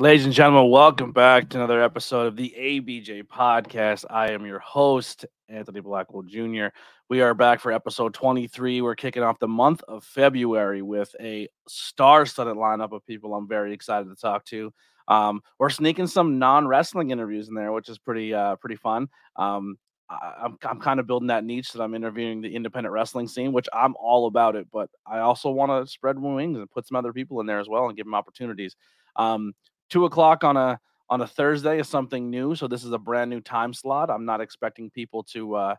Ladies 0.00 0.24
and 0.24 0.32
gentlemen, 0.32 0.70
welcome 0.70 1.12
back 1.12 1.50
to 1.50 1.58
another 1.58 1.82
episode 1.82 2.26
of 2.26 2.34
the 2.34 2.54
ABJ 2.58 3.24
podcast. 3.24 4.06
I 4.08 4.30
am 4.30 4.46
your 4.46 4.58
host, 4.58 5.26
Anthony 5.50 5.80
Blackwell 5.80 6.22
Jr. 6.22 6.68
We 7.10 7.20
are 7.20 7.34
back 7.34 7.60
for 7.60 7.70
episode 7.70 8.14
23. 8.14 8.80
We're 8.80 8.94
kicking 8.94 9.22
off 9.22 9.38
the 9.38 9.46
month 9.46 9.82
of 9.86 10.02
February 10.02 10.80
with 10.80 11.14
a 11.20 11.50
star 11.68 12.24
studded 12.24 12.56
lineup 12.56 12.92
of 12.92 13.04
people 13.04 13.34
I'm 13.34 13.46
very 13.46 13.74
excited 13.74 14.08
to 14.08 14.16
talk 14.16 14.46
to. 14.46 14.72
Um, 15.06 15.42
we're 15.58 15.68
sneaking 15.68 16.06
some 16.06 16.38
non 16.38 16.66
wrestling 16.66 17.10
interviews 17.10 17.48
in 17.48 17.54
there, 17.54 17.70
which 17.70 17.90
is 17.90 17.98
pretty 17.98 18.32
uh, 18.32 18.56
pretty 18.56 18.76
fun. 18.76 19.06
Um, 19.36 19.76
I, 20.08 20.44
I'm, 20.44 20.56
I'm 20.62 20.80
kind 20.80 20.98
of 20.98 21.06
building 21.06 21.28
that 21.28 21.44
niche 21.44 21.74
that 21.74 21.82
I'm 21.82 21.94
interviewing 21.94 22.40
the 22.40 22.56
independent 22.56 22.94
wrestling 22.94 23.28
scene, 23.28 23.52
which 23.52 23.68
I'm 23.70 23.94
all 24.00 24.28
about 24.28 24.56
it. 24.56 24.66
But 24.72 24.88
I 25.06 25.18
also 25.18 25.50
want 25.50 25.70
to 25.72 25.92
spread 25.92 26.18
wings 26.18 26.56
and 26.56 26.70
put 26.70 26.88
some 26.88 26.96
other 26.96 27.12
people 27.12 27.38
in 27.40 27.46
there 27.46 27.60
as 27.60 27.68
well 27.68 27.88
and 27.88 27.96
give 27.98 28.06
them 28.06 28.14
opportunities. 28.14 28.76
Um, 29.16 29.52
two 29.90 30.04
o'clock 30.04 30.44
on 30.44 30.56
a 30.56 30.80
on 31.10 31.20
a 31.20 31.26
Thursday 31.26 31.80
is 31.80 31.88
something 31.88 32.30
new. 32.30 32.54
So 32.54 32.68
this 32.68 32.84
is 32.84 32.92
a 32.92 32.98
brand 32.98 33.30
new 33.30 33.40
time 33.40 33.74
slot. 33.74 34.10
I'm 34.10 34.24
not 34.24 34.40
expecting 34.40 34.90
people 34.90 35.24
to 35.24 35.56
uh, 35.56 35.74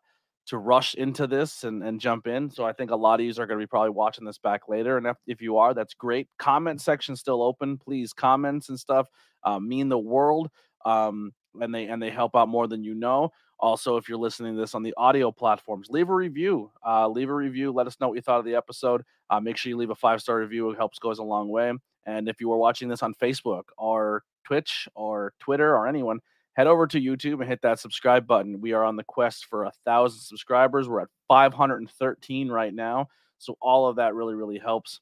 to 0.47 0.57
rush 0.57 0.95
into 0.95 1.27
this 1.27 1.63
and, 1.63 1.83
and 1.83 1.99
jump 1.99 2.27
in. 2.27 2.49
So 2.49 2.65
I 2.65 2.73
think 2.73 2.91
a 2.91 2.95
lot 2.95 3.19
of 3.19 3.25
you 3.25 3.31
are 3.31 3.45
going 3.45 3.59
to 3.59 3.63
be 3.63 3.67
probably 3.67 3.91
watching 3.91 4.25
this 4.25 4.37
back 4.37 4.67
later. 4.67 4.97
And 4.97 5.07
if, 5.07 5.17
if 5.27 5.41
you 5.41 5.57
are, 5.57 5.73
that's 5.73 5.93
great. 5.93 6.27
Comment 6.39 6.81
section 6.81 7.15
still 7.15 7.41
open. 7.41 7.77
Please 7.77 8.11
comments 8.11 8.69
and 8.69 8.79
stuff 8.79 9.07
uh, 9.43 9.59
mean 9.59 9.87
the 9.87 9.99
world. 9.99 10.49
Um, 10.83 11.31
and 11.59 11.73
they 11.73 11.87
and 11.87 12.01
they 12.01 12.09
help 12.09 12.35
out 12.35 12.47
more 12.47 12.67
than 12.67 12.83
you 12.83 12.93
know. 12.93 13.29
Also, 13.59 13.97
if 13.97 14.09
you're 14.09 14.17
listening 14.17 14.55
to 14.55 14.59
this 14.59 14.73
on 14.73 14.83
the 14.83 14.93
audio 14.97 15.31
platforms, 15.31 15.89
leave 15.89 16.09
a 16.09 16.13
review. 16.13 16.71
Uh, 16.85 17.07
leave 17.07 17.29
a 17.29 17.33
review. 17.33 17.71
Let 17.71 17.87
us 17.87 17.97
know 17.99 18.07
what 18.07 18.15
you 18.15 18.21
thought 18.21 18.39
of 18.39 18.45
the 18.45 18.55
episode. 18.55 19.03
Uh, 19.29 19.39
make 19.39 19.57
sure 19.57 19.69
you 19.69 19.77
leave 19.77 19.89
a 19.89 19.95
five 19.95 20.21
star 20.21 20.39
review. 20.39 20.69
It 20.71 20.77
helps 20.77 20.97
goes 20.97 21.19
a 21.19 21.23
long 21.23 21.49
way. 21.49 21.71
And 22.05 22.27
if 22.27 22.41
you 22.41 22.51
are 22.51 22.57
watching 22.57 22.89
this 22.89 23.03
on 23.03 23.13
Facebook 23.13 23.63
or 23.77 24.23
Twitch 24.43 24.87
or 24.95 25.33
Twitter 25.39 25.75
or 25.75 25.87
anyone, 25.87 26.19
head 26.53 26.67
over 26.67 26.87
to 26.87 26.99
YouTube 26.99 27.39
and 27.39 27.49
hit 27.49 27.61
that 27.61 27.79
subscribe 27.79 28.27
button. 28.27 28.61
We 28.61 28.73
are 28.73 28.83
on 28.83 28.95
the 28.95 29.03
quest 29.03 29.45
for 29.45 29.65
a 29.65 29.71
thousand 29.85 30.21
subscribers. 30.21 30.89
We're 30.89 31.01
at 31.01 31.09
513 31.27 32.49
right 32.49 32.73
now. 32.73 33.07
So 33.37 33.57
all 33.61 33.87
of 33.87 33.95
that 33.97 34.15
really, 34.15 34.35
really 34.35 34.59
helps. 34.59 34.99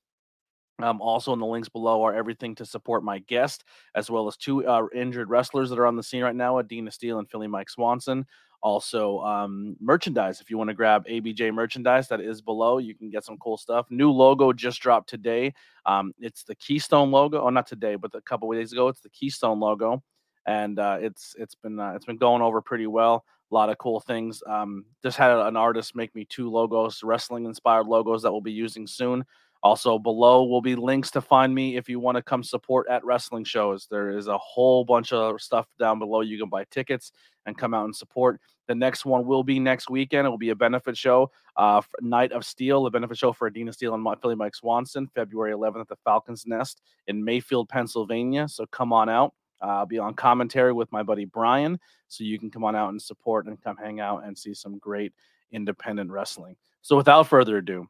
Um, 0.81 1.01
also, 1.01 1.33
in 1.33 1.39
the 1.39 1.45
links 1.45 1.69
below 1.69 2.03
are 2.03 2.13
everything 2.13 2.55
to 2.55 2.65
support 2.65 3.03
my 3.03 3.19
guest, 3.19 3.63
as 3.95 4.09
well 4.09 4.27
as 4.27 4.37
two 4.37 4.65
uh, 4.65 4.85
injured 4.95 5.29
wrestlers 5.29 5.69
that 5.69 5.79
are 5.79 5.87
on 5.87 5.95
the 5.95 6.03
scene 6.03 6.23
right 6.23 6.35
now, 6.35 6.61
Adena 6.61 6.91
Steele 6.91 7.19
and 7.19 7.29
Philly 7.29 7.47
Mike 7.47 7.69
Swanson. 7.69 8.25
Also, 8.61 9.19
um, 9.19 9.77
merchandise. 9.79 10.41
If 10.41 10.49
you 10.49 10.57
want 10.57 10.69
to 10.69 10.73
grab 10.73 11.05
ABJ 11.05 11.53
merchandise, 11.53 12.09
that 12.09 12.19
is 12.19 12.41
below. 12.41 12.77
You 12.77 12.93
can 12.93 13.09
get 13.09 13.23
some 13.23 13.37
cool 13.37 13.55
stuff. 13.57 13.85
New 13.89 14.11
logo 14.11 14.51
just 14.51 14.81
dropped 14.81 15.07
today. 15.07 15.53
Um, 15.85 16.13
it's 16.19 16.43
the 16.43 16.55
Keystone 16.55 17.09
logo. 17.09 17.41
Oh, 17.41 17.49
not 17.49 17.67
today, 17.67 17.95
but 17.95 18.13
a 18.15 18.21
couple 18.21 18.51
days 18.51 18.73
ago. 18.73 18.89
It's 18.89 18.99
the 18.99 19.09
Keystone 19.09 19.61
logo, 19.61 20.03
and 20.45 20.77
uh, 20.77 20.97
it's 20.99 21.35
it's 21.39 21.55
been 21.55 21.79
uh, 21.79 21.93
it's 21.95 22.05
been 22.05 22.17
going 22.17 22.41
over 22.41 22.61
pretty 22.61 22.87
well. 22.87 23.23
A 23.49 23.55
lot 23.55 23.69
of 23.69 23.77
cool 23.77 24.01
things. 24.01 24.43
Um, 24.45 24.85
just 25.01 25.17
had 25.17 25.31
an 25.31 25.55
artist 25.55 25.95
make 25.95 26.13
me 26.13 26.25
two 26.25 26.51
logos, 26.51 27.01
wrestling 27.01 27.45
inspired 27.45 27.87
logos 27.87 28.21
that 28.23 28.31
we'll 28.31 28.41
be 28.41 28.51
using 28.51 28.85
soon. 28.85 29.25
Also, 29.61 29.99
below 29.99 30.45
will 30.45 30.61
be 30.61 30.75
links 30.75 31.11
to 31.11 31.21
find 31.21 31.53
me 31.53 31.75
if 31.75 31.89
you 31.89 31.99
want 31.99 32.15
to 32.15 32.21
come 32.21 32.43
support 32.43 32.87
at 32.89 33.03
wrestling 33.03 33.43
shows. 33.43 33.87
There 33.91 34.17
is 34.17 34.27
a 34.27 34.37
whole 34.37 34.85
bunch 34.85 35.11
of 35.11 35.41
stuff 35.41 35.67
down 35.77 35.99
below. 35.99 36.21
You 36.21 36.39
can 36.39 36.49
buy 36.49 36.63
tickets 36.71 37.11
and 37.45 37.57
come 37.57 37.73
out 37.73 37.85
and 37.85 37.95
support. 37.95 38.39
The 38.67 38.75
next 38.75 39.03
one 39.03 39.25
will 39.25 39.43
be 39.43 39.59
next 39.59 39.89
weekend. 39.89 40.27
It 40.27 40.29
will 40.29 40.37
be 40.37 40.51
a 40.51 40.55
benefit 40.55 40.95
show, 40.95 41.31
uh, 41.57 41.81
Night 42.01 42.31
of 42.31 42.45
Steele, 42.45 42.85
a 42.85 42.91
benefit 42.91 43.17
show 43.17 43.33
for 43.33 43.49
Adena 43.49 43.73
Steele 43.73 43.95
and 43.95 44.21
Philly 44.21 44.35
Mike 44.35 44.55
Swanson, 44.55 45.07
February 45.13 45.51
11th 45.51 45.81
at 45.81 45.87
the 45.89 45.97
Falcons 46.05 46.45
Nest 46.45 46.81
in 47.07 47.23
Mayfield, 47.23 47.67
Pennsylvania. 47.67 48.47
So 48.47 48.65
come 48.67 48.93
on 48.93 49.09
out. 49.09 49.33
Uh, 49.61 49.79
I'll 49.79 49.85
be 49.85 49.99
on 49.99 50.13
commentary 50.13 50.71
with 50.71 50.89
my 50.91 51.03
buddy 51.03 51.25
Brian, 51.25 51.79
so 52.07 52.23
you 52.23 52.39
can 52.39 52.49
come 52.49 52.63
on 52.63 52.75
out 52.77 52.89
and 52.89 53.01
support 53.01 53.47
and 53.47 53.61
come 53.61 53.75
hang 53.75 53.99
out 53.99 54.23
and 54.23 54.37
see 54.37 54.53
some 54.53 54.77
great 54.77 55.11
independent 55.51 56.11
wrestling. 56.11 56.55
So 56.81 56.95
without 56.95 57.27
further 57.27 57.57
ado, 57.57 57.87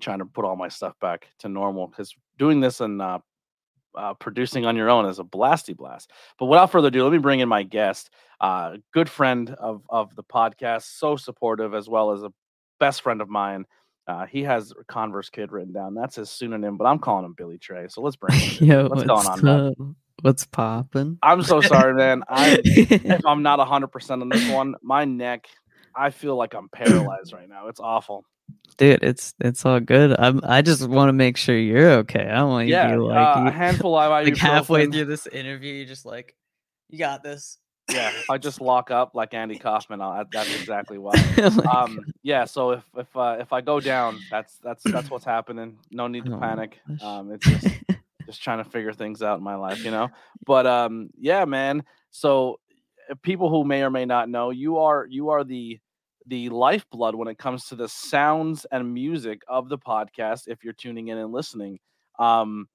trying 0.00 0.18
to 0.18 0.24
put 0.26 0.44
all 0.44 0.56
my 0.56 0.68
stuff 0.68 0.94
back 1.00 1.28
to 1.38 1.48
normal 1.48 1.86
because 1.86 2.14
doing 2.38 2.60
this 2.60 2.80
and 2.80 3.00
uh, 3.00 3.18
uh, 3.96 4.14
producing 4.14 4.66
on 4.66 4.76
your 4.76 4.90
own 4.90 5.06
is 5.06 5.18
a 5.18 5.24
blasty 5.24 5.76
blast. 5.76 6.10
But 6.38 6.46
without 6.46 6.70
further 6.70 6.88
ado, 6.88 7.04
let 7.04 7.12
me 7.12 7.18
bring 7.18 7.40
in 7.40 7.48
my 7.48 7.62
guest, 7.62 8.10
uh, 8.40 8.76
good 8.92 9.08
friend 9.08 9.50
of 9.50 9.82
of 9.88 10.14
the 10.16 10.24
podcast, 10.24 10.98
so 10.98 11.16
supportive 11.16 11.74
as 11.74 11.88
well 11.88 12.12
as 12.12 12.22
a 12.22 12.32
best 12.78 13.02
friend 13.02 13.20
of 13.20 13.28
mine. 13.28 13.64
Uh, 14.06 14.24
he 14.24 14.44
has 14.44 14.72
Converse 14.86 15.30
Kid 15.30 15.50
written 15.50 15.72
down. 15.72 15.94
That's 15.94 16.14
his 16.14 16.30
pseudonym, 16.30 16.76
but 16.76 16.84
I'm 16.84 17.00
calling 17.00 17.24
him 17.24 17.34
Billy 17.36 17.58
Tray. 17.58 17.86
So 17.88 18.02
let's 18.02 18.14
bring 18.14 18.38
him. 18.38 18.66
Yo, 18.68 18.82
what's, 18.88 19.04
what's 19.04 19.40
going 19.40 19.48
on? 19.48 19.96
What's 20.22 20.46
popping? 20.46 21.18
I'm 21.22 21.42
so 21.42 21.60
sorry, 21.60 21.92
man. 21.94 22.22
I, 22.28 23.20
I'm 23.26 23.42
not 23.42 23.58
100 23.58 23.88
percent 23.88 24.22
on 24.22 24.28
this 24.28 24.48
one, 24.48 24.76
my 24.82 25.04
neck, 25.04 25.48
I 25.96 26.10
feel 26.10 26.36
like 26.36 26.54
I'm 26.54 26.68
paralyzed 26.68 27.32
right 27.32 27.48
now. 27.48 27.68
It's 27.68 27.80
awful. 27.80 28.24
Dude, 28.76 29.02
it's 29.02 29.34
it's 29.40 29.64
all 29.64 29.80
good. 29.80 30.18
I'm 30.18 30.40
I 30.44 30.62
just 30.62 30.86
want 30.88 31.08
to 31.08 31.12
make 31.14 31.36
sure 31.36 31.56
you're 31.56 31.92
okay. 32.00 32.26
I 32.28 32.42
want 32.44 32.66
you 32.68 32.74
Yeah, 32.74 32.88
to 32.88 32.92
be 32.94 32.98
like, 32.98 33.36
uh, 33.36 33.40
you- 33.40 33.48
a 33.48 33.50
handful 33.52 33.96
of 33.98 34.10
like 34.24 34.36
halfway 34.36 34.86
through 34.86 35.06
this 35.06 35.26
interview, 35.26 35.72
you're 35.74 35.86
just 35.86 36.04
like, 36.04 36.34
you 36.90 36.98
got 36.98 37.22
this. 37.22 37.58
Yeah, 37.88 38.10
I 38.28 38.38
just 38.38 38.60
lock 38.60 38.90
up 38.90 39.14
like 39.14 39.32
Andy 39.32 39.56
Kaufman, 39.56 40.00
I'll, 40.00 40.24
that's 40.32 40.54
exactly 40.54 40.98
why. 40.98 41.14
Oh 41.46 41.66
um 41.84 42.04
yeah 42.22 42.44
so 42.44 42.72
if 42.72 42.84
if 42.96 43.16
uh, 43.16 43.36
if 43.38 43.52
i 43.52 43.60
go 43.60 43.78
down 43.80 44.24
that's 44.30 44.58
that's 44.58 44.88
that's 44.90 45.10
what's 45.10 45.24
happening 45.24 45.78
no 45.92 46.06
need 46.08 46.24
to 46.26 46.32
Oh 46.34 46.40
panic 46.40 46.80
um 47.00 47.30
it's 47.32 47.48
just 47.48 47.66
just 48.26 48.42
trying 48.42 48.58
to 48.58 48.68
figure 48.68 48.92
things 48.92 49.22
out 49.22 49.38
in 49.38 49.44
my 49.44 49.54
life 49.54 49.84
you 49.84 49.92
know 49.92 50.08
but 50.44 50.66
um 50.66 51.08
yeah 51.16 51.44
man 51.44 51.84
so 52.10 52.58
uh, 53.08 53.14
people 53.22 53.48
who 53.48 53.64
may 53.64 53.82
or 53.82 53.90
may 53.90 54.04
not 54.04 54.28
know 54.28 54.50
you 54.50 54.78
are 54.78 55.06
you 55.08 55.28
are 55.30 55.44
the 55.44 55.78
the 56.26 56.48
lifeblood 56.48 57.14
when 57.14 57.28
it 57.28 57.38
comes 57.38 57.66
to 57.66 57.76
the 57.76 57.88
sounds 57.88 58.66
and 58.72 58.92
music 58.92 59.42
of 59.48 59.68
the 59.68 59.78
podcast 59.78 60.48
if 60.48 60.64
you're 60.64 60.72
tuning 60.72 61.08
in 61.08 61.18
and 61.18 61.32
listening. 61.32 61.78
Um 62.18 62.66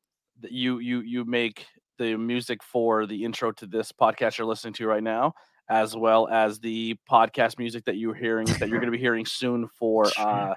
you 0.43 0.79
you 0.79 1.01
you 1.01 1.25
make 1.25 1.65
the 1.97 2.15
music 2.15 2.63
for 2.63 3.05
the 3.05 3.23
intro 3.23 3.51
to 3.51 3.67
this 3.67 3.91
podcast 3.91 4.37
you're 4.37 4.47
listening 4.47 4.73
to 4.73 4.87
right 4.87 5.03
now 5.03 5.33
as 5.69 5.95
well 5.95 6.27
as 6.29 6.59
the 6.59 6.95
podcast 7.09 7.59
music 7.59 7.85
that 7.85 7.95
you're 7.97 8.15
hearing 8.15 8.45
that 8.45 8.67
you're 8.69 8.79
going 8.79 8.91
to 8.91 8.91
be 8.91 8.97
hearing 8.97 9.25
soon 9.25 9.67
for 9.67 10.05
uh 10.17 10.53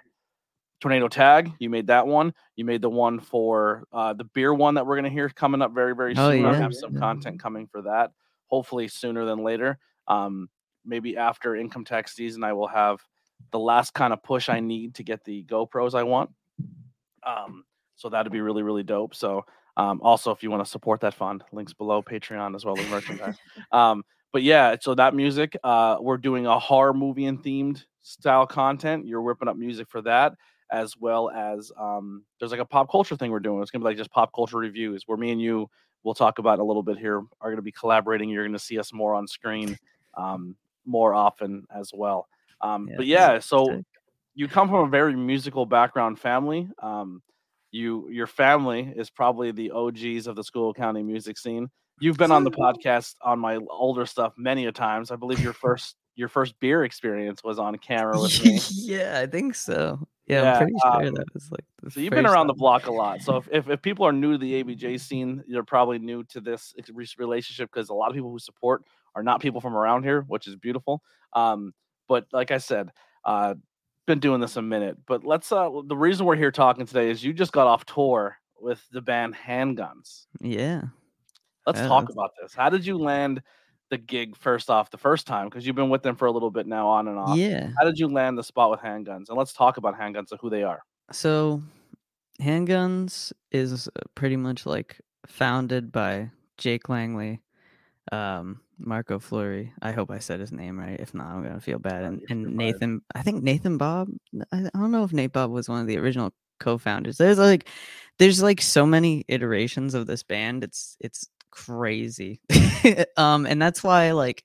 tornado 0.80 1.08
tag. 1.08 1.52
You 1.58 1.70
made 1.70 1.86
that 1.86 2.06
one. 2.06 2.34
You 2.56 2.64
made 2.64 2.82
the 2.82 2.90
one 2.90 3.20
for 3.20 3.84
uh 3.92 4.12
the 4.12 4.24
beer 4.24 4.52
one 4.54 4.74
that 4.74 4.86
we're 4.86 4.96
going 4.96 5.04
to 5.04 5.10
hear 5.10 5.28
coming 5.28 5.62
up 5.62 5.72
very 5.74 5.94
very 5.94 6.14
Oh, 6.16 6.30
soon. 6.30 6.44
I 6.46 6.54
have 6.54 6.74
some 6.74 6.94
yeah. 6.94 7.00
content 7.00 7.40
coming 7.40 7.66
for 7.66 7.82
that 7.82 8.10
hopefully 8.46 8.88
sooner 8.88 9.24
than 9.24 9.42
later. 9.42 9.78
Um 10.08 10.48
maybe 10.84 11.16
after 11.16 11.56
income 11.56 11.84
tax 11.84 12.14
season 12.14 12.44
i 12.44 12.52
will 12.52 12.68
have 12.68 13.00
the 13.50 13.58
last 13.58 13.94
kind 13.94 14.12
of 14.12 14.22
push 14.22 14.48
i 14.48 14.60
need 14.60 14.94
to 14.94 15.02
get 15.02 15.24
the 15.24 15.44
gopros 15.44 15.94
i 15.94 16.02
want. 16.02 16.30
Um 17.26 17.64
so 17.96 18.08
that'd 18.08 18.32
be 18.32 18.40
really 18.40 18.62
really 18.62 18.82
dope. 18.82 19.14
So 19.14 19.44
um 19.76 20.00
also 20.02 20.30
if 20.30 20.42
you 20.42 20.50
want 20.50 20.64
to 20.64 20.70
support 20.70 21.00
that 21.00 21.14
fund 21.14 21.42
links 21.52 21.72
below 21.72 22.02
patreon 22.02 22.54
as 22.54 22.64
well 22.64 22.78
as 22.78 22.88
merchandise. 22.88 23.36
Um 23.72 24.04
but 24.32 24.42
yeah 24.42 24.76
so 24.80 24.94
that 24.94 25.14
music 25.14 25.56
uh 25.64 25.96
we're 26.00 26.16
doing 26.16 26.46
a 26.46 26.58
horror 26.58 26.94
movie 26.94 27.26
and 27.26 27.42
themed 27.42 27.84
style 28.02 28.46
content. 28.46 29.06
You're 29.06 29.22
whipping 29.22 29.48
up 29.48 29.56
music 29.56 29.88
for 29.88 30.02
that 30.02 30.34
as 30.70 30.96
well 30.96 31.30
as 31.30 31.70
um 31.78 32.24
there's 32.38 32.50
like 32.50 32.60
a 32.60 32.64
pop 32.64 32.90
culture 32.90 33.16
thing 33.16 33.30
we're 33.30 33.40
doing. 33.40 33.62
It's 33.62 33.70
gonna 33.70 33.82
be 33.84 33.90
like 33.90 33.96
just 33.96 34.10
pop 34.10 34.32
culture 34.34 34.58
reviews 34.58 35.04
where 35.06 35.18
me 35.18 35.32
and 35.32 35.40
you 35.40 35.68
we'll 36.02 36.14
talk 36.14 36.38
about 36.38 36.58
a 36.58 36.64
little 36.64 36.82
bit 36.82 36.98
here 36.98 37.22
are 37.40 37.50
gonna 37.50 37.62
be 37.62 37.72
collaborating. 37.72 38.28
You're 38.28 38.46
gonna 38.46 38.58
see 38.58 38.78
us 38.78 38.92
more 38.92 39.14
on 39.14 39.26
screen. 39.26 39.78
Um 40.16 40.56
more 40.86 41.14
often 41.14 41.66
as 41.74 41.90
well. 41.94 42.28
Um 42.60 42.88
but 42.96 43.06
Yeah, 43.06 43.32
yeah 43.32 43.38
so 43.38 43.82
you 44.34 44.48
come 44.48 44.68
from 44.68 44.86
a 44.86 44.88
very 44.88 45.14
musical 45.14 45.66
background 45.66 46.18
family. 46.18 46.68
Um 46.80 47.22
you 47.70 48.08
your 48.08 48.26
family 48.26 48.92
is 48.96 49.10
probably 49.10 49.50
the 49.50 49.72
og's 49.72 50.26
of 50.26 50.36
the 50.36 50.44
Schuylkill 50.44 50.74
County 50.74 51.02
music 51.02 51.36
scene. 51.36 51.68
You've 52.00 52.16
been 52.16 52.32
on 52.32 52.44
the 52.44 52.50
podcast 52.50 53.14
on 53.22 53.38
my 53.38 53.58
older 53.70 54.06
stuff 54.06 54.34
many 54.36 54.66
a 54.66 54.72
times. 54.72 55.10
I 55.10 55.16
believe 55.16 55.40
your 55.40 55.52
first 55.64 55.96
your 56.16 56.28
first 56.28 56.58
beer 56.60 56.84
experience 56.84 57.42
was 57.42 57.58
on 57.58 57.76
camera 57.78 58.20
with 58.20 58.44
me. 58.44 58.60
Yeah, 58.70 59.20
I 59.20 59.26
think 59.26 59.54
so. 59.54 60.06
Yeah, 60.26 60.42
Yeah, 60.42 60.52
I'm 60.52 60.58
pretty 60.58 60.74
sure 60.82 61.06
um, 61.08 61.14
that 61.14 61.34
was 61.34 61.50
like 61.50 61.64
so 61.92 62.00
you've 62.00 62.12
been 62.12 62.26
around 62.26 62.46
the 62.46 62.54
block 62.54 62.86
a 62.86 62.92
lot. 62.92 63.20
So 63.20 63.36
if, 63.36 63.48
if, 63.52 63.68
if 63.68 63.82
people 63.82 64.06
are 64.06 64.12
new 64.12 64.32
to 64.32 64.38
the 64.38 64.62
abj 64.62 65.00
scene 65.00 65.42
you're 65.46 65.64
probably 65.64 65.98
new 65.98 66.24
to 66.24 66.40
this 66.40 66.74
relationship 67.18 67.70
because 67.72 67.90
a 67.90 67.94
lot 67.94 68.08
of 68.08 68.14
people 68.14 68.30
who 68.30 68.38
support 68.38 68.84
are 69.14 69.22
not 69.22 69.40
people 69.40 69.60
from 69.60 69.76
around 69.76 70.02
here 70.02 70.22
which 70.22 70.46
is 70.46 70.56
beautiful. 70.56 71.02
Um 71.32 71.72
but 72.08 72.26
like 72.32 72.50
i 72.50 72.58
said 72.58 72.90
uh 73.24 73.54
been 74.06 74.20
doing 74.20 74.40
this 74.40 74.56
a 74.56 74.62
minute 74.62 74.98
but 75.06 75.24
let's 75.24 75.50
uh 75.50 75.70
the 75.86 75.96
reason 75.96 76.26
we're 76.26 76.36
here 76.36 76.52
talking 76.52 76.84
today 76.84 77.10
is 77.10 77.24
you 77.24 77.32
just 77.32 77.52
got 77.52 77.66
off 77.66 77.86
tour 77.86 78.36
with 78.64 78.82
the 78.90 79.00
band 79.00 79.34
handguns. 79.34 80.26
Yeah. 80.40 80.82
let's 81.66 81.78
Yeah, 81.78 81.88
talk 81.88 82.08
about 82.08 82.32
this. 82.40 82.54
How 82.54 82.70
did 82.70 82.84
you 82.84 82.98
land 82.98 83.42
the 83.90 83.98
gig 83.98 84.36
first 84.36 84.70
off 84.70 84.90
the 84.90 84.98
first 84.98 85.26
time? 85.26 85.48
Because 85.48 85.66
you've 85.66 85.76
been 85.76 85.90
with 85.90 86.02
them 86.02 86.16
for 86.16 86.26
a 86.26 86.32
little 86.32 86.50
bit 86.50 86.66
now 86.66 86.88
on 86.88 87.06
and 87.06 87.18
off. 87.18 87.36
Yeah. 87.36 87.70
how 87.78 87.84
did 87.84 87.98
you 87.98 88.08
land 88.08 88.38
the 88.38 88.42
spot 88.42 88.70
with 88.70 88.80
handguns? 88.80 89.28
And 89.28 89.36
let's 89.36 89.52
talk 89.52 89.76
about 89.76 89.98
handguns 89.98 90.30
and 90.32 90.40
who 90.40 90.50
they 90.50 90.62
are. 90.62 90.82
So, 91.12 91.62
handguns 92.40 93.32
is 93.52 93.88
pretty 94.14 94.36
much 94.36 94.66
like 94.66 94.98
founded 95.26 95.92
by 95.92 96.30
Jake 96.56 96.88
Langley, 96.88 97.42
um, 98.10 98.60
Marco 98.78 99.18
Fleury. 99.18 99.72
I 99.82 99.92
hope 99.92 100.10
I 100.10 100.18
said 100.18 100.40
his 100.40 100.52
name 100.52 100.78
right. 100.78 100.98
If 100.98 101.14
not, 101.14 101.26
I'm 101.26 101.42
gonna 101.42 101.60
feel 101.60 101.78
bad. 101.78 102.04
And, 102.04 102.22
and. 102.28 102.56
Nathan, 102.56 103.02
I 103.14 103.22
think 103.22 103.42
Nathan 103.42 103.78
Bob. 103.78 104.08
I 104.52 104.66
I 104.66 104.78
don't 104.78 104.90
know 104.90 105.04
if 105.04 105.12
Nate 105.12 105.32
Bob 105.32 105.50
was 105.50 105.68
one 105.68 105.80
of 105.80 105.86
the 105.86 105.98
original 105.98 106.32
co-founders. 106.60 107.16
There's 107.16 107.38
like, 107.38 107.68
there's 108.18 108.42
like 108.42 108.60
so 108.60 108.86
many 108.86 109.24
iterations 109.28 109.94
of 109.94 110.06
this 110.06 110.22
band. 110.22 110.64
It's 110.64 110.96
it's 111.00 111.28
crazy. 111.50 112.40
um, 113.16 113.46
and 113.46 113.60
that's 113.60 113.82
why 113.82 114.12
like 114.12 114.44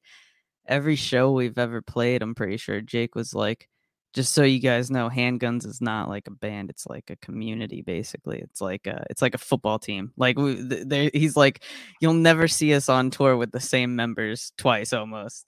every 0.68 0.96
show 0.96 1.32
we've 1.32 1.58
ever 1.58 1.82
played, 1.82 2.22
I'm 2.22 2.36
pretty 2.36 2.58
sure 2.58 2.82
Jake 2.82 3.16
was 3.16 3.34
like, 3.34 3.68
just 4.14 4.34
so 4.34 4.44
you 4.44 4.60
guys 4.60 4.90
know, 4.90 5.10
Handguns 5.10 5.66
is 5.66 5.82
not 5.82 6.10
like 6.10 6.28
a 6.28 6.32
band. 6.32 6.70
It's 6.70 6.88
like 6.88 7.10
a 7.10 7.16
community, 7.18 7.82
basically. 7.82 8.40
It's 8.40 8.60
like 8.62 8.88
a, 8.88 9.06
it's 9.10 9.22
like 9.22 9.36
a 9.36 9.40
football 9.40 9.78
team. 9.80 10.12
Like 10.18 10.38
we, 10.38 11.10
he's 11.14 11.36
like, 11.36 11.64
you'll 12.02 12.14
never 12.14 12.48
see 12.48 12.74
us 12.74 12.90
on 12.90 13.12
tour 13.12 13.38
with 13.38 13.52
the 13.52 13.60
same 13.60 13.96
members 13.96 14.52
twice, 14.58 14.94
almost. 14.94 15.46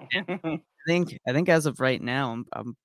I 0.28 0.60
think, 0.86 1.18
I 1.28 1.32
think 1.32 1.48
as 1.48 1.66
of 1.66 1.78
right 1.78 2.02
now, 2.02 2.32
I'm, 2.32 2.46
I'm 2.52 2.76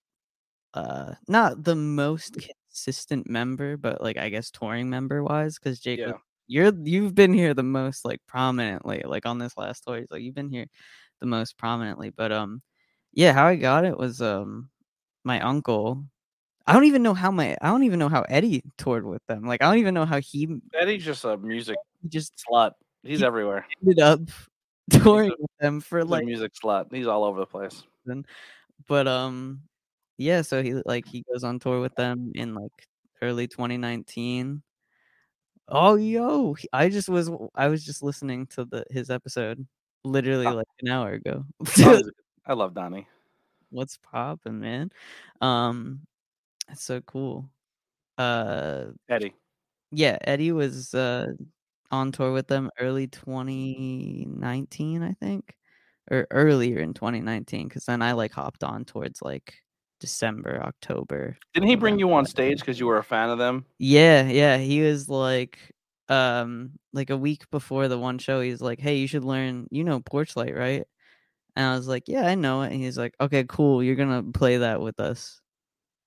uh, 0.75 1.13
not 1.27 1.63
the 1.63 1.75
most 1.75 2.37
consistent 2.69 3.27
member, 3.27 3.75
but 3.77 4.01
like 4.01 4.17
I 4.17 4.29
guess 4.29 4.51
touring 4.51 4.89
member 4.89 5.23
wise, 5.23 5.57
because 5.57 5.79
Jake, 5.79 5.99
Yeah. 5.99 6.13
you're 6.47 6.71
you've 6.83 7.15
been 7.15 7.33
here 7.33 7.55
the 7.55 7.63
most 7.63 8.05
like 8.05 8.19
prominently, 8.27 9.01
like 9.03 9.25
on 9.25 9.39
this 9.39 9.57
last 9.57 9.83
tour. 9.85 9.97
He's 9.97 10.11
like 10.11 10.21
you've 10.21 10.35
been 10.35 10.51
here 10.51 10.67
the 11.19 11.25
most 11.25 11.57
prominently, 11.57 12.11
but 12.11 12.31
um, 12.31 12.61
yeah, 13.13 13.33
how 13.33 13.47
I 13.47 13.55
got 13.55 13.85
it 13.85 13.97
was 13.97 14.21
um, 14.21 14.69
my 15.27 15.39
uncle. 15.41 16.03
I 16.65 16.73
don't 16.73 16.85
even 16.85 17.03
know 17.03 17.13
how 17.13 17.29
my 17.31 17.55
I 17.61 17.67
don't 17.69 17.83
even 17.83 17.99
know 17.99 18.09
how 18.09 18.23
Eddie 18.23 18.63
toured 18.77 19.05
with 19.05 19.21
them. 19.27 19.43
Like 19.45 19.61
I 19.61 19.65
don't 19.69 19.77
even 19.79 19.93
know 19.93 20.05
how 20.05 20.19
he 20.19 20.47
Eddie's 20.73 21.05
just 21.05 21.23
a 21.25 21.37
music 21.37 21.77
just 22.09 22.33
slut. 22.49 22.71
He's 23.03 23.19
He- 23.19 23.25
everywhere. 23.25 23.67
ended 23.81 23.99
up 23.99 24.21
touring 24.89 25.31
with 25.37 25.51
them 25.59 25.79
for 25.81 26.03
like 26.03 26.25
music 26.25 26.53
slut. 26.61 26.91
He's 26.91 27.07
all 27.07 27.23
over 27.23 27.39
the 27.39 27.45
place. 27.45 27.83
but 28.87 29.07
um 29.07 29.61
yeah 30.17 30.41
so 30.41 30.63
he 30.63 30.73
like 30.85 31.05
he 31.07 31.23
goes 31.31 31.43
on 31.43 31.59
tour 31.59 31.79
with 31.81 31.93
them 31.95 32.31
in 32.35 32.55
like 32.55 32.71
early 33.21 33.47
2019 33.47 34.61
oh 35.69 35.95
yo 35.95 36.55
i 36.73 36.87
just 36.89 37.09
was 37.09 37.29
i 37.55 37.67
was 37.67 37.83
just 37.85 38.01
listening 38.01 38.45
to 38.47 38.63
the 38.65 38.85
his 38.89 39.09
episode 39.09 39.65
literally 40.03 40.45
Ah. 40.45 40.53
like 40.53 40.67
an 40.81 40.87
hour 40.89 41.13
ago 41.13 41.43
I 42.47 42.53
love 42.53 42.73
Donnie. 42.73 43.07
What's 43.69 43.97
poppin 43.97 44.59
man 44.59 44.89
um 45.41 45.99
it's 46.69 46.83
so 46.83 47.01
cool 47.01 47.49
uh 48.17 48.85
Eddie. 49.09 49.33
yeah 49.91 50.17
eddie 50.21 50.51
was 50.51 50.93
uh 50.93 51.27
on 51.91 52.11
tour 52.11 52.31
with 52.31 52.47
them 52.47 52.69
early 52.79 53.07
2019 53.07 55.03
i 55.03 55.13
think 55.13 55.55
or 56.09 56.27
earlier 56.31 56.79
in 56.79 56.93
2019 56.93 57.67
because 57.67 57.85
then 57.85 58.01
i 58.01 58.13
like 58.13 58.31
hopped 58.31 58.63
on 58.63 58.85
towards 58.85 59.21
like 59.21 59.53
december 59.99 60.61
october 60.63 61.37
Didn't 61.53 61.69
he 61.69 61.75
bring 61.75 61.99
you 61.99 62.11
on 62.13 62.25
stage 62.25 62.59
because 62.59 62.79
you 62.79 62.85
were 62.87 62.97
a 62.97 63.03
fan 63.03 63.29
of 63.29 63.37
them? 63.37 63.65
yeah 63.79 64.23
yeah 64.27 64.57
he 64.57 64.81
was 64.81 65.09
like 65.09 65.59
um 66.09 66.71
like 66.93 67.09
a 67.09 67.17
week 67.17 67.49
before 67.51 67.87
the 67.87 67.97
one 67.97 68.17
show 68.17 68.41
he's 68.41 68.61
like 68.61 68.79
hey 68.79 68.97
you 68.97 69.07
should 69.07 69.25
learn 69.25 69.67
you 69.71 69.83
know 69.83 69.99
porch 69.99 70.35
light 70.35 70.55
right 70.55 70.85
and 71.57 71.65
i 71.67 71.75
was 71.75 71.87
like 71.87 72.03
yeah 72.07 72.27
i 72.27 72.35
know 72.35 72.61
it. 72.63 72.71
And 72.71 72.81
he's 72.81 72.97
like 72.97 73.15
okay 73.21 73.45
cool 73.49 73.83
you're 73.83 73.95
gonna 73.97 74.23
play 74.23 74.57
that 74.57 74.81
with 74.81 74.99
us. 74.99 75.41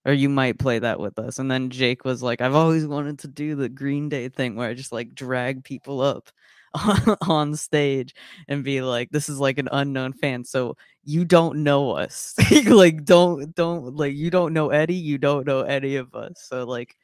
Or 0.06 0.12
you 0.14 0.30
might 0.30 0.58
play 0.58 0.78
that 0.80 1.00
with 1.00 1.18
us. 1.18 1.38
And 1.38 1.50
then 1.50 1.70
jake 1.70 2.04
was 2.04 2.22
like 2.22 2.40
i've 2.40 2.54
always 2.54 2.86
wanted 2.86 3.18
to 3.20 3.28
do 3.28 3.54
the 3.56 3.68
green 3.68 4.08
day 4.08 4.28
thing 4.30 4.56
where 4.56 4.68
i 4.70 4.74
just 4.74 4.92
like 4.92 5.14
drag 5.14 5.64
people 5.64 6.00
up 6.00 6.30
on 7.28 7.56
stage 7.56 8.14
and 8.48 8.62
be 8.64 8.80
like 8.82 9.10
this 9.10 9.28
is 9.28 9.38
like 9.40 9.58
an 9.58 9.68
unknown 9.72 10.12
fan 10.12 10.44
so 10.44 10.76
you 11.04 11.24
don't 11.24 11.62
know 11.64 11.92
us. 11.92 12.34
Like 12.66 13.04
don't 13.04 13.54
don't 13.54 13.96
like 13.96 14.14
you 14.14 14.30
don't 14.30 14.52
know 14.52 14.70
eddie 14.70 14.94
you 14.94 15.18
don't 15.18 15.46
know 15.46 15.62
any 15.62 15.96
of 15.96 16.14
us. 16.14 16.34
So 16.48 16.64
like 16.64 16.96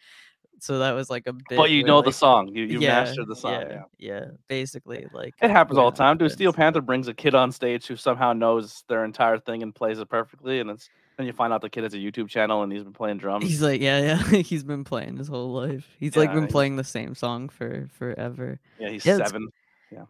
so 0.58 0.78
that 0.78 0.92
was 0.92 1.10
like 1.10 1.26
a 1.26 1.32
bit 1.32 1.56
But 1.56 1.70
you 1.70 1.84
know 1.84 2.02
the 2.02 2.12
song. 2.12 2.48
You 2.48 2.64
you 2.64 2.80
yeah, 2.80 3.04
mastered 3.04 3.28
the 3.28 3.36
song. 3.36 3.52
Yeah. 3.52 3.68
yeah, 3.70 3.82
yeah 3.98 4.24
basically 4.48 5.06
like 5.12 5.34
It 5.42 5.50
happens 5.50 5.78
all 5.78 5.90
the 5.90 5.96
time. 5.96 6.18
Dude, 6.18 6.32
Steel 6.32 6.52
Panther 6.52 6.80
brings 6.80 7.08
a 7.08 7.14
kid 7.14 7.34
on 7.34 7.52
stage 7.52 7.86
who 7.86 7.96
somehow 7.96 8.32
knows 8.32 8.84
their 8.88 9.04
entire 9.04 9.38
thing 9.38 9.62
and 9.62 9.74
plays 9.74 9.98
it 9.98 10.08
perfectly, 10.08 10.60
and 10.60 10.70
it's 10.70 10.88
then 11.16 11.26
you 11.26 11.32
find 11.32 11.52
out 11.52 11.62
the 11.62 11.70
kid 11.70 11.84
has 11.84 11.94
a 11.94 11.98
YouTube 11.98 12.28
channel 12.28 12.62
and 12.62 12.70
he's 12.70 12.82
been 12.82 12.92
playing 12.92 13.18
drums. 13.18 13.44
He's 13.44 13.62
like, 13.62 13.80
yeah, 13.80 13.98
yeah. 14.00 14.42
He's 14.42 14.64
been 14.64 14.84
playing 14.84 15.16
his 15.16 15.28
whole 15.28 15.52
life. 15.52 15.96
He's 15.98 16.14
like 16.14 16.32
been 16.32 16.46
playing 16.46 16.76
the 16.76 16.84
same 16.84 17.14
song 17.14 17.48
for 17.48 17.88
forever. 17.94 18.60
yeah, 18.78 18.90
he's 18.90 19.04
yeah, 19.04 19.16
seven. 19.16 19.48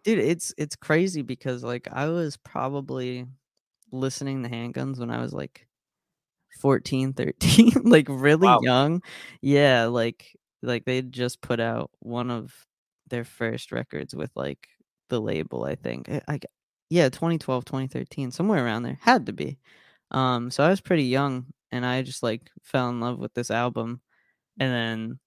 Dude, 0.02 0.19
it's 0.19 0.52
it's 0.58 0.75
crazy 0.75 1.22
because 1.22 1.62
like 1.62 1.87
I 1.93 2.08
was 2.08 2.37
probably 2.38 3.26
listening 3.93 4.43
to 4.43 4.48
handguns 4.48 4.98
when 4.98 5.10
I 5.10 5.20
was 5.20 5.32
like 5.32 5.66
14, 6.56 7.12
13, 7.12 7.73
like 7.85 8.06
really 8.11 8.49
Wow. 8.49 8.61
young. 8.61 9.03
Yeah, 9.43 9.87
like 9.87 10.37
like 10.62 10.85
they 10.85 11.03
just 11.03 11.41
put 11.43 11.61
out 11.61 11.91
one 12.00 12.31
of 12.31 12.53
their 13.08 13.25
first 13.25 13.73
records 13.73 14.14
with 14.14 14.31
like 14.37 14.69
the 15.11 15.20
label, 15.20 15.64
I 15.64 15.76
think. 15.76 16.08
I, 16.11 16.23
I 16.29 16.38
g- 16.38 16.49
yeah, 16.91 17.08
2012, 17.11 17.64
2013, 17.64 18.31
somewhere 18.31 18.64
around 18.64 18.82
there. 18.85 18.99
Had 19.03 19.26
to 19.26 19.32
be. 19.32 19.58
Um 20.13 20.51
so 20.51 20.65
I 20.65 20.70
was 20.70 20.81
pretty 20.81 21.05
young 21.05 21.46
and 21.72 21.84
I 21.86 22.03
just 22.03 22.22
like 22.22 22.51
fell 22.63 22.89
in 22.91 23.01
love 23.01 23.19
with 23.19 23.34
this 23.34 23.51
album 23.51 24.01
and 24.60 24.72
then 24.72 25.20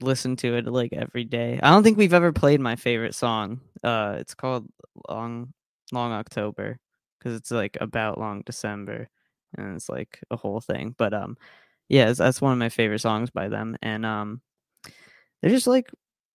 listened 0.00 0.38
to 0.40 0.54
it 0.56 0.66
like 0.66 0.92
every 0.92 1.24
day. 1.24 1.58
I 1.62 1.70
don't 1.70 1.82
think 1.82 1.96
we've 1.98 2.12
ever 2.14 2.32
played 2.32 2.60
my 2.60 2.76
favorite 2.76 3.14
song. 3.14 3.60
Uh 3.82 4.16
it's 4.18 4.34
called 4.34 4.66
Long 5.08 5.52
Long 5.92 6.12
October 6.12 6.78
because 7.18 7.36
it's 7.36 7.50
like 7.50 7.76
about 7.80 8.18
Long 8.18 8.42
December 8.44 9.08
and 9.56 9.76
it's 9.76 9.88
like 9.88 10.20
a 10.30 10.36
whole 10.36 10.60
thing. 10.60 10.94
But 10.96 11.12
um 11.14 11.36
yeah, 11.88 12.02
it's- 12.02 12.18
that's 12.18 12.40
one 12.40 12.52
of 12.52 12.58
my 12.58 12.68
favorite 12.68 13.00
songs 13.00 13.30
by 13.30 13.48
them 13.48 13.76
and 13.82 14.04
um 14.06 14.40
they're 15.42 15.50
just 15.50 15.66
like 15.66 15.90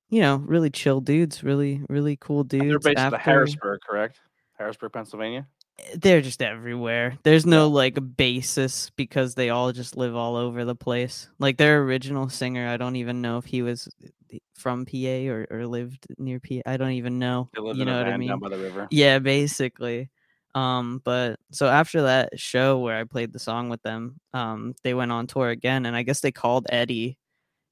you 0.09 0.19
know, 0.19 0.35
really 0.37 0.69
chill 0.69 0.99
dudes, 1.01 1.43
really 1.43 1.81
really 1.89 2.17
cool 2.17 2.43
dudes. 2.43 2.65
They're 2.65 2.79
based 2.79 2.97
after- 2.99 3.17
Harrisburg, 3.17 3.79
correct? 3.87 4.19
Harrisburg, 4.57 4.91
Pennsylvania. 4.93 5.47
they're 5.95 6.21
just 6.21 6.41
everywhere. 6.43 7.17
There's 7.23 7.45
no 7.45 7.67
like 7.69 7.97
basis 8.17 8.91
because 8.91 9.33
they 9.35 9.49
all 9.49 9.71
just 9.71 9.97
live 9.97 10.15
all 10.15 10.35
over 10.35 10.63
the 10.65 10.75
place. 10.75 11.27
Like 11.39 11.57
their 11.57 11.81
original 11.81 12.29
singer, 12.29 12.67
I 12.67 12.77
don't 12.77 12.97
even 12.97 13.21
know 13.21 13.37
if 13.39 13.45
he 13.45 13.61
was 13.63 13.87
uh, 14.33 14.37
from 14.53 14.85
PA 14.85 15.27
or, 15.29 15.47
or 15.49 15.65
lived 15.65 16.05
near 16.19 16.39
PA. 16.39 16.61
I 16.67 16.77
don't 16.77 16.91
even 16.91 17.17
know. 17.17 17.49
You 17.57 17.85
know 17.85 17.97
what 17.97 18.07
I 18.07 18.17
mean? 18.17 18.29
down 18.29 18.39
by 18.39 18.49
the 18.49 18.59
river. 18.59 18.87
Yeah, 18.91 19.17
basically. 19.19 20.09
Um, 20.53 21.01
but 21.03 21.39
so 21.51 21.67
after 21.67 22.01
that 22.03 22.37
show 22.39 22.79
where 22.79 22.97
I 22.97 23.05
played 23.05 23.31
the 23.31 23.39
song 23.39 23.69
with 23.69 23.81
them, 23.83 24.19
um, 24.33 24.75
they 24.83 24.93
went 24.93 25.11
on 25.11 25.27
tour 25.27 25.49
again, 25.49 25.85
and 25.85 25.95
I 25.95 26.03
guess 26.03 26.19
they 26.19 26.31
called 26.31 26.67
Eddie, 26.69 27.17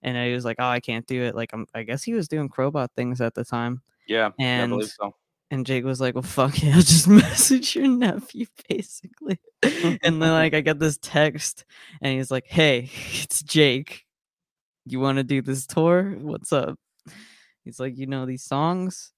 and 0.02 0.16
he 0.18 0.34
was 0.34 0.46
like, 0.46 0.58
"Oh, 0.60 0.68
I 0.70 0.80
can't 0.80 1.06
do 1.06 1.24
it." 1.24 1.36
Like, 1.36 1.52
I'm, 1.54 1.66
I 1.76 1.84
guess 1.84 2.04
he 2.04 2.14
was 2.14 2.28
doing 2.30 2.48
Crowbot 2.50 2.90
things 2.96 3.20
at 3.22 3.36
the 3.36 3.44
time, 3.44 3.82
Yeah, 4.08 4.30
yeah, 4.38 4.64
and 4.64 4.72
believe 4.72 4.90
so. 4.90 5.14
and 5.52 5.66
Jake 5.66 5.84
was 5.84 6.00
like, 6.00 6.16
"Well, 6.16 6.22
fuck 6.24 6.62
yeah, 6.64 6.76
just 6.76 7.08
message 7.10 7.76
your 7.76 7.88
nephew, 7.88 8.46
basically." 8.70 9.40
and 9.62 10.00
then 10.02 10.32
like 10.32 10.54
I 10.54 10.62
get 10.62 10.80
this 10.80 10.98
text, 11.02 11.66
and 12.02 12.14
he's 12.16 12.32
like, 12.32 12.48
"Hey, 12.48 12.90
it's 13.22 13.44
Jake. 13.44 14.06
You 14.86 15.02
want 15.02 15.18
to 15.18 15.24
do 15.24 15.42
this 15.42 15.68
tour? 15.68 16.16
What's 16.22 16.54
up?" 16.54 16.80
He's 17.66 17.80
like, 17.80 17.98
"You 17.98 18.08
know 18.08 18.26
these 18.26 18.44
songs," 18.44 19.12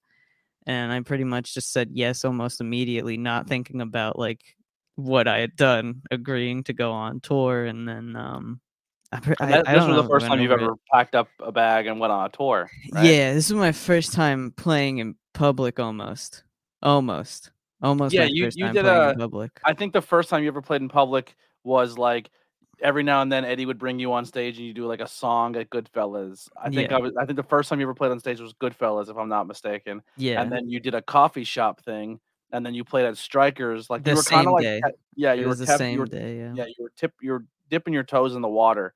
and 0.66 0.92
I 0.92 1.00
pretty 1.00 1.24
much 1.24 1.54
just 1.54 1.72
said 1.72 1.90
yes 1.92 2.24
almost 2.24 2.60
immediately, 2.60 3.16
not 3.16 3.48
thinking 3.48 3.80
about 3.80 4.18
like 4.18 4.40
what 4.96 5.26
I 5.28 5.38
had 5.38 5.56
done, 5.56 6.02
agreeing 6.10 6.64
to 6.64 6.72
go 6.72 6.92
on 6.92 7.20
tour, 7.20 7.64
and 7.64 7.88
then 7.88 8.14
um, 8.16 8.60
I, 9.10 9.16
I, 9.16 9.20
That- 9.46 9.68
I 9.68 9.72
this 9.74 9.80
don't 9.80 9.88
was 9.90 9.96
know 9.96 10.02
the 10.02 10.08
first 10.08 10.26
time 10.26 10.40
you've 10.40 10.52
over 10.52 10.60
it. 10.60 10.64
ever 10.64 10.74
packed 10.92 11.14
up 11.14 11.28
a 11.40 11.50
bag 11.52 11.86
and 11.86 11.98
went 12.00 12.12
on 12.12 12.26
a 12.26 12.28
tour. 12.28 12.70
Right? 12.92 13.04
Yeah, 13.06 13.32
this 13.34 13.46
is 13.50 13.54
my 13.56 13.72
first 13.72 14.12
time 14.12 14.52
playing 14.56 14.98
in 14.98 15.16
public 15.34 15.78
almost. 15.80 16.44
Almost. 16.82 17.50
Almost 17.82 18.14
Yeah, 18.14 18.22
my 18.22 18.26
you- 18.32 18.44
first 18.44 18.58
you 18.58 18.64
time 18.66 18.74
did 18.74 18.86
a- 18.86 19.10
in 19.10 19.18
public. 19.18 19.50
I 19.64 19.72
think 19.74 19.92
the 19.92 20.02
first 20.02 20.28
time 20.28 20.42
you 20.42 20.48
ever 20.48 20.62
played 20.62 20.82
in 20.82 20.88
public 20.88 21.34
was 21.64 21.96
like 21.98 22.30
every 22.82 23.02
now 23.02 23.22
and 23.22 23.30
then 23.32 23.44
Eddie 23.44 23.64
would 23.66 23.78
bring 23.78 23.98
you 23.98 24.12
on 24.12 24.24
stage 24.24 24.58
and 24.58 24.66
you 24.66 24.74
do 24.74 24.86
like 24.86 25.00
a 25.00 25.06
song 25.08 25.56
at 25.56 25.70
Goodfellas. 25.70 26.48
I 26.56 26.68
think 26.70 26.90
Yeah. 26.90 26.96
I 26.96 27.00
was 27.00 27.12
I 27.16 27.24
think 27.24 27.36
the 27.36 27.42
first 27.42 27.68
time 27.68 27.78
you 27.80 27.86
ever 27.86 27.94
played 27.94 28.10
on 28.10 28.18
stage 28.20 28.40
was 28.40 28.52
Goodfellas, 28.54 29.08
if 29.08 29.16
I'm 29.16 29.28
not 29.28 29.46
mistaken. 29.46 30.02
Yeah. 30.16 30.42
And 30.42 30.50
then 30.52 30.68
you 30.68 30.80
did 30.80 30.94
a 30.94 31.02
coffee 31.02 31.44
shop 31.44 31.80
thing, 31.82 32.20
and 32.50 32.66
then 32.66 32.74
you 32.74 32.84
played 32.84 33.06
at 33.06 33.16
Strikers. 33.16 33.88
Like 33.88 34.02
The 34.04 34.10
you 34.10 34.16
were 34.16 34.22
kind 34.22 34.40
same 34.44 34.48
of 34.48 34.52
like 34.54 34.62
day. 34.64 34.80
yeah, 35.16 35.32
it 35.32 35.38
you 35.38 35.42
were 35.44 35.48
was 35.50 35.58
the 35.60 35.66
same 35.66 35.94
you 35.94 36.00
were, 36.00 36.06
day, 36.06 36.38
yeah. 36.38 36.52
yeah, 36.54 36.64
you 36.66 36.74
were 36.84 36.92
tip 36.96 37.12
you 37.20 37.32
were 37.32 37.44
dipping 37.70 37.94
your 37.94 38.04
toes 38.04 38.34
in 38.34 38.42
the 38.42 38.48
water, 38.48 38.92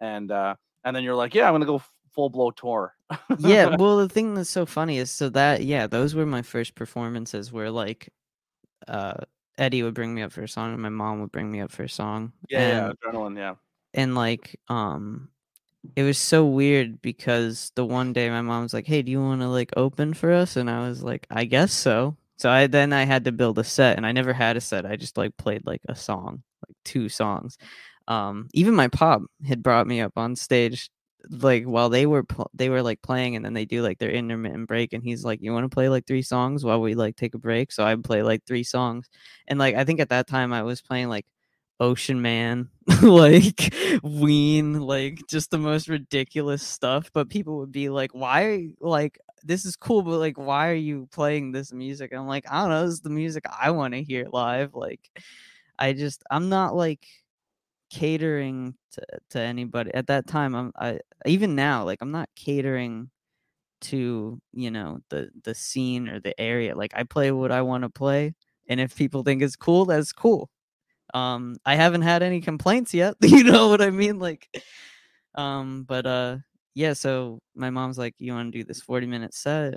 and 0.00 0.30
uh 0.30 0.54
and 0.84 0.94
then 0.94 1.02
you're 1.04 1.14
like, 1.16 1.34
yeah, 1.34 1.46
I'm 1.46 1.54
gonna 1.54 1.66
go 1.66 1.82
full 2.12 2.28
blow 2.28 2.50
tour. 2.50 2.94
yeah, 3.38 3.76
well 3.78 3.96
the 3.98 4.08
thing 4.08 4.34
that's 4.34 4.50
so 4.50 4.66
funny 4.66 4.98
is 4.98 5.10
so 5.10 5.28
that 5.30 5.62
yeah, 5.64 5.86
those 5.86 6.14
were 6.14 6.26
my 6.26 6.42
first 6.42 6.74
performances 6.74 7.52
where 7.52 7.70
like 7.70 8.10
uh 8.88 9.14
Eddie 9.60 9.84
would 9.84 9.94
bring 9.94 10.14
me 10.14 10.22
up 10.22 10.32
for 10.32 10.42
a 10.42 10.48
song 10.48 10.72
and 10.74 10.82
my 10.82 10.88
mom 10.90 11.20
would 11.20 11.32
bring 11.32 11.52
me 11.52 11.60
up 11.60 11.70
for 11.72 11.84
a 11.84 11.88
song. 11.88 12.32
yeah, 12.48 12.88
and, 12.88 12.98
yeah, 13.04 13.10
adrenaline, 13.12 13.36
yeah. 13.38 13.54
and 13.94 14.14
like 14.14 14.58
um 14.68 15.28
it 15.96 16.02
was 16.04 16.18
so 16.18 16.46
weird 16.46 17.00
because 17.02 17.72
the 17.76 17.84
one 17.86 18.12
day 18.12 18.28
my 18.30 18.42
mom 18.42 18.62
was 18.64 18.74
like, 18.74 18.86
"Hey, 18.86 19.02
do 19.02 19.10
you 19.12 19.20
want 19.20 19.40
to 19.42 19.48
like 19.48 19.72
open 19.76 20.14
for 20.14 20.32
us?" 20.32 20.56
And 20.56 20.70
I 20.70 20.88
was 20.88 21.02
like, 21.02 21.26
"I 21.30 21.44
guess 21.46 21.72
so." 21.72 22.16
So 22.38 22.50
I 22.50 22.66
then 22.68 22.92
I 22.92 23.04
had 23.04 23.24
to 23.26 23.32
build 23.32 23.58
a 23.58 23.64
set, 23.64 23.96
and 23.96 24.06
I 24.06 24.12
never 24.12 24.32
had 24.34 24.56
a 24.56 24.60
set. 24.60 24.86
I 24.86 24.96
just 24.96 25.16
like 25.18 25.36
played 25.38 25.66
like 25.66 25.82
a 25.88 25.94
song, 25.96 26.42
like 26.68 26.76
two 26.84 27.08
songs. 27.08 27.58
Um, 28.08 28.48
even 28.54 28.74
my 28.74 28.88
pop 28.88 29.22
had 29.46 29.62
brought 29.62 29.86
me 29.86 30.00
up 30.00 30.14
on 30.18 30.36
stage, 30.36 30.90
like 31.30 31.64
while 31.64 31.88
they 31.90 32.06
were 32.06 32.22
pl- 32.24 32.50
they 32.54 32.68
were 32.70 32.82
like 32.82 33.02
playing, 33.02 33.36
and 33.36 33.44
then 33.44 33.54
they 33.54 33.64
do 33.64 33.82
like 33.82 33.98
their 33.98 34.10
intermittent 34.10 34.68
break, 34.68 34.92
and 34.92 35.02
he's 35.04 35.24
like, 35.24 35.40
"You 35.42 35.52
want 35.52 35.64
to 35.70 35.74
play 35.74 35.88
like 35.88 36.06
three 36.06 36.22
songs 36.22 36.64
while 36.64 36.80
we 36.80 36.94
like 36.94 37.16
take 37.16 37.34
a 37.34 37.38
break?" 37.38 37.72
So 37.72 37.84
I 37.84 37.94
play 37.96 38.22
like 38.22 38.44
three 38.46 38.64
songs, 38.64 39.08
and 39.48 39.58
like 39.58 39.74
I 39.76 39.84
think 39.84 40.00
at 40.00 40.10
that 40.10 40.26
time 40.26 40.52
I 40.52 40.62
was 40.62 40.80
playing 40.82 41.08
like 41.08 41.26
Ocean 41.80 42.20
Man, 42.22 42.68
like 43.02 43.74
Ween, 44.02 44.80
like 44.80 45.20
just 45.28 45.50
the 45.50 45.58
most 45.58 45.88
ridiculous 45.88 46.62
stuff. 46.62 47.10
But 47.12 47.30
people 47.30 47.58
would 47.58 47.72
be 47.72 47.88
like, 47.88 48.12
"Why? 48.14 48.68
Like 48.80 49.18
this 49.44 49.64
is 49.64 49.76
cool, 49.76 50.02
but 50.02 50.18
like, 50.18 50.38
why 50.38 50.68
are 50.70 50.74
you 50.74 51.08
playing 51.12 51.52
this 51.52 51.72
music?" 51.72 52.12
And 52.12 52.20
I'm 52.20 52.26
like, 52.28 52.44
"I 52.50 52.60
don't 52.62 52.70
know. 52.70 52.84
This 52.84 52.94
is 52.94 53.00
the 53.00 53.10
music 53.10 53.44
I 53.60 53.70
want 53.70 53.94
to 53.94 54.02
hear 54.02 54.26
live." 54.32 54.74
Like, 54.74 55.00
I 55.78 55.92
just 55.92 56.22
I'm 56.30 56.48
not 56.48 56.74
like 56.76 57.06
catering 57.90 58.74
to, 58.92 59.02
to 59.30 59.40
anybody 59.40 59.92
at 59.94 60.06
that 60.08 60.26
time. 60.26 60.54
I'm 60.54 60.72
I 60.78 61.00
even 61.26 61.54
now 61.56 61.84
like 61.84 61.98
I'm 62.02 62.12
not 62.12 62.28
catering 62.36 63.10
to 63.82 64.40
you 64.52 64.70
know 64.70 65.00
the 65.10 65.30
the 65.44 65.54
scene 65.54 66.08
or 66.08 66.20
the 66.20 66.38
area. 66.40 66.76
Like 66.76 66.92
I 66.96 67.04
play 67.04 67.32
what 67.32 67.52
I 67.52 67.62
want 67.62 67.84
to 67.84 67.90
play, 67.90 68.34
and 68.68 68.80
if 68.80 68.96
people 68.96 69.22
think 69.24 69.42
it's 69.42 69.56
cool, 69.56 69.86
that's 69.86 70.12
cool 70.12 70.50
um, 71.14 71.56
I 71.66 71.76
haven't 71.76 72.02
had 72.02 72.22
any 72.22 72.40
complaints 72.40 72.94
yet. 72.94 73.16
you 73.22 73.44
know 73.44 73.68
what 73.68 73.82
I 73.82 73.90
mean? 73.90 74.18
Like, 74.18 74.48
um, 75.34 75.84
but 75.88 76.06
uh, 76.06 76.38
yeah. 76.74 76.92
So 76.94 77.40
my 77.54 77.70
mom's 77.70 77.98
like, 77.98 78.14
"You 78.18 78.32
want 78.34 78.52
to 78.52 78.58
do 78.58 78.64
this 78.64 78.80
forty 78.82 79.06
minute 79.06 79.34
set 79.34 79.74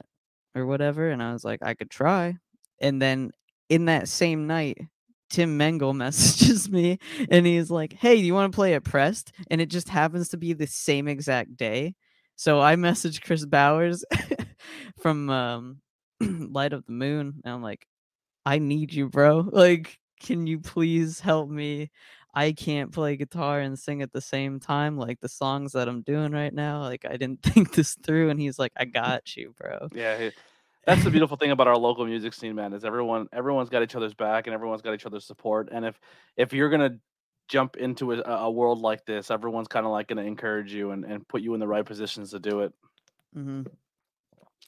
or 0.55 0.65
whatever?" 0.65 1.09
And 1.09 1.21
I 1.23 1.33
was 1.33 1.43
like, 1.45 1.61
"I 1.63 1.73
could 1.75 1.89
try." 1.91 2.37
And 2.81 3.01
then 3.01 3.31
in 3.69 3.85
that 3.85 4.09
same 4.09 4.47
night, 4.47 4.79
Tim 5.33 5.57
Mengle 5.57 5.95
messages 5.95 6.69
me 6.69 6.99
and 7.29 7.45
he's 7.45 7.71
like, 7.71 7.93
Hey, 7.93 8.15
you 8.15 8.35
want 8.35 8.51
to 8.51 8.55
play 8.55 8.75
at 8.75 8.83
Pressed? 8.83 9.33
And 9.49 9.59
it 9.59 9.65
just 9.65 9.89
happens 9.89 10.29
to 10.29 10.37
be 10.37 10.53
the 10.53 10.67
same 10.67 11.07
exact 11.07 11.57
day. 11.57 11.95
So 12.35 12.61
I 12.61 12.75
message 12.75 13.21
Chris 13.21 13.43
Bowers 13.43 14.05
from 15.01 15.29
um, 15.31 15.81
Light 16.21 16.71
of 16.73 16.85
the 16.85 16.91
Moon. 16.91 17.41
And 17.43 17.53
I'm 17.53 17.63
like, 17.63 17.87
I 18.45 18.59
need 18.59 18.93
you, 18.93 19.09
bro. 19.09 19.41
Like, 19.51 19.99
can 20.21 20.45
you 20.45 20.59
please 20.59 21.19
help 21.19 21.49
me? 21.49 21.89
I 22.35 22.51
can't 22.51 22.91
play 22.91 23.15
guitar 23.17 23.59
and 23.59 23.77
sing 23.77 24.01
at 24.01 24.13
the 24.13 24.21
same 24.21 24.59
time, 24.59 24.97
like 24.97 25.19
the 25.19 25.29
songs 25.29 25.73
that 25.73 25.87
I'm 25.87 26.01
doing 26.01 26.31
right 26.31 26.53
now. 26.53 26.81
Like 26.81 27.05
I 27.05 27.17
didn't 27.17 27.41
think 27.43 27.73
this 27.73 27.95
through, 28.03 28.29
and 28.29 28.39
he's 28.39 28.57
like, 28.57 28.71
"I 28.75 28.85
got 28.85 29.35
you, 29.35 29.53
bro." 29.59 29.89
Yeah, 29.93 30.29
that's 30.85 31.03
the 31.03 31.09
beautiful 31.09 31.37
thing 31.37 31.51
about 31.51 31.67
our 31.67 31.77
local 31.77 32.05
music 32.05 32.33
scene, 32.33 32.55
man. 32.55 32.73
Is 32.73 32.83
everyone 32.83 33.27
everyone's 33.31 33.69
got 33.69 33.83
each 33.83 33.95
other's 33.95 34.13
back 34.13 34.47
and 34.47 34.53
everyone's 34.53 34.81
got 34.81 34.93
each 34.93 35.05
other's 35.05 35.25
support. 35.25 35.69
And 35.71 35.85
if 35.85 35.99
if 36.37 36.53
you're 36.53 36.69
gonna 36.69 36.97
jump 37.47 37.77
into 37.77 38.13
a, 38.13 38.21
a 38.21 38.51
world 38.51 38.81
like 38.81 39.05
this, 39.05 39.31
everyone's 39.31 39.67
kind 39.67 39.85
of 39.85 39.91
like 39.91 40.07
gonna 40.07 40.23
encourage 40.23 40.73
you 40.73 40.91
and, 40.91 41.05
and 41.05 41.27
put 41.27 41.41
you 41.41 41.53
in 41.53 41.59
the 41.59 41.67
right 41.67 41.85
positions 41.85 42.31
to 42.31 42.39
do 42.39 42.61
it. 42.61 42.73
Mm-hmm. 43.35 43.63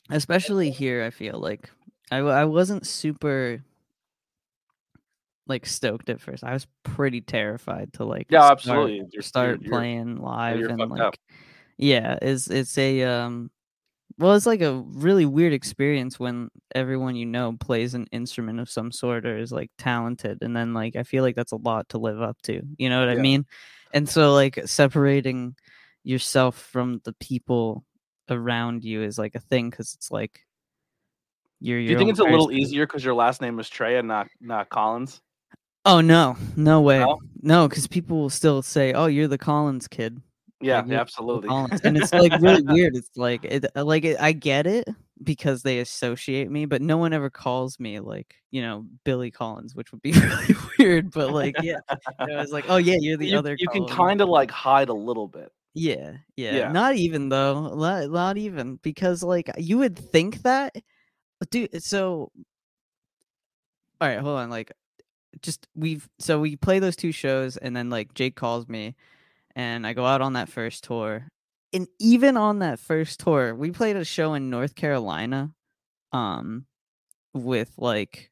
Especially 0.10 0.72
here, 0.72 1.04
I 1.04 1.10
feel 1.10 1.40
like 1.40 1.70
I 2.12 2.18
I 2.18 2.46
wasn't 2.46 2.86
super 2.86 3.64
like 5.48 5.66
stoked 5.66 6.10
at 6.10 6.22
first. 6.22 6.44
I 6.44 6.54
was 6.54 6.68
pretty 6.84 7.22
terrified 7.22 7.94
to 7.94 8.06
like 8.06 8.28
yeah, 8.30 8.40
start, 8.40 8.52
absolutely 8.52 9.08
you're, 9.12 9.22
start 9.22 9.62
you're, 9.62 9.72
playing 9.72 10.18
live 10.18 10.62
and 10.62 10.80
like 10.90 11.02
up. 11.02 11.16
yeah, 11.78 12.18
it's 12.22 12.50
it's 12.50 12.78
a 12.78 13.04
um 13.04 13.52
well, 14.18 14.34
it's 14.34 14.46
like 14.46 14.62
a 14.62 14.82
really 14.88 15.26
weird 15.26 15.52
experience 15.52 16.20
when 16.20 16.50
everyone 16.74 17.16
you 17.16 17.26
know 17.26 17.58
plays 17.60 17.94
an 17.94 18.08
instrument 18.12 18.60
of 18.60 18.70
some 18.70 18.92
sort 18.92 19.26
or 19.26 19.38
is 19.38 19.52
like 19.52 19.72
talented 19.78 20.38
and 20.42 20.56
then 20.56 20.74
like 20.74 20.96
I 20.96 21.04
feel 21.04 21.24
like 21.24 21.36
that's 21.36 21.52
a 21.52 21.58
lot 21.58 21.90
to 21.90 21.98
live 21.98 22.22
up 22.22 22.42
to. 22.44 22.62
You 22.78 22.90
know 22.90 23.00
what 23.00 23.14
yeah. 23.14 23.20
I 23.20 23.22
mean? 23.22 23.46
And 23.94 24.08
so 24.08 24.34
like 24.34 24.60
separating 24.66 25.56
yourself 26.04 26.58
from 26.58 27.02
the 27.04 27.14
people 27.14 27.84
around 28.30 28.84
you 28.84 29.04
is 29.04 29.18
like 29.18 29.36
a 29.36 29.40
thing 29.40 29.70
cuz 29.72 29.94
it's 29.96 30.12
like 30.12 30.42
you're, 31.60 31.80
Do 31.80 31.86
you 31.86 31.98
think 31.98 32.10
it's 32.10 32.20
person. 32.20 32.34
a 32.34 32.38
little 32.38 32.52
easier 32.52 32.86
because 32.86 33.04
your 33.04 33.14
last 33.14 33.42
name 33.42 33.60
is 33.60 33.70
Tray 33.70 33.98
and 33.98 34.08
not 34.08 34.28
not 34.40 34.70
Collins? 34.70 35.22
Oh 35.84 36.02
no, 36.02 36.36
no 36.56 36.82
way, 36.82 37.06
no, 37.42 37.68
because 37.68 37.86
people 37.88 38.18
will 38.18 38.30
still 38.30 38.62
say, 38.62 38.94
"Oh, 38.94 39.06
you're 39.06 39.28
the 39.28 39.38
Collins 39.38 39.88
kid." 39.88 40.20
Yeah, 40.66 40.82
like, 40.82 40.92
absolutely. 40.94 41.50
and 41.84 41.96
it's 41.96 42.12
like 42.12 42.42
really 42.42 42.64
weird. 42.66 42.96
It's 42.96 43.16
like 43.16 43.46
it, 43.46 43.66
uh, 43.76 43.86
like 43.86 44.04
it, 44.04 44.18
I 44.20 44.32
get 44.32 44.66
it 44.66 44.90
because 45.24 45.62
they 45.62 45.78
associate 45.78 46.50
me, 46.50 46.66
but 46.66 46.82
no 46.82 46.98
one 46.98 47.14
ever 47.14 47.30
calls 47.30 47.80
me 47.80 48.00
like 48.00 48.34
you 48.50 48.64
know 48.64 48.86
Billy 49.04 49.30
Collins, 49.30 49.76
which 49.76 49.92
would 49.92 50.02
be 50.02 50.12
really 50.20 50.56
weird. 50.80 51.12
But 51.12 51.32
like, 51.32 51.56
yeah, 51.62 51.78
you 52.22 52.28
know, 52.28 52.42
it's 52.42 52.52
like, 52.52 52.66
oh 52.68 52.78
yeah, 52.78 52.98
you're 53.00 53.16
the 53.16 53.28
you, 53.28 53.38
other. 53.38 53.56
You 53.60 53.68
Collins. 53.68 53.92
can 53.92 53.96
kind 53.96 54.22
of 54.22 54.30
like 54.30 54.50
hide 54.50 54.90
a 54.90 54.94
little 54.94 55.28
bit. 55.28 55.52
Yeah, 55.76 56.14
yeah, 56.36 56.56
yeah. 56.56 56.72
Not 56.72 56.96
even 56.96 57.30
though, 57.30 57.76
not, 57.76 58.10
not 58.10 58.38
even 58.38 58.78
because 58.82 59.22
like 59.22 59.52
you 59.58 59.78
would 59.78 60.00
think 60.00 60.42
that, 60.42 60.76
dude. 61.52 61.84
So, 61.84 62.32
all 64.02 64.08
right, 64.08 64.18
hold 64.18 64.40
on. 64.40 64.50
Like 64.50 64.72
just 65.44 65.68
we've 65.76 66.10
so 66.18 66.40
we 66.40 66.56
play 66.56 66.80
those 66.80 66.96
two 66.96 67.12
shows 67.12 67.56
and 67.58 67.76
then 67.76 67.92
like 67.92 68.16
Jake 68.16 68.36
calls 68.36 68.68
me 68.68 68.96
and 69.56 69.86
I 69.86 69.94
go 69.94 70.06
out 70.06 70.22
on 70.22 70.34
that 70.34 70.50
first 70.50 70.84
tour. 70.84 71.28
And 71.74 71.88
even 72.00 72.38
on 72.38 72.60
that 72.60 72.80
first 72.80 73.20
tour, 73.20 73.54
we 73.54 73.72
played 73.72 73.96
a 73.98 74.06
show 74.06 74.34
in 74.34 74.50
North 74.50 74.76
Carolina 74.76 75.52
um 76.14 76.66
with 77.34 77.72
like 77.78 78.32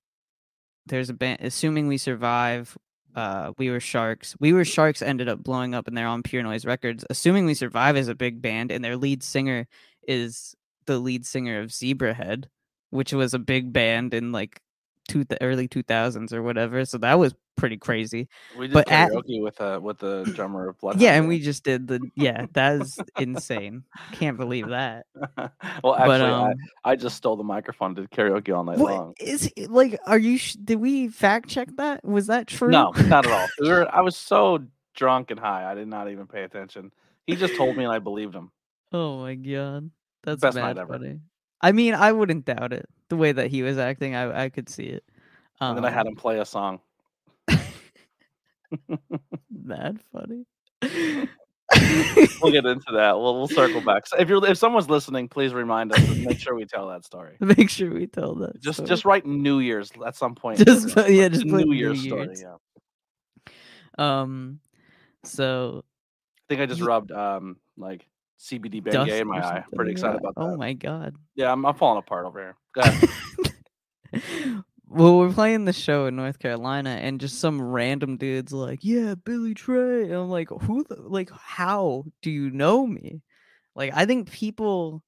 there's 0.85 1.09
a 1.09 1.13
band 1.13 1.39
assuming 1.41 1.87
we 1.87 1.97
survive 1.97 2.77
uh 3.15 3.51
we 3.57 3.69
were 3.69 3.79
sharks 3.79 4.35
we 4.39 4.53
were 4.53 4.65
sharks 4.65 5.01
ended 5.01 5.27
up 5.27 5.43
blowing 5.43 5.75
up 5.75 5.87
and 5.87 5.97
they're 5.97 6.07
on 6.07 6.23
pure 6.23 6.43
noise 6.43 6.65
records 6.65 7.05
assuming 7.09 7.45
we 7.45 7.53
survive 7.53 7.97
is 7.97 8.07
a 8.07 8.15
big 8.15 8.41
band 8.41 8.71
and 8.71 8.83
their 8.83 8.97
lead 8.97 9.23
singer 9.23 9.67
is 10.07 10.55
the 10.85 10.97
lead 10.97 11.25
singer 11.25 11.59
of 11.59 11.69
zebrahead 11.69 12.45
which 12.89 13.13
was 13.13 13.33
a 13.33 13.39
big 13.39 13.73
band 13.73 14.13
in 14.13 14.31
like 14.31 14.59
two 15.07 15.23
the 15.25 15.41
early 15.41 15.67
2000s 15.67 16.31
or 16.31 16.41
whatever 16.41 16.85
so 16.85 16.97
that 16.97 17.19
was 17.19 17.33
pretty 17.55 17.77
crazy 17.77 18.27
we 18.57 18.67
did 18.67 18.73
but 18.73 18.87
karaoke 18.87 19.37
at, 19.37 19.43
with 19.43 19.61
uh 19.61 19.79
with 19.81 19.99
the 19.99 20.23
drummer 20.33 20.69
of 20.69 20.79
blood 20.79 20.99
yeah 20.99 21.13
and 21.13 21.27
we 21.27 21.39
just 21.39 21.63
did 21.63 21.87
the 21.87 21.99
yeah 22.15 22.45
that 22.53 22.81
is 22.81 22.97
insane 23.19 23.83
can't 24.13 24.37
believe 24.37 24.69
that 24.69 25.05
well 25.83 25.95
actually 25.95 26.07
but, 26.07 26.21
um, 26.21 26.53
I, 26.83 26.91
I, 26.91 26.95
just 26.95 27.17
stole 27.17 27.35
the 27.35 27.43
microphone 27.43 27.93
did 27.93 28.09
karaoke 28.09 28.55
all 28.55 28.63
night 28.63 28.77
what, 28.77 28.93
long. 28.93 29.13
is 29.19 29.51
like 29.67 29.99
are 30.05 30.17
you 30.17 30.39
did 30.63 30.77
we 30.77 31.09
fact 31.09 31.49
check 31.49 31.69
that? 31.77 32.03
Was 32.03 32.27
that 32.27 32.47
true? 32.47 32.71
No 32.71 32.91
not 33.05 33.25
at 33.25 33.31
all 33.31 33.47
we 33.59 33.69
were 33.69 33.93
i 33.93 34.01
was 34.01 34.15
so 34.15 34.63
drunk 34.95 35.31
and 35.31 35.39
high 35.39 35.69
i 35.69 35.75
did 35.75 35.87
not 35.87 36.09
even 36.09 36.27
pay 36.27 36.43
attention. 36.43 36.91
He 37.27 37.35
just 37.35 37.55
told 37.55 37.77
me 37.77 37.83
and 37.83 37.93
i 37.93 37.99
believed 37.99 38.35
him. 38.35 38.51
Oh 38.91 39.19
my 39.19 39.35
god 39.35 39.91
that's 40.23 40.41
best 40.41 40.57
night 40.57 40.77
ever. 40.77 40.93
funny. 40.93 41.19
I 41.61 41.71
mean, 41.71 41.93
I 41.93 42.11
wouldn't 42.11 42.45
doubt 42.45 42.73
it. 42.73 42.87
The 43.13 43.17
way 43.17 43.31
that 43.31 43.51
he 43.51 43.61
was 43.61 43.77
acting, 43.77 44.15
I 44.15 44.45
I 44.45 44.49
could 44.49 44.67
see 44.67 44.85
it. 44.85 45.03
Um, 45.61 45.77
and 45.77 45.85
then 45.85 45.85
I 45.85 45.91
had 45.93 46.07
um 46.07 46.13
him 46.13 46.15
play 46.15 46.39
a 46.39 46.45
song. 46.45 46.79
that 47.47 47.59
funny. 50.11 50.45
we'll 52.41 52.51
get 52.51 52.65
into 52.65 52.91
that. 52.93 53.15
We'll 53.15 53.35
we'll 53.35 53.47
circle 53.47 53.81
back. 53.85 54.07
So 54.07 54.17
if 54.17 54.27
you're 54.27 54.43
if 54.47 54.57
someone's 54.57 54.89
listening, 54.89 55.29
please 55.29 55.53
remind 55.53 55.91
us 55.91 55.99
and 55.99 56.25
make 56.25 56.39
sure 56.39 56.55
we 56.55 56.65
tell 56.65 56.87
that 56.87 57.05
story. 57.05 57.35
Make 57.39 57.69
sure 57.69 57.93
we 57.93 58.07
tell 58.07 58.33
that. 58.37 58.59
Just 58.59 58.77
story. 58.77 58.89
just 58.89 59.05
write 59.05 59.27
New 59.27 59.59
Year's 59.59 59.91
at 60.03 60.15
some 60.15 60.33
point. 60.33 60.65
Just 60.65 60.97
yeah, 61.07 61.27
just 61.27 61.45
New 61.45 61.71
Year's, 61.71 62.03
New 62.03 62.17
Year's 62.17 62.39
story. 62.39 62.57
Yeah. 63.99 64.01
Um. 64.21 64.59
So. 65.23 65.83
I 65.85 66.45
think 66.49 66.61
I 66.61 66.65
just 66.65 66.81
rubbed 66.81 67.11
um 67.11 67.57
like 67.77 68.07
CBD 68.43 68.83
Bengay 68.83 69.21
in 69.21 69.27
my 69.27 69.39
eye. 69.39 69.63
Pretty 69.73 69.91
excited 69.91 70.19
about 70.19 70.33
oh 70.35 70.47
that. 70.47 70.53
Oh 70.53 70.57
my 70.57 70.73
god. 70.73 71.15
Yeah, 71.35 71.51
I'm, 71.51 71.65
I'm 71.65 71.75
falling 71.75 71.99
apart 71.99 72.25
over 72.25 72.39
here. 72.39 72.55
Go 72.75 72.81
ahead. 72.81 73.09
well, 74.89 75.17
we're 75.17 75.31
playing 75.31 75.63
the 75.63 75.71
show 75.71 76.07
in 76.07 76.17
North 76.17 76.39
Carolina, 76.39 76.99
and 77.01 77.21
just 77.21 77.39
some 77.39 77.61
random 77.61 78.17
dudes 78.17 78.51
like, 78.51 78.79
"Yeah, 78.81 79.15
Billy 79.15 79.53
Tray." 79.53 80.03
And 80.03 80.13
I'm 80.13 80.29
like, 80.29 80.49
"Who? 80.49 80.83
The, 80.83 80.97
like, 81.01 81.31
how 81.31 82.03
do 82.21 82.29
you 82.29 82.49
know 82.49 82.85
me?" 82.85 83.21
Like, 83.75 83.93
I 83.95 84.05
think 84.05 84.29
people 84.29 85.01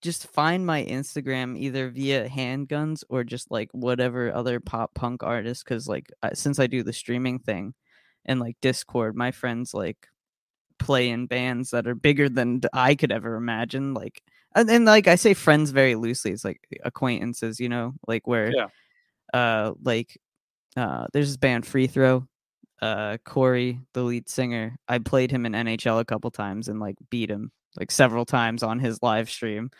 just 0.00 0.28
find 0.28 0.64
my 0.64 0.82
Instagram 0.84 1.58
either 1.58 1.90
via 1.90 2.28
handguns 2.28 3.04
or 3.10 3.22
just 3.22 3.50
like 3.50 3.68
whatever 3.72 4.32
other 4.32 4.60
pop 4.60 4.94
punk 4.94 5.22
artist. 5.22 5.62
Because 5.64 5.86
like, 5.86 6.10
since 6.32 6.58
I 6.58 6.68
do 6.68 6.82
the 6.82 6.92
streaming 6.94 7.38
thing 7.38 7.74
and 8.24 8.40
like 8.40 8.56
Discord, 8.62 9.14
my 9.14 9.30
friends 9.30 9.74
like 9.74 10.08
play 10.78 11.10
in 11.10 11.26
bands 11.26 11.70
that 11.70 11.86
are 11.86 11.94
bigger 11.94 12.28
than 12.28 12.60
I 12.72 12.94
could 12.94 13.12
ever 13.12 13.36
imagine. 13.36 13.94
Like, 13.94 14.22
and, 14.54 14.70
and 14.70 14.84
like 14.84 15.08
I 15.08 15.16
say, 15.16 15.34
friends 15.34 15.70
very 15.70 15.94
loosely. 15.94 16.32
It's 16.32 16.44
like 16.44 16.60
acquaintances, 16.84 17.60
you 17.60 17.68
know, 17.68 17.94
like 18.06 18.26
where, 18.26 18.52
yeah. 18.52 18.66
uh, 19.32 19.74
like, 19.82 20.18
uh, 20.76 21.06
there's 21.12 21.28
this 21.28 21.36
band 21.36 21.66
Free 21.66 21.86
Throw. 21.86 22.26
uh 22.80 23.18
Corey, 23.24 23.80
the 23.92 24.02
lead 24.02 24.28
singer, 24.28 24.76
I 24.88 24.98
played 24.98 25.30
him 25.30 25.46
in 25.46 25.52
NHL 25.52 26.00
a 26.00 26.04
couple 26.04 26.30
times 26.30 26.68
and 26.68 26.78
like 26.80 26.96
beat 27.10 27.30
him 27.30 27.50
like 27.78 27.90
several 27.90 28.24
times 28.24 28.62
on 28.62 28.78
his 28.78 29.02
live 29.02 29.30
stream. 29.30 29.70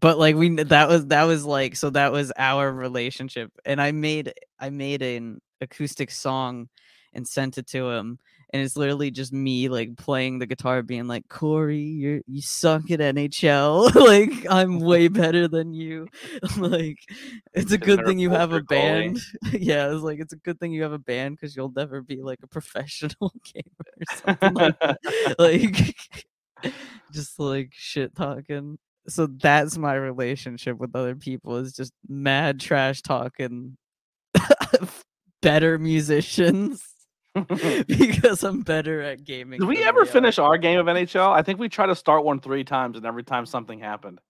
But 0.00 0.18
like 0.18 0.36
we 0.36 0.48
that 0.50 0.88
was 0.88 1.06
that 1.06 1.24
was 1.24 1.44
like 1.44 1.76
so 1.76 1.90
that 1.90 2.12
was 2.12 2.32
our 2.36 2.72
relationship 2.72 3.50
and 3.64 3.80
I 3.80 3.92
made 3.92 4.32
I 4.60 4.70
made 4.70 5.02
an 5.02 5.40
acoustic 5.60 6.10
song 6.10 6.68
and 7.12 7.26
sent 7.26 7.58
it 7.58 7.66
to 7.68 7.90
him 7.90 8.18
and 8.50 8.62
it's 8.62 8.76
literally 8.76 9.10
just 9.10 9.32
me 9.32 9.68
like 9.68 9.96
playing 9.96 10.38
the 10.38 10.46
guitar 10.46 10.82
being 10.82 11.06
like 11.06 11.28
corey 11.28 11.78
you 11.78 12.22
you 12.26 12.40
suck 12.40 12.90
at 12.90 13.00
nhl 13.00 13.94
like 14.06 14.46
i'm 14.50 14.80
way 14.80 15.08
better 15.08 15.48
than 15.48 15.72
you. 15.72 16.06
Like 16.56 16.98
it's 17.52 17.72
a 17.72 17.78
good 17.78 18.04
thing 18.04 18.18
you 18.18 18.30
have 18.30 18.52
a 18.52 18.62
band. 18.62 19.18
Yeah 19.52 19.92
it's 19.92 20.02
like 20.02 20.18
it's 20.18 20.32
a 20.32 20.36
good 20.36 20.58
thing 20.58 20.72
you 20.72 20.82
have 20.82 20.92
a 20.92 20.98
band 20.98 21.36
because 21.36 21.54
you'll 21.56 21.72
never 21.74 22.02
be 22.02 22.22
like 22.22 22.40
a 22.42 22.46
professional 22.46 23.32
gamer 23.44 23.86
or 24.00 24.16
something 24.16 24.54
like 24.54 24.76
like 25.38 25.96
just 27.12 27.38
like 27.38 27.70
shit 27.72 28.14
talking. 28.14 28.78
So 29.08 29.26
that's 29.26 29.78
my 29.78 29.94
relationship 29.94 30.78
with 30.78 30.94
other 30.94 31.14
people 31.16 31.56
is 31.56 31.72
just 31.72 31.92
mad 32.08 32.60
trash 32.60 33.02
talking 33.02 33.76
better 35.40 35.78
musicians 35.78 36.82
because 37.86 38.42
I'm 38.44 38.62
better 38.62 39.00
at 39.02 39.24
gaming. 39.24 39.60
Did 39.60 39.68
we 39.68 39.82
ever 39.84 40.04
finish 40.04 40.38
our 40.38 40.58
game 40.58 40.78
of 40.78 40.86
NHL? 40.86 41.30
I 41.32 41.42
think 41.42 41.58
we 41.58 41.68
tried 41.68 41.86
to 41.86 41.94
start 41.96 42.24
one 42.24 42.40
three 42.40 42.64
times, 42.64 42.96
and 42.96 43.06
every 43.06 43.22
time 43.24 43.46
something 43.46 43.78
happened. 43.78 44.20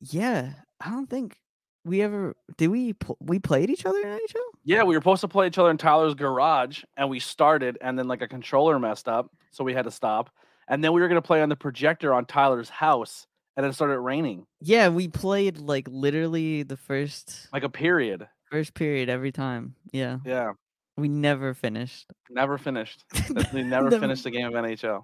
Yeah, 0.00 0.52
I 0.80 0.90
don't 0.90 1.08
think 1.08 1.36
we 1.84 2.02
ever 2.02 2.34
did. 2.56 2.68
We 2.68 2.92
pl- 2.92 3.18
we 3.20 3.38
played 3.38 3.70
each 3.70 3.86
other 3.86 3.98
in 3.98 4.06
NHL. 4.06 4.40
Yeah, 4.64 4.82
we 4.84 4.94
were 4.94 5.00
supposed 5.00 5.20
to 5.22 5.28
play 5.28 5.46
each 5.46 5.58
other 5.58 5.70
in 5.70 5.78
Tyler's 5.78 6.14
garage, 6.14 6.82
and 6.96 7.08
we 7.08 7.20
started, 7.20 7.78
and 7.80 7.98
then 7.98 8.08
like 8.08 8.22
a 8.22 8.28
controller 8.28 8.78
messed 8.78 9.08
up, 9.08 9.30
so 9.50 9.64
we 9.64 9.74
had 9.74 9.84
to 9.84 9.90
stop. 9.90 10.30
And 10.68 10.82
then 10.82 10.92
we 10.92 11.00
were 11.00 11.08
gonna 11.08 11.22
play 11.22 11.42
on 11.42 11.48
the 11.48 11.56
projector 11.56 12.14
on 12.14 12.24
Tyler's 12.24 12.68
house, 12.68 13.26
and 13.56 13.66
it 13.66 13.74
started 13.74 13.98
raining, 14.00 14.46
Yeah, 14.60 14.88
we 14.88 15.08
played 15.08 15.58
like 15.58 15.86
literally 15.90 16.62
the 16.62 16.76
first 16.76 17.48
like 17.52 17.64
a 17.64 17.68
period. 17.68 18.26
first 18.50 18.74
period 18.74 19.08
every 19.08 19.32
time. 19.32 19.74
Yeah, 19.92 20.18
Yeah, 20.24 20.52
we 20.96 21.08
never 21.08 21.54
finished. 21.54 22.10
never 22.30 22.58
finished. 22.58 23.04
We 23.52 23.62
never 23.76 23.90
finished 23.90 24.24
the 24.24 24.30
game 24.30 24.46
of 24.46 24.52
NHL, 24.52 25.02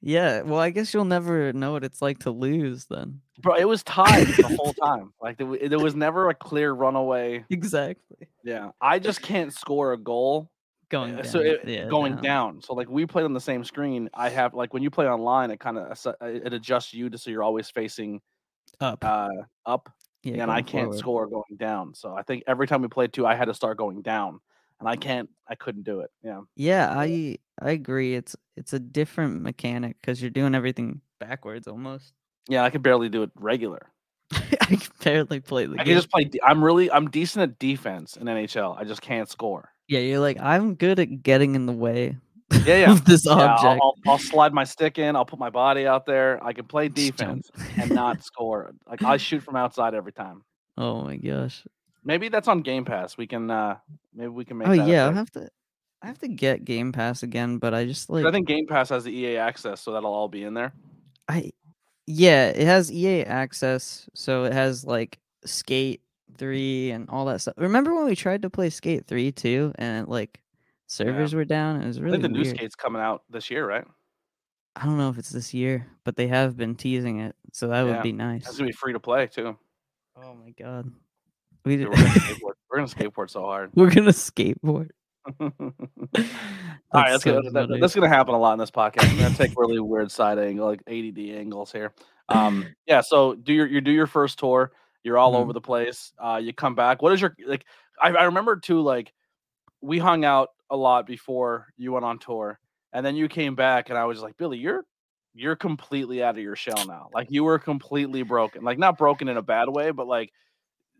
Yeah, 0.00 0.42
well, 0.42 0.58
I 0.60 0.70
guess 0.70 0.92
you'll 0.94 1.04
never 1.04 1.52
know 1.52 1.72
what 1.72 1.84
it's 1.84 2.00
like 2.02 2.18
to 2.20 2.30
lose 2.30 2.86
then. 2.86 3.20
bro. 3.40 3.54
It 3.56 3.64
was 3.68 3.82
tied 3.82 4.26
the 4.26 4.56
whole 4.58 4.72
time. 4.82 5.12
Like 5.20 5.38
there, 5.38 5.46
wa- 5.46 5.56
there 5.62 5.78
was 5.78 5.94
never 5.94 6.28
a 6.30 6.34
clear 6.34 6.72
runaway. 6.72 7.44
Exactly. 7.50 8.28
Yeah, 8.44 8.70
I 8.80 8.98
just 8.98 9.22
can't 9.22 9.52
score 9.52 9.92
a 9.92 9.98
goal 9.98 10.50
Going 10.88 11.12
Uh, 11.14 11.16
down. 11.22 11.24
so 11.24 11.38
it, 11.40 11.60
yeah, 11.66 11.86
going 11.88 12.16
down. 12.16 12.60
So 12.62 12.74
like 12.74 12.88
we 12.90 13.06
played 13.06 13.24
on 13.24 13.32
the 13.32 13.40
same 13.40 13.62
screen. 13.62 14.10
I 14.12 14.28
have 14.28 14.54
like 14.54 14.74
when 14.74 14.82
you 14.82 14.90
play 14.90 15.06
online, 15.08 15.52
it 15.52 15.60
kind 15.60 15.78
of 15.78 15.96
it 16.22 16.52
adjusts 16.52 16.92
you 16.92 17.08
to 17.08 17.16
so 17.16 17.30
you're 17.30 17.44
always 17.44 17.70
facing 17.70 18.20
up. 18.80 19.04
uh 19.04 19.28
up, 19.66 19.88
yeah, 20.24 20.42
and 20.42 20.50
I 20.50 20.62
going 20.62 20.64
can't 20.64 20.84
forward. 20.86 20.98
score 20.98 21.26
going 21.28 21.56
down. 21.58 21.94
So 21.94 22.14
I 22.16 22.22
think 22.22 22.42
every 22.48 22.66
time 22.66 22.82
we 22.82 22.88
played 22.88 23.12
two, 23.12 23.24
I 23.24 23.36
had 23.36 23.44
to 23.44 23.54
start 23.54 23.78
going 23.78 24.02
down, 24.02 24.40
and 24.80 24.88
I 24.88 24.96
can't. 24.96 25.28
I 25.48 25.54
couldn't 25.54 25.84
do 25.84 26.00
it. 26.00 26.10
Yeah, 26.22 26.40
Yeah, 26.56 26.92
I 26.96 27.38
I 27.62 27.70
agree. 27.70 28.14
It's 28.14 28.34
it's 28.56 28.72
a 28.72 28.78
different 28.78 29.42
mechanic 29.42 29.96
because 30.00 30.20
you're 30.20 30.30
doing 30.30 30.54
everything 30.54 31.00
backwards 31.20 31.68
almost. 31.68 32.12
yeah. 32.48 32.64
I 32.64 32.70
could 32.70 32.82
barely 32.82 33.08
do 33.08 33.22
it 33.22 33.30
regular. 33.36 33.80
I 34.32 34.76
can 34.76 34.80
barely 35.02 35.40
play 35.40 35.66
the 35.66 35.74
I 35.74 35.78
can 35.78 35.86
game. 35.86 35.96
just 35.96 36.10
play. 36.10 36.24
de- 36.24 36.42
I'm 36.42 36.62
really 36.64 36.90
I'm 36.90 37.10
decent 37.10 37.42
at 37.42 37.58
defense 37.58 38.16
in 38.16 38.26
NHL. 38.26 38.78
I 38.78 38.84
just 38.84 39.02
can't 39.02 39.28
score. 39.28 39.70
Yeah, 39.88 40.00
you're 40.00 40.20
like 40.20 40.38
I'm 40.40 40.74
good 40.76 40.98
at 41.00 41.22
getting 41.24 41.54
in 41.56 41.66
the 41.66 41.72
way 41.72 42.16
Yeah, 42.64 42.76
yeah. 42.76 42.92
of 42.92 43.04
this 43.04 43.26
Yeah, 43.26 43.32
I'll, 43.32 43.40
object. 43.48 43.80
I'll, 43.82 43.94
I'll 44.06 44.18
slide 44.18 44.52
my 44.54 44.62
stick 44.64 44.98
in. 44.98 45.16
I'll 45.16 45.24
put 45.24 45.40
my 45.40 45.50
body 45.50 45.86
out 45.86 46.06
there. 46.06 46.42
I 46.44 46.52
can 46.52 46.66
play 46.66 46.88
defense 46.88 47.50
and 47.76 47.90
not 47.90 48.22
score. 48.22 48.72
Like 48.88 49.02
I 49.02 49.16
shoot 49.16 49.42
from 49.42 49.56
outside 49.56 49.94
every 49.94 50.12
time. 50.12 50.44
oh 50.78 51.02
my 51.02 51.16
gosh. 51.16 51.64
Maybe 52.04 52.28
that's 52.28 52.48
on 52.48 52.62
Game 52.62 52.84
Pass. 52.84 53.16
We 53.16 53.26
can 53.26 53.50
uh 53.50 53.78
maybe 54.14 54.28
we 54.28 54.44
can 54.44 54.58
make 54.58 54.68
Oh 54.68 54.72
that 54.72 54.88
yeah, 54.88 55.08
I 55.08 55.12
have 55.12 55.30
to 55.32 55.48
I 56.02 56.06
have 56.06 56.18
to 56.20 56.28
get 56.28 56.64
Game 56.64 56.92
Pass 56.92 57.22
again, 57.22 57.58
but 57.58 57.74
I 57.74 57.84
just 57.84 58.08
like 58.10 58.24
I 58.26 58.30
think 58.30 58.48
Game 58.48 58.66
Pass 58.66 58.88
has 58.88 59.04
the 59.04 59.12
EA 59.12 59.36
access, 59.38 59.80
so 59.80 59.92
that'll 59.92 60.12
all 60.12 60.28
be 60.28 60.44
in 60.44 60.54
there. 60.54 60.72
I 61.28 61.52
yeah, 62.06 62.48
it 62.48 62.66
has 62.66 62.92
EA 62.92 63.24
access, 63.24 64.08
so 64.14 64.44
it 64.44 64.52
has 64.52 64.84
like 64.84 65.20
Skate 65.44 66.02
3 66.38 66.90
and 66.92 67.08
all 67.10 67.26
that 67.26 67.40
stuff. 67.40 67.54
Remember 67.58 67.94
when 67.94 68.06
we 68.06 68.16
tried 68.16 68.42
to 68.42 68.50
play 68.50 68.70
Skate 68.70 69.06
3 69.06 69.32
too 69.32 69.72
and 69.76 70.08
like 70.08 70.42
servers 70.88 71.34
were 71.34 71.44
down? 71.44 71.82
It 71.82 71.86
was 71.86 71.98
I 71.98 72.02
really 72.02 72.16
think 72.16 72.22
the 72.22 72.28
new 72.28 72.44
skate's 72.44 72.74
coming 72.74 73.02
out 73.02 73.24
this 73.30 73.50
year, 73.50 73.66
right? 73.66 73.86
I 74.76 74.84
don't 74.86 74.98
know 74.98 75.10
if 75.10 75.18
it's 75.18 75.30
this 75.30 75.52
year, 75.52 75.86
but 76.04 76.16
they 76.16 76.28
have 76.28 76.56
been 76.56 76.74
teasing 76.74 77.20
it, 77.20 77.36
so 77.52 77.68
that 77.68 77.82
Yeah, 77.82 77.92
would 77.96 78.02
be 78.02 78.12
nice. 78.12 78.46
It's 78.48 78.56
gonna 78.56 78.68
be 78.68 78.72
free 78.72 78.92
to 78.92 79.00
play 79.00 79.26
too. 79.26 79.56
Oh 80.16 80.34
my 80.34 80.50
god. 80.50 80.92
We 81.64 81.76
did, 81.76 81.88
we're, 81.88 81.94
gonna 81.96 82.08
skateboard. 82.08 82.52
we're 82.70 82.76
gonna 82.78 82.88
skateboard 82.88 83.30
so 83.30 83.42
hard. 83.42 83.70
we're 83.74 83.90
gonna 83.90 84.10
skateboard. 84.10 84.88
all 85.40 85.50
right, 86.20 86.32
That's 86.92 86.92
that's, 86.92 87.24
so 87.24 87.42
gonna, 87.42 87.66
that- 87.66 87.78
that's 87.80 87.94
gonna 87.94 88.08
happen 88.08 88.34
a 88.34 88.38
lot 88.38 88.52
in 88.54 88.58
this 88.58 88.70
podcast. 88.70 89.08
I'm 89.10 89.18
gonna 89.18 89.34
take 89.34 89.52
really 89.58 89.78
weird 89.80 90.10
side 90.10 90.38
angle, 90.38 90.66
like 90.66 90.82
ADD 90.88 91.18
angles 91.18 91.72
here. 91.72 91.92
Um, 92.28 92.66
yeah. 92.86 93.00
So 93.00 93.34
do 93.34 93.52
your 93.52 93.66
you 93.66 93.80
do 93.80 93.90
your 93.90 94.06
first 94.06 94.38
tour. 94.38 94.72
You're 95.02 95.18
all 95.18 95.32
Mm-hmm. 95.32 95.42
over 95.42 95.52
the 95.52 95.60
place. 95.60 96.12
Uh, 96.22 96.40
you 96.42 96.52
come 96.52 96.74
back. 96.74 97.02
What 97.02 97.12
is 97.12 97.20
your 97.20 97.34
like? 97.46 97.64
I, 98.00 98.10
I 98.10 98.24
remember 98.24 98.56
too. 98.56 98.80
Like 98.80 99.12
we 99.80 99.98
hung 99.98 100.24
out 100.24 100.48
a 100.70 100.76
lot 100.76 101.06
before 101.06 101.68
you 101.76 101.92
went 101.92 102.04
on 102.04 102.18
tour, 102.18 102.58
and 102.92 103.04
then 103.04 103.16
you 103.16 103.28
came 103.28 103.54
back, 103.54 103.88
and 103.90 103.98
I 103.98 104.04
was 104.04 104.20
like, 104.22 104.36
Billy, 104.36 104.58
you're 104.58 104.84
you're 105.34 105.56
completely 105.56 106.22
out 106.22 106.36
of 106.36 106.42
your 106.42 106.56
shell 106.56 106.84
now. 106.86 107.08
Like 107.14 107.28
you 107.30 107.44
were 107.44 107.58
completely 107.58 108.22
broken. 108.22 108.62
Like 108.64 108.78
not 108.78 108.98
broken 108.98 109.28
in 109.28 109.36
a 109.36 109.42
bad 109.42 109.68
way, 109.68 109.90
but 109.90 110.06
like 110.06 110.32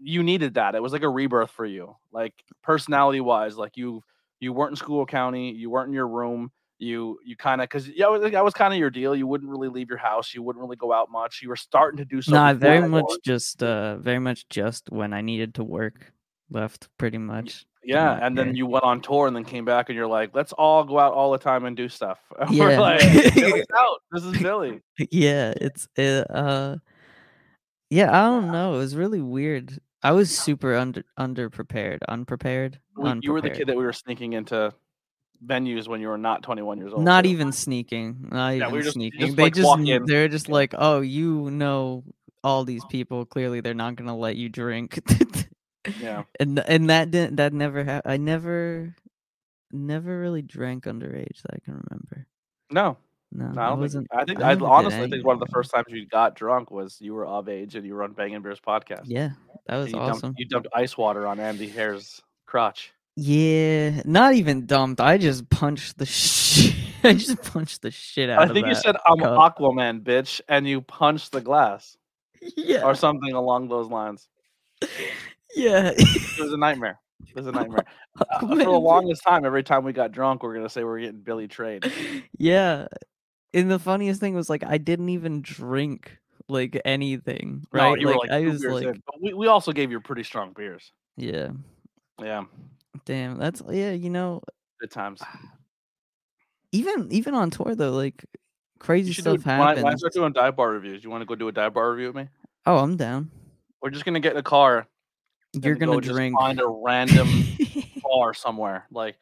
you 0.02 0.22
needed 0.22 0.54
that. 0.54 0.74
It 0.74 0.82
was 0.82 0.92
like 0.92 1.02
a 1.02 1.08
rebirth 1.08 1.50
for 1.50 1.66
you. 1.66 1.96
Like 2.12 2.34
personality 2.62 3.20
wise, 3.20 3.56
like 3.56 3.76
you 3.76 4.02
you 4.40 4.52
weren't 4.52 4.72
in 4.72 4.76
Schuylkill 4.76 5.06
County, 5.06 5.52
you 5.52 5.70
weren't 5.70 5.88
in 5.88 5.94
your 5.94 6.08
room. 6.08 6.50
You 6.78 7.18
you 7.24 7.36
kind 7.36 7.60
of 7.60 7.68
because 7.68 7.88
yeah, 7.88 8.06
that 8.32 8.44
was, 8.44 8.54
kind 8.54 8.72
of 8.72 8.78
your 8.78 8.88
deal. 8.88 9.14
You 9.14 9.26
wouldn't 9.26 9.50
really 9.50 9.68
leave 9.68 9.90
your 9.90 9.98
house. 9.98 10.32
You 10.32 10.42
wouldn't 10.42 10.62
really 10.62 10.76
go 10.76 10.94
out 10.94 11.10
much. 11.10 11.40
You 11.42 11.50
were 11.50 11.56
starting 11.56 11.98
to 11.98 12.06
do 12.06 12.22
so. 12.22 12.32
Nah, 12.32 12.54
very 12.54 12.88
much 12.88 13.04
just 13.22 13.62
uh 13.62 13.98
very 13.98 14.18
much 14.18 14.48
just 14.48 14.90
when 14.90 15.12
I 15.12 15.20
needed 15.20 15.54
to 15.56 15.64
work 15.64 16.12
left 16.50 16.88
pretty 16.96 17.18
much. 17.18 17.66
Yeah, 17.84 18.18
and 18.22 18.36
then 18.36 18.54
you 18.54 18.66
went 18.66 18.84
on 18.84 19.00
tour 19.00 19.26
and 19.26 19.34
then 19.34 19.44
came 19.44 19.64
back 19.64 19.88
and 19.88 19.96
you're 19.96 20.06
like, 20.06 20.34
let's 20.34 20.52
all 20.52 20.84
go 20.84 20.98
out 20.98 21.12
all 21.12 21.32
the 21.32 21.38
time 21.38 21.64
and 21.64 21.76
do 21.76 21.88
stuff. 21.88 22.18
And 22.38 22.50
Yeah. 22.50 22.64
We're 22.64 22.80
like, 22.80 23.02
out. 23.76 24.02
This 24.12 24.24
is 24.24 24.38
Billy. 24.38 24.80
yeah, 25.10 25.52
it's 25.60 25.86
it, 25.96 26.26
uh 26.30 26.76
yeah, 27.90 28.08
I 28.10 28.26
don't 28.28 28.52
know. 28.52 28.74
It 28.74 28.78
was 28.78 28.96
really 28.96 29.20
weird. 29.20 29.78
I 30.02 30.12
was 30.12 30.36
super 30.36 30.74
under 30.76 31.04
underprepared, 31.18 31.98
unprepared. 32.08 32.78
We- 32.96 33.20
you 33.22 33.32
were 33.32 33.40
the 33.40 33.50
kid 33.50 33.68
that 33.68 33.76
we 33.76 33.84
were 33.84 33.92
sneaking 33.92 34.32
into 34.34 34.72
venues 35.44 35.88
when 35.88 36.00
you 36.00 36.08
were 36.08 36.18
not 36.18 36.42
21 36.42 36.78
years 36.78 36.92
old. 36.92 37.02
Not 37.04 37.26
even 37.26 37.52
sneaking. 37.52 38.28
Not 38.30 38.50
Yeah, 38.50 38.56
even 38.66 38.72
we 38.72 38.80
just- 38.82 38.94
sneaking. 38.94 39.20
just, 39.20 39.36
they 39.36 39.42
like, 39.44 39.54
just 39.54 39.66
walk 39.66 39.78
kn- 39.78 40.02
in. 40.02 40.06
they're 40.06 40.28
just 40.28 40.48
like, 40.48 40.74
oh, 40.76 41.00
you 41.00 41.50
know 41.50 42.04
all 42.44 42.64
these 42.64 42.84
people. 42.86 43.24
Clearly, 43.26 43.60
they're 43.60 43.74
not 43.74 43.96
gonna 43.96 44.16
let 44.16 44.36
you 44.36 44.48
drink. 44.48 44.98
Yeah. 46.00 46.22
and 46.40 46.58
and 46.58 46.90
that 46.90 47.10
didn't 47.10 47.36
that 47.36 47.52
never 47.52 47.84
happened. 47.84 48.12
I 48.12 48.16
never, 48.16 48.94
never 49.72 50.18
really 50.20 50.42
drank 50.42 50.84
underage 50.84 51.42
that 51.42 51.54
I 51.54 51.58
can 51.64 51.74
remember. 51.88 52.26
No, 52.70 52.96
No, 53.32 53.50
no, 53.50 53.60
I 53.62 53.72
wasn't. 53.74 54.08
think. 54.10 54.20
I 54.22 54.24
think. 54.24 54.42
I 54.42 54.52
I, 54.52 54.68
honestly 54.70 55.08
think 55.10 55.26
one 55.26 55.34
of 55.34 55.40
the 55.40 55.52
first 55.52 55.70
times 55.72 55.86
you 55.88 56.06
got 56.06 56.34
drunk 56.36 56.70
was 56.70 56.98
you 57.00 57.14
were 57.14 57.26
of 57.26 57.48
age 57.48 57.74
and 57.76 57.86
you 57.86 57.94
were 57.94 58.02
on 58.04 58.12
Bangin' 58.12 58.42
Beers 58.42 58.60
podcast. 58.60 59.04
Yeah, 59.06 59.30
that 59.66 59.76
was 59.76 59.92
you 59.92 59.98
awesome. 59.98 60.20
Dumped, 60.20 60.40
you 60.40 60.46
dumped 60.46 60.68
ice 60.74 60.96
water 60.96 61.26
on 61.26 61.40
Andy 61.40 61.68
Hare's 61.68 62.20
crotch. 62.46 62.92
Yeah, 63.16 64.02
not 64.04 64.34
even 64.34 64.66
dumped. 64.66 65.00
I 65.00 65.18
just 65.18 65.48
punched 65.50 65.98
the 65.98 66.06
shit. 66.06 66.74
I 67.02 67.14
just 67.14 67.42
punched 67.42 67.82
the 67.82 67.90
shit 67.90 68.28
out 68.30 68.42
I 68.50 68.52
think 68.52 68.66
you 68.66 68.74
said 68.74 68.96
I'm 69.06 69.18
cup. 69.18 69.56
Aquaman, 69.56 70.02
bitch, 70.02 70.40
and 70.48 70.66
you 70.68 70.80
punched 70.82 71.32
the 71.32 71.40
glass 71.40 71.96
Yeah, 72.56 72.84
or 72.84 72.94
something 72.94 73.32
along 73.32 73.68
those 73.68 73.88
lines. 73.88 74.28
yeah. 75.54 75.92
It 75.96 76.38
was 76.40 76.52
a 76.52 76.56
nightmare. 76.58 77.00
It 77.26 77.34
was 77.34 77.46
a 77.46 77.52
nightmare. 77.58 77.84
Uh, 78.18 78.40
for 78.40 78.54
the 78.56 78.70
longest 78.70 79.22
time, 79.26 79.44
every 79.44 79.62
time 79.62 79.84
we 79.84 79.92
got 79.92 80.12
drunk, 80.12 80.42
we 80.42 80.50
are 80.50 80.54
gonna 80.54 80.68
say 80.68 80.84
we 80.84 80.90
are 80.90 81.00
getting 81.00 81.20
Billy 81.20 81.48
Trade. 81.48 81.90
yeah. 82.38 82.86
And 83.54 83.70
the 83.70 83.78
funniest 83.78 84.20
thing 84.20 84.34
was 84.34 84.48
like 84.50 84.62
I 84.64 84.78
didn't 84.78 85.08
even 85.08 85.42
drink 85.42 86.18
like 86.50 86.80
anything, 86.84 87.64
No, 87.72 87.90
right? 87.90 88.00
you 88.00 88.08
were 88.08 88.16
like 88.16 88.30
I 88.30 88.40
was 88.42 88.62
like, 88.64 88.86
in. 88.86 89.02
But 89.06 89.22
we, 89.22 89.32
we 89.32 89.46
also 89.46 89.72
gave 89.72 89.90
you 89.90 90.00
pretty 90.00 90.24
strong 90.24 90.52
beers. 90.52 90.92
yeah, 91.16 91.48
Yeah, 92.20 92.44
damn, 93.04 93.36
that's 93.36 93.62
yeah. 93.70 93.92
You 93.92 94.10
know, 94.10 94.42
good 94.80 94.90
times. 94.90 95.20
Ah, 95.22 95.40
even 96.72 97.08
even 97.10 97.34
on 97.34 97.50
tour 97.50 97.74
though, 97.74 97.92
like 97.92 98.24
crazy 98.78 99.12
do 99.12 99.20
stuff 99.20 99.34
it, 99.36 99.46
when, 99.46 99.60
I, 99.60 99.68
happens. 99.68 99.84
when 99.84 99.92
I 99.92 99.96
start 99.96 100.12
doing 100.12 100.32
dive 100.32 100.56
bar 100.56 100.70
reviews, 100.70 101.02
you 101.04 101.10
want 101.10 101.22
to 101.22 101.26
go 101.26 101.34
do 101.34 101.48
a 101.48 101.52
dive 101.52 101.74
bar 101.74 101.90
review 101.92 102.08
with 102.08 102.16
me? 102.16 102.28
oh, 102.66 102.78
I'm 102.78 102.96
down. 102.96 103.30
We're 103.82 103.90
just 103.90 104.04
gonna 104.04 104.20
get 104.20 104.32
in 104.32 104.38
a 104.38 104.42
car. 104.42 104.86
You're 105.52 105.74
gonna 105.74 105.92
go 105.92 106.00
drink. 106.00 106.38
Find 106.38 106.60
a 106.60 106.66
random 106.68 107.28
bar 108.02 108.34
somewhere. 108.34 108.86
Like 108.92 109.16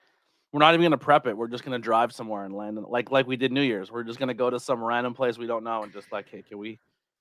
We're 0.52 0.58
not 0.60 0.74
even 0.74 0.84
gonna 0.84 0.98
prep 0.98 1.26
it. 1.26 1.36
We're 1.36 1.48
just 1.48 1.64
gonna 1.64 1.78
drive 1.78 2.12
somewhere 2.12 2.44
and 2.44 2.54
land 2.54 2.76
in, 2.76 2.84
like 2.84 3.10
like 3.10 3.26
we 3.26 3.36
did 3.36 3.52
New 3.52 3.62
Year's. 3.62 3.90
We're 3.90 4.04
just 4.04 4.18
gonna 4.18 4.34
go 4.34 4.50
to 4.50 4.58
some 4.60 4.82
random 4.82 5.14
place 5.14 5.38
we 5.38 5.46
don't 5.46 5.64
know 5.64 5.82
and 5.84 5.92
just 5.92 6.10
like, 6.12 6.28
hey, 6.28 6.42
can 6.42 6.58
we 6.58 6.80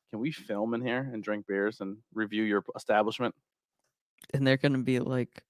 can 0.09 0.19
we 0.19 0.31
film 0.31 0.73
in 0.73 0.81
here 0.81 1.09
and 1.13 1.23
drink 1.23 1.47
beers 1.47 1.81
and 1.81 1.97
review 2.13 2.43
your 2.43 2.63
establishment? 2.75 3.35
And 4.33 4.45
they're 4.45 4.57
gonna 4.57 4.79
be 4.79 4.99
like, 4.99 5.43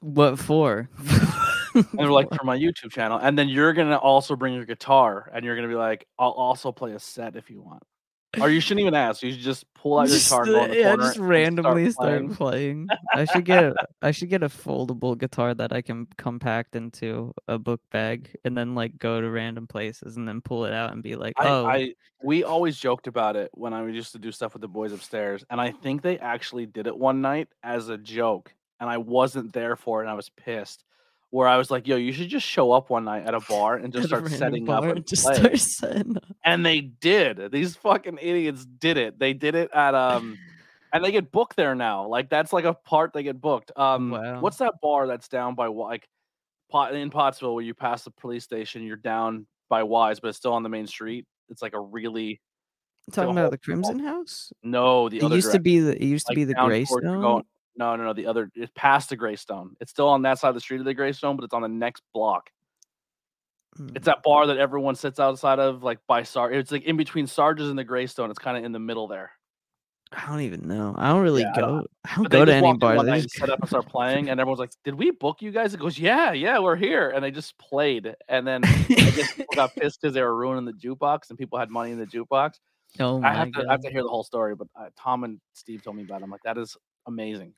"What 0.00 0.38
for?" 0.38 0.88
and 1.74 1.86
they're 1.92 2.10
like 2.10 2.32
for 2.34 2.44
my 2.44 2.56
YouTube 2.58 2.90
channel. 2.90 3.18
And 3.18 3.38
then 3.38 3.48
you're 3.48 3.72
gonna 3.72 3.96
also 3.96 4.36
bring 4.36 4.54
your 4.54 4.64
guitar 4.64 5.30
and 5.32 5.44
you're 5.44 5.56
gonna 5.56 5.68
be 5.68 5.74
like, 5.74 6.06
I'll 6.18 6.30
also 6.30 6.72
play 6.72 6.92
a 6.92 6.98
set 6.98 7.36
if 7.36 7.50
you 7.50 7.60
want. 7.62 7.82
Or 8.40 8.50
you 8.50 8.60
shouldn't 8.60 8.80
even 8.80 8.94
ask. 8.94 9.22
You 9.22 9.32
should 9.32 9.40
just 9.40 9.72
pull 9.72 9.98
out 9.98 10.08
your 10.08 10.18
Just, 10.18 10.28
guitar, 10.28 10.42
uh, 10.42 10.66
the 10.66 10.76
yeah, 10.76 10.96
just 10.96 11.16
and 11.16 11.28
randomly 11.28 11.90
start 11.90 12.30
playing. 12.32 12.34
playing. 12.34 12.88
I 13.14 13.24
should 13.24 13.46
get 13.46 13.72
I 14.02 14.10
should 14.10 14.28
get 14.28 14.42
a 14.42 14.48
foldable 14.48 15.16
guitar 15.16 15.54
that 15.54 15.72
I 15.72 15.80
can 15.80 16.06
compact 16.18 16.76
into 16.76 17.32
a 17.48 17.58
book 17.58 17.80
bag 17.90 18.36
and 18.44 18.56
then 18.56 18.74
like 18.74 18.98
go 18.98 19.20
to 19.20 19.30
random 19.30 19.66
places 19.66 20.16
and 20.16 20.28
then 20.28 20.42
pull 20.42 20.66
it 20.66 20.74
out 20.74 20.92
and 20.92 21.02
be 21.02 21.16
like, 21.16 21.34
I, 21.38 21.48
oh, 21.48 21.66
I 21.66 21.94
we 22.22 22.44
always 22.44 22.76
joked 22.76 23.06
about 23.06 23.34
it 23.34 23.50
when 23.54 23.72
I 23.72 23.86
used 23.86 24.12
to 24.12 24.18
do 24.18 24.30
stuff 24.30 24.52
with 24.52 24.60
the 24.60 24.68
boys 24.68 24.92
upstairs, 24.92 25.42
and 25.48 25.58
I 25.58 25.70
think 25.70 26.02
they 26.02 26.18
actually 26.18 26.66
did 26.66 26.86
it 26.86 26.96
one 26.96 27.22
night 27.22 27.48
as 27.62 27.88
a 27.88 27.96
joke, 27.96 28.52
and 28.78 28.90
I 28.90 28.98
wasn't 28.98 29.54
there 29.54 29.74
for 29.74 30.00
it, 30.00 30.04
and 30.04 30.10
I 30.10 30.14
was 30.14 30.28
pissed. 30.28 30.84
Where 31.30 31.46
I 31.46 31.56
was 31.58 31.70
like, 31.70 31.86
"Yo, 31.86 31.96
you 31.96 32.12
should 32.12 32.28
just 32.30 32.46
show 32.46 32.72
up 32.72 32.88
one 32.88 33.04
night 33.04 33.26
at 33.26 33.34
a 33.34 33.40
bar 33.40 33.76
and 33.76 33.92
just 33.92 34.08
start 34.08 34.28
setting 34.30 34.68
up 34.70 34.82
and 34.84 35.06
just 35.06 35.24
play." 35.24 35.34
start 35.34 35.58
setting 35.58 36.16
up. 36.16 36.24
And 36.44 36.64
they 36.64 36.80
did. 36.80 37.52
These 37.52 37.76
fucking 37.76 38.18
idiots 38.20 38.64
did 38.64 38.96
it. 38.96 39.18
They 39.18 39.34
did 39.34 39.54
it 39.54 39.70
at 39.74 39.94
um, 39.94 40.38
and 40.92 41.04
they 41.04 41.12
get 41.12 41.30
booked 41.30 41.56
there 41.56 41.74
now. 41.74 42.06
Like 42.06 42.30
that's 42.30 42.52
like 42.52 42.64
a 42.64 42.72
part 42.72 43.12
they 43.12 43.22
get 43.22 43.40
booked. 43.42 43.72
Um, 43.76 44.10
Wow. 44.10 44.40
what's 44.40 44.56
that 44.58 44.74
bar 44.80 45.06
that's 45.06 45.28
down 45.28 45.54
by 45.54 45.66
like 45.66 46.08
pot 46.70 46.94
in 46.94 47.10
Pottsville 47.10 47.54
where 47.54 47.64
you 47.64 47.74
pass 47.74 48.04
the 48.04 48.10
police 48.10 48.44
station, 48.44 48.82
you're 48.82 48.96
down 48.96 49.46
by 49.68 49.82
Wise, 49.82 50.20
but 50.20 50.28
it's 50.28 50.38
still 50.38 50.54
on 50.54 50.62
the 50.62 50.68
main 50.70 50.86
street. 50.86 51.26
It's 51.50 51.60
like 51.60 51.74
a 51.74 51.80
really 51.80 52.40
Talking 53.12 53.32
about 53.32 53.50
the 53.50 53.58
Crimson 53.58 53.98
House? 53.98 54.50
no. 54.62 55.08
The 55.10 55.18
It 55.18 55.22
other 55.24 55.36
used 55.36 55.52
to 55.52 55.60
be 55.60 55.78
the 55.80 55.94
it 55.94 56.06
used 56.06 56.26
to 56.26 56.30
like 56.32 56.36
be 56.36 56.44
the 56.44 56.54
Greystone. 56.54 57.20
going- 57.20 57.44
No, 57.78 57.94
no, 57.96 58.04
no. 58.04 58.12
The 58.12 58.26
other 58.26 58.50
it's 58.54 58.72
past 58.74 59.08
the 59.08 59.16
Greystone. 59.16 59.76
It's 59.80 59.90
still 59.90 60.08
on 60.08 60.22
that 60.22 60.38
side 60.38 60.48
of 60.48 60.54
the 60.54 60.60
street 60.60 60.80
of 60.80 60.84
the 60.84 60.94
Greystone, 60.94 61.36
but 61.36 61.44
it's 61.44 61.54
on 61.54 61.62
the 61.62 61.68
next 61.68 62.02
block. 62.12 62.50
Mm. 63.78 63.96
It's 63.96 64.06
that 64.06 64.22
bar 64.24 64.46
that 64.48 64.58
everyone 64.58 64.96
sits 64.96 65.20
outside 65.20 65.58
of, 65.60 65.82
like 65.84 65.98
by 66.08 66.22
Sarge. 66.24 66.54
It's 66.54 66.72
like 66.72 66.84
in 66.84 66.96
between 66.96 67.26
Sarge's 67.26 67.70
and 67.70 67.78
the 67.78 67.84
Greystone. 67.84 68.30
It's 68.30 68.38
kind 68.38 68.56
of 68.58 68.64
in 68.64 68.72
the 68.72 68.78
middle 68.80 69.06
there. 69.06 69.30
I 70.10 70.26
don't 70.26 70.40
even 70.40 70.66
know. 70.66 70.94
I 70.96 71.08
don't 71.10 71.22
really 71.22 71.42
Yeah, 71.42 71.52
I 71.54 71.60
don't- 71.60 71.80
go. 71.82 71.86
I 72.06 72.14
don't 72.16 72.28
go 72.30 72.44
to 72.46 72.52
any 72.54 72.76
bars. 72.78 72.96
one 72.96 73.06
just 73.20 73.30
set 73.32 73.50
up 73.50 73.60
and 73.60 73.68
start 73.68 73.86
playing, 73.88 74.30
and 74.30 74.40
everyone's 74.40 74.58
like, 74.58 74.70
"Did 74.82 74.94
we 74.94 75.10
book 75.10 75.42
you 75.42 75.50
guys?" 75.50 75.74
It 75.74 75.80
goes, 75.80 75.98
"Yeah, 75.98 76.32
yeah, 76.32 76.58
we're 76.58 76.76
here." 76.76 77.10
And 77.10 77.22
they 77.22 77.30
just 77.30 77.58
played, 77.58 78.16
and 78.26 78.46
then 78.46 78.64
I 78.64 78.82
guess 78.88 79.34
people 79.34 79.54
got 79.54 79.74
pissed 79.76 80.00
because 80.00 80.14
they 80.14 80.22
were 80.22 80.34
ruining 80.34 80.64
the 80.64 80.72
jukebox, 80.72 81.28
and 81.28 81.38
people 81.38 81.58
had 81.58 81.68
money 81.68 81.90
in 81.92 81.98
the 81.98 82.06
jukebox. 82.06 82.54
oh 83.00 83.22
I 83.22 83.34
have 83.34 83.52
to, 83.52 83.66
I 83.68 83.72
have 83.72 83.82
to 83.82 83.90
hear 83.90 84.02
the 84.02 84.08
whole 84.08 84.24
story, 84.24 84.54
but 84.56 84.66
uh, 84.74 84.88
Tom 84.98 85.24
and 85.24 85.40
Steve 85.52 85.82
told 85.82 85.96
me 85.96 86.04
about. 86.04 86.22
it. 86.22 86.24
I'm 86.24 86.30
like, 86.30 86.42
that 86.44 86.56
is 86.56 86.74
amazing. 87.06 87.52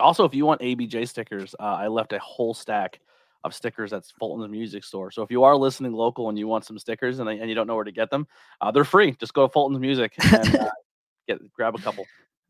Also, 0.00 0.24
if 0.24 0.34
you 0.34 0.44
want 0.44 0.60
ABJ 0.60 1.08
stickers, 1.08 1.54
uh, 1.60 1.62
I 1.62 1.86
left 1.88 2.12
a 2.12 2.18
whole 2.18 2.54
stack 2.54 3.00
of 3.44 3.54
stickers 3.54 3.92
at 3.92 4.04
Fulton's 4.18 4.50
Music 4.50 4.82
Store. 4.82 5.10
So 5.10 5.22
if 5.22 5.30
you 5.30 5.44
are 5.44 5.54
listening 5.56 5.92
local 5.92 6.28
and 6.28 6.38
you 6.38 6.48
want 6.48 6.64
some 6.64 6.78
stickers 6.78 7.18
and, 7.18 7.28
and 7.28 7.48
you 7.48 7.54
don't 7.54 7.66
know 7.66 7.74
where 7.74 7.84
to 7.84 7.92
get 7.92 8.10
them, 8.10 8.26
uh, 8.60 8.70
they're 8.70 8.84
free. 8.84 9.12
Just 9.12 9.34
go 9.34 9.46
to 9.46 9.52
Fulton's 9.52 9.80
Music 9.80 10.14
and 10.32 10.56
uh, 10.56 10.70
get 11.28 11.52
grab 11.52 11.74
a 11.74 11.78
couple. 11.78 12.06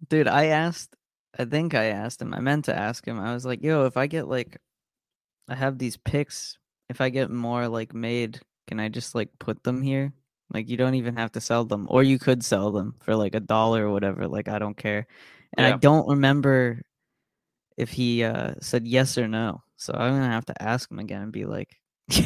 Dude, 0.08 0.28
I 0.28 0.46
asked 0.46 0.94
I 1.38 1.44
think 1.44 1.74
I 1.74 1.86
asked 1.86 2.22
him. 2.22 2.32
I 2.32 2.40
meant 2.40 2.66
to 2.66 2.76
ask 2.76 3.06
him. 3.06 3.18
I 3.18 3.34
was 3.34 3.44
like, 3.44 3.62
"Yo, 3.62 3.86
if 3.86 3.96
I 3.96 4.06
get 4.06 4.28
like 4.28 4.58
I 5.48 5.54
have 5.54 5.78
these 5.78 5.96
picks. 5.96 6.58
if 6.88 7.00
I 7.00 7.08
get 7.10 7.30
more 7.30 7.68
like 7.68 7.94
made, 7.94 8.40
can 8.68 8.80
I 8.80 8.88
just 8.88 9.14
like 9.14 9.30
put 9.38 9.62
them 9.64 9.82
here? 9.82 10.12
Like 10.52 10.68
you 10.68 10.76
don't 10.76 10.94
even 10.94 11.16
have 11.16 11.32
to 11.32 11.40
sell 11.40 11.64
them 11.64 11.86
or 11.90 12.02
you 12.02 12.18
could 12.18 12.44
sell 12.44 12.70
them 12.70 12.94
for 13.00 13.16
like 13.16 13.34
a 13.34 13.40
dollar 13.40 13.88
or 13.88 13.92
whatever. 13.92 14.28
Like 14.28 14.48
I 14.48 14.58
don't 14.58 14.76
care." 14.76 15.06
And 15.56 15.66
Yeah. 15.66 15.74
I 15.74 15.78
don't 15.78 16.08
remember 16.08 16.82
if 17.76 17.90
he 17.90 18.24
uh 18.24 18.54
said 18.60 18.86
yes 18.86 19.18
or 19.18 19.28
no. 19.28 19.62
So 19.76 19.92
I'm 19.92 20.12
going 20.12 20.22
to 20.22 20.28
have 20.28 20.46
to 20.46 20.62
ask 20.62 20.90
him 20.90 20.98
again 20.98 21.22
and 21.22 21.32
be 21.32 21.44
like 21.44 21.76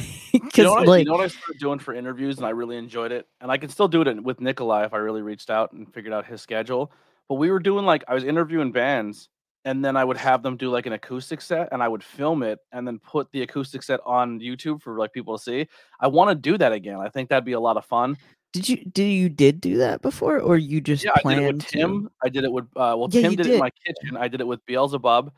You 0.54 0.64
know, 0.64 0.72
what 0.72 0.86
like 0.86 0.98
you 1.00 1.04
know 1.06 1.12
what 1.12 1.24
I 1.24 1.28
started 1.28 1.60
doing 1.60 1.78
for 1.78 1.94
interviews, 1.94 2.36
and 2.38 2.46
I 2.46 2.50
really 2.50 2.76
enjoyed 2.76 3.12
it. 3.12 3.26
And 3.40 3.50
I 3.50 3.58
can 3.58 3.68
still 3.70 3.88
do 3.88 4.02
it 4.02 4.22
with 4.22 4.40
Nikolai 4.40 4.84
if 4.84 4.92
I 4.92 4.98
really 4.98 5.22
reached 5.22 5.50
out 5.50 5.72
and 5.72 5.92
figured 5.92 6.12
out 6.12 6.26
his 6.26 6.42
schedule. 6.42 6.92
But 7.28 7.36
we 7.36 7.50
were 7.50 7.60
doing 7.60 7.86
like 7.86 8.04
I 8.08 8.14
was 8.14 8.24
interviewing 8.24 8.72
bands, 8.72 9.28
and 9.64 9.84
then 9.84 9.96
I 9.96 10.04
would 10.04 10.16
have 10.16 10.42
them 10.42 10.56
do 10.56 10.70
like 10.70 10.86
an 10.86 10.92
acoustic 10.92 11.40
set, 11.40 11.68
and 11.72 11.82
I 11.82 11.88
would 11.88 12.02
film 12.02 12.42
it, 12.42 12.58
and 12.72 12.86
then 12.86 12.98
put 12.98 13.30
the 13.32 13.42
acoustic 13.42 13.82
set 13.82 14.00
on 14.04 14.40
YouTube 14.40 14.82
for 14.82 14.98
like 14.98 15.12
people 15.12 15.36
to 15.38 15.42
see. 15.42 15.68
I 16.00 16.08
want 16.08 16.30
to 16.30 16.34
do 16.34 16.58
that 16.58 16.72
again. 16.72 16.98
I 16.98 17.08
think 17.08 17.28
that'd 17.28 17.44
be 17.44 17.52
a 17.52 17.60
lot 17.60 17.76
of 17.76 17.84
fun. 17.84 18.16
Did 18.52 18.68
you 18.68 18.84
did 18.84 19.08
you 19.08 19.28
did 19.28 19.60
do 19.60 19.78
that 19.78 20.02
before 20.02 20.40
or 20.40 20.56
you 20.56 20.80
just 20.80 21.04
Yeah, 21.04 21.12
I 21.12 21.16
did 21.16 21.22
planned 21.22 21.40
it 21.40 21.54
with 21.54 21.66
to? 21.66 21.78
Tim. 21.78 22.10
I 22.22 22.28
did 22.28 22.44
it 22.44 22.52
with 22.52 22.64
uh, 22.76 22.94
well, 22.96 23.08
Yeah, 23.10 23.22
Tim 23.22 23.30
you 23.32 23.36
did, 23.36 23.46
it 23.46 23.52
in 23.54 23.58
my 23.58 23.70
kitchen. 23.86 24.16
I 24.16 24.28
did 24.28 24.40
it 24.40 24.46
with 24.46 24.64
Beelzebub, 24.66 25.32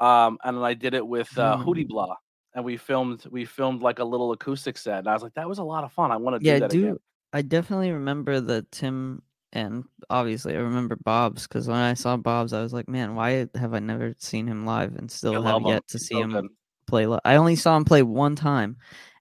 um, 0.00 0.38
and 0.44 0.56
then 0.56 0.64
I 0.64 0.74
did 0.74 0.94
it 0.94 1.06
with 1.06 1.36
uh, 1.38 1.58
Hootie 1.58 1.84
Mm. 1.84 1.88
Blah. 1.88 2.16
And 2.54 2.64
we 2.64 2.78
filmed 2.78 3.26
we 3.30 3.44
filmed 3.44 3.82
like 3.82 3.98
a 3.98 4.04
little 4.04 4.32
acoustic 4.32 4.78
set, 4.78 5.00
and 5.00 5.08
I 5.08 5.12
was 5.12 5.22
like, 5.22 5.34
that 5.34 5.48
was 5.48 5.58
a 5.58 5.64
lot 5.64 5.84
of 5.84 5.92
fun. 5.92 6.10
I 6.10 6.16
want 6.16 6.36
to 6.36 6.40
do 6.40 6.46
yeah, 6.46 6.58
that 6.60 6.70
do. 6.70 6.84
again. 6.84 6.96
I 7.32 7.42
definitely 7.42 7.92
remember 7.92 8.40
the 8.40 8.64
Tim 8.70 9.22
and 9.52 9.84
obviously 10.10 10.54
I 10.54 10.58
remember 10.58 10.96
Bob's 10.96 11.46
because 11.46 11.66
when 11.66 11.78
I 11.78 11.94
saw 11.94 12.16
Bob's, 12.16 12.52
I 12.52 12.62
was 12.62 12.72
like, 12.72 12.88
man, 12.88 13.14
why 13.14 13.48
have 13.54 13.74
I 13.74 13.78
never 13.78 14.14
seen 14.18 14.46
him 14.46 14.66
live 14.66 14.96
and 14.96 15.10
still 15.10 15.42
have 15.42 15.62
yet 15.62 15.86
to 15.88 15.98
see 15.98 16.14
so 16.14 16.22
him 16.22 16.30
good. 16.30 16.48
play 16.86 17.06
live? 17.06 17.20
I 17.24 17.36
only 17.36 17.56
saw 17.56 17.76
him 17.76 17.84
play 17.84 18.02
one 18.02 18.36
time, 18.36 18.76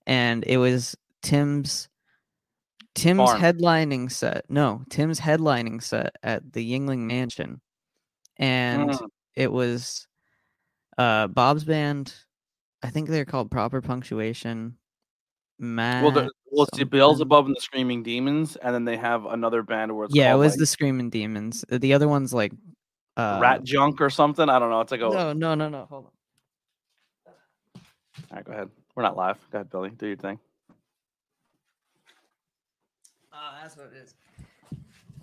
and 0.06 0.44
it 0.46 0.58
was 0.58 0.96
Tim's 1.22 1.90
Tim's 2.96 3.18
Farm. 3.30 3.42
headlining 3.42 4.12
set. 4.12 4.46
No, 4.50 4.82
Tim's 4.90 5.20
headlining 5.20 5.84
set 5.84 6.16
at 6.24 6.54
the 6.54 6.74
Yuengling 6.74 7.00
Mansion, 7.00 7.62
and 8.38 8.90
Mm. 8.90 9.08
it 9.36 9.52
was 9.52 10.08
uh 10.98 11.28
Bob's 11.28 11.64
band. 11.66 12.14
I 12.82 12.90
think 12.90 13.10
they're 13.10 13.26
called 13.26 13.52
Proper 13.52 13.82
Punctuation. 13.82 14.78
Matt. 15.58 16.04
Well, 16.04 16.12
the, 16.12 16.30
well, 16.52 16.66
it's 16.66 16.78
the. 16.78 16.84
Beelzebub 16.86 17.46
and 17.46 17.56
the 17.56 17.62
Screaming 17.62 18.04
Demons, 18.04 18.58
and 18.58 18.76
then 18.76 18.84
they 18.84 18.98
have 18.98 19.26
another 19.26 19.64
band 19.64 19.96
where 19.96 20.06
it's 20.06 20.14
yeah, 20.16 20.34
it 20.34 20.38
was 20.38 20.54
like, 20.54 20.60
the 20.60 20.66
Screaming 20.66 21.10
Demons. 21.10 21.64
Uh, 21.72 21.78
The 21.78 21.94
other 21.94 22.10
one's 22.10 22.34
like 22.34 22.52
uh, 23.16 23.40
Rat 23.42 23.64
Junk 23.64 24.02
or 24.02 24.10
something. 24.10 24.50
I 24.50 24.60
don't 24.60 24.70
know. 24.70 24.82
It's 24.82 24.92
like 24.92 25.00
a. 25.00 25.10
No, 25.10 25.32
no, 25.34 25.56
no, 25.56 25.70
no. 25.70 25.86
Hold 25.90 26.06
on. 26.08 26.12
All 28.32 28.36
right, 28.36 28.46
go 28.46 28.52
ahead. 28.52 28.70
We're 28.96 29.04
not 29.04 29.16
live. 29.16 29.38
Go 29.52 29.60
ahead, 29.60 29.70
Billy. 29.70 29.90
Do 29.92 30.08
your 30.08 30.18
thing. 30.18 30.40
Oh, 33.36 33.54
that's 33.62 33.76
what 33.76 33.88
it 33.88 33.98
is. 34.04 34.14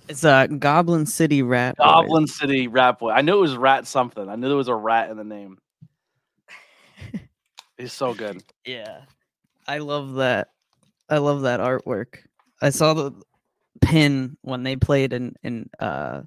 It's 0.09 0.25
a 0.25 0.46
Goblin 0.48 1.07
City 1.07 1.42
Rat. 1.42 1.77
Boys. 1.79 1.85
Goblin 1.87 2.27
City 2.27 2.68
Rat 2.68 2.98
Boy. 2.98 3.11
I 3.11 3.22
knew 3.22 3.37
it 3.38 3.40
was 3.40 3.57
Rat 3.57 3.87
something. 3.87 4.29
I 4.29 4.37
knew 4.37 4.48
there 4.48 4.57
was 4.57 4.68
a 4.68 4.75
rat 4.75 5.11
in 5.11 5.16
the 5.16 5.25
name. 5.25 5.59
He's 7.79 7.92
so 7.92 8.12
good. 8.12 8.42
Yeah, 8.66 9.01
I 9.66 9.79
love 9.79 10.14
that. 10.14 10.48
I 11.09 11.18
love 11.18 11.42
that 11.42 11.61
artwork. 11.61 12.18
I 12.61 12.70
saw 12.70 12.94
the 12.94 13.12
pin 13.81 14.37
when 14.42 14.62
they 14.62 14.77
played 14.77 15.12
in 15.12 15.35
in. 15.42 15.70
uh 15.79 16.22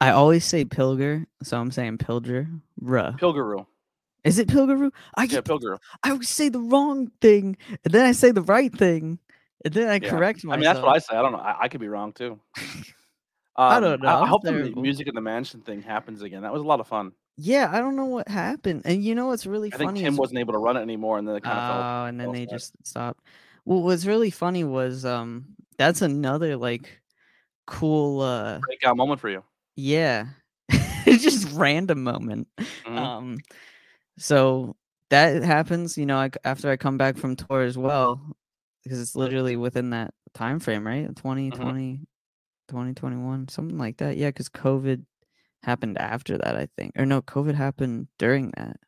I 0.00 0.10
always 0.10 0.44
say 0.44 0.64
Pilger, 0.66 1.24
so 1.42 1.58
I'm 1.58 1.70
saying 1.70 1.98
Pilger. 1.98 2.60
Ruh. 2.80 3.12
Pilgaroo. 3.12 3.64
Is 4.24 4.38
it 4.38 4.48
Pilgaroo? 4.48 4.90
I 5.14 5.22
Yeah, 5.22 5.28
get, 5.28 5.44
Pilgaroo. 5.44 5.78
I 6.02 6.10
always 6.10 6.28
say 6.28 6.50
the 6.50 6.60
wrong 6.60 7.10
thing, 7.22 7.56
and 7.84 7.94
then 7.94 8.04
I 8.04 8.12
say 8.12 8.30
the 8.30 8.42
right 8.42 8.72
thing, 8.76 9.18
and 9.64 9.74
then 9.74 9.88
I 9.88 9.98
Yeah. 9.98 10.10
correct 10.10 10.44
myself. 10.44 10.52
I 10.54 10.56
mean, 10.56 10.64
that's 10.64 10.84
what 10.84 10.94
I 10.94 10.98
say. 10.98 11.16
I 11.16 11.22
don't 11.22 11.32
know. 11.32 11.38
I, 11.38 11.62
I 11.62 11.68
could 11.68 11.80
be 11.80 11.88
wrong 11.88 12.12
too. 12.12 12.38
I 13.56 13.76
Um, 13.76 13.84
don't 13.84 14.00
know, 14.00 14.08
I, 14.08 14.22
I'm 14.22 14.28
hope 14.28 14.42
the 14.42 14.50
terrible. 14.50 14.76
mu- 14.76 14.82
music 14.82 15.06
in 15.06 15.14
the 15.14 15.20
mansion 15.20 15.60
thing 15.60 15.80
happens 15.80 16.22
again. 16.22 16.42
That 16.42 16.52
was 16.52 16.62
a 16.62 16.66
lot 16.66 16.80
of 16.80 16.88
fun. 16.88 17.12
Yeah, 17.36 17.68
I 17.72 17.80
don't 17.80 17.96
know 17.96 18.06
what 18.06 18.28
happened. 18.28 18.82
And 18.84 19.02
you 19.02 19.14
know 19.14 19.26
what's 19.26 19.46
really 19.46 19.70
funny? 19.70 19.84
I 19.84 19.92
think 19.92 20.04
Tim 20.04 20.16
wasn't 20.16 20.38
able 20.40 20.52
to 20.54 20.58
run 20.58 20.76
it 20.76 20.82
anymore, 20.82 21.18
and 21.18 21.26
then 21.26 21.36
it 21.36 21.42
kind 21.42 21.58
of 21.58 21.66
fell. 21.66 21.80
Oh, 21.80 22.04
and 22.06 22.18
then 22.18 22.26
fell 22.26 22.32
they 22.32 22.46
just 22.46 22.72
stopped. 22.84 23.20
What 23.64 23.78
was 23.82 24.06
really 24.06 24.30
funny 24.30 24.64
was 24.64 25.04
um 25.04 25.46
that's 25.78 26.02
another 26.02 26.56
like 26.56 27.00
cool 27.66 28.20
uh 28.20 28.58
breakout 28.60 28.96
moment 28.96 29.20
for 29.20 29.28
you. 29.30 29.42
yeah. 29.76 30.26
it's 30.68 31.22
just 31.22 31.52
random 31.52 32.02
moment. 32.04 32.48
Mhm. 32.58 32.98
Um 32.98 33.38
so 34.18 34.76
that 35.10 35.42
happens, 35.42 35.96
you 35.98 36.06
know, 36.06 36.16
I, 36.18 36.30
after 36.44 36.70
I 36.70 36.76
come 36.76 36.98
back 36.98 37.16
from 37.16 37.36
tour 37.36 37.62
as 37.62 37.76
well 37.78 38.20
because 38.84 39.00
it's 39.00 39.16
literally 39.16 39.56
within 39.56 39.90
that 39.90 40.14
time 40.34 40.60
frame, 40.60 40.86
right? 40.86 41.08
2020 41.16 42.00
2021, 42.68 43.48
something 43.48 43.76
like 43.78 43.98
that. 43.98 44.16
Yeah, 44.16 44.30
cuz 44.30 44.48
COVID 44.48 45.04
happened 45.62 45.98
after 45.98 46.38
that, 46.38 46.56
I 46.56 46.68
think. 46.76 46.92
Or 46.96 47.04
no, 47.04 47.20
COVID 47.22 47.54
happened 47.54 48.08
during 48.18 48.52
that. 48.56 48.78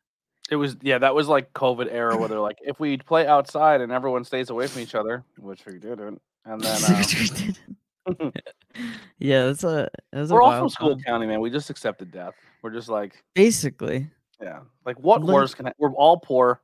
It 0.49 0.55
was 0.55 0.77
yeah, 0.81 0.97
that 0.99 1.13
was 1.13 1.27
like 1.27 1.53
COVID 1.53 1.91
era 1.91 2.17
where 2.17 2.29
they're 2.29 2.39
like, 2.39 2.57
if 2.65 2.79
we 2.79 2.97
play 2.97 3.27
outside 3.27 3.81
and 3.81 3.91
everyone 3.91 4.23
stays 4.23 4.49
away 4.49 4.67
from 4.67 4.81
each 4.81 4.95
other, 4.95 5.23
which 5.37 5.65
we 5.65 5.73
didn't, 5.79 6.21
and 6.45 6.61
then 6.61 6.81
we 6.97 7.27
didn't. 7.27 7.59
yeah, 9.19 9.45
that's 9.47 9.63
a 9.63 9.89
that's 10.11 10.31
we're 10.31 10.41
all 10.41 10.57
from 10.57 10.69
School 10.69 10.95
time. 10.95 11.03
County, 11.03 11.27
man. 11.27 11.41
We 11.41 11.49
just 11.49 11.69
accepted 11.69 12.11
death. 12.11 12.35
We're 12.61 12.71
just 12.71 12.89
like, 12.89 13.23
Basically, 13.35 14.09
Yeah, 14.41 14.61
like 14.85 14.97
what 14.99 15.23
Like- 15.23 15.33
worse 15.35 15.53
can 15.53 15.67
I, 15.67 15.73
we're 15.77 15.93
all 15.93 16.17
poor. 16.17 16.61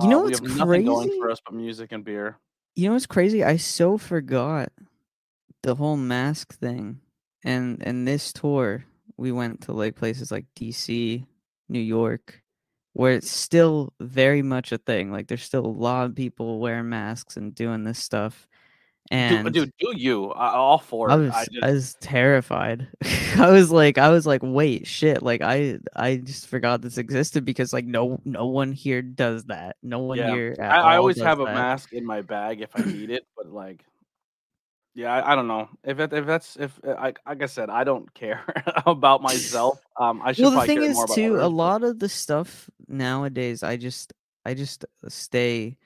You 0.00 0.08
know 0.08 0.20
uh, 0.20 0.24
we 0.24 0.30
what's 0.30 0.40
have 0.40 0.68
nothing 0.68 0.84
going 0.86 1.20
for 1.20 1.30
us 1.30 1.40
but 1.44 1.54
music 1.54 1.92
and 1.92 2.04
beer. 2.04 2.38
You 2.74 2.88
know 2.88 2.94
what's 2.94 3.06
crazy? 3.06 3.44
I 3.44 3.56
so 3.56 3.98
forgot 3.98 4.72
the 5.62 5.74
whole 5.76 5.96
mask 5.96 6.58
thing. 6.58 7.00
And 7.44 7.82
and 7.86 8.06
this 8.06 8.32
tour, 8.32 8.84
we 9.16 9.32
went 9.32 9.62
to 9.62 9.72
like 9.72 9.96
places 9.96 10.32
like 10.32 10.46
DC, 10.56 11.24
New 11.68 11.80
York, 11.80 12.42
where 12.94 13.12
it's 13.12 13.30
still 13.30 13.92
very 14.00 14.42
much 14.42 14.72
a 14.72 14.78
thing. 14.78 15.12
Like 15.12 15.28
there's 15.28 15.42
still 15.42 15.66
a 15.66 15.68
lot 15.68 16.06
of 16.06 16.16
people 16.16 16.58
wearing 16.58 16.88
masks 16.88 17.36
and 17.36 17.54
doing 17.54 17.84
this 17.84 18.02
stuff. 18.02 18.48
And 19.10 19.52
dude, 19.52 19.72
do 19.78 19.92
you? 19.94 20.30
I, 20.30 20.54
all 20.54 20.78
for 20.78 21.10
I 21.10 21.16
was 21.16 21.30
I 21.30 21.40
I, 21.40 21.44
just, 21.44 21.62
was 21.62 21.94
terrified. 22.00 22.88
I 23.36 23.50
was 23.50 23.70
like 23.70 23.98
I 23.98 24.08
was 24.08 24.26
like 24.26 24.40
wait 24.42 24.86
shit 24.86 25.22
like 25.22 25.42
I 25.42 25.78
I 25.94 26.16
just 26.16 26.46
forgot 26.48 26.80
this 26.80 26.96
existed 26.96 27.44
because 27.44 27.72
like 27.72 27.84
no 27.84 28.18
no 28.24 28.46
one 28.46 28.72
here 28.72 29.02
does 29.02 29.44
that. 29.44 29.76
No 29.82 29.98
one 29.98 30.16
Yeah. 30.18 30.30
here 30.30 30.56
I, 30.58 30.80
I 30.80 30.96
always 30.96 31.20
have 31.20 31.40
a 31.40 31.44
mask 31.44 31.92
in 31.92 32.04
my 32.06 32.22
bag 32.22 32.62
if 32.62 32.74
I 32.74 32.82
need 32.82 33.10
it, 33.10 33.26
but 33.36 33.46
like, 33.46 33.84
yeah, 34.94 35.12
I, 35.12 35.32
I 35.32 35.34
don't 35.34 35.48
know 35.48 35.68
if 35.84 35.98
it, 36.00 36.12
if 36.12 36.24
that's 36.24 36.56
if 36.56 36.80
uh, 36.86 36.92
I 36.92 37.12
like 37.26 37.42
I 37.42 37.46
said, 37.46 37.68
I 37.68 37.84
don't 37.84 38.12
care 38.14 38.42
about 38.86 39.22
myself. 39.22 39.80
Um, 39.96 40.22
I 40.24 40.32
should. 40.32 40.50
Probably 40.50 40.74
have 40.74 40.76
a 40.76 40.80
mask. 40.80 40.96
Well 40.96 41.06
the 41.06 41.14
thing 41.14 41.14
is 41.14 41.14
too 41.14 41.34
a 41.36 41.38
others, 41.44 41.52
lot 41.52 41.84
of 41.84 41.98
the 42.00 42.08
stuff 42.08 42.68
nowadays 42.88 43.62
i 43.62 43.76
just 43.76 44.12
i 44.44 44.54
just 44.54 44.84
stay 45.08 45.76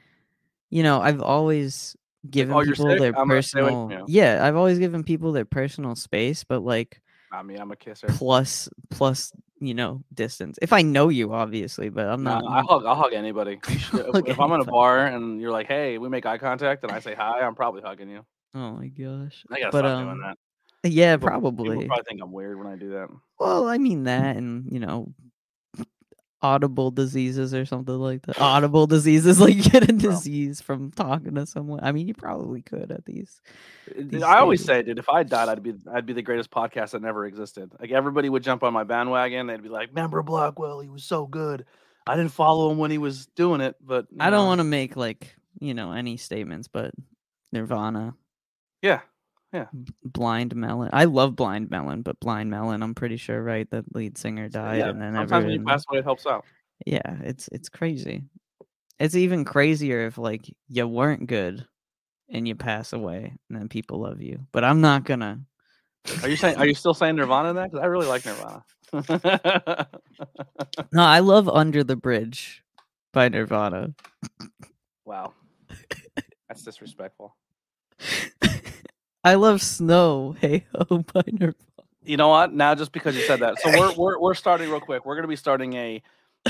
you 0.70 0.83
know 0.83 1.00
i've 1.00 1.20
always 1.20 1.94
given 2.31 2.55
"Oh, 2.55 2.62
people 2.62 2.87
their 2.87 3.17
I'm 3.19 3.29
gonna 3.29 3.43
stay 3.43 3.61
away 3.61 3.71
from 3.71 3.88
personal 3.88 4.05
yeah 4.09 4.45
i've 4.47 4.57
always 4.57 4.79
given 4.79 5.03
people 5.05 5.33
their 5.33 5.45
personal 5.45 5.95
space 5.97 6.45
but 6.45 6.61
like 6.61 7.01
I 7.31 7.43
mean, 7.43 7.59
I'm 7.61 7.71
a 7.71 7.77
kisser. 7.77 8.07
plus 8.09 8.69
plus 8.91 9.33
you 9.61 9.75
know 9.75 10.03
distance 10.14 10.59
if 10.62 10.73
i 10.73 10.81
know 10.83 11.09
you 11.11 11.33
obviously 11.35 11.88
but 11.91 12.07
i'm 12.07 12.23
No, 12.23 12.38
not 12.41 12.45
I 12.47 12.62
hug. 12.62 12.85
I'll 12.87 12.95
hug 12.95 13.12
anybody. 13.12 13.61
You 13.69 13.77
if, 14.01 14.12
Hug 14.14 14.29
if 14.29 14.41
I'm 14.41 14.51
in 14.53 14.61
a 14.61 14.64
bar 14.64 15.07
and 15.07 15.41
you're 15.41 15.51
like, 15.51 15.67
"Hey," 15.67 15.99
we 15.99 16.09
make 16.09 16.25
eye 16.25 16.38
contact, 16.38 16.85
and 16.85 16.93
I 16.93 17.01
say 17.01 17.14
hi, 17.14 17.41
I'm 17.41 17.55
probably 17.55 17.83
hugging 17.83 18.09
you. 18.09 18.25
oh 18.55 18.71
my 18.73 18.87
gosh 18.88 19.45
I 19.51 19.59
gotta 19.61 19.73
but 19.73 19.79
stop 19.81 19.99
um 19.99 20.05
doing 20.07 20.21
that. 20.23 20.91
yeah 20.91 21.17
People- 21.17 21.29
probably 21.29 21.69
People 21.77 21.87
probably 21.88 22.05
think 22.09 22.21
I'm 22.23 22.33
weird 22.33 22.57
when 22.57 22.67
I 22.67 22.77
do 22.77 22.91
that. 22.91 23.09
well 23.38 23.69
i 23.69 23.77
mean 23.79 24.05
that 24.05 24.37
and 24.37 24.64
you 24.73 24.81
know 24.81 25.12
audible 26.40 26.90
diseases 26.90 27.53
or 27.53 27.66
something 27.66 27.96
like 27.96 28.22
that 28.22 28.40
audible 28.40 28.87
diseases 28.87 29.40
like 29.40 29.61
get 29.72 29.88
a 29.88 29.92
disease 29.92 30.61
from 30.61 30.90
talking 30.92 31.35
to 31.35 31.44
someone 31.44 31.81
i 31.83 31.90
mean 31.90 32.07
you 32.07 32.14
probably 32.14 32.62
could 32.62 32.92
at 32.92 33.05
these 33.05 33.40
uh, 33.90 33.94
these 33.96 34.22
I 34.22 34.38
always 34.38 34.64
say, 34.64 34.83
dude, 34.83 34.98
if 34.98 35.09
I 35.09 35.22
died, 35.22 35.48
I'd 35.48 35.62
be 35.62 35.74
I'd 35.92 36.07
be 36.07 36.12
the 36.12 36.22
greatest 36.22 36.51
podcast 36.51 36.90
that 36.90 37.03
never 37.03 37.27
existed. 37.27 37.72
Like 37.81 37.90
everybody 37.90 38.29
would 38.29 38.42
jump 38.42 38.62
on 38.62 38.72
my 38.72 38.85
bandwagon. 38.85 39.46
They'd 39.46 39.62
be 39.62 39.68
like, 39.68 39.88
"Remember 39.88 40.22
Blackwell? 40.22 40.81
He 40.81 40.88
was 40.88 41.05
so 41.05 41.27
good. 41.27 41.64
I 42.07 42.16
didn't 42.16 42.33
follow 42.33 42.70
him 42.70 42.79
when 42.79 42.90
he 42.90 42.98
was 42.98 43.27
doing 43.27 43.61
it, 43.61 43.77
but 43.81 44.07
I 44.18 44.31
don't 44.31 44.46
want 44.46 44.61
to 44.61 44.64
make 44.64 44.96
like 44.96 45.35
you 45.61 45.74
know 45.74 45.92
any 45.92 46.16
statements, 46.16 46.68
but 46.68 46.92
Nirvana, 47.53 48.14
Yeah, 48.83 49.01
Blind 50.05 50.55
Melon. 50.55 50.91
I 50.93 51.05
love 51.05 51.37
Blind 51.37 51.71
Melon, 51.71 52.03
but 52.03 52.21
Blind 52.21 52.51
Melon, 52.51 52.83
I'm 52.83 52.95
pretty 52.95 53.17
sure, 53.17 53.43
right? 53.43 53.69
The 53.71 53.85
lead 53.95 54.19
singer 54.19 54.49
died, 54.49 54.79
yeah. 54.79 54.91
and 54.91 55.01
then 55.01 55.15
Sometimes 55.15 55.45
when 55.45 55.55
you 55.55 55.65
pass 55.65 55.85
away, 55.89 56.01
it 56.01 56.05
helps 56.05 56.27
out. 56.27 56.45
Yeah, 56.87 57.17
it's 57.23 57.49
it's 57.53 57.69
crazy. 57.69 58.25
It's 58.99 59.15
even 59.15 59.45
crazier 59.45 60.07
if 60.07 60.19
like 60.19 60.49
you 60.69 60.87
weren't 60.87 61.27
good, 61.27 61.67
and 62.29 62.47
you 62.47 62.55
pass 62.55 62.93
away, 62.93 63.33
and 63.49 63.59
then 63.59 63.69
people 63.69 64.01
love 64.01 64.21
you. 64.21 64.47
But 64.53 64.65
I'm 64.65 64.81
not 64.81 65.05
gonna. 65.05 65.41
Are 66.23 66.29
you 66.29 66.37
saying? 66.37 66.57
Are 66.57 66.67
you 66.67 66.75
still 66.75 66.95
saying 66.95 67.17
Nirvana? 67.17 67.55
Then, 67.55 67.69
because 67.69 67.81
I 67.81 67.87
really 67.87 68.07
like 68.07 68.25
Nirvana. 68.27 68.65
No, 70.93 71.05
I 71.05 71.21
love 71.21 71.49
Under 71.49 71.85
the 71.85 71.97
Bridge 71.97 72.63
by 73.13 73.29
Nirvana. 73.29 73.95
wow, 75.05 75.33
that's 76.49 76.63
disrespectful. 76.63 77.37
I 79.29 79.35
love 79.35 79.61
Snow. 79.61 80.35
Hey 80.41 80.64
ho 80.75 81.05
by 81.12 81.21
Nirvana. 81.31 81.55
You 82.03 82.17
know 82.17 82.29
what? 82.29 82.55
Now, 82.55 82.75
just 82.75 82.93
because 82.93 83.14
you 83.14 83.21
said 83.25 83.41
that, 83.41 83.61
so 83.61 83.69
we're 83.79 83.93
we're 83.93 84.19
we're 84.19 84.35
starting 84.35 84.71
real 84.71 84.81
quick. 84.81 85.05
We're 85.05 85.17
gonna 85.17 85.29
be 85.29 85.37
starting 85.37 85.75
a 85.75 86.03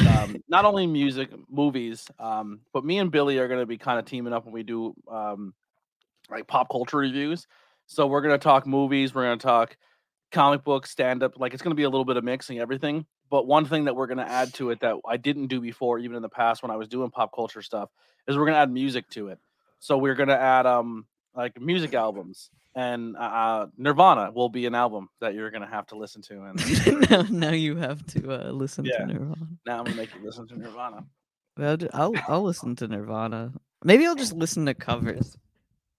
um, 0.08 0.36
not 0.48 0.64
only 0.64 0.86
music 0.86 1.30
movies, 1.50 2.08
um, 2.20 2.60
but 2.72 2.84
me 2.84 2.98
and 3.00 3.10
Billy 3.10 3.38
are 3.38 3.48
gonna 3.48 3.66
be 3.66 3.78
kind 3.78 3.98
of 3.98 4.04
teaming 4.04 4.32
up 4.32 4.44
when 4.44 4.54
we 4.54 4.62
do 4.62 4.94
um, 5.10 5.54
like 6.30 6.46
pop 6.46 6.70
culture 6.70 6.98
reviews. 6.98 7.48
So 7.86 8.06
we're 8.06 8.20
gonna 8.20 8.38
talk 8.38 8.64
movies. 8.64 9.12
We're 9.12 9.24
gonna 9.24 9.38
talk 9.38 9.76
comic 10.30 10.62
books, 10.62 10.92
stand 10.92 11.24
up. 11.24 11.36
Like 11.36 11.54
it's 11.54 11.62
gonna 11.64 11.74
be 11.74 11.82
a 11.82 11.90
little 11.90 12.04
bit 12.04 12.16
of 12.16 12.22
mixing 12.22 12.60
everything. 12.60 13.06
But 13.28 13.48
one 13.48 13.64
thing 13.64 13.86
that 13.86 13.96
we're 13.96 14.06
gonna 14.06 14.22
add 14.22 14.54
to 14.54 14.70
it 14.70 14.78
that 14.82 14.94
I 15.04 15.16
didn't 15.16 15.48
do 15.48 15.60
before, 15.60 15.98
even 15.98 16.14
in 16.14 16.22
the 16.22 16.28
past 16.28 16.62
when 16.62 16.70
I 16.70 16.76
was 16.76 16.86
doing 16.86 17.10
pop 17.10 17.34
culture 17.34 17.60
stuff, 17.60 17.90
is 18.28 18.36
we're 18.36 18.46
gonna 18.46 18.58
add 18.58 18.70
music 18.70 19.08
to 19.10 19.30
it. 19.30 19.40
So 19.80 19.98
we're 19.98 20.14
gonna 20.14 20.34
add 20.34 20.64
um 20.64 21.06
like 21.38 21.58
music 21.60 21.94
albums 21.94 22.50
and 22.74 23.16
uh, 23.16 23.66
Nirvana 23.78 24.30
will 24.32 24.48
be 24.48 24.66
an 24.66 24.74
album 24.74 25.08
that 25.20 25.34
you're 25.34 25.50
gonna 25.50 25.68
have 25.70 25.86
to 25.86 25.96
listen 25.96 26.20
to. 26.22 26.42
And 26.42 27.10
now, 27.10 27.22
now 27.30 27.52
you 27.52 27.76
have 27.76 28.04
to 28.08 28.48
uh, 28.48 28.50
listen 28.50 28.84
Yeah. 28.84 28.98
to 28.98 29.06
Nirvana. 29.06 29.46
now 29.64 29.78
I'm 29.78 29.84
gonna 29.84 29.96
make 29.96 30.14
you 30.14 30.20
listen 30.24 30.46
to 30.48 30.56
Nirvana. 30.58 31.04
I'll, 31.60 31.76
I'll 31.94 32.12
I'll 32.28 32.42
listen 32.42 32.76
to 32.76 32.88
Nirvana. 32.88 33.52
Maybe 33.84 34.06
I'll 34.06 34.14
just 34.16 34.32
listen 34.32 34.66
to 34.66 34.74
covers. 34.74 35.36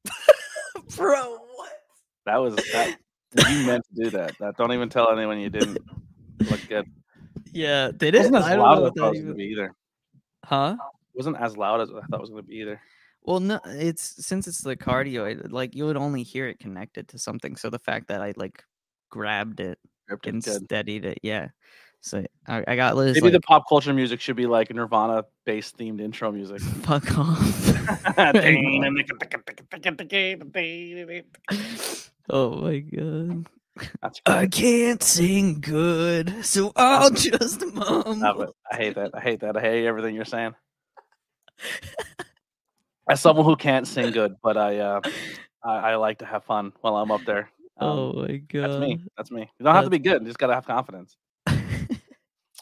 Bro, 0.95 1.37
what? 1.55 1.71
That 2.25 2.37
was 2.37 2.55
that. 2.55 2.97
you 3.49 3.65
meant 3.65 3.85
to 3.95 4.03
do 4.03 4.09
that. 4.11 4.37
That 4.39 4.57
don't 4.57 4.73
even 4.73 4.89
tell 4.89 5.11
anyone 5.11 5.39
you 5.39 5.49
didn't. 5.49 5.77
Look 6.49 6.67
good. 6.67 6.85
Yeah, 7.53 7.91
they 7.93 8.11
didn't. 8.11 8.31
wasn't 8.33 8.35
as 8.37 8.45
I 8.45 8.55
don't 8.55 8.63
loud 8.63 8.75
know 8.75 8.75
as 8.75 8.79
I 8.79 8.83
what 8.83 8.95
thought 8.97 9.01
that 9.01 9.05
it 9.05 9.09
was 9.09 9.17
even. 9.17 9.27
gonna 9.27 9.37
be 9.37 9.43
either. 9.45 9.73
Huh? 10.45 10.75
Wasn't 11.13 11.37
as 11.37 11.57
loud 11.57 11.81
as 11.81 11.89
I 11.89 11.93
thought 12.07 12.19
it 12.19 12.21
was 12.21 12.29
gonna 12.29 12.43
be 12.43 12.55
either. 12.57 12.81
Well, 13.23 13.39
no, 13.39 13.59
it's 13.65 14.25
since 14.25 14.47
it's 14.47 14.61
the 14.61 14.75
cardioid. 14.75 15.51
Like 15.51 15.75
you 15.75 15.85
would 15.85 15.97
only 15.97 16.23
hear 16.23 16.47
it 16.47 16.59
connected 16.59 17.07
to 17.09 17.19
something. 17.19 17.55
So 17.55 17.69
the 17.69 17.79
fact 17.79 18.07
that 18.07 18.21
I 18.21 18.33
like 18.37 18.63
grabbed 19.09 19.59
it 19.59 19.77
Ripped 20.07 20.27
and 20.27 20.43
good. 20.43 20.63
steadied 20.63 21.05
it, 21.05 21.19
yeah. 21.21 21.49
So 22.01 22.23
I, 22.47 22.63
I 22.67 22.75
got 22.75 22.95
Liz. 22.95 23.15
Maybe 23.15 23.25
like, 23.25 23.33
the 23.33 23.41
pop 23.41 23.65
culture 23.67 23.93
music 23.93 24.21
should 24.21 24.37
be 24.37 24.45
like 24.45 24.73
Nirvana 24.73 25.25
based 25.45 25.77
themed 25.77 25.99
intro 25.99 26.31
music. 26.31 26.61
fuck 26.61 27.17
off. 27.17 27.79
oh 32.29 32.55
my 32.61 32.79
god. 32.79 33.45
I 34.25 34.47
can't 34.47 35.01
sing 35.01 35.61
good, 35.61 36.45
so 36.45 36.71
I'll 36.75 37.11
just 37.11 37.65
mumble. 37.73 38.55
I 38.71 38.75
hate 38.75 38.95
that. 38.95 39.11
I 39.13 39.19
hate 39.19 39.41
that. 39.41 39.55
I 39.57 39.61
hate 39.61 39.85
everything 39.85 40.15
you're 40.15 40.25
saying. 40.25 40.55
As 43.09 43.21
someone 43.21 43.45
who 43.45 43.55
can't 43.55 43.87
sing 43.87 44.11
good, 44.19 44.35
but 44.41 44.57
I 44.57 44.77
uh 44.79 45.01
I, 45.63 45.91
I 45.91 45.95
like 45.95 46.19
to 46.19 46.25
have 46.25 46.43
fun 46.43 46.73
while 46.81 46.97
I'm 46.97 47.11
up 47.11 47.21
there. 47.25 47.49
Um, 47.77 47.89
oh 47.89 48.13
my 48.13 48.37
god. 48.37 48.69
that's 48.69 48.79
me. 48.79 49.03
That's 49.17 49.31
me. 49.31 49.49
You 49.59 49.65
don't 49.65 49.75
have 49.75 49.85
to 49.85 49.89
be 49.89 49.99
good. 49.99 50.21
You 50.21 50.27
just 50.27 50.39
gotta 50.39 50.53
have 50.53 50.65
confidence. 50.65 51.17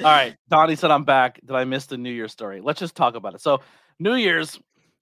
All 0.04 0.12
right. 0.12 0.36
Donnie 0.48 0.76
said 0.76 0.92
I'm 0.92 1.04
back. 1.04 1.40
Did 1.44 1.56
I 1.56 1.64
miss 1.64 1.88
the 1.88 1.98
New 1.98 2.12
Year's 2.12 2.32
story? 2.32 2.62
Let's 2.62 2.80
just 2.80 2.96
talk 2.96 3.16
about 3.16 3.34
it. 3.34 3.42
So, 3.42 3.62
New 4.00 4.14
Year's, 4.14 4.60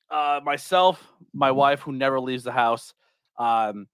uh, 0.09 0.39
myself, 0.43 1.05
my 1.33 1.51
wife, 1.51 1.81
who 1.81 1.91
never 1.91 2.19
leaves 2.19 2.43
the 2.43 2.53
house, 2.53 2.93
um, 3.37 3.87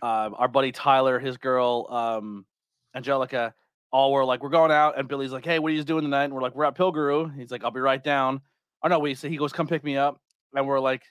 uh, 0.00 0.30
our 0.34 0.48
buddy 0.48 0.72
Tyler, 0.72 1.18
his 1.18 1.36
girl, 1.36 1.86
um, 1.90 2.46
Angelica, 2.94 3.52
all 3.92 4.12
were 4.12 4.24
like, 4.24 4.42
we're 4.42 4.48
going 4.48 4.70
out. 4.70 4.98
And 4.98 5.06
Billy's 5.06 5.32
like, 5.32 5.44
hey, 5.44 5.58
what 5.58 5.70
are 5.70 5.74
you 5.74 5.84
doing 5.84 6.02
tonight? 6.02 6.24
And 6.24 6.34
we're 6.34 6.42
like, 6.42 6.54
we're 6.54 6.64
at 6.64 6.76
Pilguru. 6.76 7.34
He's 7.36 7.50
like, 7.50 7.62
I'll 7.62 7.70
be 7.70 7.80
right 7.80 8.02
down. 8.02 8.40
Oh, 8.82 8.88
no, 8.88 8.98
wait. 8.98 9.18
So 9.18 9.28
he 9.28 9.36
goes, 9.36 9.52
come 9.52 9.66
pick 9.66 9.84
me 9.84 9.96
up. 9.96 10.20
And 10.54 10.66
we're 10.66 10.80
like, 10.80 11.02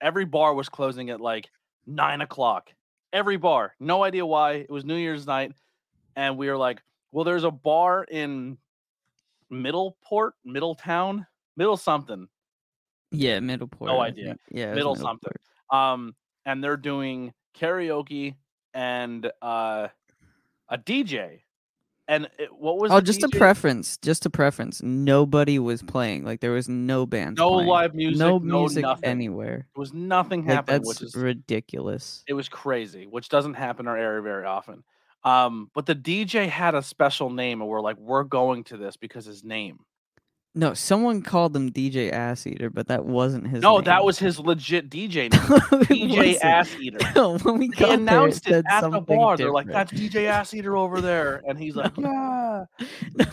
every 0.00 0.24
bar 0.24 0.54
was 0.54 0.68
closing 0.68 1.10
at 1.10 1.20
like 1.20 1.48
nine 1.86 2.20
o'clock. 2.20 2.70
Every 3.12 3.36
bar. 3.36 3.74
No 3.80 4.02
idea 4.02 4.26
why. 4.26 4.52
It 4.54 4.70
was 4.70 4.84
New 4.84 4.96
Year's 4.96 5.26
night. 5.26 5.52
And 6.16 6.36
we 6.36 6.48
were 6.48 6.56
like, 6.56 6.82
well, 7.12 7.24
there's 7.24 7.44
a 7.44 7.50
bar 7.50 8.04
in 8.04 8.58
Middleport, 9.52 10.32
Middletown, 10.44 11.26
Middle 11.56 11.76
something. 11.76 12.28
Yeah, 13.12 13.38
Middleport. 13.38 13.88
I 13.88 14.06
idea. 14.06 14.36
Yeah, 14.50 14.74
Middle 14.74 14.96
something. 14.96 15.32
Um, 15.70 16.14
and 16.44 16.62
they're 16.62 16.76
doing 16.76 17.32
karaoke 17.58 18.34
and 18.74 19.30
uh, 19.40 19.88
a 20.68 20.78
DJ. 20.78 21.40
And 22.08 22.28
it, 22.38 22.50
what 22.56 22.78
was 22.78 22.92
Oh, 22.92 23.00
just 23.00 23.22
a 23.24 23.28
preference. 23.28 23.96
Just 23.98 24.26
a 24.26 24.30
preference. 24.30 24.80
Nobody 24.82 25.58
was 25.58 25.82
playing. 25.82 26.24
Like 26.24 26.40
there 26.40 26.52
was 26.52 26.68
no 26.68 27.04
band 27.04 27.36
No 27.38 27.50
playing. 27.54 27.68
live 27.68 27.94
music, 27.94 28.18
No 28.18 28.38
no 28.38 28.60
music 28.60 28.82
nothing. 28.82 29.04
anywhere. 29.10 29.66
There 29.74 29.80
was 29.80 29.92
nothing 29.92 30.44
Like 30.44 30.54
happening, 30.54 30.82
that's 30.82 30.88
which 30.88 31.02
is 31.02 31.14
ridiculous. 31.16 32.22
it 32.28 32.32
was 32.34 32.48
crazy, 32.48 33.06
which 33.06 33.28
doesn't 33.28 33.54
happen 33.54 33.86
in 33.86 33.88
our 33.88 33.98
area 33.98 34.22
very 34.22 34.44
often. 34.44 34.84
Um, 35.24 35.70
but 35.74 35.86
the 35.86 35.96
DJ 35.96 36.48
had 36.48 36.76
a 36.76 36.82
special 36.82 37.30
name, 37.30 37.60
and 37.60 37.68
we're 37.68 37.80
like, 37.80 37.96
we're 37.98 38.22
going 38.22 38.62
to 38.64 38.76
this 38.76 38.96
because 38.96 39.24
his 39.24 39.42
name. 39.42 39.80
No, 40.58 40.72
someone 40.72 41.20
called 41.20 41.54
him 41.54 41.70
DJ 41.70 42.10
Ass 42.10 42.46
Eater, 42.46 42.70
but 42.70 42.88
that 42.88 43.04
wasn't 43.04 43.46
his. 43.46 43.60
No, 43.60 43.82
that 43.82 44.02
was 44.02 44.18
his 44.18 44.40
legit 44.40 44.88
DJ 44.88 45.30
name. 45.30 45.30
DJ. 45.84 46.38
Ass 46.42 46.74
Eater. 46.80 46.96
No, 47.14 47.36
when 47.42 47.58
we 47.58 47.68
They 47.68 47.76
got 47.76 47.86
there, 47.88 47.98
announced 47.98 48.48
it 48.48 48.64
at 48.66 48.90
the 48.90 49.02
bar. 49.02 49.36
They're 49.36 49.52
like, 49.52 49.66
"That's 49.66 49.92
DJ 49.92 50.24
Ass 50.28 50.54
Eater 50.54 50.74
over 50.74 51.02
there," 51.02 51.42
and 51.46 51.58
he's 51.58 51.76
like, 51.76 51.94
"Yeah." 51.98 52.64
no, 53.14 53.24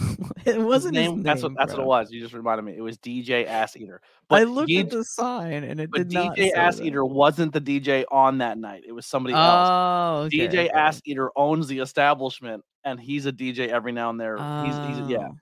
it 0.44 0.60
wasn't 0.60 0.98
his 0.98 1.06
name, 1.06 1.12
name. 1.16 1.24
that's 1.24 1.44
what 1.44 1.54
that's 1.58 1.72
what 1.72 1.82
it 1.84 1.86
was. 1.86 2.12
You 2.12 2.20
just 2.20 2.34
reminded 2.34 2.64
me. 2.64 2.76
It 2.76 2.82
was 2.82 2.98
DJ 2.98 3.48
Ass 3.48 3.78
Eater. 3.78 4.02
But 4.28 4.42
I 4.42 4.44
looked 4.44 4.70
he- 4.70 4.80
at 4.80 4.90
the 4.90 5.06
sign 5.06 5.64
and 5.64 5.80
it 5.80 5.92
but 5.92 6.10
did 6.10 6.12
not 6.12 6.36
DJ 6.36 6.52
Ass 6.52 6.80
that. 6.80 6.86
Eater 6.86 7.06
wasn't 7.06 7.54
the 7.54 7.62
DJ 7.62 8.04
on 8.12 8.40
that 8.40 8.58
night. 8.58 8.84
It 8.86 8.92
was 8.92 9.06
somebody 9.06 9.34
else. 9.34 9.70
Oh, 9.72 10.24
okay, 10.26 10.40
DJ 10.40 10.48
okay. 10.66 10.70
Ass 10.72 11.00
Eater 11.06 11.32
owns 11.38 11.68
the 11.68 11.80
establishment, 11.80 12.66
and 12.84 13.00
he's 13.00 13.26
a 13.28 13.32
DJ 13.32 13.70
every 13.70 13.94
now 13.94 14.10
and 14.10 14.20
there. 14.20 14.36
He's, 14.66 14.76
he's 15.00 15.08
yeah. 15.10 15.30
Oh, 15.30 15.36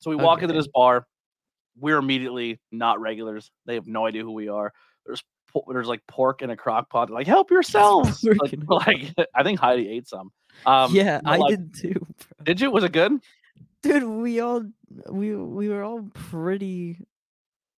So 0.00 0.10
we 0.10 0.16
walk 0.16 0.42
into 0.42 0.52
this 0.54 0.66
bar. 0.66 1.06
We're 1.80 1.98
immediately 1.98 2.60
not 2.72 3.00
regulars. 3.00 3.50
They 3.66 3.74
have 3.74 3.86
no 3.86 4.06
idea 4.06 4.22
who 4.22 4.32
we 4.32 4.48
are. 4.48 4.72
There's 5.06 5.22
there's 5.68 5.88
like 5.88 6.06
pork 6.06 6.42
in 6.42 6.50
a 6.50 6.56
crock 6.56 6.90
pot. 6.90 7.08
They're 7.08 7.14
like, 7.14 7.26
help 7.26 7.50
yourselves. 7.52 8.22
Like, 8.42 8.54
like, 8.68 9.14
I 9.34 9.42
think 9.42 9.58
Heidi 9.60 9.88
ate 9.88 10.08
some. 10.08 10.30
Um, 10.66 10.94
yeah, 10.94 11.20
I 11.24 11.36
like, 11.36 11.50
did 11.50 11.74
too. 11.74 11.94
bro. 11.94 12.44
Did 12.44 12.60
you? 12.60 12.70
Was 12.70 12.84
it 12.84 12.92
good? 12.92 13.12
Dude, 13.82 14.02
we 14.04 14.40
all 14.40 14.64
we 15.08 15.36
we 15.36 15.68
were 15.68 15.82
all 15.84 16.08
pretty. 16.12 16.98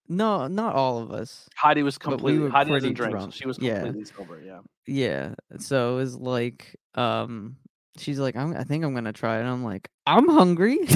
No, 0.09 0.49
not 0.49 0.75
all 0.75 0.99
of 0.99 1.13
us. 1.13 1.49
Heidi 1.55 1.83
was 1.85 1.97
But 1.97 2.21
we 2.21 2.33
completely. 2.33 2.51
Heidi 2.51 2.71
doesn't 2.73 2.95
drink, 2.95 3.21
so 3.21 3.31
she 3.31 3.47
was 3.47 3.59
Yeah. 3.61 3.83
completely 3.83 4.05
sober. 4.07 4.41
Yeah. 4.45 4.61
Yeah. 4.87 5.35
So 5.59 5.93
it 5.93 5.97
was 5.97 6.17
like, 6.17 6.75
um, 6.97 7.57
she's 7.97 8.19
like, 8.19 8.37
I'm, 8.37 8.57
I 8.57 8.65
think 8.65 8.85
I'm 8.85 8.95
gonna 8.95 9.13
try 9.13 9.37
it. 9.37 9.41
And 9.41 9.49
I'm 9.49 9.65
like, 9.65 9.89
I'm 10.07 10.29
hungry. 10.29 10.79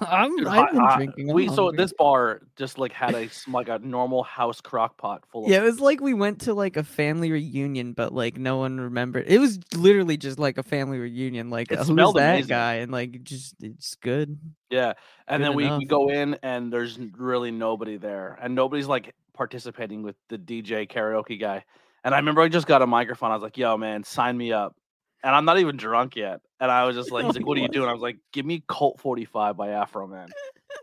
I'm, 0.00 0.36
Dude, 0.36 0.46
I've 0.46 0.70
been 0.72 0.80
Hi- 0.80 0.96
drinking. 0.96 1.30
I'm 1.30 1.34
we 1.34 1.48
so 1.48 1.70
this 1.72 1.92
bar 1.98 2.42
just 2.56 2.78
like 2.78 2.92
had 2.92 3.14
a 3.14 3.28
like 3.48 3.68
a 3.68 3.78
normal 3.80 4.22
house 4.22 4.60
crock 4.60 4.96
pot 4.96 5.24
full 5.30 5.44
of 5.44 5.50
Yeah, 5.50 5.58
it 5.58 5.64
was 5.64 5.80
like 5.80 6.00
we 6.00 6.14
went 6.14 6.42
to 6.42 6.54
like 6.54 6.76
a 6.76 6.84
family 6.84 7.32
reunion, 7.32 7.92
but 7.92 8.12
like 8.12 8.36
no 8.36 8.58
one 8.58 8.80
remembered. 8.80 9.24
It 9.26 9.38
was 9.38 9.58
literally 9.74 10.16
just 10.16 10.38
like 10.38 10.58
a 10.58 10.62
family 10.62 10.98
reunion. 10.98 11.50
Like, 11.50 11.72
It 11.72 11.78
oh, 11.80 11.84
who's 11.84 12.12
that 12.14 12.34
amazing. 12.34 12.48
guy? 12.48 12.74
And 12.74 12.92
like, 12.92 13.22
just 13.24 13.56
it's 13.60 13.94
good. 13.96 14.38
Yeah, 14.70 14.94
and 15.28 15.42
Good 15.42 15.48
then 15.50 15.56
we, 15.56 15.70
we 15.78 15.84
go 15.84 16.10
in 16.10 16.36
and 16.42 16.72
there's 16.72 16.98
really 17.16 17.50
nobody 17.50 17.96
there, 17.96 18.38
and 18.40 18.54
nobody's 18.54 18.86
like 18.86 19.14
participating 19.34 20.02
with 20.02 20.16
the 20.28 20.38
DJ 20.38 20.88
karaoke 20.88 21.40
guy. 21.40 21.64
And 22.04 22.14
I 22.14 22.18
remember 22.18 22.42
I 22.42 22.48
just 22.48 22.66
got 22.66 22.82
a 22.82 22.86
microphone. 22.86 23.30
I 23.30 23.34
was 23.34 23.42
like, 23.42 23.56
"Yo, 23.56 23.76
man, 23.76 24.04
sign 24.04 24.36
me 24.36 24.52
up." 24.52 24.76
And 25.24 25.34
I'm 25.34 25.44
not 25.44 25.58
even 25.58 25.76
drunk 25.76 26.14
yet. 26.16 26.40
And 26.60 26.70
I 26.70 26.84
was 26.84 26.94
just 26.94 27.10
like, 27.10 27.24
"He's 27.24 27.34
like, 27.34 27.46
what 27.46 27.58
are 27.58 27.60
you 27.60 27.68
doing?" 27.68 27.88
I 27.88 27.92
was 27.94 28.02
like, 28.02 28.18
"Give 28.32 28.46
me 28.46 28.62
Colt 28.68 29.00
45 29.00 29.56
by 29.56 29.68
Afroman." 29.68 30.28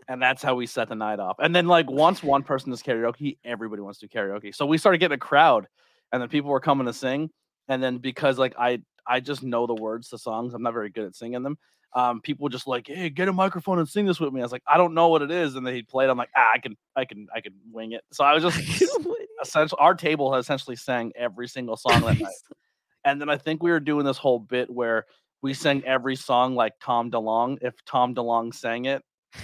and 0.08 0.20
that's 0.20 0.42
how 0.42 0.54
we 0.54 0.66
set 0.66 0.88
the 0.88 0.94
night 0.94 1.20
off. 1.20 1.36
And 1.38 1.54
then 1.54 1.66
like 1.66 1.90
once 1.90 2.22
one 2.22 2.42
person 2.42 2.70
does 2.70 2.82
karaoke, 2.82 3.38
everybody 3.44 3.82
wants 3.82 4.00
to 4.00 4.06
do 4.06 4.18
karaoke. 4.18 4.54
So 4.54 4.66
we 4.66 4.78
started 4.78 4.98
getting 4.98 5.14
a 5.14 5.18
crowd, 5.18 5.66
and 6.12 6.20
then 6.20 6.28
people 6.28 6.50
were 6.50 6.60
coming 6.60 6.86
to 6.86 6.92
sing. 6.92 7.30
And 7.68 7.82
then 7.82 7.98
because 7.98 8.38
like 8.38 8.54
I 8.58 8.82
I 9.06 9.20
just 9.20 9.42
know 9.42 9.66
the 9.66 9.74
words 9.74 10.08
to 10.10 10.18
songs, 10.18 10.54
I'm 10.54 10.62
not 10.62 10.74
very 10.74 10.90
good 10.90 11.06
at 11.06 11.14
singing 11.14 11.42
them 11.42 11.56
um, 11.94 12.20
people 12.20 12.48
just 12.48 12.66
like, 12.66 12.86
hey, 12.86 13.10
get 13.10 13.28
a 13.28 13.32
microphone 13.32 13.78
and 13.78 13.88
sing 13.88 14.06
this 14.06 14.18
with 14.18 14.32
me. 14.32 14.40
I 14.40 14.44
was 14.44 14.52
like, 14.52 14.62
I 14.66 14.78
don't 14.78 14.94
know 14.94 15.08
what 15.08 15.22
it 15.22 15.30
is, 15.30 15.56
and 15.56 15.66
then 15.66 15.74
he 15.74 15.82
played. 15.82 16.08
I'm 16.08 16.16
like, 16.16 16.30
ah, 16.36 16.50
I 16.54 16.58
can, 16.58 16.76
I 16.96 17.04
can, 17.04 17.26
I 17.34 17.40
can 17.40 17.52
wing 17.70 17.92
it. 17.92 18.02
So 18.12 18.24
I 18.24 18.34
was 18.34 18.42
just 18.42 18.58
essentially 19.42 19.78
our 19.78 19.94
table 19.94 20.34
essentially 20.34 20.76
sang 20.76 21.12
every 21.16 21.48
single 21.48 21.76
song 21.76 22.00
that 22.02 22.18
night. 22.18 22.32
And 23.04 23.20
then 23.20 23.28
I 23.28 23.36
think 23.36 23.62
we 23.62 23.70
were 23.70 23.80
doing 23.80 24.04
this 24.04 24.18
whole 24.18 24.38
bit 24.38 24.70
where 24.70 25.06
we 25.42 25.54
sang 25.54 25.84
every 25.84 26.16
song 26.16 26.54
like 26.54 26.74
Tom 26.80 27.10
DeLonge. 27.10 27.58
If 27.62 27.74
Tom 27.84 28.14
DeLonge 28.14 28.54
sang 28.54 28.84
it, 28.84 29.02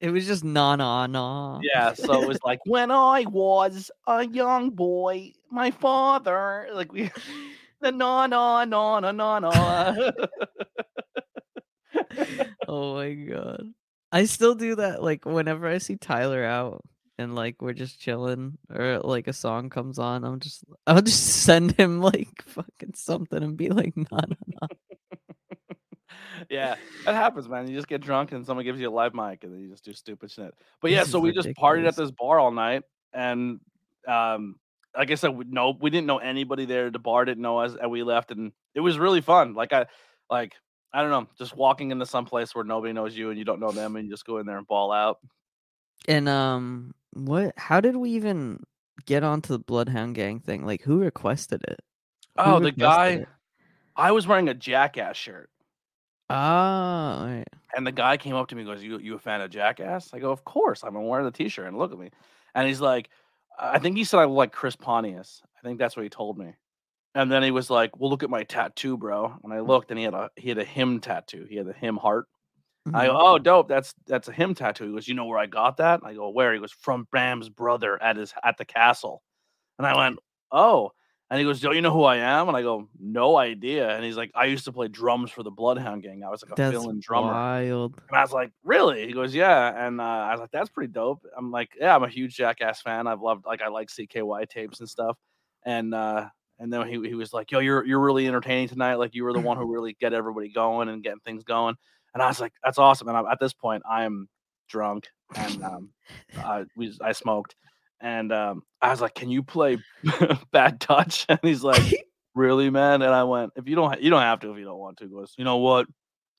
It 0.00 0.10
was 0.10 0.26
just 0.26 0.44
na 0.44 0.76
na 0.76 1.08
na. 1.08 1.58
yeah. 1.62 1.92
So 1.92 2.22
it 2.22 2.28
was 2.28 2.38
like 2.44 2.60
when 2.66 2.90
I 2.90 3.24
was 3.28 3.90
a 4.06 4.24
young 4.26 4.70
boy, 4.70 5.32
my 5.50 5.72
father, 5.72 6.68
like 6.72 6.92
we, 6.92 7.10
the 7.80 7.90
na 7.90 8.26
na 8.28 8.64
na 8.64 9.00
na 9.00 9.10
na 9.10 9.38
na. 9.40 10.10
oh 12.68 12.94
my 12.94 13.12
god. 13.14 13.72
I 14.12 14.24
still 14.26 14.54
do 14.54 14.76
that 14.76 15.02
like 15.02 15.26
whenever 15.26 15.66
I 15.66 15.78
see 15.78 15.96
Tyler 15.96 16.44
out 16.44 16.84
and 17.18 17.34
like 17.34 17.60
we're 17.60 17.72
just 17.72 18.00
chilling 18.00 18.56
or 18.70 19.00
like 19.00 19.26
a 19.26 19.32
song 19.32 19.70
comes 19.70 19.98
on, 19.98 20.24
I'm 20.24 20.40
just 20.40 20.64
I'll 20.86 21.02
just 21.02 21.42
send 21.42 21.72
him 21.72 22.00
like 22.00 22.42
fucking 22.46 22.94
something 22.94 23.42
and 23.42 23.56
be 23.56 23.70
like, 23.70 23.96
nah, 23.96 24.06
nah, 24.12 24.36
nah. 24.60 24.68
yeah, 26.48 26.76
that 27.04 27.14
happens, 27.14 27.48
man. 27.48 27.68
You 27.68 27.74
just 27.74 27.88
get 27.88 28.00
drunk 28.00 28.32
and 28.32 28.46
someone 28.46 28.64
gives 28.64 28.80
you 28.80 28.88
a 28.88 28.90
live 28.90 29.14
mic 29.14 29.44
and 29.44 29.52
then 29.52 29.60
you 29.60 29.68
just 29.68 29.84
do 29.84 29.92
stupid 29.92 30.30
shit. 30.30 30.54
But 30.80 30.92
yeah, 30.92 31.02
is 31.02 31.10
so 31.10 31.18
we 31.18 31.32
just 31.32 31.48
partied 31.50 31.86
at 31.86 31.96
this 31.96 32.10
bar 32.10 32.38
all 32.38 32.52
night, 32.52 32.84
and 33.12 33.60
um, 34.06 34.56
like 34.96 35.10
I 35.10 35.16
said, 35.16 35.30
we, 35.30 35.44
no, 35.48 35.76
we 35.78 35.90
didn't 35.90 36.06
know 36.06 36.18
anybody 36.18 36.64
there. 36.64 36.90
The 36.90 36.98
bar 36.98 37.24
didn't 37.24 37.42
know 37.42 37.58
us, 37.58 37.76
and 37.80 37.90
we 37.90 38.02
left, 38.02 38.30
and 38.30 38.52
it 38.74 38.80
was 38.80 38.98
really 38.98 39.20
fun. 39.20 39.54
Like 39.54 39.72
I, 39.72 39.86
like 40.30 40.54
I 40.92 41.02
don't 41.02 41.10
know, 41.10 41.28
just 41.36 41.56
walking 41.56 41.90
into 41.90 42.06
some 42.06 42.24
place 42.24 42.54
where 42.54 42.64
nobody 42.64 42.92
knows 42.92 43.16
you 43.16 43.30
and 43.30 43.38
you 43.38 43.44
don't 43.44 43.60
know 43.60 43.72
them, 43.72 43.96
and 43.96 44.06
you 44.06 44.12
just 44.12 44.24
go 44.24 44.38
in 44.38 44.46
there 44.46 44.58
and 44.58 44.66
ball 44.66 44.92
out. 44.92 45.18
And 46.06 46.28
um 46.28 46.94
what 47.26 47.52
how 47.56 47.80
did 47.80 47.96
we 47.96 48.10
even 48.10 48.62
get 49.06 49.22
onto 49.24 49.52
the 49.52 49.58
Bloodhound 49.58 50.14
Gang 50.14 50.40
thing? 50.40 50.64
Like 50.66 50.82
who 50.82 50.98
requested 51.00 51.62
it? 51.68 51.80
Who 52.44 52.52
Oh, 52.52 52.60
the 52.60 52.72
guy. 52.72 53.08
it? 53.08 53.28
I 53.96 54.12
was 54.12 54.26
wearing 54.26 54.48
a 54.48 54.54
Jackass 54.54 55.16
shirt, 55.16 55.50
Oh, 56.30 57.24
right. 57.26 57.44
and 57.74 57.86
the 57.86 57.92
guy 57.92 58.16
came 58.16 58.34
up 58.34 58.48
to 58.48 58.54
me 58.54 58.62
and 58.62 58.70
goes, 58.70 58.82
"You 58.82 58.98
you 58.98 59.14
a 59.14 59.18
fan 59.18 59.40
of 59.40 59.50
Jackass?" 59.50 60.12
I 60.12 60.18
go, 60.18 60.30
"Of 60.30 60.44
course. 60.44 60.84
I'm 60.84 60.94
wearing 61.06 61.24
the 61.26 61.30
T-shirt." 61.32 61.66
And 61.66 61.78
look 61.78 61.92
at 61.92 61.98
me, 61.98 62.10
and 62.54 62.66
he's 62.68 62.80
like, 62.80 63.10
"I 63.58 63.78
think 63.78 63.96
he 63.96 64.04
said 64.04 64.20
I 64.20 64.24
look 64.24 64.36
like 64.36 64.52
Chris 64.52 64.76
Pontius. 64.76 65.42
I 65.58 65.66
think 65.66 65.78
that's 65.78 65.96
what 65.96 66.02
he 66.04 66.10
told 66.10 66.38
me." 66.38 66.54
And 67.14 67.32
then 67.32 67.42
he 67.42 67.50
was 67.50 67.70
like, 67.70 67.98
"Well, 67.98 68.10
look 68.10 68.22
at 68.22 68.30
my 68.30 68.44
tattoo, 68.44 68.96
bro." 68.98 69.38
And 69.44 69.52
I 69.52 69.58
mm. 69.58 69.66
looked, 69.66 69.90
and 69.90 69.98
he 69.98 70.04
had 70.04 70.14
a 70.14 70.30
he 70.36 70.48
had 70.50 70.58
a 70.58 70.64
HIM 70.64 71.00
tattoo. 71.00 71.46
He 71.48 71.56
had 71.56 71.68
a 71.68 71.72
HIM 71.72 71.96
heart. 71.96 72.26
I 72.94 73.06
go, 73.06 73.14
Mhm. 73.14 73.18
"Oh, 73.18 73.38
dope. 73.38 73.68
That's 73.68 73.94
that's 74.06 74.28
a 74.28 74.32
HIM 74.32 74.54
tattoo." 74.54 74.86
He 74.86 74.92
goes, 74.92 75.08
"You 75.08 75.14
know 75.14 75.26
where 75.26 75.38
I 75.38 75.46
got 75.46 75.76
that?" 75.78 76.00
I 76.04 76.14
go, 76.14 76.30
"Where?" 76.30 76.54
He 76.54 76.60
goes, 76.60 76.72
"From 76.72 77.06
Bam's 77.12 77.48
brother 77.50 78.02
at 78.02 78.16
his 78.16 78.32
at 78.44 78.56
the 78.58 78.64
castle." 78.64 79.22
And 79.78 79.86
I 79.86 79.96
went, 79.96 80.20
"Oh." 80.52 80.92
And 81.30 81.38
he 81.40 81.44
goes, 81.46 81.60
"Don't 81.60 81.74
you 81.76 81.82
know 81.82 81.92
who 81.92 82.04
I 82.04 82.16
am?" 82.18 82.48
And 82.48 82.56
I 82.56 82.62
go, 82.62 82.88
"No 82.98 83.36
idea." 83.38 83.90
And 83.90 84.04
he's 84.04 84.16
like, 84.18 84.32
"I 84.34 84.46
used 84.46 84.66
to 84.66 84.72
play 84.72 84.88
drums 84.88 85.30
for 85.32 85.42
the 85.44 85.50
Bloodhound 85.52 86.02
Gang. 86.04 86.24
I 86.24 86.30
was 86.30 86.42
like 86.44 86.52
a 86.52 86.56
That's 86.56 86.68
fill-in 86.68 87.00
drummer." 87.00 87.42
wild. 87.62 88.02
And 88.10 88.18
I 88.18 88.22
was 88.22 88.32
like, 88.32 88.52
"Really?" 88.64 89.06
He 89.06 89.12
goes, 89.12 89.34
"Yeah." 89.34 89.86
And 89.86 90.00
uh, 90.00 90.04
I 90.04 90.30
was 90.32 90.40
like, 90.40 90.50
"That's 90.50 90.70
pretty 90.70 90.92
dope." 90.92 91.24
I'm 91.36 91.50
like, 91.50 91.70
"Yeah, 91.78 91.94
I'm 91.94 92.02
a 92.04 92.08
huge 92.08 92.36
Jackass 92.36 92.80
fan. 92.82 93.06
I've 93.06 93.20
loved 93.20 93.44
like 93.46 93.60
I 93.62 93.68
like 93.68 93.90
CKY 93.90 94.44
tapes 94.46 94.80
and 94.80 94.88
stuff." 94.88 95.18
And 95.64 95.94
uh, 95.94 96.30
and 96.58 96.72
then 96.72 96.86
he 96.88 96.94
he 97.08 97.14
was 97.14 97.32
like, 97.34 97.50
"Yo, 97.50 97.58
you're 97.60 97.84
you're 97.84 98.00
really 98.00 98.26
entertaining 98.26 98.68
tonight. 98.68 98.94
Like 98.96 99.14
you 99.14 99.24
were 99.24 99.34
the 99.34 99.40
one 99.40 99.58
who 99.58 99.66
really 99.72 99.94
get 100.00 100.14
everybody 100.14 100.48
going 100.50 100.88
and 100.88 101.02
getting 101.02 101.20
things 101.20 101.44
going." 101.44 101.76
And 102.18 102.24
I 102.24 102.28
was 102.28 102.40
like, 102.40 102.52
"That's 102.64 102.78
awesome." 102.78 103.06
And 103.06 103.16
I'm, 103.16 103.26
at 103.26 103.38
this 103.38 103.52
point, 103.52 103.84
I 103.88 104.04
am 104.04 104.28
drunk 104.68 105.06
and 105.36 105.62
um, 105.62 105.90
I 106.36 106.64
we 106.76 106.92
I 107.00 107.12
smoked, 107.12 107.54
and 108.00 108.32
um, 108.32 108.62
I 108.82 108.90
was 108.90 109.00
like, 109.00 109.14
"Can 109.14 109.30
you 109.30 109.42
play 109.44 109.78
Bad 110.52 110.80
Touch?" 110.80 111.26
And 111.28 111.38
he's 111.42 111.62
like, 111.62 112.04
"Really, 112.34 112.70
man?" 112.70 113.02
And 113.02 113.14
I 113.14 113.22
went, 113.22 113.52
"If 113.56 113.68
you 113.68 113.76
don't, 113.76 113.92
ha- 113.92 114.00
you 114.00 114.10
don't 114.10 114.22
have 114.22 114.40
to 114.40 114.50
if 114.50 114.58
you 114.58 114.64
don't 114.64 114.80
want 114.80 114.96
to." 114.98 115.04
He 115.04 115.10
goes, 115.10 115.32
"You 115.38 115.44
know 115.44 115.58
what? 115.58 115.86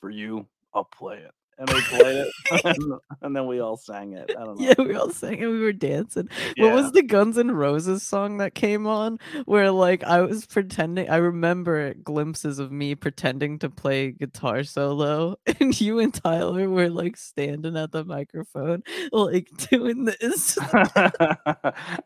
For 0.02 0.10
you, 0.10 0.48
I'll 0.74 0.84
play 0.84 1.20
it." 1.20 1.32
And 1.60 1.68
they 1.68 1.82
played 1.82 2.26
it, 2.26 3.02
and, 3.22 3.36
then 3.36 3.46
we 3.46 3.60
all 3.60 3.76
sang 3.76 4.14
it. 4.14 4.32
I 4.40 4.46
don't 4.46 4.58
know. 4.58 4.66
Yeah, 4.66 4.76
we 4.78 4.96
all 4.96 5.10
sang 5.12 5.44
and 5.44 5.52
we 5.52 5.60
were 5.60 5.74
dancing. 5.74 6.30
Yeah. 6.56 6.68
What 6.68 6.76
was 6.76 6.92
the 6.94 7.04
Guns 7.04 7.38
N' 7.38 7.52
Roses 7.52 8.02
song 8.02 8.38
that 8.38 8.56
came 8.56 8.88
on 8.88 9.20
where 9.44 9.70
like 9.70 10.02
I 10.06 10.22
was 10.22 10.46
pretending 10.46 11.10
I 11.10 11.18
remember 11.18 11.94
glimpses 11.96 12.60
of 12.60 12.72
me 12.72 12.96
pretending 12.96 13.60
to 13.60 13.70
play 13.70 14.12
guitar 14.12 14.64
solo 14.64 15.36
and 15.60 15.80
you 15.82 16.00
and 16.00 16.14
Tyler 16.14 16.70
were 16.70 16.90
like 16.90 17.18
standing 17.18 17.76
at 17.76 17.92
the 17.92 18.06
microphone 18.06 18.82
like 19.12 19.50
doing 19.70 20.06
this. 20.06 20.58
I 20.62 21.12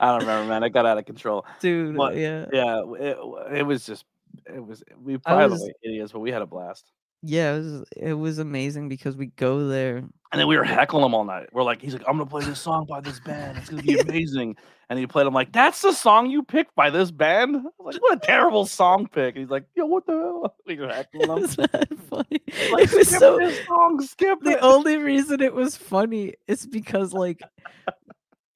don't 0.02 0.20
remember, 0.22 0.50
man. 0.50 0.64
I 0.64 0.70
got 0.70 0.88
out 0.88 0.98
of 0.98 1.06
control. 1.06 1.46
Dude, 1.60 1.96
What- 1.96 2.16
yeah. 2.18 2.46
Yeah, 2.52 2.84
it, 3.00 3.18
it 3.58 3.64
was 3.64 3.86
just, 3.86 4.06
it 4.48 4.66
was. 4.66 4.84
We 5.00 5.18
probably 5.20 5.60
was- 5.60 5.72
idiots, 5.84 6.12
but 6.12 6.22
we 6.22 6.32
had 6.32 6.42
a 6.42 6.48
blast. 6.48 6.92
Yeah, 7.26 7.56
it 7.56 7.60
was 7.60 7.84
it 7.96 8.14
was 8.14 8.40
amazing 8.40 8.90
because 8.90 9.16
we 9.16 9.28
go 9.28 9.68
there. 9.68 9.98
And 9.98 10.40
then 10.40 10.48
we 10.48 10.58
were 10.58 10.64
heckling 10.66 11.06
him 11.06 11.14
all 11.14 11.24
night. 11.24 11.48
We're 11.54 11.64
like, 11.64 11.82
he's 11.82 11.94
like, 11.94 12.04
I'm 12.08 12.18
gonna 12.18 12.30
play 12.30 12.44
this 12.44 12.60
song 12.60 12.86
by 12.86 13.00
this 13.00 13.20
band. 13.22 13.58
It's 13.60 13.70
gonna 13.70 13.82
be 13.82 13.98
amazing. 14.08 14.58
and 14.90 15.00
he 15.00 15.08
played. 15.08 15.26
I'm 15.26 15.34
like, 15.34 15.54
that's 15.54 15.82
the 15.82 15.94
song 15.94 16.30
you 16.30 16.44
picked 16.44 16.76
by 16.76 16.90
this 16.90 17.12
band. 17.12 17.56
I'm 17.56 17.64
like, 17.86 18.02
what 18.02 18.18
a 18.18 18.20
terrible 18.20 18.66
song 18.66 19.08
pick. 19.08 19.38
he's 19.38 19.50
like, 19.50 19.64
yo, 19.74 19.86
what 19.86 20.06
the 20.06 20.12
hell? 20.14 20.56
We 20.68 20.76
were 20.78 20.90
heckling 20.90 21.30
him. 21.30 21.42
was 21.42 21.56
that 21.56 21.88
funny. 22.10 22.42
Like, 22.72 22.92
it 22.92 22.94
was 22.94 23.08
skip 23.08 23.20
so 23.20 23.38
this 23.38 23.66
song. 23.68 24.02
Skip 24.02 24.40
the 24.42 24.54
it. 24.58 24.60
only 24.62 24.98
reason 24.98 25.40
it 25.42 25.54
was 25.54 25.78
funny 25.78 26.34
is 26.48 26.66
because 26.66 27.14
like 27.14 27.42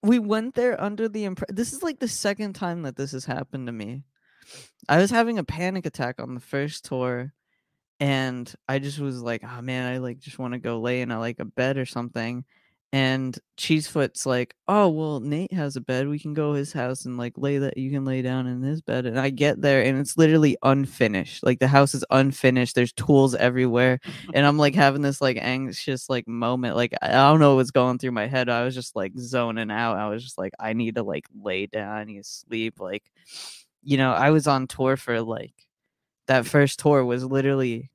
we 0.04 0.20
went 0.20 0.56
there 0.56 0.80
under 0.82 1.08
the 1.08 1.24
impression 1.24 1.56
this 1.56 1.72
is 1.74 1.84
like 1.84 2.00
the 2.00 2.08
second 2.08 2.54
time 2.54 2.82
that 2.84 2.96
this 2.98 3.12
has 3.12 3.26
happened 3.26 3.66
to 3.68 3.74
me 3.74 4.04
i 4.88 4.98
was 4.98 5.10
having 5.10 5.38
a 5.40 5.44
panic 5.44 5.86
attack 5.86 6.22
on 6.22 6.34
the 6.36 6.40
first 6.40 6.86
tour 6.86 7.34
and 8.00 8.54
i 8.68 8.80
just 8.80 9.00
was 9.00 9.22
like 9.22 9.44
oh 9.44 9.62
man 9.62 9.92
i 9.92 9.98
like 9.98 10.20
just 10.20 10.40
want 10.40 10.54
to 10.54 10.60
go 10.60 10.80
lay 10.80 11.02
in 11.02 11.12
a 11.12 11.20
like 11.20 11.40
a 11.40 11.46
bed 11.46 11.78
or 11.78 11.86
something 11.86 12.44
and 12.94 13.38
Cheesefoot's 13.58 14.26
like, 14.26 14.56
"Oh 14.68 14.88
well, 14.88 15.20
Nate 15.20 15.52
has 15.52 15.76
a 15.76 15.82
bed. 15.82 16.08
We 16.08 16.20
can 16.20 16.34
go 16.34 16.54
his 16.54 16.72
house 16.72 17.04
and 17.06 17.18
like 17.18 17.34
lay 17.38 17.58
that. 17.58 17.78
You 17.78 17.92
can 17.92 18.06
lay 18.06 18.22
down 18.22 18.48
in 18.48 18.62
his 18.62 18.82
bed." 18.82 19.06
And 19.06 19.20
I 19.20 19.30
get 19.30 19.62
there, 19.62 19.84
and 19.84 20.00
it's 20.00 20.18
literally 20.18 20.56
unfinished. 20.64 21.44
Like 21.46 21.60
the 21.60 21.68
house 21.68 21.94
is 21.94 22.06
unfinished. 22.12 22.76
There's 22.76 22.94
tools 22.94 23.36
everywhere, 23.36 24.00
and 24.34 24.46
I'm 24.46 24.58
like 24.58 24.74
having 24.74 25.02
this 25.02 25.20
like 25.20 25.38
anxious 25.40 26.10
like 26.10 26.28
moment. 26.30 26.78
Like 26.78 26.94
I 27.02 27.10
don't 27.10 27.40
know 27.42 27.56
what's 27.56 27.72
going 27.72 27.98
through 27.98 28.12
my 28.12 28.28
head. 28.28 28.48
I 28.50 28.64
was 28.64 28.74
just 28.76 28.96
like 28.96 29.12
zoning 29.18 29.72
out. 29.72 29.98
I 29.98 30.08
was 30.08 30.24
just 30.24 30.38
like, 30.38 30.54
I 30.60 30.74
need 30.74 30.96
to 30.96 31.04
like 31.04 31.26
lay 31.42 31.66
down. 31.66 31.92
I 31.92 32.04
need 32.06 32.18
to 32.18 32.24
sleep. 32.24 32.80
Like, 32.80 33.04
you 33.84 33.98
know, 33.98 34.14
I 34.14 34.32
was 34.32 34.48
on 34.48 34.68
tour 34.68 34.96
for 34.96 35.22
like 35.22 35.67
that 36.28 36.46
first 36.46 36.80
tour 36.80 37.04
was 37.06 37.24
literally 37.26 37.90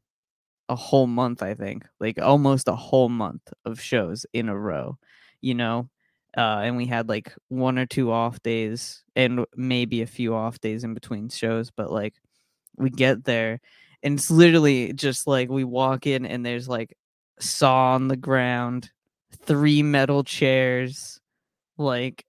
a 0.68 0.76
whole 0.76 1.06
month, 1.06 1.42
I 1.42 1.54
think, 1.54 1.86
like 2.00 2.20
almost 2.20 2.68
a 2.68 2.76
whole 2.76 3.08
month 3.08 3.42
of 3.64 3.80
shows 3.80 4.26
in 4.32 4.48
a 4.48 4.58
row, 4.58 4.98
you 5.40 5.54
know. 5.54 5.88
Uh, 6.36 6.60
and 6.64 6.76
we 6.78 6.86
had 6.86 7.08
like 7.08 7.34
one 7.48 7.78
or 7.78 7.86
two 7.86 8.10
off 8.10 8.42
days 8.42 9.04
and 9.14 9.44
maybe 9.54 10.00
a 10.02 10.06
few 10.06 10.34
off 10.34 10.60
days 10.60 10.82
in 10.84 10.94
between 10.94 11.28
shows, 11.28 11.70
but 11.70 11.90
like 11.92 12.14
we 12.76 12.90
get 12.90 13.24
there 13.24 13.60
and 14.02 14.18
it's 14.18 14.30
literally 14.30 14.92
just 14.94 15.26
like 15.26 15.50
we 15.50 15.64
walk 15.64 16.06
in 16.06 16.26
and 16.26 16.44
there's 16.44 16.68
like 16.68 16.96
saw 17.38 17.94
on 17.94 18.08
the 18.08 18.16
ground, 18.16 18.90
three 19.44 19.82
metal 19.82 20.24
chairs, 20.24 21.20
like 21.78 22.24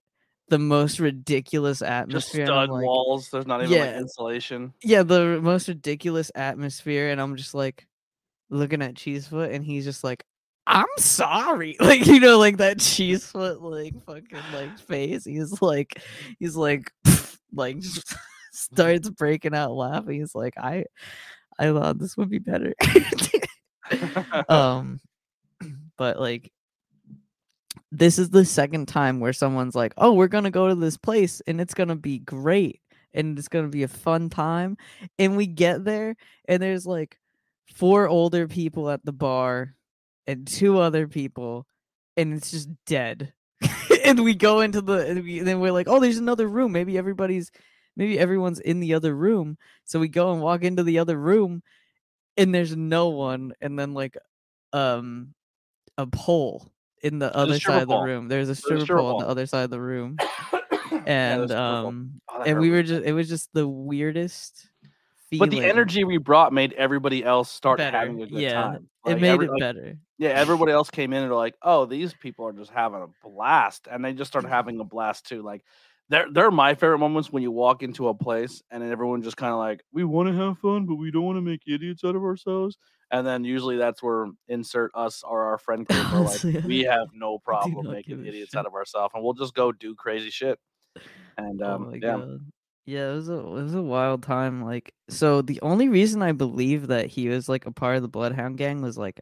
the 0.48 0.58
most 0.58 1.00
ridiculous 1.00 1.82
atmosphere. 1.82 2.42
and 2.42 2.48
stud 2.48 2.70
like, 2.70 2.84
walls. 2.84 3.30
There's 3.30 3.46
not 3.46 3.62
even 3.62 3.78
like 3.78 3.96
insulation. 3.96 4.72
yeah, 4.82 5.02
the 5.02 5.40
most 5.40 5.68
ridiculous 5.68 6.30
atmosphere, 6.34 7.10
and 7.10 7.20
I'm 7.20 7.36
just 7.36 7.54
like 7.54 7.86
looking 8.50 8.82
at 8.82 8.94
Cheesefoot, 8.96 9.52
and 9.52 9.64
he's 9.64 9.84
just 9.84 10.04
like, 10.04 10.24
"I'm 10.66 10.86
sorry," 10.98 11.76
like 11.80 12.06
you 12.06 12.20
know, 12.20 12.38
like 12.38 12.58
that 12.58 12.78
Cheesefoot 12.78 13.62
like 13.62 13.94
fucking 14.04 14.38
like 14.52 14.78
face. 14.86 15.24
He's 15.24 15.60
like, 15.62 16.02
he's 16.38 16.56
like, 16.56 16.90
like 17.52 17.78
just 17.78 18.14
starts 18.52 19.08
breaking 19.10 19.54
out 19.54 19.72
laughing. 19.72 20.20
He's 20.20 20.34
like, 20.34 20.54
"I, 20.58 20.84
I 21.58 21.66
thought 21.72 21.98
this 21.98 22.16
would 22.16 22.30
be 22.30 22.38
better." 22.38 22.74
um, 24.48 25.00
but 25.96 26.20
like. 26.20 26.50
This 27.92 28.18
is 28.18 28.30
the 28.30 28.44
second 28.44 28.86
time 28.88 29.20
where 29.20 29.32
someone's 29.32 29.74
like, 29.74 29.94
"Oh, 29.96 30.12
we're 30.12 30.28
gonna 30.28 30.50
go 30.50 30.68
to 30.68 30.74
this 30.74 30.96
place 30.96 31.40
and 31.46 31.60
it's 31.60 31.74
gonna 31.74 31.96
be 31.96 32.18
great 32.18 32.80
and 33.12 33.38
it's 33.38 33.48
gonna 33.48 33.68
be 33.68 33.82
a 33.84 33.88
fun 33.88 34.30
time." 34.30 34.76
And 35.18 35.36
we 35.36 35.46
get 35.46 35.84
there 35.84 36.16
and 36.48 36.62
there's 36.62 36.86
like 36.86 37.18
four 37.74 38.08
older 38.08 38.48
people 38.48 38.90
at 38.90 39.04
the 39.04 39.12
bar 39.12 39.74
and 40.26 40.46
two 40.46 40.78
other 40.78 41.08
people 41.08 41.66
and 42.16 42.34
it's 42.34 42.50
just 42.50 42.68
dead. 42.86 43.32
And 44.04 44.22
we 44.22 44.34
go 44.34 44.60
into 44.60 44.82
the 44.82 45.06
and 45.06 45.24
we, 45.24 45.38
then 45.40 45.60
we're 45.60 45.72
like 45.72 45.88
oh 45.88 45.98
there's 45.98 46.18
another 46.18 46.46
room. 46.46 46.72
Maybe 46.72 46.98
everybody's 46.98 47.50
maybe 47.96 48.18
everyone's 48.18 48.60
in 48.60 48.80
the 48.80 48.94
other 48.94 49.14
room. 49.14 49.56
So 49.84 49.98
we 49.98 50.08
go 50.08 50.32
and 50.32 50.42
walk 50.42 50.62
into 50.62 50.82
the 50.82 50.98
other 50.98 51.16
room 51.18 51.62
and 52.36 52.54
there's 52.54 52.76
no 52.76 53.08
one 53.08 53.54
and 53.60 53.78
then 53.78 53.94
like 53.94 54.16
um 54.72 55.34
a 55.96 56.06
pole 56.06 56.73
in 57.04 57.18
the 57.20 57.34
other 57.36 57.60
side 57.60 57.82
of 57.82 57.88
the 57.88 57.96
room 57.98 58.28
there's 58.28 58.48
a 58.48 58.54
stripper 58.54 58.80
stripper 58.84 59.00
pole 59.00 59.16
on 59.16 59.22
the 59.22 59.28
other 59.28 59.46
side 59.46 59.64
of 59.64 59.70
the 59.70 59.80
room 59.80 60.16
and 61.06 61.50
um 61.52 62.20
Oh, 62.30 62.42
and 62.42 62.58
we 62.58 62.70
were 62.70 62.82
just 62.82 63.04
it 63.04 63.12
was 63.12 63.28
just 63.28 63.50
the 63.52 63.68
weirdest 63.68 64.68
But 65.32 65.50
the 65.50 65.62
energy 65.62 66.04
we 66.04 66.18
brought 66.18 66.52
made 66.52 66.72
everybody 66.74 67.24
else 67.24 67.50
start 67.50 67.78
Better, 67.78 67.96
having 67.98 68.22
a 68.22 68.26
good 68.26 68.40
yeah. 68.40 68.52
time. 68.52 68.88
it 69.06 69.20
made 69.20 69.30
every- 69.30 69.46
it 69.46 69.50
like, 69.52 69.60
better 69.60 69.96
Yeah, 70.18 70.30
everybody 70.30 70.72
else 70.72 70.90
came 70.90 71.12
in 71.12 71.22
and 71.22 71.30
they're 71.30 71.36
like, 71.36 71.56
"Oh, 71.62 71.86
these 71.86 72.14
people 72.14 72.46
are 72.46 72.52
just 72.52 72.70
having 72.70 73.02
a 73.02 73.08
blast," 73.28 73.88
and 73.90 74.04
they 74.04 74.12
just 74.12 74.30
Mm-hmm. 74.30 74.46
started 74.46 74.48
having 74.48 74.80
a 74.80 74.84
blast 74.84 75.26
too. 75.26 75.42
Like, 75.42 75.64
they're 76.08 76.30
they're 76.32 76.50
my 76.52 76.74
favorite 76.74 76.98
moments 76.98 77.32
when 77.32 77.42
you 77.42 77.50
walk 77.50 77.82
into 77.82 78.08
a 78.08 78.14
place 78.14 78.62
and 78.70 78.82
everyone 78.82 79.22
just 79.22 79.36
kind 79.36 79.52
of 79.52 79.58
like, 79.58 79.82
"We 79.92 80.04
want 80.04 80.28
to 80.28 80.34
have 80.34 80.58
fun, 80.58 80.86
but 80.86 80.96
we 80.96 81.10
don't 81.10 81.24
want 81.24 81.36
to 81.36 81.42
make 81.42 81.62
idiots 81.66 82.04
out 82.04 82.14
of 82.16 82.22
ourselves." 82.22 82.76
And 83.14 83.24
then 83.24 83.44
usually 83.44 83.76
that's 83.76 84.02
where 84.02 84.26
insert 84.48 84.90
us 84.92 85.22
or 85.22 85.44
our 85.44 85.56
friend 85.56 85.86
group 85.86 86.12
are 86.12 86.22
like, 86.22 86.44
Honestly, 86.44 86.60
"We 86.66 86.80
have 86.80 87.06
no 87.14 87.38
problem 87.44 87.86
making 87.88 88.26
idiots 88.26 88.50
shit. 88.50 88.58
out 88.58 88.66
of 88.66 88.74
ourselves, 88.74 89.12
and 89.14 89.22
we'll 89.22 89.34
just 89.34 89.54
go 89.54 89.70
do 89.70 89.94
crazy 89.94 90.30
shit." 90.30 90.58
And 91.38 91.62
oh 91.62 91.74
um, 91.74 91.90
my 91.90 91.94
yeah, 91.94 92.00
god. 92.00 92.40
Yeah, 92.86 93.12
it 93.12 93.14
was 93.14 93.28
a 93.28 93.38
it 93.38 93.62
was 93.62 93.74
a 93.76 93.82
wild 93.82 94.24
time. 94.24 94.64
Like, 94.64 94.94
so 95.08 95.42
the 95.42 95.60
only 95.60 95.88
reason 95.88 96.22
I 96.22 96.32
believe 96.32 96.88
that 96.88 97.06
he 97.06 97.28
was 97.28 97.48
like 97.48 97.66
a 97.66 97.70
part 97.70 97.94
of 97.94 98.02
the 98.02 98.08
Bloodhound 98.08 98.58
gang 98.58 98.82
was 98.82 98.98
like, 98.98 99.20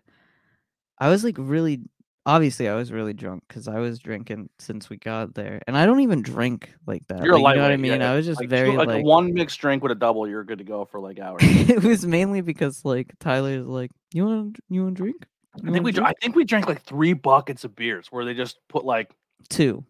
I 0.98 1.10
was 1.10 1.22
like 1.22 1.36
really, 1.38 1.82
obviously 2.26 2.68
I 2.68 2.74
was 2.74 2.92
really 2.92 3.12
drunk 3.12 3.42
because 3.48 3.68
I 3.68 3.78
was 3.78 3.98
drinking 3.98 4.48
since 4.58 4.88
we 4.90 4.96
got 4.96 5.34
there, 5.34 5.60
and 5.66 5.76
I 5.76 5.86
don't 5.86 6.00
even 6.00 6.22
drink 6.22 6.72
like 6.86 7.06
that. 7.08 7.24
you're 7.24 7.38
like, 7.38 7.54
you 7.54 7.60
know 7.60 7.62
what 7.64 7.72
I 7.72 7.76
lightweight, 7.76 7.86
yeah, 7.86 7.92
mean? 7.98 8.02
I 8.02 8.14
was 8.16 8.26
just 8.26 8.40
like, 8.40 8.48
very 8.48 8.70
two- 8.72 8.76
like, 8.78 8.88
like. 8.88 9.04
one 9.04 9.32
mixed 9.34 9.60
drink 9.60 9.82
with 9.82 9.92
a 9.92 9.96
double, 9.96 10.28
you're 10.28 10.44
good 10.44 10.58
to 10.58 10.64
go 10.64 10.84
for 10.84 11.00
like 11.00 11.18
hours. 11.20 11.40
it 11.42 11.82
was 11.82 12.06
mainly 12.06 12.40
because 12.40 12.84
like 12.84 13.12
Tyler's 13.20 13.66
like, 13.66 13.90
you 14.12 14.24
want 14.26 14.58
you 14.68 14.84
want 14.84 14.96
to 14.96 15.02
drink? 15.02 15.26
I 15.54 15.58
You 15.58 15.62
think 15.64 15.72
wanna 15.74 15.82
we 15.82 15.92
drink?" 15.92 16.08
I 16.08 16.12
think 16.22 16.36
we 16.36 16.44
drank 16.44 16.66
like 16.68 16.82
three 16.82 17.12
buckets 17.12 17.64
of 17.64 17.74
beers 17.76 18.08
where 18.10 18.24
they 18.24 18.34
just 18.34 18.58
put 18.68 18.84
like 18.84 19.10
two, 19.48 19.84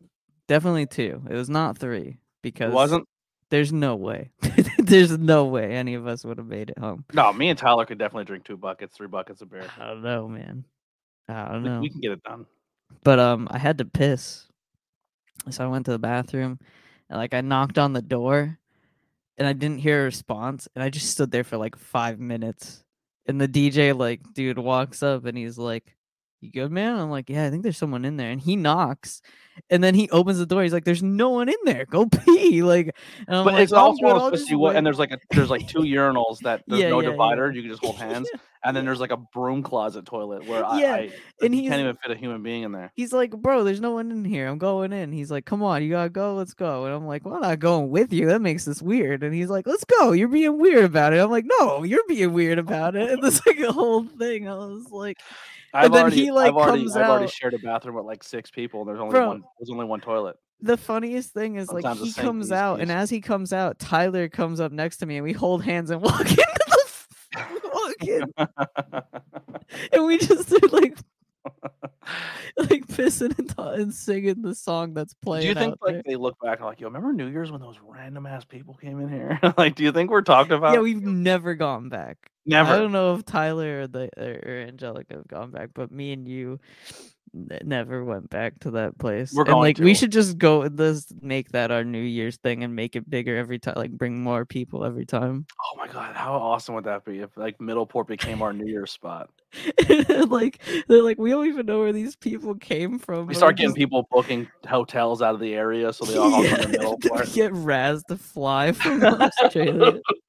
definitely 0.49 0.87
two. 0.87 1.22
It 1.30 1.35
was 1.35 1.49
not 1.49 1.78
three 1.78 2.18
because 2.43 2.72
it 2.72 2.74
wasn't. 2.74 3.07
There's 3.51 3.70
no 3.72 3.97
way. 3.97 4.30
There's 4.78 5.18
no 5.18 5.45
way 5.45 5.74
any 5.74 5.93
of 5.93 6.07
us 6.07 6.24
would 6.24 6.39
have 6.39 6.47
made 6.47 6.70
it 6.70 6.78
home. 6.78 7.05
No, 7.12 7.33
me 7.35 7.51
and 7.51 7.59
Tyler 7.59 7.85
could 7.85 7.99
definitely 7.99 8.24
drink 8.24 8.45
two 8.45 8.57
buckets, 8.57 8.97
three 8.97 9.09
buckets 9.09 9.43
of 9.43 9.51
beer. 9.51 9.66
I 9.78 9.89
don't 9.89 10.03
know, 10.03 10.26
man. 10.26 10.64
I 11.29 11.53
don't 11.53 11.62
know. 11.64 11.81
we 11.81 11.91
can 11.91 12.01
get 12.01 12.12
it 12.12 12.23
done. 12.23 12.47
But 13.05 13.18
um, 13.18 13.49
I 13.51 13.59
had 13.59 13.79
to 13.79 13.85
piss, 13.85 14.47
so 15.51 15.64
I 15.64 15.68
went 15.68 15.87
to 15.87 15.93
the 15.93 15.99
bathroom, 15.99 16.59
and 17.09 17.18
like 17.18 17.35
I 17.35 17.41
knocked 17.41 17.79
on 17.79 17.93
the 17.93 18.03
door, 18.03 18.59
and 19.39 19.49
I 19.49 19.53
didn't 19.55 19.79
hear 19.79 20.03
a 20.03 20.05
response, 20.05 20.68
and 20.75 20.83
I 20.85 20.91
just 20.91 21.11
stood 21.11 21.31
there 21.31 21.45
for 21.45 21.57
like 21.57 21.77
five 21.77 22.20
minutes, 22.20 22.85
and 23.27 23.41
the 23.41 23.49
DJ 23.49 23.97
like 23.97 24.20
dude 24.35 24.59
walks 24.59 25.03
up 25.03 25.25
and 25.25 25.37
he's 25.39 25.57
like, 25.59 25.97
"You 26.43 26.51
good, 26.53 26.70
man?" 26.70 26.99
I'm 26.99 27.11
like, 27.11 27.31
"Yeah, 27.31 27.47
I 27.47 27.51
think 27.51 27.62
there's 27.62 27.79
someone 27.79 28.05
in 28.05 28.18
there," 28.18 28.31
and 28.31 28.41
he 28.41 28.55
knocks, 28.57 29.23
and 29.70 29.83
then 29.83 29.95
he 29.95 30.11
opens 30.11 30.39
the 30.39 30.47
door. 30.47 30.62
He's 30.62 30.73
like, 30.75 30.85
"There's 30.85 31.03
no 31.03 31.31
one 31.31 31.49
in 31.49 31.57
there. 31.64 31.87
Go 31.87 32.07
pee!" 32.27 32.62
Like, 32.62 32.95
But 33.27 33.47
like, 33.47 33.62
it's 33.62 33.73
"I'm 33.73 33.79
also 33.79 34.03
good, 34.03 34.16
I'll 34.16 34.31
just 34.31 34.51
and 34.51 34.85
there's 34.87 34.99
like 34.99 35.12
a 35.12 35.18
there's 35.31 35.51
like 35.51 35.66
two 35.66 35.81
urinals 35.81 36.39
that 36.41 36.62
there's 36.68 36.83
Yeah, 36.83 36.91
no 36.91 37.01
yeah, 37.01 37.11
divider. 37.11 37.49
yeah. 37.51 37.57
You 37.57 37.62
can 37.62 37.70
just 37.70 37.83
hold 37.83 37.97
hands, 37.99 38.29
and 38.65 38.77
then 38.77 38.85
there's 38.85 39.01
like 39.01 39.11
a 39.11 39.17
broom 39.17 39.63
closet 39.63 40.05
toilet 40.07 40.47
where 40.47 40.65
I, 40.65 40.81
Yeah, 40.81 40.95
I 40.95 41.01
like, 41.01 41.21
and 41.43 41.55
he's- 41.55 41.69
can't 41.69 41.81
even 41.81 41.97
fit 41.97 42.11
a 42.11 42.17
human 42.17 42.43
being 42.43 42.63
in 42.63 42.73
there. 42.73 42.93
He's 42.95 43.13
like, 43.13 43.31
bro, 43.33 43.65
there's 43.65 43.81
no 43.81 43.93
one 43.93 44.11
in 44.11 44.25
here. 44.25 44.47
I'm 44.49 44.59
going 44.59 44.93
in. 44.93 45.13
He's 45.13 45.31
like, 45.31 45.45
come 45.45 45.63
on, 45.63 45.83
you 45.83 45.91
gotta 45.91 46.09
go. 46.11 46.35
Let's 46.35 46.55
go. 46.55 46.85
And 46.87 46.95
I'm 46.95 47.07
like, 47.07 47.25
well, 47.25 47.35
I'm 47.35 47.41
not 47.43 47.59
going 47.59 47.91
with 47.91 48.13
you. 48.13 48.27
That 48.27 48.41
makes 48.41 48.65
this 48.65 48.81
weird. 48.83 49.23
And 49.23 49.35
he's 49.35 49.51
like, 49.51 49.67
let's 49.67 49.85
go. 49.85 50.13
You're 50.13 50.29
being 50.29 50.59
weird 50.59 50.85
about 50.85 51.13
it. 51.13 51.21
I'm 51.21 51.31
like, 51.31 51.47
no, 51.47 51.83
you're 51.83 52.05
being 52.09 52.33
weird 52.33 52.59
about 52.59 52.95
it. 52.97 53.11
And 53.11 53.25
it's 53.25 53.45
like 53.47 53.59
a 53.61 53.73
whole 53.73 54.05
thing. 54.05 54.49
I 54.49 54.55
was 54.55 54.91
like, 54.91 55.19
I've 55.75 55.91
then 55.93 56.03
already, 56.03 56.17
he, 56.25 56.31
like, 56.31 56.49
I've 56.49 56.55
already, 56.57 56.83
comes 56.83 56.97
I've 56.97 57.09
already 57.09 57.29
shared 57.33 57.55
a 57.55 57.59
bathroom 57.59 57.95
with 57.97 58.05
like 58.05 58.23
six 58.23 58.51
people, 58.51 58.81
and 58.81 58.89
there's 58.91 59.01
only 59.01 59.13
Bro. 59.13 59.29
one. 59.29 59.43
There's 59.59 59.71
only 59.71 59.87
one 59.87 60.01
toilet. 60.03 60.37
the 60.61 60.77
funniest 60.77 61.33
thing 61.33 61.57
is 61.57 61.73
like 61.73 61.83
Sometimes 61.83 62.01
the 62.01 62.07
he 62.07 62.13
comes 62.27 62.47
needs 62.49 62.53
out, 62.53 62.81
and 62.81 62.93
as 62.93 63.09
he 63.09 63.23
comes 63.23 63.55
out, 63.55 63.79
Tyler 63.79 64.29
comes 64.29 64.61
up 64.61 64.71
next 64.71 64.99
to 64.99 65.07
me, 65.07 65.17
and 65.17 65.25
we 65.25 65.33
hold 65.33 65.65
hands 65.65 65.89
and 65.91 66.03
walk 66.03 66.21
into 66.31 66.45
the 68.03 68.26
f- 68.38 68.48
walk 68.57 69.07
in, 69.68 69.88
and 69.92 70.07
we 70.07 70.18
just 70.18 70.48
start 70.48 70.72
like 70.72 70.96
like 72.57 72.86
pissing 72.86 73.36
and, 73.38 73.48
ta- 73.48 73.70
and 73.70 73.94
singing 73.94 74.42
the 74.42 74.55
song 74.55 74.94
that's 74.94 75.14
playing. 75.14 75.42
do 75.42 75.48
you 75.48 75.55
think 75.55 75.76
like 75.82 75.94
there. 75.94 76.03
they 76.05 76.16
look 76.16 76.36
back 76.42 76.59
and 76.59 76.66
like, 76.66 76.80
yo, 76.80 76.86
remember 76.86 77.12
New 77.12 77.26
Year's 77.26 77.50
when 77.50 77.61
those 77.61 77.78
random 77.82 78.26
ass 78.26 78.44
people 78.44 78.74
came 78.74 79.00
in 79.00 79.09
here? 79.09 79.38
like, 79.57 79.74
do 79.74 79.82
you 79.82 79.92
think 79.92 80.11
we're 80.11 80.22
talking 80.22 80.53
about? 80.53 80.74
yeah, 80.74 80.80
we've 80.80 81.03
never 81.03 81.55
gone 81.55 81.88
back. 81.88 82.18
never. 82.46 82.72
I 82.72 82.78
don't 82.78 82.92
know 82.92 83.14
if 83.14 83.24
Tyler 83.24 83.82
or 83.82 83.86
the 83.86 84.09
or, 84.16 84.66
Angelica 84.66 85.14
have 85.14 85.28
gone 85.28 85.50
back, 85.50 85.70
but 85.74 85.90
me 85.90 86.12
and 86.12 86.28
you 86.28 86.61
never 87.35 88.05
went 88.05 88.30
back 88.30 88.61
to 88.61 88.70
that 88.72 88.99
place. 88.99 89.33
We're 89.33 89.45
and 89.45 89.59
like 89.59 89.78
we 89.78 89.95
should 89.95 90.12
just 90.12 90.39
go. 90.39 90.61
Let's 90.61 91.12
make 91.20 91.51
that 91.53 91.70
our 91.70 91.85
New 91.85 92.03
Year's 92.03 92.37
thing 92.37 92.62
and 92.64 92.76
make 92.76 92.97
it 92.97 93.09
bigger 93.09 93.37
every 93.37 93.59
time. 93.59 93.74
Like 93.76 93.93
bring 93.93 94.22
more 94.22 94.45
people 94.45 94.85
every 94.85 95.07
time. 95.07 95.47
Oh 95.61 95.76
my 95.76 95.87
god, 95.87 96.14
how 96.14 96.35
awesome 96.35 96.74
would 96.74 96.85
that 96.85 97.05
be 97.05 97.20
if 97.20 97.37
like 97.37 97.59
Middleport 97.59 98.07
became 98.07 98.43
our 98.43 98.53
New 98.53 98.66
Year's 98.66 98.91
spot? 98.91 99.30
like 100.28 100.61
they're 100.89 101.03
like 101.03 101.18
we 101.18 101.30
don't 101.30 101.47
even 101.47 101.66
know 101.66 101.80
where 101.80 101.93
these 101.93 102.16
people 102.16 102.55
came 102.55 102.99
from. 102.99 103.26
We 103.26 103.35
start 103.35 103.57
getting 103.57 103.70
just- 103.70 103.78
people 103.78 104.09
booking 104.11 104.49
hotels 104.66 105.22
out 105.22 105.35
of 105.35 105.41
the 105.41 105.55
area, 105.55 105.93
so 105.93 106.05
they 106.05 106.16
all 106.16 106.30
come 106.30 106.45
to 106.45 106.68
Middleport. 106.68 107.35
get 107.35 107.53
Raz 107.53 108.03
to 108.05 108.16
fly 108.16 108.72
from 108.72 109.03
Australia. 109.05 110.01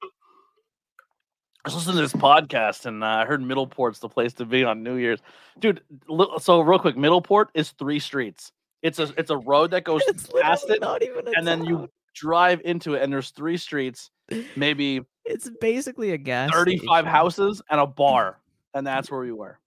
I 1.64 1.68
was 1.68 1.74
listening 1.76 1.96
to 1.96 2.02
this 2.02 2.12
podcast 2.12 2.84
and 2.84 3.02
uh, 3.02 3.06
I 3.06 3.24
heard 3.24 3.40
Middleport's 3.40 3.98
the 3.98 4.08
place 4.08 4.34
to 4.34 4.44
be 4.44 4.64
on 4.64 4.82
New 4.82 4.96
Year's, 4.96 5.20
dude. 5.58 5.80
li- 6.08 6.26
So 6.38 6.60
real 6.60 6.78
quick, 6.78 6.96
Middleport 6.96 7.46
is 7.54 7.70
three 7.72 7.98
streets. 7.98 8.52
It's 8.82 8.98
a 8.98 9.12
it's 9.16 9.30
a 9.30 9.38
road 9.38 9.70
that 9.70 9.84
goes 9.84 10.02
it's 10.06 10.26
past 10.26 10.68
it, 10.68 10.80
not 10.82 11.02
even 11.02 11.26
a 11.26 11.30
and 11.36 11.46
then 11.46 11.64
you 11.64 11.88
drive 12.14 12.60
into 12.66 12.94
it, 12.94 13.02
and 13.02 13.10
there's 13.12 13.30
three 13.30 13.56
streets, 13.56 14.10
maybe 14.56 15.00
It's 15.26 15.48
basically 15.58 16.10
a 16.10 16.18
gas. 16.18 16.50
thirty 16.52 16.76
five 16.76 17.04
station. 17.04 17.06
houses 17.16 17.62
and 17.70 17.80
a 17.80 17.86
bar, 17.86 18.40
and 18.74 18.86
that's 18.86 19.10
where 19.10 19.20
we 19.20 19.32
were. 19.32 19.58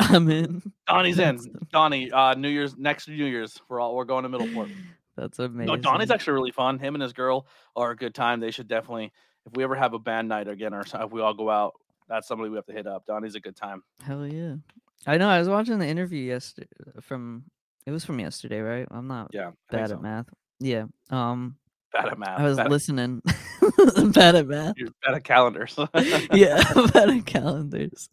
I'm 0.00 0.28
in. 0.30 0.62
Donnie's 0.86 1.18
in. 1.18 1.38
Donnie, 1.72 2.12
uh, 2.12 2.34
New 2.34 2.50
Year's 2.50 2.76
next 2.76 3.08
New 3.08 3.14
Year's. 3.24 3.58
We're 3.70 3.80
all 3.80 3.96
we're 3.96 4.04
going 4.04 4.24
to 4.24 4.28
Middleport. 4.28 4.70
That's 5.16 5.38
amazing. 5.38 5.64
No, 5.66 5.76
Donnie's 5.76 6.10
actually 6.10 6.34
really 6.34 6.52
fun. 6.52 6.78
Him 6.78 6.94
and 6.94 7.02
his 7.02 7.14
girl 7.14 7.46
are 7.74 7.90
a 7.92 7.96
good 7.96 8.14
time. 8.14 8.38
They 8.38 8.50
should 8.52 8.68
definitely, 8.68 9.12
if 9.50 9.56
we 9.56 9.64
ever 9.64 9.74
have 9.74 9.94
a 9.94 9.98
band 9.98 10.28
night 10.28 10.48
again, 10.48 10.72
or 10.74 10.80
if 10.80 11.10
we 11.10 11.20
all 11.20 11.34
go 11.34 11.50
out, 11.50 11.74
that's 12.08 12.26
somebody 12.28 12.50
we 12.50 12.56
have 12.56 12.66
to 12.66 12.72
hit 12.72 12.86
up. 12.86 13.04
Donnie's 13.06 13.34
a 13.34 13.40
good 13.40 13.56
time. 13.56 13.82
Hell 14.02 14.26
yeah. 14.26 14.54
I 15.06 15.16
know. 15.18 15.28
I 15.28 15.38
was 15.38 15.48
watching 15.48 15.78
the 15.78 15.86
interview 15.86 16.22
yesterday 16.22 16.66
from. 17.00 17.44
It 17.86 17.90
was 17.90 18.04
from 18.04 18.20
yesterday, 18.20 18.60
right? 18.60 18.86
I'm 18.90 19.06
not 19.06 19.30
Yeah, 19.32 19.52
bad 19.70 19.88
so. 19.88 19.94
at 19.96 20.02
math. 20.02 20.26
Yeah. 20.60 20.84
Um, 21.10 21.56
Bad 21.92 22.08
at 22.08 22.18
math. 22.18 22.38
I 22.38 22.42
was 22.44 22.56
bad, 22.58 22.66
at- 22.66 22.70
listening. 22.72 23.22
bad 24.12 24.34
at 24.34 24.46
math. 24.46 24.74
you're 24.76 24.90
bad 25.06 25.14
at 25.14 25.24
calendars. 25.24 25.74
yeah, 26.32 26.62
bad 26.92 27.08
at 27.10 27.24
calendars. 27.24 28.08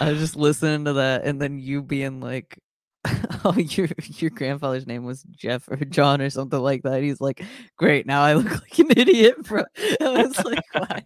I 0.00 0.10
was 0.10 0.18
just 0.18 0.34
listening 0.36 0.86
to 0.86 0.94
that, 0.94 1.24
and 1.24 1.40
then 1.40 1.60
you 1.60 1.82
being 1.82 2.20
like, 2.20 2.58
"Oh, 3.44 3.54
your 3.56 3.88
your 3.98 4.30
grandfather's 4.30 4.86
name 4.86 5.04
was 5.04 5.22
Jeff 5.30 5.68
or 5.68 5.76
John 5.76 6.20
or 6.20 6.30
something 6.30 6.58
like 6.58 6.82
that." 6.82 7.02
He's 7.02 7.20
like, 7.20 7.42
"Great, 7.76 8.06
now 8.06 8.22
I 8.22 8.34
look 8.34 8.50
like 8.50 8.78
an 8.78 8.88
idiot." 8.96 9.42
Bro. 9.44 9.64
I 10.00 10.26
was 10.26 10.44
like, 10.44 10.62
"Why?" 10.72 11.04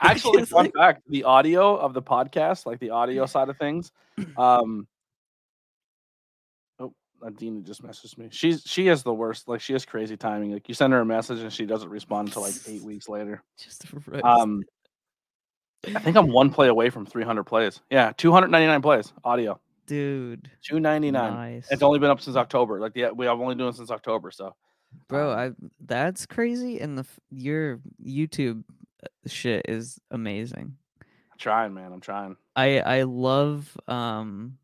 Actually, 0.00 0.44
fun 0.46 0.64
like- 0.64 0.74
fact: 0.74 1.02
the 1.08 1.24
audio 1.24 1.76
of 1.76 1.94
the 1.94 2.02
podcast, 2.02 2.66
like 2.66 2.80
the 2.80 2.90
audio 2.90 3.26
side 3.26 3.48
of 3.48 3.56
things, 3.58 3.92
um. 4.36 4.88
Oh, 6.80 6.92
Adena 7.22 7.62
just 7.62 7.84
messaged 7.84 8.18
me. 8.18 8.28
She's 8.32 8.62
she 8.66 8.86
has 8.86 9.04
the 9.04 9.14
worst. 9.14 9.46
Like 9.46 9.60
she 9.60 9.74
has 9.74 9.84
crazy 9.84 10.16
timing. 10.16 10.52
Like 10.52 10.68
you 10.68 10.74
send 10.74 10.92
her 10.92 11.00
a 11.00 11.06
message 11.06 11.38
and 11.38 11.52
she 11.52 11.66
doesn't 11.66 11.88
respond 11.88 12.28
until 12.28 12.42
like 12.42 12.54
eight 12.66 12.82
weeks 12.82 13.08
later. 13.08 13.42
Just. 13.58 13.84
Um, 14.24 14.62
I 15.94 15.98
think 15.98 16.16
I'm 16.16 16.28
one 16.28 16.50
play 16.50 16.68
away 16.68 16.90
from 16.90 17.06
300 17.06 17.42
plays. 17.42 17.80
Yeah, 17.90 18.12
299 18.16 18.82
plays 18.82 19.12
audio. 19.24 19.58
Dude, 19.92 20.50
299. 20.62 21.12
nice, 21.12 21.68
It's 21.70 21.82
only 21.82 21.98
been 21.98 22.08
up 22.08 22.20
since 22.20 22.34
October. 22.34 22.80
Like 22.80 22.92
yeah, 22.94 23.10
we 23.10 23.26
have 23.26 23.38
only 23.38 23.54
doing 23.54 23.68
it 23.68 23.76
since 23.76 23.90
October. 23.90 24.30
So 24.30 24.54
bro. 25.08 25.32
um, 25.32 25.38
I 25.38 25.66
that's 25.84 26.24
crazy, 26.24 26.80
and 26.80 26.96
the 26.96 27.04
your 27.30 27.78
YouTube 28.02 28.64
uh, 29.04 29.08
shit 29.26 29.66
is 29.68 30.00
amazing. 30.10 30.76
I'm 31.02 31.38
trying, 31.38 31.74
man. 31.74 31.92
I'm 31.92 32.00
trying. 32.00 32.36
I 32.56 32.80
I 32.80 33.02
love 33.02 33.76
um 33.86 34.56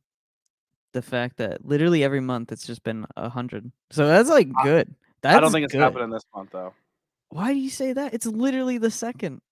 the 0.95 1.03
fact 1.03 1.37
that 1.37 1.63
literally 1.63 2.03
every 2.03 2.21
month 2.21 2.51
it's 2.51 2.67
just 2.67 2.83
been 2.83 3.07
a 3.15 3.29
hundred. 3.29 3.71
So 3.91 4.07
that's 4.07 4.31
like 4.31 4.49
good. 4.63 4.95
That's 5.21 5.37
I 5.37 5.41
don't 5.41 5.53
think 5.53 5.65
it's 5.65 5.75
good. 5.75 5.83
happening 5.83 6.09
this 6.09 6.25
month 6.35 6.51
though. 6.53 6.73
Why 7.29 7.53
do 7.53 7.59
you 7.59 7.71
say 7.71 7.93
that? 7.93 8.15
It's 8.15 8.25
literally 8.25 8.79
the 8.79 8.91
second. 8.91 9.43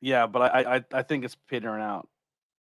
Yeah, 0.00 0.28
but 0.28 0.54
I 0.54 0.76
I, 0.76 0.84
I 0.92 1.02
think 1.02 1.24
it's 1.24 1.36
petering 1.48 1.82
out. 1.82 2.08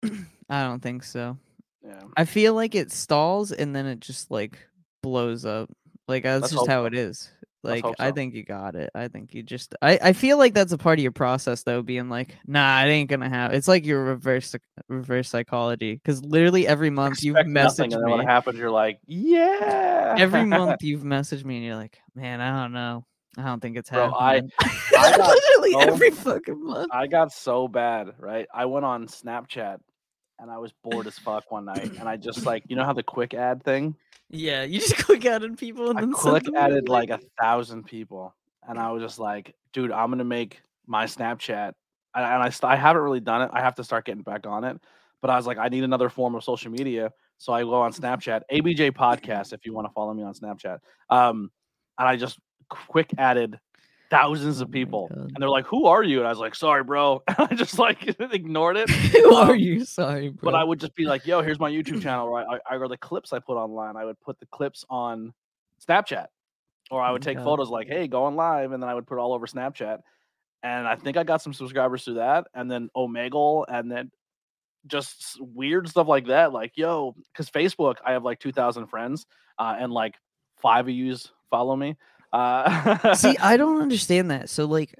I 0.50 0.64
don't 0.64 0.82
think 0.84 1.04
so. 1.04 1.40
Yeah. 1.86 2.02
I 2.18 2.26
feel 2.26 2.54
like 2.54 2.76
it 2.76 2.92
stalls 2.92 3.52
and 3.52 3.76
then 3.76 3.86
it 3.86 4.00
just 4.00 4.32
like 4.32 4.58
blows 5.04 5.46
up. 5.46 5.70
Like 6.08 6.26
uh, 6.26 6.40
that's 6.40 6.42
Let's 6.44 6.54
just 6.54 6.60
hope 6.62 6.70
how 6.70 6.82
so. 6.84 6.86
it 6.88 6.94
is. 6.96 7.30
Like 7.64 7.84
hope 7.84 7.96
I 7.98 8.12
think 8.12 8.36
you 8.36 8.44
got 8.44 8.76
it. 8.76 8.92
I 8.94 9.08
think 9.08 9.34
you 9.34 9.42
just 9.42 9.74
I, 9.82 9.98
I 10.02 10.14
feel 10.14 10.38
like 10.38 10.54
that's 10.54 10.72
a 10.72 10.78
part 10.78 11.00
of 11.00 11.04
your 11.04 11.12
process 11.12 11.64
though, 11.64 11.82
being 11.82 12.10
like, 12.10 12.36
nah, 12.46 12.84
it 12.84 12.90
ain't 12.90 13.10
gonna 13.10 13.30
happen. 13.30 13.58
It's 13.58 13.68
like 13.68 13.86
your 13.86 14.04
reverse 14.04 14.56
reverse 14.88 15.30
psychology. 15.30 15.94
Because 15.96 16.24
literally 16.24 16.68
every 16.68 16.92
month 16.92 17.24
you've 17.24 17.36
nothing, 17.36 17.52
messaged 17.54 17.84
and 17.86 18.04
then 18.04 18.10
when 18.10 18.20
me. 18.20 18.26
it 18.26 18.28
happens, 18.28 18.60
you're 18.60 18.70
like, 18.70 19.00
yeah. 19.08 20.16
every 20.18 20.46
month 20.46 20.78
you've 20.84 21.02
messaged 21.02 21.44
me 21.44 21.58
and 21.58 21.66
you're 21.66 21.76
like, 21.76 21.98
man, 22.14 22.40
I 22.40 22.62
don't 22.62 22.74
know. 22.74 23.04
I 23.38 23.44
don't 23.44 23.60
think 23.60 23.78
it's 23.78 23.90
Bro, 23.90 24.14
I- 24.14 24.36
happening. 24.36 24.52
I 24.62 25.14
got 25.18 25.36
Literally 25.36 25.72
so- 25.72 25.80
every 25.80 26.12
fucking 26.12 26.64
month. 26.64 26.90
I 26.94 27.08
got 27.08 27.32
so 27.32 27.68
bad, 27.68 28.14
right? 28.20 28.48
I 28.54 28.66
went 28.66 28.86
on 28.86 29.08
Snapchat 29.08 29.80
and 30.40 30.52
I 30.52 30.58
was 30.58 30.72
bored 30.84 31.08
as 31.08 31.18
fuck 31.18 31.52
one 31.52 31.66
night, 31.66 31.92
and 32.00 32.08
I 32.10 32.18
just 32.18 32.46
like, 32.46 32.64
you 32.68 32.76
know 32.76 32.84
how 32.84 32.94
the 32.94 33.04
quick 33.04 33.34
ad 33.34 33.64
thing? 33.64 33.96
Yeah, 34.30 34.64
you 34.64 34.80
just 34.80 34.98
click 35.06 35.26
added 35.26 35.58
people 35.58 35.90
and 35.90 35.98
I 35.98 36.02
then 36.02 36.14
click 36.14 36.46
added 36.56 36.90
like 36.90 37.10
a 37.10 37.20
thousand 37.40 37.84
people, 37.86 38.34
and 38.68 38.80
I 38.80 38.92
was 38.92 39.02
just 39.02 39.20
like, 39.20 39.56
dude, 39.74 39.92
I'm 39.92 40.10
gonna 40.10 40.24
make 40.24 40.62
my 40.88 41.06
Snapchat, 41.06 41.74
and 42.16 42.26
and 42.26 42.44
I 42.44 42.50
st- 42.50 42.72
I 42.72 42.76
haven't 42.76 43.02
really 43.02 43.20
done 43.20 43.42
it. 43.44 43.50
I 43.54 43.62
have 43.62 43.76
to 43.76 43.84
start 43.84 44.06
getting 44.06 44.24
back 44.24 44.46
on 44.46 44.64
it, 44.64 44.80
but 45.22 45.30
I 45.30 45.38
was 45.38 45.48
like, 45.48 45.58
I 45.58 45.70
need 45.70 45.84
another 45.84 46.10
form 46.10 46.36
of 46.36 46.44
social 46.44 46.72
media, 46.72 47.12
so 47.38 47.54
I 47.54 47.62
go 47.62 47.76
on 47.76 47.94
Snapchat, 47.94 48.42
ABJ 48.52 48.92
Podcast, 48.92 49.54
if 49.54 49.66
you 49.66 49.74
want 49.74 49.88
to 49.88 49.94
follow 49.94 50.14
me 50.14 50.24
on 50.24 50.34
Snapchat, 50.34 50.80
um, 51.10 51.52
and 51.98 52.08
I 52.08 52.16
just 52.16 52.40
quick 52.70 53.12
added 53.18 53.60
thousands 54.16 54.62
Oh 54.62 54.64
of 54.64 54.72
people, 54.72 55.08
God. 55.10 55.18
and 55.34 55.38
they're 55.40 55.50
like, 55.50 55.66
"Who 55.68 55.86
are 55.86 56.04
you?" 56.04 56.20
And 56.20 56.28
I 56.28 56.30
was 56.30 56.40
like, 56.40 56.56
"Sorry, 56.56 56.84
bro," 56.84 57.24
I 57.38 57.54
just 57.56 57.80
like 57.80 58.08
ignored 58.20 58.78
it. 58.78 58.90
Who 59.14 59.34
are 59.36 59.52
Um, 59.52 59.60
you? 59.60 59.86
Sorry, 59.86 60.30
bro. 60.30 60.52
But 60.52 60.56
I 60.56 60.64
would 60.64 60.80
just 60.80 60.96
be 60.96 61.06
like, 61.06 61.26
"Yo, 61.26 61.42
here's 61.42 61.60
my 61.60 61.72
YouTube 61.72 62.02
channel," 62.04 62.28
or 62.30 62.40
I, 62.40 62.60
I 62.70 62.76
or 62.78 62.88
the 62.88 62.98
clips 62.98 63.34
I 63.34 63.40
put 63.40 63.58
online. 63.58 63.96
I 63.98 64.06
would 64.06 64.20
put 64.22 64.40
the 64.40 64.46
clips 64.48 64.86
on 64.90 65.34
Snapchat, 65.88 66.28
or 66.92 67.02
I 67.02 67.12
would 67.12 67.22
take 67.22 67.40
photos 67.40 67.70
like, 67.70 67.88
"Hey, 67.88 68.08
going 68.08 68.36
live," 68.36 68.72
and 68.72 68.82
then 68.82 68.90
I 68.90 68.94
would 68.94 69.08
put 69.08 69.18
it 69.18 69.22
all 69.22 69.34
over 69.34 69.48
Snapchat. 69.48 70.00
And 70.64 70.88
I 70.88 70.96
think 70.96 71.18
I 71.18 71.24
got 71.24 71.42
some 71.42 71.54
subscribers 71.54 72.04
through 72.06 72.16
that, 72.16 72.48
and 72.56 72.70
then 72.72 72.90
Omegle, 72.98 73.66
and 73.68 73.92
then 73.92 74.12
just 74.88 75.38
weird 75.42 75.88
stuff 75.90 76.08
like 76.08 76.28
that. 76.28 76.54
Like, 76.54 76.74
yo, 76.76 77.16
because 77.32 77.50
Facebook, 77.50 77.96
I 78.06 78.14
have 78.14 78.24
like 78.24 78.40
two 78.40 78.52
thousand 78.52 78.88
friends, 78.88 79.26
uh, 79.60 79.76
and 79.80 79.92
like 79.92 80.16
five 80.62 80.86
of 80.88 80.94
yous 80.94 81.32
follow 81.50 81.76
me. 81.76 81.96
Uh, 82.36 83.14
See, 83.16 83.38
I 83.38 83.58
don't 83.58 83.82
understand 83.88 84.32
that. 84.32 84.50
So 84.50 84.66
like 84.66 84.94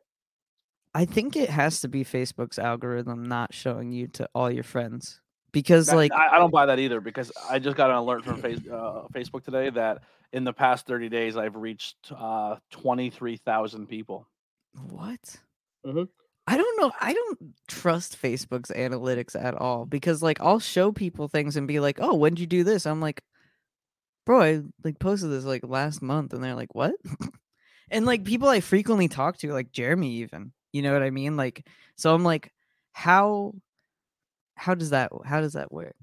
I 0.94 1.06
think 1.06 1.36
it 1.36 1.50
has 1.50 1.82
to 1.82 1.88
be 1.90 2.06
Facebook's 2.06 2.58
algorithm 2.58 3.24
not 3.24 3.54
showing 3.54 3.92
you 3.92 4.08
to 4.10 4.30
all 4.34 4.50
your 4.50 4.64
friends. 4.64 5.20
Because 5.52 5.88
That- 5.88 5.96
like 5.98 6.12
I, 6.14 6.36
I 6.36 6.38
don't 6.38 6.52
buy 6.52 6.66
that 6.66 6.80
either 6.80 7.02
because 7.02 7.32
I 7.50 7.60
just 7.60 7.78
got 7.78 7.90
an 7.90 7.96
alert 7.98 8.24
from 8.26 8.42
face, 8.42 8.60
uh, 8.72 9.04
Facebook 9.14 9.44
today 9.44 9.70
that 9.72 10.04
in 10.34 10.44
the 10.44 10.54
past 10.54 10.86
30 10.88 11.08
days 11.10 11.38
I've 11.38 11.56
reached 11.56 11.96
uh, 12.18 12.56
23,000 12.72 13.88
people. 13.88 14.28
what? 14.90 15.20
Mhm. 15.86 16.08
I 16.48 16.58
don't 16.58 16.80
know. 16.80 16.92
I 17.02 17.14
don't 17.14 17.40
trust 17.68 18.22
Facebook's 18.22 18.70
analytics 18.70 19.36
at 19.42 19.56
all 19.56 19.86
because 19.86 20.22
like 20.22 20.40
I'll 20.42 20.60
show 20.60 20.92
people 20.92 21.28
things 21.28 21.56
and 21.58 21.68
be 21.68 21.80
like, 21.80 21.98
"Oh, 22.00 22.14
when 22.14 22.34
did 22.36 22.42
you 22.42 22.48
do 22.48 22.64
this?" 22.64 22.86
I'm 22.86 23.02
like, 23.02 23.22
"Bro, 24.26 24.42
I 24.42 24.62
like 24.84 25.00
posted 25.00 25.32
this 25.32 25.44
like 25.46 25.64
last 25.64 26.02
month," 26.02 26.34
and 26.34 26.44
they're 26.44 26.56
like, 26.56 26.74
"What?" 26.76 26.94
and 27.92 28.06
like 28.06 28.24
people 28.24 28.50
I 28.50 28.60
frequently 28.60 29.08
talk 29.08 29.38
to, 29.38 29.52
like 29.54 29.72
Jeremy, 29.72 30.16
even, 30.18 30.52
you 30.74 30.82
know 30.82 30.94
what 30.94 31.04
I 31.04 31.10
mean? 31.12 31.38
Like, 31.38 31.66
so 31.96 32.14
I'm 32.14 32.24
like, 32.24 32.52
how, 32.94 33.54
how 34.56 34.74
does 34.76 34.90
that, 34.92 35.12
how 35.26 35.42
does 35.42 35.54
that 35.54 35.72
work? 35.72 35.96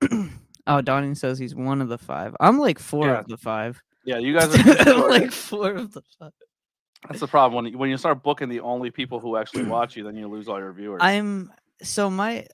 oh, 0.66 0.80
Donnie 0.82 1.14
says 1.14 1.38
he's 1.38 1.54
one 1.54 1.80
of 1.82 1.88
the 1.88 1.98
five. 1.98 2.36
I'm 2.40 2.58
like 2.58 2.78
four 2.78 3.06
Yeah. 3.06 3.20
of 3.20 3.28
the 3.28 3.36
five. 3.36 3.82
Yeah, 4.04 4.18
you 4.18 4.32
guys 4.38 4.54
are. 4.54 5.08
Like 5.08 5.32
four 5.32 5.72
of 5.72 5.92
the 5.92 6.02
five. 6.18 6.32
that's 7.08 7.20
the 7.20 7.26
problem 7.26 7.64
when 7.64 7.72
you, 7.72 7.78
when 7.78 7.90
you 7.90 7.96
start 7.96 8.22
booking 8.22 8.48
the 8.48 8.60
only 8.60 8.90
people 8.90 9.18
who 9.20 9.36
actually 9.36 9.64
watch 9.64 9.96
you, 9.96 10.04
then 10.04 10.14
you 10.16 10.28
lose 10.28 10.48
all 10.48 10.58
your 10.58 10.72
viewers. 10.72 11.00
I'm 11.02 11.52
so 11.82 12.08
my 12.10 12.46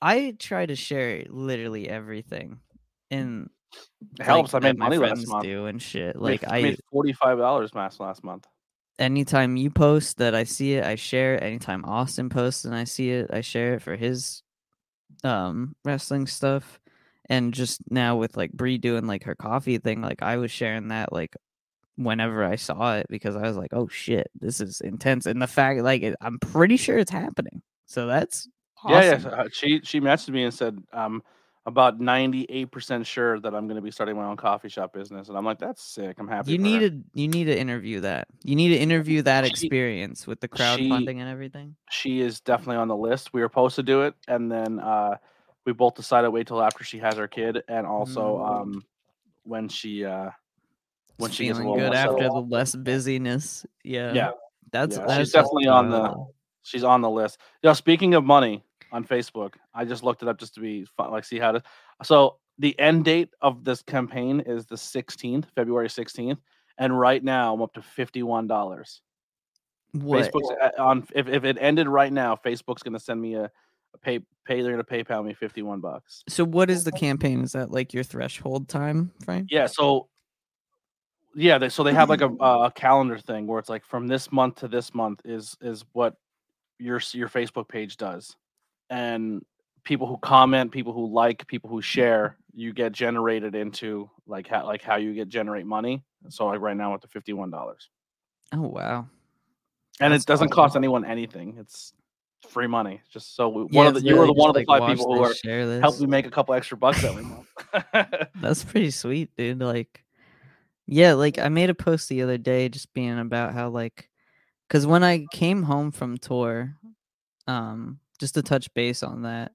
I 0.00 0.34
try 0.38 0.64
to 0.66 0.76
share 0.76 1.24
literally 1.28 1.88
everything 1.88 2.60
and 3.10 3.50
it 4.18 4.24
helps. 4.24 4.52
like, 4.54 4.62
I 4.64 4.68
made 4.68 4.78
my 4.78 4.86
money 4.88 4.98
last 4.98 5.26
month. 5.28 5.44
do 5.44 5.66
and 5.66 5.80
shit. 5.80 6.16
I 6.16 6.18
made- 6.18 6.22
Like 6.42 6.44
I 6.48 6.62
made 6.62 6.80
45 6.90 7.38
dollars 7.38 7.74
last 7.74 8.00
last 8.00 8.24
month. 8.24 8.46
anytime 8.98 9.56
you 9.56 9.70
post 9.70 10.18
that 10.18 10.34
I 10.34 10.44
see 10.44 10.74
it, 10.74 10.84
I 10.84 10.94
share 10.94 11.34
it. 11.36 11.42
Anytime 11.42 11.84
Austin 11.84 12.28
posts 12.28 12.64
and 12.64 12.74
I 12.74 12.84
see 12.84 13.10
it, 13.10 13.30
I 13.32 13.40
share 13.40 13.74
it 13.74 13.82
for 13.82 13.96
his 13.96 14.42
um 15.24 15.74
wrestling 15.84 16.26
stuff. 16.26 16.78
And 17.28 17.54
just 17.54 17.80
now 17.90 18.16
with 18.16 18.36
like 18.36 18.52
Brie 18.52 18.78
doing 18.78 19.06
like 19.06 19.24
her 19.24 19.34
coffee 19.36 19.78
thing, 19.78 20.00
like 20.02 20.22
I 20.22 20.36
was 20.38 20.50
sharing 20.50 20.88
that 20.88 21.12
like 21.12 21.36
whenever 21.96 22.42
I 22.44 22.56
saw 22.56 22.96
it 22.96 23.06
because 23.08 23.36
I 23.36 23.42
was 23.42 23.56
like, 23.56 23.72
oh 23.72 23.86
shit, 23.88 24.30
this 24.40 24.60
is 24.60 24.80
intense. 24.80 25.26
And 25.26 25.40
the 25.40 25.46
fact 25.46 25.80
like 25.82 26.02
it, 26.02 26.16
I'm 26.20 26.38
pretty 26.38 26.76
sure 26.76 26.98
it's 26.98 27.10
happening. 27.10 27.62
So 27.86 28.06
that's 28.06 28.48
awesome. 28.82 29.22
Yeah, 29.22 29.30
yeah. 29.30 29.42
uh, 29.42 29.48
She 29.52 29.80
she 29.84 30.00
messaged 30.00 30.30
me 30.30 30.44
and 30.44 30.52
said, 30.54 30.78
um, 30.92 31.22
about 31.66 32.00
98% 32.00 33.04
sure 33.04 33.38
that 33.40 33.54
I'm 33.54 33.66
going 33.66 33.76
to 33.76 33.82
be 33.82 33.90
starting 33.90 34.16
my 34.16 34.24
own 34.24 34.36
coffee 34.36 34.68
shop 34.70 34.92
business. 34.94 35.28
And 35.28 35.36
I'm 35.36 35.44
like, 35.44 35.58
that's 35.58 35.82
sick. 35.82 36.16
I'm 36.18 36.26
happy. 36.26 36.52
You 36.52 36.58
need 36.58 36.78
to 36.80 37.20
you 37.20 37.28
need 37.28 37.44
to 37.44 37.58
interview 37.58 38.00
that. 38.00 38.28
You 38.44 38.56
need 38.56 38.70
to 38.70 38.76
interview 38.78 39.22
that 39.22 39.44
She- 39.44 39.50
experience 39.50 40.26
with 40.26 40.40
the 40.40 40.48
she- 40.54 40.62
crowdfunding 40.62 41.18
and 41.20 41.28
everything. 41.28 41.76
she 41.90 42.20
is 42.22 42.40
definitely 42.40 42.76
on 42.76 42.88
the 42.88 42.96
list. 42.96 43.32
We 43.34 43.42
were 43.42 43.48
supposed 43.48 43.76
to 43.76 43.82
do 43.82 44.02
it, 44.02 44.14
and 44.26 44.50
then 44.50 44.80
uh, 44.80 45.16
we 45.66 45.72
both 45.74 45.94
decided 45.94 46.30
wait 46.30 46.46
till 46.46 46.62
after 46.62 46.82
she 46.82 46.98
has 46.98 47.16
her 47.16 47.28
kid, 47.28 47.62
and 47.68 47.86
also 47.86 48.38
Mm. 48.38 48.60
um, 48.62 48.84
when 49.44 49.68
she 49.68 50.04
uh, 50.04 50.30
when 51.18 51.28
It's 51.28 51.36
she 51.36 51.48
feeling 51.48 51.74
good 51.76 51.92
after 51.92 52.24
the 52.24 52.40
less 52.40 52.74
busyness. 52.74 53.66
Yeah. 53.84 54.14
Yeah, 54.14 54.30
That's 54.72 54.96
yeah, 54.96 55.04
that's 55.06 55.18
she's 55.18 55.32
definitely 55.32 55.66
on 55.68 55.90
the 55.90 56.14
she's 56.62 56.84
on 56.84 57.02
the 57.02 57.10
list. 57.10 57.38
Yeah, 57.62 57.74
speaking 57.74 58.14
of 58.14 58.24
money 58.24 58.64
on 58.92 59.04
Facebook, 59.04 59.54
I 59.74 59.84
just 59.84 60.02
looked 60.02 60.22
it 60.22 60.28
up 60.28 60.38
just 60.38 60.54
to 60.54 60.60
be 60.60 60.84
fun, 60.84 61.10
like 61.10 61.24
see 61.24 61.38
how 61.38 61.52
to. 61.52 61.62
So 62.02 62.36
the 62.58 62.78
end 62.78 63.04
date 63.04 63.30
of 63.40 63.64
this 63.64 63.82
campaign 63.82 64.40
is 64.40 64.66
the 64.66 64.76
16th, 64.76 65.46
February 65.54 65.88
16th, 65.88 66.38
and 66.78 66.98
right 66.98 67.22
now 67.22 67.54
I'm 67.54 67.62
up 67.62 67.74
to 67.74 67.82
fifty 67.82 68.22
one 68.22 68.48
dollars. 68.48 69.02
what? 69.92 70.32
Facebook's 70.32 70.50
uh, 70.60 70.82
on 70.82 71.06
if, 71.14 71.28
if 71.28 71.44
it 71.44 71.58
ended 71.60 71.86
right 71.86 72.12
now, 72.12 72.34
Facebook's 72.34 72.82
gonna 72.82 72.98
send 72.98 73.20
me 73.20 73.34
a 73.34 73.50
pay 74.02 74.20
pay 74.46 74.62
they're 74.62 74.72
gonna 74.72 74.84
PayPal 74.84 75.24
me 75.24 75.34
fifty 75.34 75.62
one 75.62 75.80
bucks. 75.80 76.24
So 76.28 76.44
what 76.44 76.70
is 76.70 76.84
the 76.84 76.92
campaign? 76.92 77.42
Is 77.42 77.52
that 77.52 77.70
like 77.70 77.92
your 77.92 78.02
threshold 78.02 78.68
time 78.68 79.12
frame? 79.24 79.46
Yeah, 79.50 79.66
so 79.66 80.08
yeah, 81.34 81.58
they, 81.58 81.68
so 81.68 81.82
they 81.82 81.92
have 81.92 82.08
like 82.08 82.22
a, 82.22 82.28
a 82.40 82.72
calendar 82.74 83.18
thing 83.18 83.46
where 83.46 83.58
it's 83.58 83.68
like 83.68 83.84
from 83.84 84.08
this 84.08 84.32
month 84.32 84.56
to 84.56 84.68
this 84.68 84.94
month 84.94 85.20
is 85.24 85.56
is 85.60 85.84
what 85.92 86.14
your 86.78 87.00
your 87.12 87.28
Facebook 87.28 87.68
page 87.68 87.98
does, 87.98 88.36
and 88.90 89.42
people 89.84 90.06
who 90.06 90.18
comment, 90.18 90.70
people 90.72 90.92
who 90.92 91.10
like, 91.12 91.46
people 91.46 91.70
who 91.70 91.80
share, 91.80 92.36
you 92.52 92.72
get 92.74 92.92
generated 92.92 93.54
into 93.54 94.10
like 94.26 94.46
how 94.48 94.66
like 94.66 94.82
how 94.82 94.96
you 94.96 95.14
get 95.14 95.28
generate 95.28 95.64
money. 95.64 96.04
So 96.28 96.46
like 96.46 96.60
right 96.60 96.76
now 96.76 96.92
with 96.92 97.00
the 97.00 97.08
fifty 97.08 97.32
one 97.32 97.50
dollars, 97.50 97.88
Oh 98.52 98.60
wow. 98.62 99.08
and 100.00 100.12
That's 100.12 100.24
it 100.24 100.26
doesn't 100.26 100.48
awesome. 100.48 100.54
cost 100.54 100.76
anyone 100.76 101.04
anything. 101.04 101.56
It's 101.58 101.94
free 102.48 102.66
money. 102.66 103.00
Just 103.12 103.36
so 103.36 103.48
we- 103.48 103.66
Yeah, 103.70 103.78
one 103.78 103.86
of 103.86 103.94
the 103.94 104.00
you 104.02 104.16
were 104.16 104.26
the 104.26 104.32
one 104.32 104.50
of 104.50 104.54
the 104.54 104.64
like, 104.66 104.80
five 104.82 104.96
people 104.96 105.14
who 105.14 105.22
are 105.22 105.34
share 105.34 105.66
this. 105.66 105.80
help 105.80 105.98
me 106.00 106.06
make 106.06 106.26
a 106.26 106.30
couple 106.30 106.54
extra 106.54 106.76
bucks 106.76 107.04
every 107.04 107.22
month. 107.22 107.46
That's 108.40 108.64
pretty 108.64 108.90
sweet, 108.90 109.30
dude. 109.36 109.60
Like, 109.60 110.04
yeah, 110.86 111.12
like 111.14 111.38
I 111.38 111.48
made 111.48 111.70
a 111.70 111.74
post 111.74 112.08
the 112.08 112.22
other 112.22 112.38
day 112.38 112.68
just 112.68 112.92
being 112.92 113.18
about 113.18 113.52
how 113.54 113.68
like, 113.70 114.10
because 114.68 114.86
when 114.86 115.04
I 115.04 115.26
came 115.30 115.62
home 115.62 115.90
from 115.92 116.18
tour, 116.18 116.74
um, 117.46 118.00
just 118.20 118.34
to 118.34 118.42
touch 118.42 118.72
base 118.74 119.02
on 119.02 119.22
that, 119.22 119.52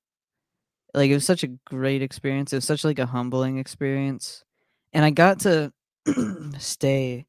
like 0.93 1.09
it 1.09 1.13
was 1.13 1.25
such 1.25 1.43
a 1.43 1.55
great 1.65 2.01
experience. 2.01 2.51
It 2.51 2.57
was 2.57 2.65
such 2.65 2.83
like 2.83 2.99
a 2.99 3.05
humbling 3.05 3.57
experience, 3.59 4.43
and 4.91 5.05
I 5.05 5.11
got 5.11 5.39
to 5.41 5.71
stay 6.57 7.25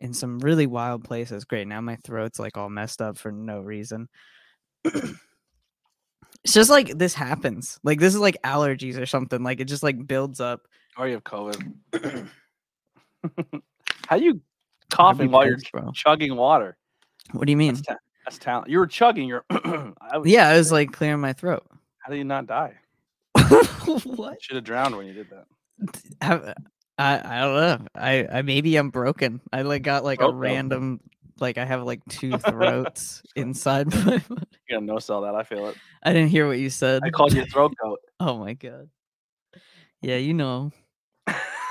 in 0.00 0.12
some 0.12 0.40
really 0.40 0.66
wild 0.66 1.04
places. 1.04 1.44
Great, 1.44 1.68
now 1.68 1.80
my 1.80 1.96
throat's 2.04 2.38
like 2.38 2.58
all 2.58 2.68
messed 2.68 3.00
up 3.00 3.16
for 3.16 3.30
no 3.32 3.60
reason. 3.60 4.08
it's 4.84 6.52
just 6.52 6.70
like 6.70 6.98
this 6.98 7.14
happens. 7.14 7.78
Like 7.84 8.00
this 8.00 8.14
is 8.14 8.20
like 8.20 8.36
allergies 8.44 9.00
or 9.00 9.06
something. 9.06 9.42
Like 9.42 9.60
it 9.60 9.66
just 9.66 9.82
like 9.82 10.06
builds 10.06 10.40
up. 10.40 10.62
or 10.96 11.06
you 11.06 11.14
have 11.14 11.24
COVID. 11.24 12.28
How 14.08 14.16
you 14.16 14.40
coughing 14.90 15.30
while 15.30 15.46
you're 15.46 15.58
bro. 15.70 15.90
chugging 15.94 16.34
water? 16.36 16.76
What 17.32 17.46
do 17.46 17.52
you 17.52 17.56
mean? 17.56 17.80
That's, 18.24 18.38
talent. 18.38 18.68
You 18.68 18.78
were 18.78 18.86
chugging. 18.86 19.28
You're. 19.28 19.44
Was, 19.50 19.94
Yeah, 20.24 20.48
I 20.48 20.56
was 20.56 20.70
like 20.72 20.92
clearing 20.92 21.20
my 21.20 21.32
throat. 21.32 21.64
How 21.98 22.12
do 22.12 22.16
you 22.18 22.24
not 22.24 22.46
die? 22.46 22.74
what? 24.04 24.42
Should 24.42 24.56
have 24.56 24.64
drowned 24.64 24.96
when 24.96 25.06
you 25.06 25.12
did 25.12 25.28
that. 25.30 25.46
Have- 26.20 26.44
uh, 26.44 26.54
I 26.98 27.14
I 27.24 27.40
don't 27.40 27.54
know. 27.54 27.86
I 27.94 28.28
I 28.30 28.42
maybe 28.42 28.76
I'm 28.76 28.90
broken. 28.90 29.40
I 29.52 29.62
like 29.62 29.82
got 29.82 30.04
like 30.04 30.20
a 30.20 30.32
random 30.32 31.00
like 31.40 31.58
I 31.58 31.64
have 31.64 31.82
like 31.82 32.00
two 32.08 32.32
throats 32.38 33.22
inside 33.34 33.92
my. 34.06 34.18
body. 34.18 34.22
You're 34.68 34.78
gonna 34.78 34.92
no 34.92 34.98
sell 34.98 35.22
that. 35.22 35.34
I 35.34 35.42
feel 35.42 35.68
it. 35.68 35.76
I 36.02 36.12
didn't 36.12 36.28
hear 36.28 36.46
what 36.46 36.58
you 36.58 36.70
said. 36.70 37.02
I 37.04 37.10
called 37.10 37.32
you 37.32 37.44
throat 37.46 37.72
goat. 37.82 38.00
Oh 38.20 38.38
my 38.38 38.52
god. 38.52 38.88
Yeah, 40.00 40.16
you 40.16 40.34
know. 40.34 40.70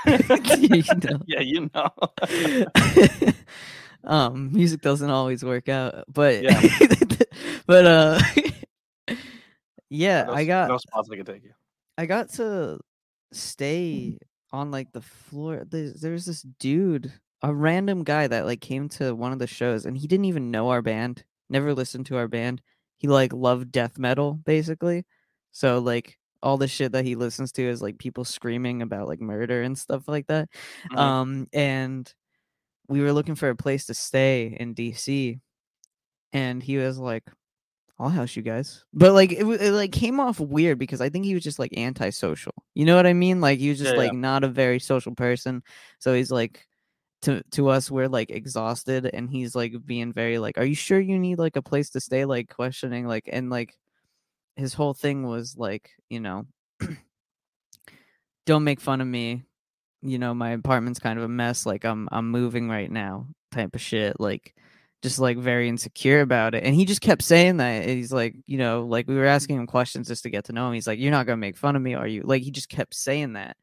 you 0.07 0.17
know. 0.17 1.21
yeah, 1.27 1.41
you 1.41 1.69
know. 1.73 1.89
Um, 4.03 4.51
music 4.53 4.81
doesn't 4.81 5.09
always 5.09 5.43
work 5.43 5.69
out, 5.69 6.05
but 6.07 6.43
Yeah. 6.43 6.61
but 7.65 7.85
uh, 7.85 8.21
yeah, 9.89 10.23
no, 10.23 10.33
I 10.33 10.45
got 10.45 10.69
no 10.69 10.77
spots 10.77 11.09
I 11.11 11.15
can 11.15 11.25
take 11.25 11.43
you. 11.43 11.53
I 11.97 12.05
got 12.05 12.29
to 12.33 12.79
stay 13.31 14.17
on 14.51 14.71
like 14.71 14.91
the 14.91 15.01
floor. 15.01 15.63
There's, 15.69 15.95
there's 16.01 16.25
this 16.25 16.41
dude, 16.59 17.11
a 17.41 17.53
random 17.53 18.03
guy 18.03 18.27
that 18.27 18.45
like 18.45 18.61
came 18.61 18.89
to 18.89 19.13
one 19.13 19.33
of 19.33 19.39
the 19.39 19.47
shows, 19.47 19.85
and 19.85 19.97
he 19.97 20.07
didn't 20.07 20.25
even 20.25 20.51
know 20.51 20.69
our 20.69 20.81
band, 20.81 21.23
never 21.49 21.73
listened 21.73 22.05
to 22.07 22.17
our 22.17 22.27
band. 22.27 22.61
He 22.97 23.07
like 23.07 23.33
loved 23.33 23.71
death 23.71 23.97
metal 23.97 24.33
basically, 24.33 25.05
so 25.51 25.79
like 25.79 26.17
all 26.43 26.57
the 26.57 26.67
shit 26.67 26.91
that 26.93 27.05
he 27.05 27.15
listens 27.15 27.51
to 27.51 27.63
is 27.63 27.81
like 27.81 27.97
people 27.97 28.25
screaming 28.25 28.81
about 28.81 29.07
like 29.07 29.21
murder 29.21 29.61
and 29.61 29.77
stuff 29.77 30.07
like 30.07 30.27
that. 30.27 30.49
Mhm. 30.91 30.97
Um, 30.97 31.47
and 31.53 32.11
we 32.91 33.01
were 33.01 33.13
looking 33.13 33.35
for 33.35 33.49
a 33.49 33.55
place 33.55 33.85
to 33.87 33.93
stay 33.93 34.55
in 34.59 34.75
DC, 34.75 35.39
and 36.33 36.61
he 36.61 36.77
was 36.77 36.97
like, 36.99 37.23
"I'll 37.97 38.09
house 38.09 38.35
you 38.35 38.41
guys," 38.43 38.83
but 38.93 39.13
like 39.13 39.31
it, 39.31 39.43
it 39.45 39.71
like 39.71 39.91
came 39.93 40.19
off 40.19 40.39
weird 40.39 40.77
because 40.77 41.01
I 41.01 41.09
think 41.09 41.25
he 41.25 41.33
was 41.33 41.43
just 41.43 41.59
like 41.59 41.73
antisocial. 41.77 42.53
You 42.75 42.85
know 42.85 42.95
what 42.97 43.07
I 43.07 43.13
mean? 43.13 43.41
Like 43.41 43.59
he 43.59 43.69
was 43.69 43.79
just 43.79 43.91
Yeah, 43.91 44.01
yeah. 44.01 44.07
like 44.09 44.13
not 44.13 44.43
a 44.43 44.49
very 44.49 44.79
social 44.79 45.15
person. 45.15 45.63
So 45.99 46.13
he's 46.13 46.31
like. 46.31 46.67
To, 47.23 47.43
to 47.51 47.69
us 47.69 47.91
we're 47.91 48.07
like 48.07 48.31
exhausted 48.31 49.05
and 49.13 49.29
he's 49.29 49.53
like 49.53 49.73
being 49.85 50.11
very 50.11 50.39
like 50.39 50.57
are 50.57 50.65
you 50.65 50.73
sure 50.73 50.99
you 50.99 51.19
need 51.19 51.37
like 51.37 51.55
a 51.55 51.61
place 51.61 51.91
to 51.91 51.99
stay 51.99 52.25
like 52.25 52.49
questioning 52.49 53.05
like 53.05 53.29
and 53.31 53.51
like 53.51 53.77
his 54.55 54.73
whole 54.73 54.95
thing 54.95 55.27
was 55.27 55.55
like 55.55 55.91
you 56.09 56.19
know 56.19 56.47
don't 58.47 58.63
make 58.63 58.81
fun 58.81 59.01
of 59.01 59.07
me 59.07 59.43
you 60.01 60.17
know 60.17 60.33
my 60.33 60.51
apartment's 60.51 60.99
kind 60.99 61.19
of 61.19 61.25
a 61.25 61.27
mess 61.27 61.65
like 61.65 61.85
i'm 61.85 62.09
i'm 62.11 62.31
moving 62.31 62.67
right 62.67 62.91
now 62.91 63.27
type 63.51 63.75
of 63.75 63.81
shit 63.81 64.19
like 64.19 64.55
just 65.01 65.19
like 65.19 65.37
very 65.37 65.67
insecure 65.67 66.21
about 66.21 66.53
it. 66.53 66.63
And 66.63 66.75
he 66.75 66.85
just 66.85 67.01
kept 67.01 67.23
saying 67.23 67.57
that 67.57 67.87
he's 67.87 68.13
like 68.13 68.35
you 68.45 68.57
know 68.57 68.85
like 68.85 69.07
we 69.07 69.15
were 69.15 69.25
asking 69.25 69.57
him 69.57 69.67
questions 69.67 70.07
just 70.07 70.23
to 70.23 70.29
get 70.29 70.45
to 70.45 70.53
know 70.53 70.67
him. 70.67 70.73
He's 70.73 70.87
like 70.87 70.99
you're 70.99 71.11
not 71.11 71.25
gonna 71.25 71.37
make 71.37 71.57
fun 71.57 71.75
of 71.75 71.81
me 71.81 71.95
are 71.95 72.07
you? 72.07 72.21
Like 72.23 72.43
he 72.43 72.51
just 72.51 72.69
kept 72.69 72.93
saying 72.93 73.33
that. 73.33 73.57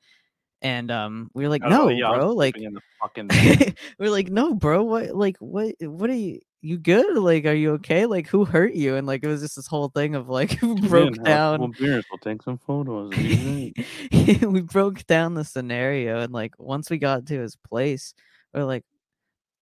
And 0.60 0.90
um 0.90 1.30
we 1.34 1.44
were 1.44 1.48
like 1.48 1.62
no 1.62 1.88
yeah, 1.88 2.12
bro 2.12 2.32
like 2.32 2.54
sleeping 2.54 2.68
in 2.68 2.74
the 2.74 2.80
fucking 3.00 3.28
van. 3.28 3.74
we're 3.98 4.10
like 4.10 4.28
no 4.28 4.54
bro 4.54 4.82
what 4.82 5.14
like 5.14 5.36
what 5.38 5.74
what 5.80 6.10
are 6.10 6.14
you 6.14 6.40
you 6.60 6.76
good 6.76 7.16
like 7.16 7.44
are 7.44 7.54
you 7.54 7.72
okay 7.72 8.04
like 8.06 8.26
who 8.26 8.44
hurt 8.44 8.74
you 8.74 8.96
and 8.96 9.06
like 9.06 9.22
it 9.22 9.28
was 9.28 9.40
just 9.42 9.54
this 9.56 9.66
whole 9.68 9.88
thing 9.90 10.14
of 10.16 10.28
like 10.28 10.58
broke 10.88 11.16
a 11.16 11.20
down 11.22 11.58
couple 11.58 11.68
beers, 11.78 12.04
We'll 12.10 12.18
take 12.18 12.42
some 12.42 12.58
photos. 12.58 13.12
it'll 13.12 13.24
be 13.28 13.72
great. 14.10 14.44
we 14.46 14.60
broke 14.62 15.06
down 15.06 15.34
the 15.34 15.44
scenario 15.44 16.20
and 16.20 16.32
like 16.32 16.54
once 16.58 16.90
we 16.90 16.98
got 16.98 17.26
to 17.26 17.38
his 17.40 17.54
place 17.56 18.12
or 18.54 18.64
like 18.64 18.84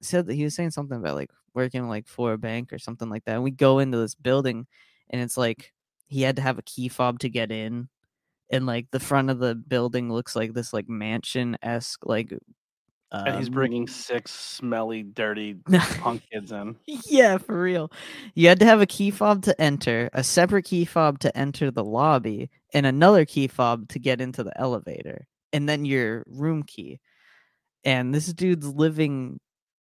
said 0.00 0.26
that 0.26 0.34
he 0.34 0.44
was 0.44 0.54
saying 0.54 0.70
something 0.70 0.96
about 0.96 1.16
like 1.16 1.30
working 1.54 1.88
like 1.88 2.06
for 2.06 2.32
a 2.32 2.38
bank 2.38 2.72
or 2.72 2.78
something 2.78 3.08
like 3.10 3.24
that 3.24 3.34
and 3.34 3.42
we 3.44 3.50
go 3.50 3.78
into 3.78 3.98
this 3.98 4.14
building 4.14 4.66
and 5.10 5.20
it's 5.20 5.36
like 5.36 5.72
he 6.06 6.22
had 6.22 6.36
to 6.36 6.42
have 6.42 6.58
a 6.58 6.62
key 6.62 6.88
fob 6.88 7.18
to 7.18 7.28
get 7.28 7.50
in 7.50 7.88
and 8.50 8.64
like 8.64 8.86
the 8.90 9.00
front 9.00 9.28
of 9.28 9.38
the 9.38 9.54
building 9.54 10.10
looks 10.10 10.34
like 10.36 10.54
this 10.54 10.72
like 10.72 10.88
mansion 10.88 11.56
esque 11.62 12.06
like 12.06 12.32
and 13.12 13.36
he's 13.36 13.48
um, 13.48 13.54
bringing 13.54 13.86
six 13.86 14.32
smelly, 14.32 15.02
dirty 15.02 15.54
punk 16.00 16.22
kids 16.32 16.52
in. 16.52 16.76
yeah, 16.86 17.38
for 17.38 17.60
real. 17.60 17.90
You 18.34 18.48
had 18.48 18.58
to 18.60 18.66
have 18.66 18.80
a 18.80 18.86
key 18.86 19.10
fob 19.10 19.42
to 19.42 19.60
enter, 19.60 20.10
a 20.12 20.24
separate 20.24 20.64
key 20.64 20.84
fob 20.84 21.20
to 21.20 21.36
enter 21.36 21.70
the 21.70 21.84
lobby, 21.84 22.50
and 22.74 22.84
another 22.84 23.24
key 23.24 23.46
fob 23.48 23.88
to 23.90 23.98
get 23.98 24.20
into 24.20 24.42
the 24.42 24.58
elevator, 24.60 25.26
and 25.52 25.68
then 25.68 25.84
your 25.84 26.24
room 26.26 26.62
key. 26.64 27.00
And 27.84 28.12
this 28.14 28.32
dude's 28.32 28.66
living 28.66 29.38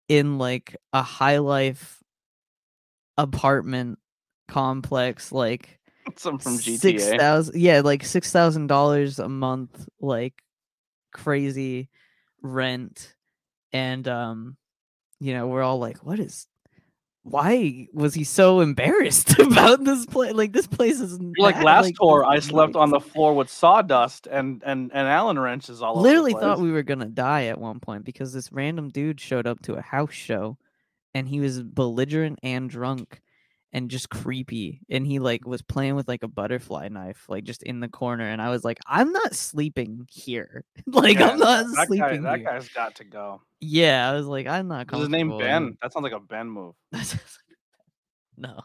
in 0.08 0.38
like 0.38 0.76
a 0.92 1.02
high 1.02 1.38
life 1.38 2.02
apartment 3.16 3.98
complex, 4.48 5.30
like 5.30 5.78
Some 6.16 6.38
from 6.38 6.56
six 6.56 7.04
GTA. 7.04 7.18
thousand 7.18 7.58
yeah 7.58 7.80
like 7.80 8.04
six 8.04 8.30
thousand 8.30 8.66
dollars 8.66 9.18
a 9.18 9.28
month 9.28 9.88
like 10.00 10.34
crazy 11.12 11.88
rent 12.44 13.14
and 13.72 14.06
um 14.06 14.56
you 15.18 15.32
know 15.32 15.48
we're 15.48 15.62
all 15.62 15.78
like 15.78 15.98
what 16.04 16.20
is 16.20 16.46
why 17.22 17.88
was 17.94 18.12
he 18.12 18.22
so 18.22 18.60
embarrassed 18.60 19.38
about 19.38 19.82
this 19.82 20.04
place 20.04 20.34
like 20.34 20.52
this 20.52 20.66
place 20.66 21.00
is 21.00 21.18
like 21.38 21.54
bad, 21.54 21.64
last 21.64 21.84
this 21.86 21.98
tour, 21.98 22.22
I 22.24 22.38
slept 22.38 22.76
on 22.76 22.90
the 22.90 23.00
floor 23.00 23.34
with 23.34 23.48
sawdust 23.48 24.26
and 24.26 24.62
and 24.64 24.90
and 24.92 25.08
Allen 25.08 25.38
wrenches 25.38 25.80
all 25.80 25.98
literally 26.00 26.34
thought 26.34 26.60
we 26.60 26.70
were 26.70 26.82
gonna 26.82 27.06
die 27.06 27.46
at 27.46 27.58
one 27.58 27.80
point 27.80 28.04
because 28.04 28.34
this 28.34 28.52
random 28.52 28.90
dude 28.90 29.20
showed 29.20 29.46
up 29.46 29.62
to 29.62 29.74
a 29.74 29.80
house 29.80 30.12
show 30.12 30.58
and 31.14 31.26
he 31.26 31.40
was 31.40 31.62
belligerent 31.62 32.38
and 32.42 32.68
drunk 32.68 33.22
and 33.74 33.90
just 33.90 34.08
creepy 34.08 34.80
and 34.88 35.04
he 35.06 35.18
like 35.18 35.44
was 35.46 35.60
playing 35.60 35.96
with 35.96 36.06
like 36.08 36.22
a 36.22 36.28
butterfly 36.28 36.88
knife 36.88 37.24
like 37.28 37.42
just 37.44 37.62
in 37.64 37.80
the 37.80 37.88
corner 37.88 38.24
and 38.24 38.40
i 38.40 38.48
was 38.48 38.64
like 38.64 38.78
i'm 38.86 39.12
not 39.12 39.34
sleeping 39.34 40.06
here 40.08 40.64
like 40.86 41.18
Yeah, 41.18 41.30
i'm 41.30 41.38
not 41.40 41.66
that 41.66 41.74
guy, 41.76 41.84
sleeping 41.86 42.22
that 42.22 42.38
here 42.38 42.46
guy's 42.48 42.68
got 42.68 42.94
to 42.94 43.04
go. 43.04 43.42
yeah 43.60 44.08
i 44.08 44.14
was 44.14 44.26
like 44.26 44.46
i'm 44.46 44.68
not 44.68 44.86
Is 44.92 45.00
his 45.00 45.08
name 45.08 45.36
Ben? 45.38 45.76
That 45.82 45.92
sounds 45.92 46.04
like 46.04 46.12
a 46.12 46.20
Ben 46.20 46.48
move. 46.48 46.74
That 46.92 47.18
no 48.38 48.60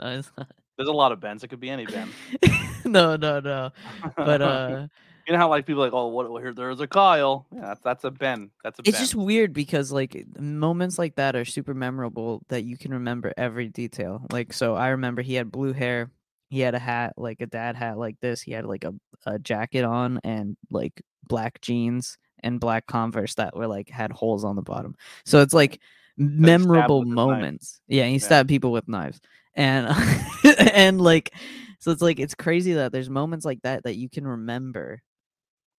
no 0.00 0.18
it's 0.18 0.30
not. 0.36 0.50
There's 0.76 0.88
a 0.88 0.92
lot 0.92 1.12
of 1.12 1.20
Bens. 1.20 1.42
It 1.44 1.48
could 1.48 1.60
be 1.60 1.70
any 1.70 1.86
Ben. 1.86 2.08
no 2.84 3.16
no 3.16 3.40
no 3.40 3.70
but 4.16 4.40
uh 4.42 4.86
you 5.28 5.34
know 5.34 5.38
how 5.38 5.48
like 5.50 5.66
people 5.66 5.82
are 5.82 5.86
like, 5.86 5.92
oh, 5.94 6.06
what? 6.08 6.30
well, 6.30 6.40
Here, 6.42 6.54
there's 6.54 6.80
a 6.80 6.86
Kyle. 6.88 7.46
Yeah, 7.54 7.60
that's, 7.60 7.80
that's 7.82 8.04
a 8.04 8.10
Ben. 8.10 8.50
That's 8.64 8.78
a 8.78 8.82
it's 8.86 8.92
Ben. 8.92 9.00
just 9.00 9.14
weird 9.14 9.52
because 9.52 9.92
like 9.92 10.24
moments 10.40 10.98
like 10.98 11.16
that 11.16 11.36
are 11.36 11.44
super 11.44 11.74
memorable 11.74 12.42
that 12.48 12.64
you 12.64 12.78
can 12.78 12.92
remember 12.94 13.32
every 13.36 13.68
detail 13.68 14.24
like 14.32 14.52
so 14.54 14.74
i 14.74 14.88
remember 14.88 15.20
he 15.22 15.34
had 15.34 15.52
blue 15.52 15.72
hair 15.74 16.10
he 16.48 16.60
had 16.60 16.74
a 16.74 16.78
hat 16.78 17.12
like 17.18 17.40
a 17.42 17.46
dad 17.46 17.76
hat 17.76 17.98
like 17.98 18.16
this 18.20 18.40
he 18.40 18.52
had 18.52 18.64
like 18.64 18.84
a, 18.84 18.94
a 19.26 19.38
jacket 19.38 19.84
on 19.84 20.18
and 20.24 20.56
like 20.70 21.02
black 21.28 21.60
jeans 21.60 22.16
and 22.42 22.58
black 22.58 22.86
converse 22.86 23.34
that 23.34 23.54
were 23.54 23.66
like 23.66 23.90
had 23.90 24.10
holes 24.12 24.44
on 24.44 24.56
the 24.56 24.62
bottom 24.62 24.94
so 25.26 25.42
it's 25.42 25.52
like 25.54 25.78
memorable 26.16 27.00
with 27.00 27.08
his 27.08 27.16
knife. 27.16 27.26
moments 27.26 27.80
yeah 27.86 28.06
he 28.06 28.12
Yeah. 28.14 28.18
stabbed 28.18 28.48
people 28.48 28.72
with 28.72 28.88
knives 28.88 29.20
and 29.54 29.88
and 30.72 31.00
like 31.00 31.34
So 31.80 31.90
it's 31.92 32.02
like 32.02 32.18
it's 32.18 32.34
crazy 32.34 32.72
that 32.74 32.92
there's 32.92 33.10
moments 33.10 33.44
like 33.44 33.60
that 33.62 33.84
that 33.84 33.96
you 33.96 34.08
can 34.08 34.26
remember, 34.26 35.00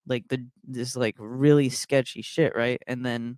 like 0.09 0.27
the 0.27 0.45
this 0.65 0.95
like 0.95 1.15
really 1.17 1.69
sketchy 1.69 2.21
shit, 2.21 2.53
right? 2.55 2.81
And 2.87 3.05
then 3.05 3.37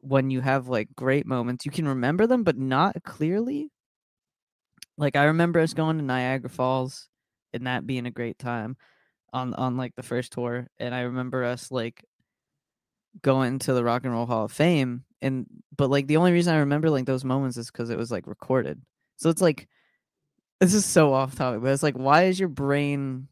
when 0.00 0.30
you 0.30 0.40
have 0.40 0.68
like 0.68 0.94
great 0.94 1.26
moments, 1.26 1.64
you 1.64 1.72
can 1.72 1.88
remember 1.88 2.26
them, 2.26 2.44
but 2.44 2.56
not 2.56 3.02
clearly. 3.02 3.70
Like 4.96 5.16
I 5.16 5.24
remember 5.24 5.60
us 5.60 5.74
going 5.74 5.98
to 5.98 6.04
Niagara 6.04 6.50
Falls 6.50 7.08
and 7.52 7.66
that 7.66 7.86
being 7.86 8.06
a 8.06 8.10
great 8.10 8.38
time 8.38 8.76
on 9.32 9.54
on 9.54 9.76
like 9.76 9.94
the 9.96 10.02
first 10.02 10.32
tour, 10.32 10.68
and 10.78 10.94
I 10.94 11.00
remember 11.02 11.44
us 11.44 11.70
like 11.70 12.04
going 13.22 13.58
to 13.60 13.72
the 13.72 13.84
Rock 13.84 14.04
and 14.04 14.12
Roll 14.12 14.26
Hall 14.26 14.44
of 14.44 14.52
Fame, 14.52 15.04
and 15.22 15.46
but 15.76 15.90
like 15.90 16.06
the 16.06 16.18
only 16.18 16.32
reason 16.32 16.54
I 16.54 16.58
remember 16.58 16.90
like 16.90 17.06
those 17.06 17.24
moments 17.24 17.56
is 17.56 17.70
because 17.70 17.90
it 17.90 17.98
was 17.98 18.10
like 18.10 18.26
recorded. 18.26 18.80
So 19.16 19.30
it's 19.30 19.42
like 19.42 19.68
this 20.60 20.74
is 20.74 20.84
so 20.84 21.12
off 21.12 21.34
topic, 21.34 21.62
but 21.62 21.72
it's 21.72 21.82
like 21.82 21.96
why 21.96 22.24
is 22.24 22.38
your 22.38 22.48
brain 22.48 23.28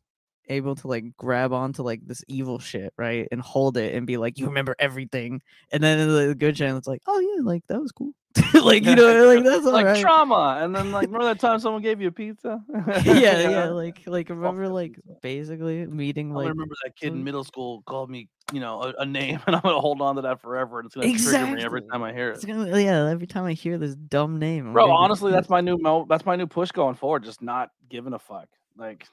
able 0.48 0.74
to 0.76 0.88
like 0.88 1.16
grab 1.16 1.52
onto 1.52 1.82
like 1.82 2.06
this 2.06 2.24
evil 2.28 2.58
shit, 2.58 2.92
right? 2.96 3.28
And 3.30 3.40
hold 3.40 3.76
it 3.76 3.94
and 3.94 4.06
be 4.06 4.16
like, 4.16 4.38
you 4.38 4.46
remember 4.46 4.76
everything. 4.78 5.42
And 5.72 5.82
then 5.82 6.08
the 6.12 6.34
good 6.34 6.56
channel, 6.56 6.78
it's 6.78 6.88
like, 6.88 7.02
oh 7.06 7.20
yeah, 7.20 7.42
like 7.42 7.66
that 7.68 7.80
was 7.80 7.92
cool. 7.92 8.12
like, 8.54 8.84
you 8.84 8.94
know, 8.94 9.26
like 9.26 9.44
that's 9.44 9.66
all 9.66 9.72
like 9.72 9.86
right. 9.86 10.00
trauma. 10.00 10.58
And 10.60 10.74
then 10.74 10.92
like 10.92 11.06
remember 11.06 11.26
that 11.26 11.40
time 11.40 11.58
someone 11.58 11.82
gave 11.82 12.00
you 12.00 12.08
a 12.08 12.12
pizza? 12.12 12.62
yeah, 13.04 13.48
yeah, 13.48 13.64
like 13.68 14.02
like 14.06 14.28
remember 14.28 14.68
like 14.68 14.98
basically 15.22 15.86
meeting 15.86 16.32
like 16.32 16.44
gonna 16.44 16.50
remember 16.50 16.74
that 16.84 16.96
kid 16.96 17.12
in 17.12 17.24
middle 17.24 17.44
school 17.44 17.82
called 17.86 18.10
me, 18.10 18.28
you 18.52 18.60
know, 18.60 18.82
a, 18.82 19.02
a 19.02 19.06
name, 19.06 19.40
and 19.46 19.56
I'm 19.56 19.62
gonna 19.62 19.80
hold 19.80 20.00
on 20.02 20.16
to 20.16 20.22
that 20.22 20.40
forever, 20.42 20.80
and 20.80 20.86
it's 20.86 20.94
gonna 20.94 21.12
trigger 21.16 21.56
me 21.56 21.62
every 21.62 21.82
time 21.82 22.02
I 22.02 22.12
hear 22.12 22.30
it's 22.30 22.44
it. 22.44 22.46
gonna, 22.46 22.78
yeah, 22.78 23.08
every 23.08 23.26
time 23.26 23.44
I 23.44 23.54
hear 23.54 23.78
this 23.78 23.94
dumb 23.94 24.38
name, 24.38 24.68
I'm 24.68 24.72
Bro, 24.72 24.90
honestly, 24.90 25.32
that's 25.32 25.48
my 25.48 25.60
new 25.60 25.78
mo. 25.78 26.06
That's 26.08 26.26
my 26.26 26.36
new 26.36 26.46
push 26.46 26.70
going 26.70 26.94
forward. 26.94 27.24
Just 27.24 27.42
not 27.42 27.70
giving 27.88 28.12
a 28.12 28.18
fuck. 28.18 28.48
Like, 28.76 29.06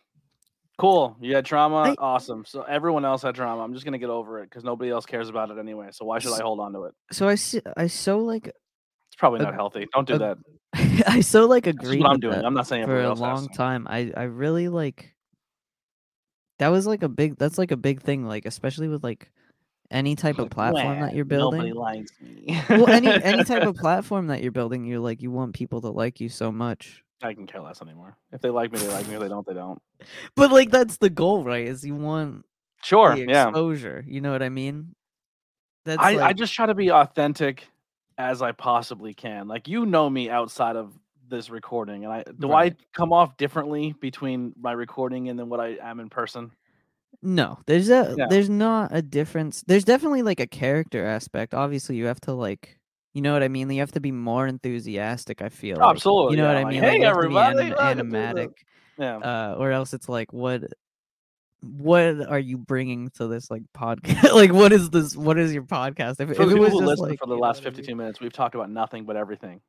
cool. 0.78 1.16
You 1.22 1.36
had 1.36 1.46
trauma. 1.46 1.78
I- 1.78 1.96
awesome. 1.98 2.46
So 2.46 2.64
everyone 2.64 3.06
else 3.06 3.22
had 3.22 3.36
trauma. 3.36 3.62
I'm 3.64 3.74
just 3.74 3.86
gonna 3.86 3.98
get 3.98 4.10
over 4.10 4.40
it 4.40 4.50
because 4.50 4.64
nobody 4.64 4.92
else 4.92 5.06
cares 5.06 5.30
about 5.30 5.52
it 5.52 5.58
anyway. 5.58 5.90
So 5.92 6.06
why 6.06 6.20
should 6.20 6.34
I 6.34 6.42
hold 6.42 6.60
on 6.60 6.74
to 6.74 6.84
it? 6.86 6.94
so 7.12 7.28
I 7.28 7.36
see, 7.36 7.62
I 7.78 7.88
so 7.88 8.20
like 8.20 8.48
It's 8.48 9.16
probably 9.18 9.40
not 9.40 9.54
healthy. 9.54 9.88
Don't 9.94 10.08
do 10.08 10.16
ag- 10.16 10.20
that. 10.20 10.38
I 11.08 11.22
so 11.22 11.46
like 11.46 11.68
agreed 11.68 12.02
what 12.02 12.12
I'm 12.12 12.20
doing. 12.20 12.44
I'm 12.44 12.54
not 12.54 12.68
saying 12.68 12.86
for 12.86 13.02
a 13.02 13.14
long 13.14 13.48
time. 13.50 13.88
I 13.90 14.12
I 14.16 14.24
really 14.24 14.70
like 14.70 15.14
that 16.60 16.70
was 16.70 16.88
like 16.88 17.04
a 17.04 17.10
big 17.10 17.38
that's 17.38 17.58
like 17.58 17.72
a 17.72 17.78
big 17.78 18.02
thing 18.02 18.26
like 18.26 18.46
especially 18.46 18.88
with 18.88 19.04
like 19.04 19.30
any 19.92 20.16
type 20.16 20.40
of 20.40 20.50
platform 20.50 21.02
that 21.02 21.16
you're 21.16 21.26
building. 21.26 21.60
Nobody 21.60 21.74
likes 21.74 22.12
me. 22.20 22.60
Well, 22.70 22.90
any 22.90 23.08
any 23.08 23.44
type 23.44 23.64
of 23.64 23.76
platform 23.78 24.28
that 24.28 24.42
you're 24.42 24.52
building, 24.52 24.86
you're 24.86 25.00
like 25.00 25.22
you 25.22 25.30
want 25.30 25.54
people 25.54 25.82
to 25.82 25.90
like 25.90 26.20
you 26.20 26.30
so 26.30 26.52
much. 26.52 27.04
I 27.24 27.34
can 27.34 27.48
care 27.48 27.62
less 27.62 27.82
anymore. 27.82 28.18
If 28.32 28.42
they 28.42 28.50
like 28.50 28.72
me, 28.72 28.80
they 28.80 28.88
like 28.88 29.08
me. 29.08 29.16
If 29.16 29.22
they 29.22 29.28
don't, 29.30 29.46
they 29.46 29.54
don't. 29.54 29.82
But 30.36 30.52
like 30.52 30.70
that's 30.72 30.98
the 30.98 31.10
goal, 31.10 31.44
right? 31.44 31.68
Is 31.68 31.84
you 31.86 31.96
want 31.96 32.46
Sure. 32.84 33.16
Yeah. 33.16 33.48
exposure. 33.48 34.04
You 34.08 34.20
know 34.22 34.32
what 34.32 34.44
I 34.44 34.50
mean? 34.50 34.96
That's 35.86 36.02
I, 36.04 36.18
I 36.20 36.34
just 36.34 36.54
try 36.54 36.66
to 36.66 36.74
be 36.76 36.92
authentic 36.92 37.68
as 38.18 38.42
I 38.42 38.52
possibly 38.52 39.14
can. 39.14 39.48
Like 39.48 39.68
you 39.68 39.86
know 39.86 40.10
me 40.10 40.30
outside 40.30 40.76
of 40.76 40.94
this 41.30 41.50
recording, 41.50 42.04
and 42.04 42.14
I 42.14 42.24
do 42.38 42.50
Right. 42.50 42.74
I 42.74 42.86
come 42.94 43.12
off 43.14 43.38
differently 43.38 43.94
between 44.00 44.54
my 44.60 44.72
recording 44.74 45.30
and 45.30 45.40
then 45.40 45.50
what 45.50 45.60
I 45.60 45.78
am 45.82 46.00
in 46.00 46.10
person. 46.10 46.52
No, 47.22 47.60
there's 47.66 47.90
a 47.90 48.16
Yeah. 48.18 48.28
there's 48.30 48.50
not 48.50 48.90
a 48.94 49.02
difference. 49.02 49.64
There's 49.66 49.86
definitely 49.86 50.22
like 50.24 50.40
a 50.42 50.48
character 50.48 51.06
aspect. 51.06 51.54
Obviously, 51.54 51.96
you 51.96 52.06
have 52.08 52.20
to 52.22 52.34
like, 52.34 52.78
you 53.14 53.22
know 53.22 53.34
what 53.34 53.44
I 53.44 53.48
mean. 53.48 53.70
You 53.70 53.80
have 53.80 53.92
to 53.94 54.00
be 54.00 54.12
more 54.12 54.48
enthusiastic. 54.48 55.42
I 55.42 55.50
feel 55.50 55.78
like. 55.78 55.90
Absolutely, 55.90 56.38
You 56.38 56.44
know 56.44 56.52
yeah, 56.52 56.60
what 56.60 56.68
I 56.68 56.70
mean? 56.70 56.82
Like, 56.82 56.92
"Hey, 56.92 56.98
you 56.98 57.06
have 57.06 57.16
to 57.16 57.20
be 57.20 57.26
everybody, 57.26 57.60
anim- 57.60 57.78
welcome 57.78 57.98
to 57.98 58.12
the-" 58.12 58.18
animatic, 58.18 58.50
Yeah, 58.98 59.18
uh, 59.18 59.56
or 59.58 59.72
else 59.72 59.94
it's 59.94 60.10
like, 60.10 60.34
what, 60.34 60.64
what 61.62 62.28
are 62.28 62.40
you 62.40 62.58
bringing 62.58 63.10
to 63.12 63.28
this 63.28 63.52
like 63.52 63.64
podcast? 63.76 64.32
like, 64.34 64.52
what 64.52 64.74
is 64.74 64.90
this? 64.90 65.16
What 65.16 65.38
is 65.38 65.54
your 65.54 65.64
podcast? 65.64 66.20
If, 66.20 66.32
if 66.32 66.40
it 66.40 66.60
was 66.60 66.74
just 66.74 67.02
like 67.02 67.20
for 67.20 67.28
the 67.28 67.36
last 67.36 67.58
what 67.58 67.68
I 67.68 67.70
mean? 67.70 67.76
52 67.76 67.96
minutes, 67.96 68.20
we've 68.20 68.34
talked 68.34 68.56
about 68.56 68.70
nothing 68.70 69.06
but 69.06 69.16
everything. 69.16 69.62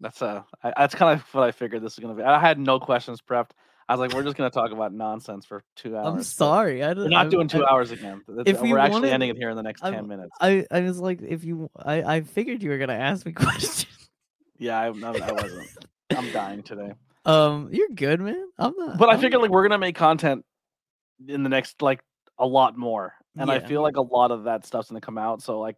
That's 0.00 0.20
uh, 0.20 0.42
I, 0.62 0.72
that's 0.76 0.94
kind 0.94 1.18
of 1.18 1.26
what 1.34 1.44
I 1.44 1.52
figured 1.52 1.82
this 1.82 1.92
is 1.92 1.98
gonna 2.00 2.14
be. 2.14 2.22
I 2.22 2.40
had 2.40 2.58
no 2.58 2.78
questions 2.80 3.20
prepped. 3.20 3.50
I 3.88 3.94
was 3.94 4.00
like, 4.00 4.12
we're 4.12 4.22
just 4.22 4.36
gonna 4.36 4.50
talk 4.50 4.70
about 4.70 4.92
nonsense 4.92 5.46
for 5.46 5.64
two 5.74 5.96
hours. 5.96 6.06
I'm 6.06 6.22
sorry. 6.22 6.82
I 6.84 6.88
We're 6.88 6.94
don't, 6.94 7.14
I'm- 7.14 7.30
doing 7.30 7.48
two 7.48 7.64
I, 7.64 7.72
hours 7.72 7.90
again. 7.90 8.22
That's- 8.28 8.44
if 8.46 8.60
we 8.60 8.72
we're 8.72 8.78
actually 8.78 9.10
ending 9.10 9.30
it 9.30 9.36
here 9.36 9.48
in 9.50 9.56
the 9.56 9.62
next 9.62 9.82
I'm- 9.82 9.94
10 9.94 10.06
minutes. 10.08 10.30
I, 10.40 10.66
I 10.70 10.80
was 10.82 11.00
like, 11.00 11.22
if 11.22 11.42
you, 11.44 11.70
I, 11.76 12.02
I 12.16 12.20
figured 12.20 12.62
you 12.62 12.68
were 12.70 12.78
gonna 12.78 12.92
ask 12.94 13.24
me 13.24 13.32
questions. 13.44 13.86
Yeah, 14.58 14.78
I, 14.78 14.86
I, 14.88 14.90
I 14.90 15.32
wasn't. 15.32 15.68
I'm 16.10 16.30
dying 16.32 16.62
today. 16.62 16.92
Um, 17.24 17.68
you're 17.72 17.88
good, 17.94 18.20
man. 18.20 18.48
I'm 18.58 18.74
not. 18.76 18.98
But 18.98 19.08
I 19.08 19.12
I'm 19.14 19.20
figured 19.20 19.40
like 19.40 19.50
we're 19.50 19.62
gonna 19.62 19.78
make 19.78 19.96
content 19.96 20.44
in 21.26 21.42
the 21.42 21.48
next 21.48 21.80
like 21.80 22.00
a 22.38 22.46
lot 22.46 22.76
more, 22.76 23.14
and 23.36 23.50
I 23.50 23.60
feel 23.60 23.82
like 23.82 23.96
a 23.96 24.02
lot 24.02 24.30
of 24.30 24.44
that 24.44 24.66
stuff's 24.66 24.88
gonna 24.88 25.00
come 25.00 25.16
out. 25.18 25.42
So 25.42 25.60
like, 25.60 25.76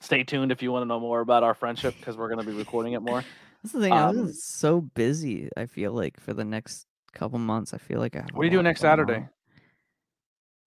stay 0.00 0.24
tuned 0.24 0.52
if 0.52 0.62
you 0.62 0.72
want 0.72 0.82
to 0.82 0.86
know 0.86 1.00
more 1.00 1.20
about 1.20 1.42
our 1.42 1.54
friendship 1.54 1.94
because 1.98 2.16
we're 2.16 2.28
gonna 2.28 2.44
be 2.44 2.52
recording 2.52 2.92
it 2.94 3.00
more. 3.00 3.24
That's 3.62 3.72
the 3.72 3.80
thing. 3.80 3.92
I 3.92 4.02
Um, 4.08 4.22
was 4.26 4.42
so 4.44 4.80
busy. 4.80 5.48
I 5.56 5.66
feel 5.66 5.92
like 5.92 6.18
for 6.20 6.34
the 6.34 6.44
next 6.44 6.86
couple 7.14 7.38
months, 7.38 7.74
I 7.74 7.78
feel 7.78 8.00
like 8.00 8.16
I 8.16 8.20
have. 8.20 8.30
What 8.32 8.42
are 8.42 8.44
you 8.44 8.50
doing 8.50 8.64
next 8.64 8.80
Saturday? 8.80 9.16
on. 9.16 9.28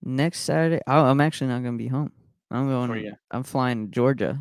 Next 0.02 0.40
Saturday, 0.40 0.80
oh, 0.86 1.04
I'm 1.04 1.20
actually 1.20 1.48
not 1.48 1.62
gonna 1.62 1.76
be 1.76 1.88
home. 1.88 2.12
I'm 2.50 2.68
going. 2.68 3.12
I'm 3.30 3.42
flying 3.42 3.86
to 3.86 3.92
Georgia 3.92 4.38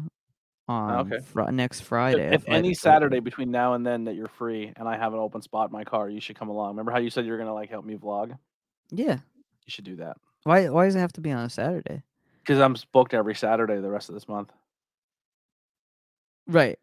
oh, 0.69 0.73
on 0.73 1.11
okay. 1.11 1.23
Fri- 1.25 1.51
next 1.51 1.81
Friday. 1.81 2.29
I 2.29 2.33
if 2.33 2.47
any 2.47 2.69
to 2.69 2.79
Saturday 2.79 3.19
between 3.19 3.51
now 3.51 3.73
and 3.73 3.85
then 3.85 4.05
that 4.05 4.15
you're 4.15 4.27
free 4.27 4.71
and 4.75 4.87
I 4.87 4.97
have 4.97 5.13
an 5.13 5.19
open 5.19 5.41
spot 5.41 5.69
in 5.69 5.73
my 5.73 5.83
car, 5.83 6.09
you 6.09 6.21
should 6.21 6.37
come 6.37 6.49
along. 6.49 6.69
Remember 6.69 6.91
how 6.91 6.99
you 6.99 7.09
said 7.09 7.25
you 7.25 7.31
were 7.31 7.37
gonna 7.37 7.53
like 7.53 7.69
help 7.69 7.85
me 7.85 7.95
vlog? 7.95 8.37
Yeah. 8.91 9.17
You 9.65 9.71
should 9.71 9.83
do 9.83 9.97
that 9.97 10.15
Why? 10.43 10.69
Why 10.69 10.85
does 10.85 10.95
it 10.95 10.99
have 10.99 11.11
to 11.13 11.21
be 11.21 11.31
on 11.31 11.43
a 11.43 11.49
Saturday? 11.49 12.03
because 12.47 12.61
I'm 12.61 12.77
booked 12.93 13.13
every 13.13 13.35
Saturday 13.35 13.81
the 13.81 13.89
rest 13.89 14.07
of 14.07 14.15
this 14.15 14.27
month. 14.27 14.51
Right. 16.47 16.79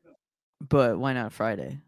But 0.60 0.98
why 0.98 1.14
not 1.14 1.32
Friday? 1.32 1.78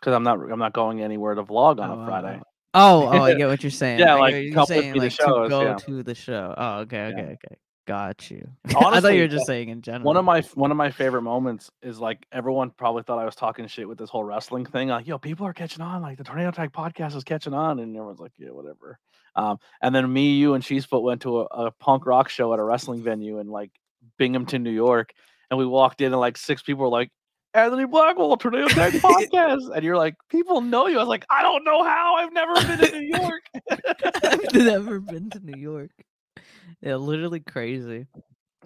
Because 0.00 0.14
I'm 0.14 0.22
not 0.22 0.38
I'm 0.50 0.58
not 0.58 0.72
going 0.72 1.00
anywhere 1.00 1.34
to 1.34 1.42
vlog 1.42 1.80
on 1.80 1.90
Oh, 1.90 2.02
a 2.02 2.06
Friday. 2.06 2.40
Oh, 2.74 3.06
oh, 3.06 3.22
I 3.22 3.34
get 3.38 3.48
what 3.48 3.62
you're 3.62 3.70
saying. 3.70 4.00
Yeah, 4.00 4.14
like, 4.14 4.34
you're 4.34 4.52
come 4.52 4.62
with 4.62 4.68
saying 4.68 4.92
me 4.92 4.98
to 4.98 5.04
like 5.04 5.12
shows, 5.12 5.44
to 5.44 5.48
go 5.48 5.62
yeah. 5.62 5.74
to 5.76 6.02
the 6.02 6.14
show. 6.14 6.54
Oh, 6.56 6.78
okay, 6.80 6.96
Yeah. 6.96 7.22
okay, 7.22 7.22
okay. 7.32 7.56
Got 7.86 8.30
you. 8.30 8.48
I 8.76 9.00
thought 9.00 9.14
you 9.14 9.20
were 9.20 9.28
just 9.28 9.46
saying 9.46 9.68
in 9.68 9.82
general. 9.82 10.06
One 10.06 10.16
of 10.16 10.24
my 10.24 10.40
one 10.54 10.70
of 10.70 10.76
my 10.78 10.90
favorite 10.90 11.20
moments 11.20 11.70
is 11.82 12.00
like 12.00 12.24
everyone 12.32 12.70
probably 12.70 13.02
thought 13.02 13.18
I 13.18 13.26
was 13.26 13.34
talking 13.34 13.66
shit 13.66 13.86
with 13.86 13.98
this 13.98 14.08
whole 14.08 14.24
wrestling 14.24 14.64
thing. 14.64 14.88
Like, 14.88 15.06
yo, 15.06 15.18
people 15.18 15.46
are 15.46 15.52
catching 15.52 15.82
on. 15.82 16.00
Like 16.00 16.16
the 16.16 16.24
Tornado 16.24 16.50
Tag 16.50 16.72
podcast 16.72 17.14
is 17.14 17.24
catching 17.24 17.52
on, 17.52 17.80
and 17.80 17.94
everyone's 17.94 18.20
like, 18.20 18.32
yeah, 18.38 18.50
whatever. 18.50 18.98
Um, 19.36 19.58
and 19.82 19.94
then 19.94 20.10
me, 20.10 20.32
you, 20.32 20.54
and 20.54 20.64
Cheesefoot 20.64 21.02
went 21.02 21.22
to 21.22 21.40
a, 21.40 21.44
a 21.44 21.70
punk 21.72 22.06
rock 22.06 22.30
show 22.30 22.54
at 22.54 22.58
a 22.58 22.64
wrestling 22.64 23.02
venue 23.02 23.38
in 23.38 23.48
like 23.48 23.70
Binghamton, 24.16 24.62
New 24.62 24.70
York, 24.70 25.12
and 25.50 25.58
we 25.58 25.66
walked 25.66 26.00
in, 26.00 26.06
and 26.06 26.20
like 26.20 26.36
six 26.38 26.62
people 26.62 26.84
were 26.84 26.90
like. 26.90 27.10
Anthony 27.54 27.86
Blackwell, 27.86 28.36
Tornado 28.36 28.68
Tag 28.68 28.92
podcast, 29.00 29.74
and 29.74 29.84
you're 29.84 29.96
like, 29.96 30.16
people 30.28 30.60
know 30.60 30.86
you. 30.88 30.96
I 30.96 31.00
was 31.02 31.08
like, 31.08 31.24
I 31.30 31.42
don't 31.42 31.64
know 31.64 31.84
how. 31.84 32.16
I've 32.16 32.32
never 32.32 32.54
been 32.54 32.78
to 32.78 32.98
New 33.00 33.16
York. 33.18 33.42
I've 34.24 34.54
never 34.54 35.00
been 35.00 35.30
to 35.30 35.40
New 35.40 35.58
York. 35.60 35.90
Yeah, 36.80 36.96
literally 36.96 37.40
crazy. 37.40 38.06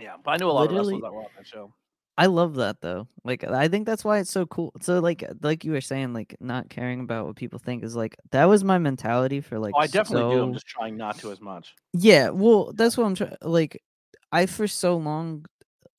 yeah, 0.00 0.16
but 0.24 0.30
I 0.32 0.36
knew 0.38 0.46
a 0.46 0.52
lot 0.52 0.70
Literally- 0.70 0.94
of 0.96 1.02
wrestlers 1.02 1.02
that 1.02 1.12
were 1.12 1.20
on 1.22 1.28
that 1.36 1.46
show. 1.46 1.72
I 2.16 2.26
love 2.26 2.56
that 2.56 2.80
though. 2.80 3.06
Like 3.22 3.44
I 3.44 3.68
think 3.68 3.86
that's 3.86 4.04
why 4.04 4.18
it's 4.18 4.32
so 4.32 4.44
cool. 4.44 4.72
So 4.80 4.98
like 4.98 5.22
like 5.40 5.64
you 5.64 5.70
were 5.70 5.80
saying, 5.80 6.14
like 6.14 6.34
not 6.40 6.68
caring 6.68 6.98
about 6.98 7.26
what 7.26 7.36
people 7.36 7.60
think 7.60 7.84
is 7.84 7.94
like 7.94 8.16
that 8.32 8.46
was 8.46 8.64
my 8.64 8.78
mentality 8.78 9.40
for 9.40 9.60
like 9.60 9.72
Oh, 9.76 9.78
I 9.78 9.86
definitely 9.86 10.34
do. 10.34 10.42
I'm 10.42 10.52
just 10.52 10.66
trying 10.66 10.96
not 10.96 11.18
to 11.20 11.30
as 11.30 11.40
much. 11.40 11.76
Yeah, 11.92 12.30
well 12.30 12.72
that's 12.74 12.96
what 12.96 13.04
I'm 13.06 13.14
trying 13.14 13.36
like 13.40 13.80
I 14.32 14.46
for 14.46 14.66
so 14.66 14.96
long 14.96 15.46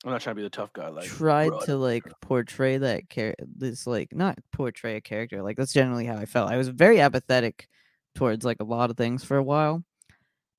I'm 0.06 0.12
not 0.12 0.22
trying 0.22 0.36
to 0.36 0.40
be 0.40 0.44
the 0.44 0.50
tough 0.50 0.72
guy. 0.72 0.88
Like 0.90 1.06
tried 1.06 1.50
"Bro, 1.50 1.60
to 1.62 1.78
like 1.78 2.06
care." 2.06 2.14
portray 2.22 2.78
that 2.78 3.10
character. 3.10 3.46
this 3.56 3.86
like 3.86 4.16
not 4.16 4.38
portray 4.54 4.96
a 4.96 5.02
character 5.02 5.42
like 5.44 5.58
that's 5.58 5.74
generally 5.74 6.06
how 6.06 6.18
I 6.18 6.26
felt. 6.26 6.52
I 6.52 6.58
was 6.58 6.70
very 6.70 7.02
apathetic 7.02 7.68
towards 8.16 8.46
like 8.46 8.58
a 8.62 8.66
lot 8.66 8.90
of 8.90 8.98
things 8.98 9.24
for 9.24 9.38
a 9.38 9.44
while. 9.44 9.84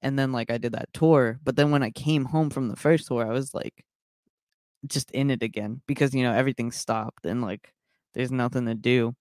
And 0.03 0.19
then 0.19 0.33
like 0.33 0.51
I 0.51 0.59
did 0.59 0.73
that 0.73 0.93
tour, 0.93 1.39
but 1.45 1.57
then 1.57 1.71
when 1.71 1.83
I 1.83 1.91
came 1.91 2.25
home 2.27 2.51
from 2.51 2.69
the 2.69 2.77
first 2.77 3.07
tour, 3.09 3.27
I 3.27 3.33
was 3.33 3.55
like 3.55 3.85
just 4.87 5.11
in 5.11 5.31
it 5.31 5.43
again 5.43 5.83
because 5.87 6.15
you 6.15 6.23
know 6.23 6.33
everything 6.33 6.73
stopped 6.73 7.27
and 7.27 7.43
like 7.43 7.73
there's 8.15 8.33
nothing 8.33 8.67
to 8.67 8.75
do. 8.75 9.15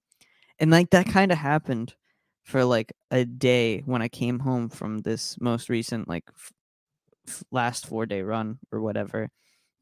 And 0.59 0.71
like 0.71 0.89
that 0.91 1.07
kind 1.07 1.31
of 1.31 1.37
happened 1.37 1.95
for 2.43 2.65
like 2.65 2.91
a 3.11 3.25
day 3.25 3.81
when 3.85 4.01
I 4.01 4.09
came 4.09 4.39
home 4.39 4.69
from 4.69 4.99
this 4.99 5.37
most 5.39 5.69
recent 5.69 6.07
like 6.09 6.25
f- 7.27 7.43
last 7.51 7.85
4 7.87 8.05
day 8.05 8.21
run 8.21 8.59
or 8.71 8.81
whatever 8.81 9.29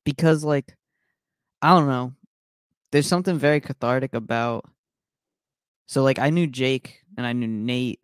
because 0.08 0.42
like 0.46 0.74
I 1.62 1.72
don't 1.72 1.90
know. 1.90 2.14
There's 2.94 3.08
something 3.08 3.38
very 3.38 3.60
cathartic 3.60 4.14
about 4.14 4.64
so 5.86 6.02
like 6.02 6.18
I 6.18 6.30
knew 6.30 6.48
Jake 6.48 7.02
and 7.18 7.26
I 7.26 7.34
knew 7.34 7.48
Nate 7.48 8.00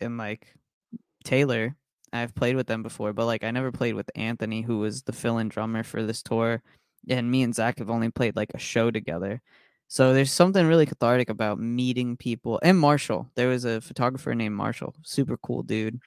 and 0.00 0.16
like 0.16 0.54
Taylor. 1.22 1.76
I've 2.14 2.34
played 2.34 2.56
with 2.56 2.66
them 2.66 2.82
before, 2.82 3.12
but 3.12 3.26
like 3.26 3.44
I 3.44 3.50
never 3.50 3.70
played 3.70 3.94
with 3.94 4.10
Anthony, 4.14 4.62
who 4.62 4.78
was 4.78 5.02
the 5.02 5.12
fill-in 5.12 5.50
drummer 5.50 5.82
for 5.82 6.02
this 6.02 6.22
tour. 6.22 6.62
And 7.10 7.30
me 7.30 7.42
and 7.42 7.54
Zach 7.54 7.78
have 7.78 7.90
only 7.90 8.08
played 8.10 8.36
like 8.36 8.52
a 8.54 8.58
show 8.58 8.90
together. 8.90 9.42
So 9.88 10.14
there's 10.14 10.32
something 10.32 10.66
really 10.66 10.86
cathartic 10.86 11.28
about 11.28 11.58
meeting 11.60 12.16
people. 12.16 12.58
And 12.62 12.78
Marshall, 12.78 13.30
there 13.34 13.48
was 13.48 13.66
a 13.66 13.82
photographer 13.82 14.34
named 14.34 14.54
Marshall, 14.54 14.94
super 15.02 15.36
cool 15.36 15.62
dude. 15.62 16.00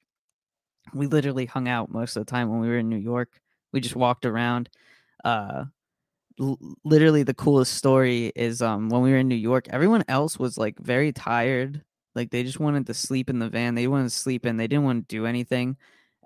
We 0.96 1.06
literally 1.06 1.46
hung 1.46 1.68
out 1.68 1.92
most 1.92 2.16
of 2.16 2.26
the 2.26 2.32
time 2.32 2.50
when 2.50 2.60
we 2.60 2.70
were 2.70 2.80
in 2.80 2.90
New 2.90 2.98
York. 2.98 3.40
We 3.72 3.82
just 3.82 3.96
walked 3.96 4.26
around. 4.26 4.70
Uh, 5.28 5.66
literally, 6.84 7.24
the 7.24 7.34
coolest 7.34 7.74
story 7.76 8.32
is 8.36 8.62
um 8.62 8.90
when 8.90 9.02
we 9.02 9.12
were 9.12 9.18
in 9.18 9.28
New 9.28 9.36
York. 9.36 9.68
Everyone 9.70 10.04
else 10.08 10.40
was 10.40 10.58
like 10.58 10.80
very 10.80 11.12
tired. 11.14 11.84
Like 12.16 12.32
they 12.32 12.44
just 12.44 12.60
wanted 12.60 12.88
to 12.88 12.94
sleep 12.94 13.30
in 13.30 13.40
the 13.40 13.50
van. 13.50 13.76
They 13.76 13.88
wanted 13.88 14.06
to 14.06 14.10
sleep 14.12 14.46
in. 14.46 14.58
They 14.58 14.68
didn't 14.68 14.86
want 14.86 15.08
to 15.10 15.16
do 15.16 15.26
anything. 15.26 15.78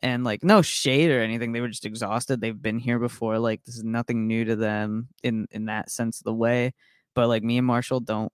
And 0.04 0.24
like 0.24 0.43
no 0.43 0.62
shade 0.62 1.12
or 1.12 1.22
anything. 1.22 1.52
They 1.54 1.62
were 1.62 1.68
just 1.70 1.86
exhausted. 1.86 2.41
They've 2.41 2.62
been 2.62 2.80
here 2.80 2.99
before. 2.99 3.39
Like 3.39 3.64
this 3.66 3.78
is 3.78 3.84
nothing 3.84 4.28
new 4.28 4.45
to 4.45 4.56
them 4.56 5.10
in 5.24 5.47
in 5.52 5.66
that 5.66 5.91
sense 5.91 6.20
of 6.20 6.26
the 6.26 6.34
way 6.34 6.74
but 7.16 7.28
like 7.28 7.43
me 7.43 7.58
and 7.58 7.68
Marshall 7.68 7.99
don't 7.99 8.32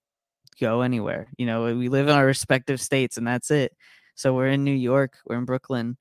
go 0.60 0.82
anywhere. 0.82 1.30
You 1.38 1.46
know, 1.46 1.76
we 1.76 1.90
live 1.90 2.08
in 2.08 2.14
our 2.16 2.26
respective 2.26 2.82
states 2.82 3.18
and 3.18 3.28
that's 3.28 3.52
it. 3.52 3.74
So 4.16 4.34
we're 4.34 4.48
in 4.50 4.64
New 4.64 4.74
York, 4.76 5.18
we're 5.26 5.38
in 5.38 5.46
Brooklyn, 5.46 5.98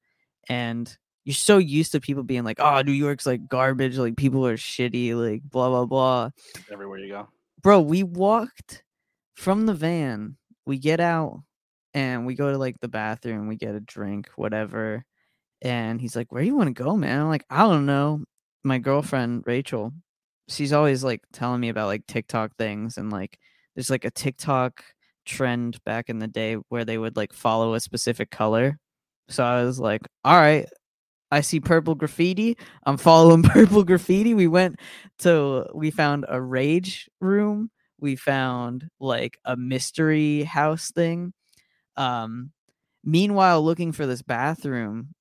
and 0.49 0.95
you're 1.27 1.35
so 1.35 1.59
used 1.59 1.91
to 1.93 2.01
people 2.01 2.22
being 2.22 2.45
like, 2.45 2.61
"Oh, 2.61 2.81
New 2.83 2.93
York's 2.93 3.27
like 3.27 3.49
garbage, 3.49 3.99
like 3.99 4.16
people 4.16 4.47
are 4.47 4.57
shitty, 4.57 5.14
like 5.14 5.43
blah 5.43 5.68
blah 5.68 5.85
blah." 5.85 6.31
Everywhere 6.70 7.01
you 7.01 7.09
go. 7.09 7.29
Bro, 7.62 7.81
we 7.83 8.05
walked 8.05 8.85
from 9.35 9.66
the 9.66 9.74
van, 9.74 10.37
we 10.66 10.79
get 10.79 11.01
out 11.01 11.43
and 11.95 12.27
we 12.27 12.37
go 12.37 12.53
to 12.53 12.59
like 12.59 12.77
the 12.81 12.89
bathroom, 12.89 13.49
we 13.49 13.57
get 13.57 13.74
a 13.74 13.81
drink, 13.81 14.29
whatever. 14.37 15.05
And 15.62 16.01
he's 16.01 16.14
like, 16.14 16.31
"Where 16.31 16.45
you 16.45 16.57
want 16.57 16.68
to 16.68 16.83
go, 16.83 16.97
man?" 16.97 17.20
I'm 17.20 17.29
like, 17.29 17.45
"I 17.51 17.64
don't 17.64 17.87
know." 17.87 18.22
My 18.64 18.79
girlfriend, 18.79 19.45
Rachel, 19.47 19.93
she's 20.49 20.72
always 20.72 21.03
like 21.05 21.22
telling 21.33 21.61
me 21.61 21.70
about 21.70 21.89
like 21.89 22.07
TikTok 22.07 22.57
things 22.57 22.99
and 22.99 23.11
like 23.11 23.39
there's 23.74 23.91
like 23.91 24.05
a 24.05 24.11
TikTok 24.12 24.85
trend 25.24 25.83
back 25.85 26.09
in 26.09 26.20
the 26.20 26.29
day 26.29 26.55
where 26.68 26.85
they 26.85 26.99
would 26.99 27.16
like 27.16 27.33
follow 27.33 27.74
a 27.74 27.81
specific 27.81 28.31
color. 28.31 28.79
So 29.29 29.45
I 29.45 29.64
was 29.64 29.81
like, 29.81 30.03
all 30.24 30.37
right, 30.37 30.68
I 31.31 31.41
see 31.41 31.61
purple 31.61 31.95
graffiti. 31.95 32.57
I'm 32.85 32.97
following 32.97 33.43
purple 33.45 33.85
graffiti. 33.85 34.35
We 34.35 34.47
went 34.47 34.81
to 35.20 35.66
we 35.74 35.91
found 35.91 36.24
a 36.29 36.41
rage 36.41 37.09
room. 37.20 37.70
We 38.01 38.16
found 38.16 38.89
like 39.01 39.39
a 39.45 39.57
mystery 39.57 40.45
house 40.45 40.91
thing. 40.93 41.33
Um 41.97 42.53
meanwhile 43.05 43.62
looking 43.62 43.93
for 43.93 44.07
this 44.07 44.22
bathroom, 44.22 45.14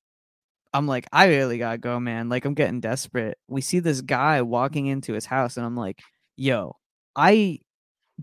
I'm 0.72 0.86
like, 0.86 1.06
I 1.12 1.26
really 1.28 1.58
gotta 1.58 1.78
go, 1.78 1.98
man. 2.00 2.28
Like, 2.28 2.44
I'm 2.44 2.54
getting 2.54 2.80
desperate. 2.80 3.38
We 3.48 3.60
see 3.62 3.78
this 3.80 4.00
guy 4.02 4.42
walking 4.42 4.86
into 4.86 5.12
his 5.14 5.24
house, 5.26 5.56
and 5.56 5.64
I'm 5.66 5.76
like, 5.76 6.00
yo, 6.36 6.76
I 7.16 7.60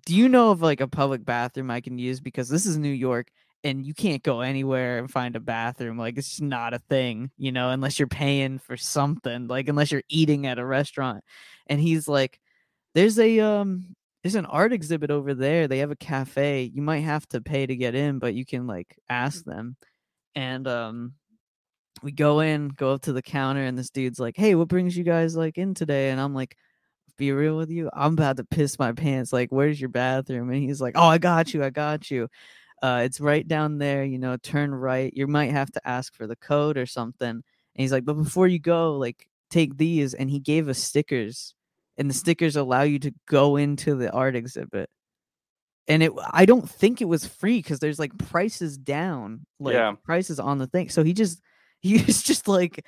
do 0.06 0.16
you 0.16 0.30
know 0.30 0.52
of 0.52 0.62
like 0.62 0.82
a 0.82 0.88
public 0.88 1.26
bathroom 1.26 1.72
I 1.72 1.82
can 1.82 1.98
use? 1.98 2.20
Because 2.22 2.50
this 2.50 2.66
is 2.66 2.78
New 2.78 2.90
York 2.92 3.30
and 3.64 3.86
you 3.86 3.94
can't 3.94 4.24
go 4.24 4.42
anywhere 4.42 5.00
and 5.00 5.10
find 5.12 5.36
a 5.36 5.40
bathroom. 5.40 5.98
Like, 5.98 6.18
it's 6.18 6.30
just 6.30 6.42
not 6.42 6.74
a 6.74 6.80
thing, 6.80 7.32
you 7.38 7.52
know, 7.52 7.70
unless 7.70 8.00
you're 8.00 8.08
paying 8.08 8.60
for 8.60 8.78
something, 8.78 9.48
like, 9.48 9.70
unless 9.70 9.92
you're 9.92 10.04
eating 10.10 10.48
at 10.48 10.60
a 10.60 10.66
restaurant. 10.66 11.24
And 11.68 11.80
he's 11.80 12.08
like, 12.08 12.40
there's 12.96 13.20
a, 13.20 13.40
um, 13.42 13.96
there's 14.24 14.36
an 14.36 14.46
art 14.48 14.74
exhibit 14.74 15.12
over 15.12 15.34
there. 15.34 15.68
They 15.68 15.80
have 15.80 15.92
a 15.92 15.96
cafe. 15.98 16.72
You 16.74 16.82
might 16.82 17.02
have 17.02 17.28
to 17.30 17.42
pay 17.42 17.66
to 17.68 17.76
get 17.76 17.96
in, 17.96 18.20
but 18.20 18.36
you 18.36 18.46
can 18.46 18.68
like 18.68 18.98
ask 19.10 19.44
them. 19.46 19.78
And 20.36 20.68
um 20.68 21.14
we 22.02 22.12
go 22.12 22.40
in, 22.42 22.70
go 22.70 22.94
up 22.94 23.02
to 23.04 23.14
the 23.14 23.22
counter, 23.22 23.64
and 23.64 23.78
this 23.78 23.90
dude's 23.90 24.20
like, 24.20 24.36
"Hey, 24.38 24.56
what 24.56 24.68
brings 24.68 24.98
you 24.98 25.04
guys 25.04 25.36
like 25.36 25.58
in 25.58 25.74
today?" 25.74 26.10
And 26.12 26.20
I'm 26.20 26.34
like, 26.34 26.58
"Be 27.18 27.32
real 27.34 27.58
with 27.58 27.72
you, 27.72 27.90
I'm 27.94 28.14
about 28.14 28.38
to 28.38 28.46
piss 28.46 28.80
my 28.80 28.94
pants. 28.94 29.34
Like, 29.34 29.52
where's 29.52 29.80
your 29.82 29.90
bathroom?" 29.90 30.50
And 30.52 30.64
he's 30.64 30.82
like, 30.82 30.96
"Oh, 30.98 31.08
I 31.08 31.18
got 31.20 31.54
you, 31.54 31.64
I 31.64 31.70
got 31.72 32.12
you. 32.12 32.30
Uh, 32.84 33.04
it's 33.06 33.22
right 33.22 33.48
down 33.48 33.80
there. 33.80 34.06
You 34.06 34.20
know, 34.20 34.38
turn 34.38 34.76
right. 34.76 35.14
You 35.16 35.28
might 35.28 35.52
have 35.54 35.72
to 35.74 35.82
ask 35.88 36.16
for 36.16 36.28
the 36.28 36.38
code 36.38 36.78
or 36.78 36.88
something." 36.88 37.30
And 37.30 37.44
he's 37.76 37.94
like, 37.94 38.06
"But 38.06 38.16
before 38.16 38.48
you 38.50 38.60
go, 38.60 38.98
like, 38.98 39.30
take 39.52 39.78
these." 39.78 40.14
And 40.16 40.30
he 40.32 40.40
gave 40.42 40.70
us 40.70 40.80
stickers, 40.80 41.56
and 41.98 42.10
the 42.10 42.16
stickers 42.16 42.58
allow 42.58 42.84
you 42.84 43.00
to 43.00 43.14
go 43.28 43.58
into 43.58 43.96
the 43.96 44.12
art 44.12 44.36
exhibit 44.36 44.90
and 45.88 46.02
it 46.04 46.12
i 46.32 46.46
don't 46.46 46.70
think 46.70 47.02
it 47.02 47.06
was 47.06 47.26
free 47.28 47.58
because 47.60 47.80
there's 47.80 48.00
like 48.00 48.18
prices 48.18 48.78
down 48.78 49.46
like 49.60 49.74
Yeah. 49.76 49.94
prices 50.04 50.40
on 50.40 50.58
the 50.58 50.68
thing 50.68 50.90
so 50.90 51.04
he 51.04 51.14
just 51.14 51.42
he 51.82 52.02
was 52.04 52.24
just 52.24 52.48
like 52.48 52.86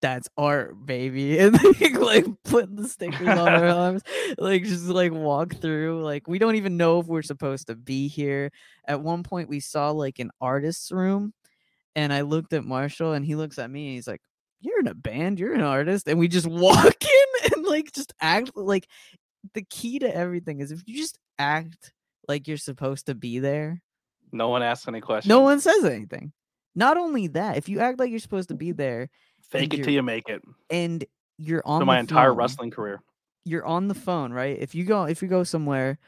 that's 0.00 0.28
art 0.36 0.86
baby 0.86 1.38
and 1.40 1.54
like, 1.80 1.94
like 1.98 2.26
putting 2.44 2.76
the 2.76 2.88
stickers 2.88 3.26
on 3.26 3.38
our 3.48 3.66
arms 3.68 4.02
like 4.38 4.62
just 4.62 4.84
like 4.86 5.12
walk 5.12 5.56
through 5.56 6.02
like 6.04 6.28
we 6.28 6.38
don't 6.38 6.54
even 6.54 6.76
know 6.76 7.00
if 7.00 7.06
we're 7.06 7.22
supposed 7.22 7.66
to 7.66 7.74
be 7.74 8.06
here 8.08 8.50
at 8.86 9.00
one 9.00 9.22
point 9.22 9.48
we 9.48 9.60
saw 9.60 9.90
like 9.90 10.18
an 10.20 10.30
artist's 10.40 10.92
room 10.92 11.32
and 11.96 12.12
i 12.12 12.20
looked 12.20 12.52
at 12.52 12.64
marshall 12.64 13.12
and 13.12 13.24
he 13.24 13.34
looks 13.34 13.58
at 13.58 13.70
me 13.70 13.86
and 13.86 13.94
he's 13.96 14.06
like 14.06 14.20
you're 14.60 14.78
in 14.80 14.86
a 14.86 14.94
band 14.94 15.38
you're 15.40 15.54
an 15.54 15.60
artist 15.62 16.06
and 16.06 16.18
we 16.18 16.28
just 16.28 16.46
walk 16.48 16.96
in 17.04 17.52
and 17.54 17.64
like 17.64 17.90
just 17.92 18.12
act 18.20 18.52
like 18.54 18.86
the 19.54 19.62
key 19.70 19.98
to 19.98 20.14
everything 20.14 20.60
is 20.60 20.70
if 20.70 20.82
you 20.86 20.96
just 20.96 21.18
act 21.38 21.92
like 22.28 22.46
you're 22.46 22.56
supposed 22.56 23.06
to 23.06 23.14
be 23.14 23.38
there 23.40 23.80
No 24.32 24.48
one 24.48 24.62
asks 24.62 24.86
any 24.86 25.00
questions. 25.00 25.28
no 25.28 25.40
one 25.40 25.58
says 25.60 25.84
anything. 25.84 26.32
Not 26.74 26.96
only 26.96 27.26
that, 27.28 27.56
if 27.56 27.68
you 27.68 27.80
act 27.80 27.98
like 27.98 28.10
you're 28.10 28.20
supposed 28.20 28.50
to 28.50 28.54
be 28.54 28.70
there 28.70 29.08
fake 29.48 29.74
it 29.74 29.84
till 29.84 29.92
you 29.92 30.02
make 30.02 30.28
it. 30.28 30.42
and 30.70 31.04
you're 31.38 31.62
on 31.64 31.80
For 31.80 31.86
my 31.86 31.98
entire 32.00 32.30
phone, 32.30 32.36
wrestling 32.36 32.70
career. 32.70 33.02
you're 33.44 33.64
on 33.66 33.88
the 33.88 33.94
phone, 33.94 34.32
right? 34.32 34.56
If 34.58 34.74
you 34.74 34.84
go 34.84 35.04
if 35.04 35.22
you 35.22 35.28
go 35.28 35.44
somewhere, 35.44 35.98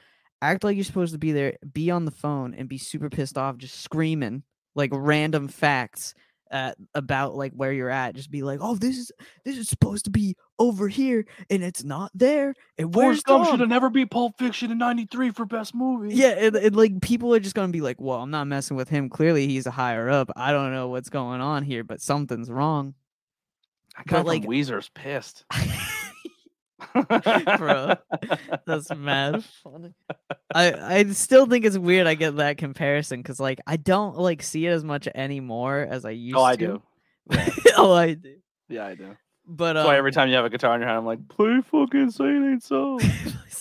act 0.43 0.65
like 0.65 0.77
you're 0.77 0.85
supposed 0.85 1.13
to 1.13 1.19
be 1.19 1.33
there, 1.33 1.57
be 1.73 1.91
on 1.91 2.05
the 2.05 2.11
phone 2.11 2.55
and 2.55 2.69
be 2.69 2.79
super 2.79 3.09
pissed 3.11 3.39
off, 3.39 3.57
just 3.57 3.81
screaming 3.81 4.43
like 4.75 4.91
random 4.93 5.49
facts 5.49 6.15
uh, 6.51 6.73
about 6.97 7.37
like 7.37 7.53
where 7.53 7.73
you're 7.73 7.91
at. 7.91 8.17
Just 8.17 8.31
be 8.31 8.43
like, 8.43 8.59
"Oh, 8.61 8.75
this 8.75 8.99
is 8.99 9.13
this 9.45 9.57
is 9.57 9.69
supposed 9.69 10.05
to 10.07 10.11
be 10.11 10.35
over 10.59 10.89
here 10.89 11.25
and 11.49 11.63
it's 11.63 11.85
not 11.85 12.11
there." 12.13 12.55
And 12.77 12.93
Forrest 12.93 13.25
Gump 13.25 13.49
should 13.49 13.61
have 13.61 13.69
never 13.69 13.89
beat 13.89 14.11
Pulp 14.11 14.37
Fiction 14.37 14.73
in 14.73 14.79
'93 14.79 15.31
for 15.31 15.45
best 15.45 15.75
movie. 15.77 16.13
Yeah, 16.15 16.31
and, 16.31 16.57
and, 16.57 16.75
like 16.75 17.01
people 17.03 17.33
are 17.35 17.41
just 17.41 17.55
gonna 17.55 17.69
be 17.69 17.81
like, 17.81 18.01
"Well, 18.01 18.19
I'm 18.21 18.31
not 18.33 18.49
messing 18.49 18.77
with 18.77 18.89
him. 18.89 19.09
Clearly, 19.09 19.47
he's 19.47 19.67
a 19.67 19.71
higher 19.71 20.09
up. 20.11 20.31
I 20.35 20.51
don't 20.51 20.73
know 20.73 20.89
what's 20.89 21.09
going 21.09 21.41
on 21.41 21.63
here, 21.63 21.85
but 21.85 22.01
something's 22.01 22.51
wrong." 22.51 22.95
Guy 24.07 24.19
but, 24.19 24.27
like- 24.27 24.43
Weezer's 24.45 24.89
pissed. 24.95 25.45
Bro, 27.59 27.95
That's 28.67 28.93
mad 28.95 29.45
funny. 29.63 29.93
I 30.53 30.73
I 30.99 31.05
still 31.11 31.47
think 31.47 31.65
it's 31.65 31.79
weird. 31.79 32.07
I 32.07 32.15
get 32.15 32.37
that 32.37 32.57
comparison 32.57 33.21
because 33.21 33.39
like 33.39 33.61
I 33.67 33.77
don't 33.77 34.17
like 34.19 34.43
see 34.43 34.67
it 34.67 34.71
as 34.71 34.83
much 34.83 35.07
anymore 35.15 35.87
as 35.89 36.05
I 36.05 36.11
used 36.11 36.37
Oh, 36.37 36.43
I 36.43 36.57
to. 36.57 36.67
do. 36.67 36.83
oh, 37.77 37.93
I 37.93 38.15
do. 38.15 38.37
Yeah, 38.69 38.87
I 38.87 38.95
do. 38.95 39.17
But 39.47 39.77
um, 39.77 39.87
why 39.87 39.97
every 39.99 40.11
time 40.11 40.29
you 40.31 40.37
have 40.37 40.45
a 40.47 40.51
guitar 40.51 40.75
in 40.75 40.81
your 40.81 40.89
hand, 40.89 40.99
I'm 40.99 41.07
like, 41.07 41.29
play 41.29 41.61
fucking 41.71 42.11
Say 42.13 42.25
It 42.25 42.51
Ain't 42.51 42.63
So. 42.63 42.99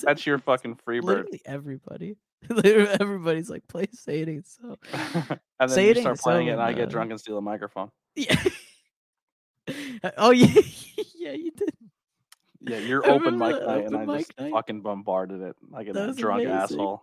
That's 0.02 0.26
your 0.26 0.40
fucking 0.40 0.76
free 0.86 1.00
bird. 1.02 1.08
literally 1.26 1.42
everybody. 1.46 2.16
Literally 2.48 2.88
everybody's 3.00 3.50
like, 3.50 3.68
play 3.68 3.88
say 3.92 4.22
it 4.22 4.30
ain't 4.30 4.48
so. 4.48 4.78
and 4.94 5.40
then 5.60 5.70
Say 5.70 5.90
you 5.90 5.96
start 5.96 6.20
playing 6.20 6.48
it, 6.48 6.52
and 6.52 6.62
I 6.62 6.72
get 6.74 6.90
drunk 6.90 7.12
and 7.12 7.20
steal 7.20 7.38
a 7.38 7.42
microphone. 7.42 7.92
Yeah. 8.16 8.42
oh 10.18 10.32
yeah, 10.32 10.48
yeah, 11.16 11.32
you 11.32 11.52
did. 11.52 11.74
Yeah, 12.62 12.78
your 12.80 13.06
I 13.06 13.10
open 13.12 13.38
mic 13.38 13.62
night, 13.66 13.86
and 13.86 13.96
I 13.96 14.18
just 14.18 14.38
night. 14.40 14.52
fucking 14.52 14.82
bombarded 14.82 15.42
it 15.42 15.56
like 15.72 15.88
a 15.88 15.94
drunk 16.14 16.44
amazing. 16.44 16.48
asshole. 16.52 17.02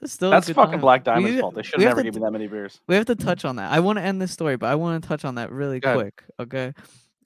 That's 0.00 0.12
still 0.12 0.30
That's 0.30 0.48
fucking 0.50 0.72
time. 0.72 0.80
Black 0.80 1.02
Diamond's 1.04 1.34
need- 1.34 1.40
fault. 1.40 1.54
They 1.54 1.62
should 1.62 1.78
we 1.78 1.84
never 1.86 2.02
to 2.02 2.04
given 2.04 2.20
me 2.22 2.26
that 2.26 2.30
many 2.30 2.46
beers. 2.46 2.80
We 2.86 2.94
have 2.94 3.06
to 3.06 3.16
touch 3.16 3.44
on 3.44 3.56
that. 3.56 3.72
I 3.72 3.80
want 3.80 3.98
to 3.98 4.02
end 4.02 4.20
this 4.22 4.30
story, 4.30 4.56
but 4.56 4.68
I 4.68 4.74
want 4.76 5.02
to 5.02 5.08
touch 5.08 5.24
on 5.24 5.36
that 5.36 5.50
really 5.50 5.80
Go 5.80 5.98
ahead. 5.98 6.12
quick. 6.16 6.24
Okay. 6.40 6.72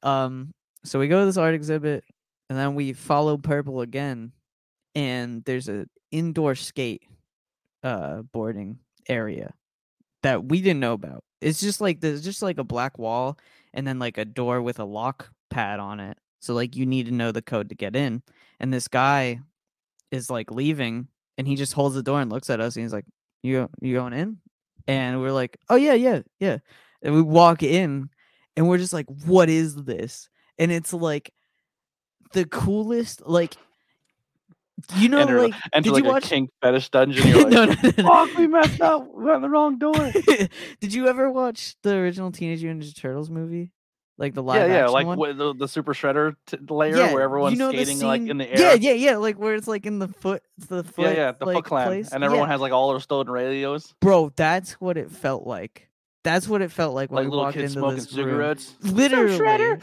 Um. 0.03 0.55
So 0.85 0.99
we 0.99 1.09
go 1.09 1.21
to 1.21 1.27
this 1.27 1.37
art 1.37 1.55
exhibit, 1.55 2.05
and 2.49 2.59
then 2.59 2.75
we 2.75 2.93
follow 2.93 3.37
Purple 3.37 3.81
again, 3.83 4.33
and 4.95 5.45
there's 5.45 5.69
a 5.69 5.87
indoor 6.13 6.55
skate, 6.55 7.03
uh, 7.83 8.23
boarding 8.23 8.79
area 9.09 9.53
that 10.23 10.45
we 10.45 10.61
didn't 10.63 10.81
know 10.81 10.93
about. 10.95 11.25
It's 11.43 11.61
just 11.61 11.81
like 11.81 12.01
there's 12.01 12.25
just 12.25 12.43
like 12.43 12.59
a 12.59 12.65
black 12.65 12.99
wall, 12.99 13.39
and 13.75 13.87
then 13.87 13.99
like 13.99 14.19
a 14.19 14.25
door 14.25 14.63
with 14.63 14.79
a 14.79 14.85
lock 14.85 15.31
pad 15.51 15.81
on 15.81 16.01
it. 16.01 16.19
So 16.41 16.55
like 16.55 16.77
you 16.77 16.87
need 16.87 17.07
to 17.07 17.13
know 17.13 17.33
the 17.33 17.43
code 17.43 17.69
to 17.71 17.75
get 17.75 17.97
in. 17.97 18.23
And 18.61 18.73
this 18.73 18.89
guy 18.89 19.41
is 20.11 20.31
like 20.31 20.51
leaving, 20.51 21.09
and 21.39 21.47
he 21.49 21.57
just 21.57 21.73
holds 21.75 21.95
the 21.95 22.03
door 22.03 22.21
and 22.21 22.31
looks 22.31 22.51
at 22.51 22.61
us, 22.61 22.77
and 22.77 22.85
he's 22.85 22.93
like, 22.93 23.07
"You 23.43 23.69
you 23.81 23.95
going 23.95 24.13
in?" 24.15 24.39
and 24.89 25.21
we're 25.21 25.33
like, 25.33 25.59
"Oh 25.69 25.77
yeah, 25.77 25.95
yeah, 25.95 26.23
yeah." 26.41 26.59
And 27.03 27.15
we 27.15 27.23
walk 27.23 27.63
in, 27.63 28.11
and 28.57 28.69
we're 28.69 28.79
just 28.79 28.93
like, 28.93 29.07
"What 29.27 29.49
is 29.49 29.77
this?" 29.77 30.29
And 30.59 30.73
it's 30.73 30.93
like 30.93 31.33
the 32.33 32.45
coolest, 32.47 33.27
like 33.27 33.57
you 34.97 35.09
know, 35.09 35.19
enter 35.19 35.41
like 35.43 35.55
enter 35.73 35.85
did 35.89 35.93
like 35.95 36.05
you 36.05 36.11
watch? 36.11 36.25
kink 36.25 36.51
fetish 36.61 36.89
dungeon. 36.91 37.27
You're 37.29 37.43
like, 37.45 37.53
no, 37.53 37.65
no, 37.67 37.75
no, 37.83 37.91
no. 37.99 38.09
fuck, 38.27 38.37
we 38.39 38.47
messed 38.47 38.81
up. 38.81 39.07
We're 39.13 39.35
in 39.37 39.43
the 39.43 39.49
wrong 39.51 39.79
door. 39.79 40.13
did 40.81 40.93
you 40.95 41.09
ever 41.09 41.31
watch 41.31 41.77
the 41.83 41.95
original 41.95 42.31
Teenage 42.33 42.63
Mutant 42.63 42.85
Ninja 42.85 42.97
Turtles 42.97 43.31
movie? 43.31 43.71
like 44.19 44.35
the 44.35 44.43
live 44.43 44.69
yeah, 44.69 44.77
yeah, 44.81 44.87
like 44.89 45.07
one. 45.07 45.19
with 45.19 45.39
the, 45.39 45.55
the 45.55 45.67
Super 45.67 45.95
Shredder 45.95 46.35
t- 46.47 46.59
layer 46.69 46.97
Yeah, 46.97 47.13
where 47.15 47.23
everyone's 47.23 47.55
you 47.55 47.59
know 47.59 47.71
skating 47.73 47.99
like 48.01 48.21
in 48.21 48.37
the 48.37 48.49
air. 48.49 48.61
Yeah, 48.77 48.93
yeah, 48.93 48.93
yeah. 48.93 49.17
Like 49.17 49.37
where 49.39 49.55
it's 49.55 49.67
like 49.67 49.87
in 49.87 49.99
the 49.99 50.07
foot, 50.09 50.43
the 50.69 50.85
foot. 50.85 51.07
yeah, 51.07 51.13
yeah, 51.13 51.33
the 51.33 51.47
like, 51.47 51.57
Foot 51.57 51.65
Clan, 51.65 51.87
place. 51.89 52.13
and 52.13 52.23
everyone 52.23 52.47
Yeah. 52.47 52.53
has 52.53 52.61
like 52.61 52.73
all 52.73 52.91
their 52.93 53.01
stolen 53.01 53.29
radios, 53.31 53.95
Bro, 54.01 54.33
that's 54.37 54.73
what 54.75 54.97
it 54.99 55.11
felt 55.11 55.47
like. 55.47 55.89
That's 56.25 56.47
what 56.47 56.63
it 56.63 56.71
felt 56.71 56.95
like 56.95 57.11
when 57.11 57.25
like 57.25 57.33
we 57.33 57.37
walked 57.37 57.57
into 57.57 57.71
smoking 57.71 57.97
this 57.97 58.13
room. 58.13 58.27
cigarettes. 58.29 58.75
Literally, 58.83 59.39
Shredder. 59.39 59.83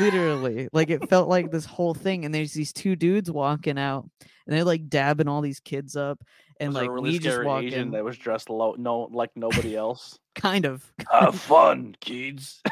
Literally, 0.00 0.68
like 0.72 0.90
it 0.90 1.08
felt 1.08 1.28
like 1.28 1.50
this 1.50 1.64
whole 1.64 1.94
thing. 1.94 2.24
And 2.24 2.34
there's 2.34 2.52
these 2.52 2.72
two 2.72 2.96
dudes 2.96 3.30
walking 3.30 3.78
out, 3.78 4.08
and 4.20 4.56
they're 4.56 4.64
like 4.64 4.88
dabbing 4.88 5.28
all 5.28 5.40
these 5.40 5.60
kids 5.60 5.96
up, 5.96 6.18
and 6.60 6.74
like 6.74 6.90
really 6.90 7.12
we 7.12 7.18
just 7.18 7.42
walked 7.44 7.64
Asian 7.64 7.80
in, 7.80 7.90
that 7.92 8.04
was 8.04 8.16
dressed 8.16 8.50
low, 8.50 8.74
no, 8.78 9.08
like 9.10 9.30
nobody 9.36 9.76
else. 9.76 10.18
kind 10.34 10.64
of. 10.64 10.90
Have 11.10 11.34
fun, 11.34 11.96
kids. 12.00 12.62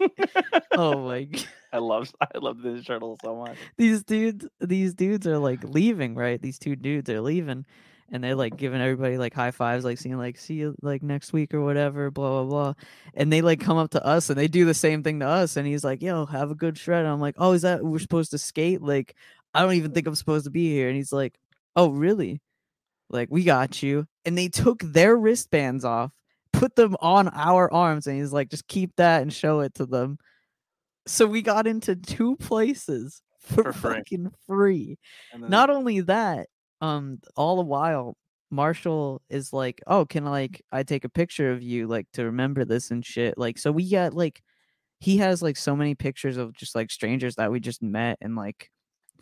oh 0.72 1.00
my 1.08 1.24
god. 1.24 1.44
I 1.72 1.78
love, 1.78 2.14
I 2.20 2.38
love 2.38 2.62
this 2.62 2.84
turtle 2.84 3.18
so 3.22 3.36
much. 3.36 3.56
these 3.76 4.02
dudes 4.02 4.46
these 4.60 4.94
dudes 4.94 5.26
are 5.26 5.38
like 5.38 5.62
leaving 5.64 6.14
right 6.14 6.40
these 6.40 6.58
two 6.58 6.76
dudes 6.76 7.10
are 7.10 7.20
leaving 7.20 7.66
and 8.12 8.22
they're 8.22 8.34
like 8.34 8.56
giving 8.56 8.80
everybody 8.80 9.18
like 9.18 9.34
high 9.34 9.50
fives 9.50 9.84
like 9.84 9.98
seeing 9.98 10.16
like 10.16 10.38
see 10.38 10.54
you 10.54 10.74
like 10.82 11.02
next 11.02 11.32
week 11.32 11.52
or 11.52 11.60
whatever 11.60 12.10
blah 12.10 12.42
blah 12.42 12.44
blah 12.44 12.74
and 13.14 13.32
they 13.32 13.42
like 13.42 13.60
come 13.60 13.76
up 13.76 13.90
to 13.90 14.04
us 14.04 14.30
and 14.30 14.38
they 14.38 14.48
do 14.48 14.64
the 14.64 14.74
same 14.74 15.02
thing 15.02 15.20
to 15.20 15.26
us 15.26 15.56
and 15.56 15.66
he's 15.66 15.84
like 15.84 16.02
yo 16.02 16.26
have 16.26 16.50
a 16.50 16.54
good 16.54 16.78
shred 16.78 17.00
and 17.00 17.08
i'm 17.08 17.20
like 17.20 17.34
oh 17.38 17.52
is 17.52 17.62
that 17.62 17.84
we're 17.84 17.98
supposed 17.98 18.30
to 18.30 18.38
skate 18.38 18.80
like 18.82 19.14
i 19.54 19.62
don't 19.62 19.74
even 19.74 19.92
think 19.92 20.06
i'm 20.06 20.14
supposed 20.14 20.44
to 20.44 20.50
be 20.50 20.70
here 20.70 20.88
and 20.88 20.96
he's 20.96 21.12
like 21.12 21.38
oh 21.74 21.88
really 21.88 22.40
like 23.10 23.28
we 23.30 23.44
got 23.44 23.82
you 23.82 24.06
and 24.24 24.36
they 24.36 24.48
took 24.48 24.80
their 24.82 25.16
wristbands 25.16 25.84
off 25.84 26.12
put 26.52 26.74
them 26.76 26.96
on 27.00 27.28
our 27.28 27.72
arms 27.72 28.06
and 28.06 28.18
he's 28.18 28.32
like 28.32 28.48
just 28.48 28.66
keep 28.68 28.94
that 28.96 29.22
and 29.22 29.32
show 29.32 29.60
it 29.60 29.74
to 29.74 29.84
them 29.84 30.18
so 31.06 31.26
we 31.26 31.42
got 31.42 31.66
into 31.66 31.94
two 31.94 32.36
places 32.36 33.22
for, 33.38 33.62
For 33.64 33.72
free. 33.72 33.94
fucking 33.98 34.32
free. 34.48 34.98
Not 35.38 35.70
only 35.70 36.00
that, 36.00 36.48
um, 36.80 37.20
all 37.36 37.56
the 37.56 37.62
while 37.62 38.16
Marshall 38.50 39.22
is 39.28 39.52
like, 39.52 39.80
"Oh, 39.86 40.04
can 40.06 40.24
like 40.24 40.62
I 40.72 40.82
take 40.82 41.04
a 41.04 41.08
picture 41.08 41.52
of 41.52 41.62
you 41.62 41.86
like 41.86 42.06
to 42.14 42.24
remember 42.24 42.64
this 42.64 42.90
and 42.90 43.04
shit?" 43.04 43.38
Like, 43.38 43.58
so 43.58 43.72
we 43.72 43.90
got 43.90 44.14
like 44.14 44.42
he 45.00 45.18
has 45.18 45.42
like 45.42 45.56
so 45.56 45.76
many 45.76 45.94
pictures 45.94 46.36
of 46.36 46.54
just 46.54 46.74
like 46.74 46.90
strangers 46.90 47.36
that 47.36 47.50
we 47.52 47.60
just 47.60 47.82
met 47.82 48.18
and 48.20 48.36
like 48.36 48.70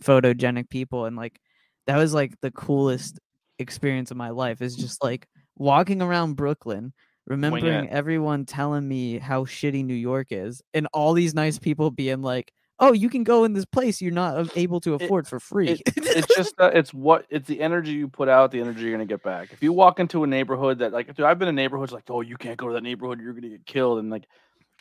photogenic 0.00 0.68
people 0.70 1.04
and 1.06 1.16
like 1.16 1.40
that 1.86 1.96
was 1.96 2.14
like 2.14 2.34
the 2.40 2.50
coolest 2.50 3.18
experience 3.58 4.10
of 4.10 4.16
my 4.16 4.30
life 4.30 4.62
is 4.62 4.76
just 4.76 5.02
like 5.02 5.26
walking 5.56 6.02
around 6.02 6.34
Brooklyn 6.34 6.92
remembering 7.26 7.88
everyone 7.88 8.44
telling 8.44 8.86
me 8.86 9.18
how 9.18 9.44
shitty 9.44 9.84
New 9.84 9.94
York 9.94 10.28
is 10.30 10.62
and 10.74 10.86
all 10.92 11.12
these 11.12 11.34
nice 11.34 11.58
people 11.58 11.90
being 11.90 12.22
like 12.22 12.52
oh 12.80 12.92
you 12.92 13.08
can 13.08 13.22
go 13.24 13.44
in 13.44 13.52
this 13.52 13.64
place 13.64 14.02
you're 14.02 14.10
not 14.12 14.56
able 14.56 14.80
to 14.80 14.94
It- 14.94 15.02
afford 15.02 15.26
for 15.28 15.38
free 15.38 15.80
it's 15.86 16.34
just 16.34 16.54
uh, 16.60 16.70
it's 16.74 16.92
what 16.92 17.26
it's 17.30 17.46
the 17.46 17.60
energy 17.60 17.92
you 17.92 18.08
put 18.08 18.28
out, 18.28 18.50
the 18.50 18.60
energy 18.60 18.82
you're 18.82 18.92
gonna 18.92 19.04
get 19.06 19.22
back. 19.22 19.52
If 19.52 19.62
you 19.62 19.72
walk 19.72 20.00
into 20.00 20.24
a 20.24 20.26
neighborhood 20.26 20.78
that 20.80 20.92
like, 20.92 21.06
dude, 21.14 21.26
I've 21.26 21.38
been 21.38 21.48
in 21.48 21.54
neighborhoods 21.54 21.92
like, 21.92 22.04
oh, 22.10 22.20
you 22.20 22.36
can't 22.36 22.56
go 22.56 22.68
to 22.68 22.74
that 22.74 22.82
neighborhood, 22.82 23.20
you're 23.20 23.32
gonna 23.32 23.48
get 23.48 23.64
killed, 23.66 23.98
and 23.98 24.10
like, 24.10 24.24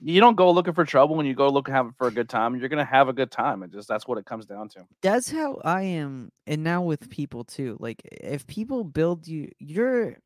you 0.01 0.19
don't 0.19 0.35
go 0.35 0.51
looking 0.51 0.73
for 0.73 0.85
trouble 0.85 1.15
when 1.15 1.25
you 1.25 1.33
go 1.35 1.49
looking 1.49 1.73
have 1.73 1.87
it 1.87 1.93
for 1.97 2.07
a 2.07 2.11
good 2.11 2.27
time. 2.29 2.55
You're 2.55 2.67
gonna 2.69 2.83
have 2.83 3.09
a 3.09 3.13
good 3.13 3.31
time. 3.31 3.63
It 3.63 3.71
just 3.71 3.87
that's 3.87 4.07
what 4.07 4.17
it 4.17 4.25
comes 4.25 4.45
down 4.45 4.69
to. 4.69 4.85
that's 5.01 5.29
how 5.29 5.61
I 5.63 5.83
am 5.83 6.31
and 6.47 6.63
now 6.63 6.81
with 6.81 7.09
people 7.09 7.43
too 7.43 7.77
like 7.79 8.01
if 8.11 8.45
people 8.47 8.83
build 8.83 9.27
you 9.27 9.49
your 9.59 10.17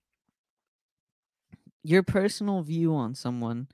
your 1.84 2.04
personal 2.04 2.62
view 2.62 2.94
on 2.96 3.16
someone 3.16 3.68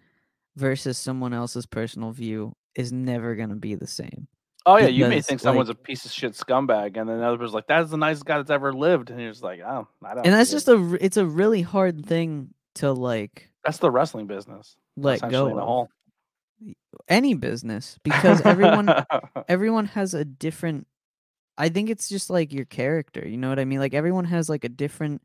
versus 0.56 0.98
someone 0.98 1.34
else's 1.34 1.66
personal 1.66 2.12
view 2.12 2.54
is 2.76 2.92
never 2.92 3.36
going 3.36 3.50
to 3.50 3.56
be 3.56 3.76
the 3.76 3.88
same 3.88 4.28
Oh 4.66 4.78
yeah, 4.78 4.88
you 4.88 5.08
may 5.08 5.20
think 5.20 5.42
someone's 5.42 5.68
like- 5.68 5.78
a 5.78 5.82
piece 5.82 6.06
of 6.06 6.12
shit 6.12 6.32
scumbag, 6.34 6.96
and 6.96 7.10
then 7.10 7.20
the 7.20 7.26
other 7.28 7.38
person's 7.38 7.54
like, 7.54 7.68
"That's 7.68 7.90
the 7.92 7.98
nicest 7.98 8.24
guy 8.26 8.38
that's 8.38 8.50
ever 8.50 8.72
lived," 8.72 9.10
and 9.10 9.20
you're 9.20 9.30
just 9.32 9.44
like, 9.44 9.60
"Oh, 9.60 9.90
I 10.02 10.16
don't." 10.16 10.26
and 10.26 10.34
that's 10.34 10.52
see 10.52 10.56
it." 10.56 10.60
just 10.60 10.68
a 10.70 10.98
it's 11.06 11.18
a 11.18 11.26
really 11.26 11.62
hard 11.62 12.06
thing 12.06 12.54
to 12.76 12.94
like 12.94 13.50
that's 13.66 13.80
the 13.80 13.92
wrestling 13.92 14.26
business. 14.28 14.78
let 14.96 15.20
go 15.30 15.48
in 15.48 15.54
a 15.58 15.58
of. 15.58 15.68
whole. 15.68 15.90
any 17.10 17.34
business 17.34 18.00
because 18.04 18.40
everyone 18.42 18.88
everyone 19.50 19.86
has 19.88 20.14
a 20.14 20.24
different 20.24 20.88
i 21.58 21.68
think 21.68 21.90
it's 21.90 22.08
just 22.08 22.30
like 22.30 22.54
your 22.54 22.64
character 22.66 23.28
you 23.28 23.36
know 23.36 23.50
what 23.50 23.60
i 23.60 23.66
mean 23.66 23.80
like 23.80 23.94
everyone 23.94 24.24
has 24.26 24.48
like 24.50 24.64
a 24.64 24.70
different 24.70 25.22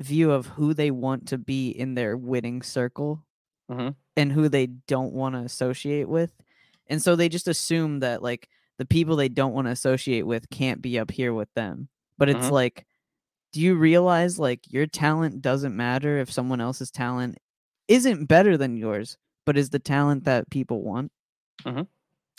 view 0.00 0.30
of 0.30 0.46
who 0.46 0.72
they 0.72 0.90
want 0.90 1.28
to 1.28 1.36
be 1.38 1.68
in 1.68 1.94
their 1.94 2.16
winning 2.16 2.62
circle 2.62 3.22
Mhm. 3.70 3.96
and 4.16 4.32
who 4.32 4.48
they 4.48 4.66
don't 4.66 5.12
want 5.12 5.34
to 5.34 5.40
associate 5.42 6.08
with 6.08 6.32
and 6.88 7.02
so 7.02 7.16
they 7.16 7.28
just 7.28 7.48
assume 7.48 8.00
that 8.00 8.22
like 8.22 8.48
the 8.78 8.86
people 8.86 9.16
they 9.16 9.28
don't 9.28 9.52
want 9.54 9.66
to 9.66 9.72
associate 9.72 10.26
with 10.26 10.48
can't 10.50 10.80
be 10.82 10.98
up 10.98 11.10
here 11.10 11.32
with 11.34 11.48
them 11.54 11.88
but 12.18 12.28
it's 12.28 12.46
Mhm. 12.46 12.50
like 12.52 12.86
do 13.52 13.60
you 13.60 13.74
realize 13.74 14.38
like 14.38 14.60
your 14.70 14.86
talent 14.86 15.40
doesn't 15.40 15.74
matter 15.76 16.18
if 16.18 16.30
someone 16.32 16.60
else's 16.60 16.90
talent 16.90 17.38
isn't 17.88 18.26
better 18.26 18.56
than 18.56 18.76
yours 18.76 19.16
but 19.46 19.56
is 19.56 19.70
the 19.70 19.78
talent 19.78 20.24
that 20.24 20.50
people 20.50 20.82
want 20.82 21.10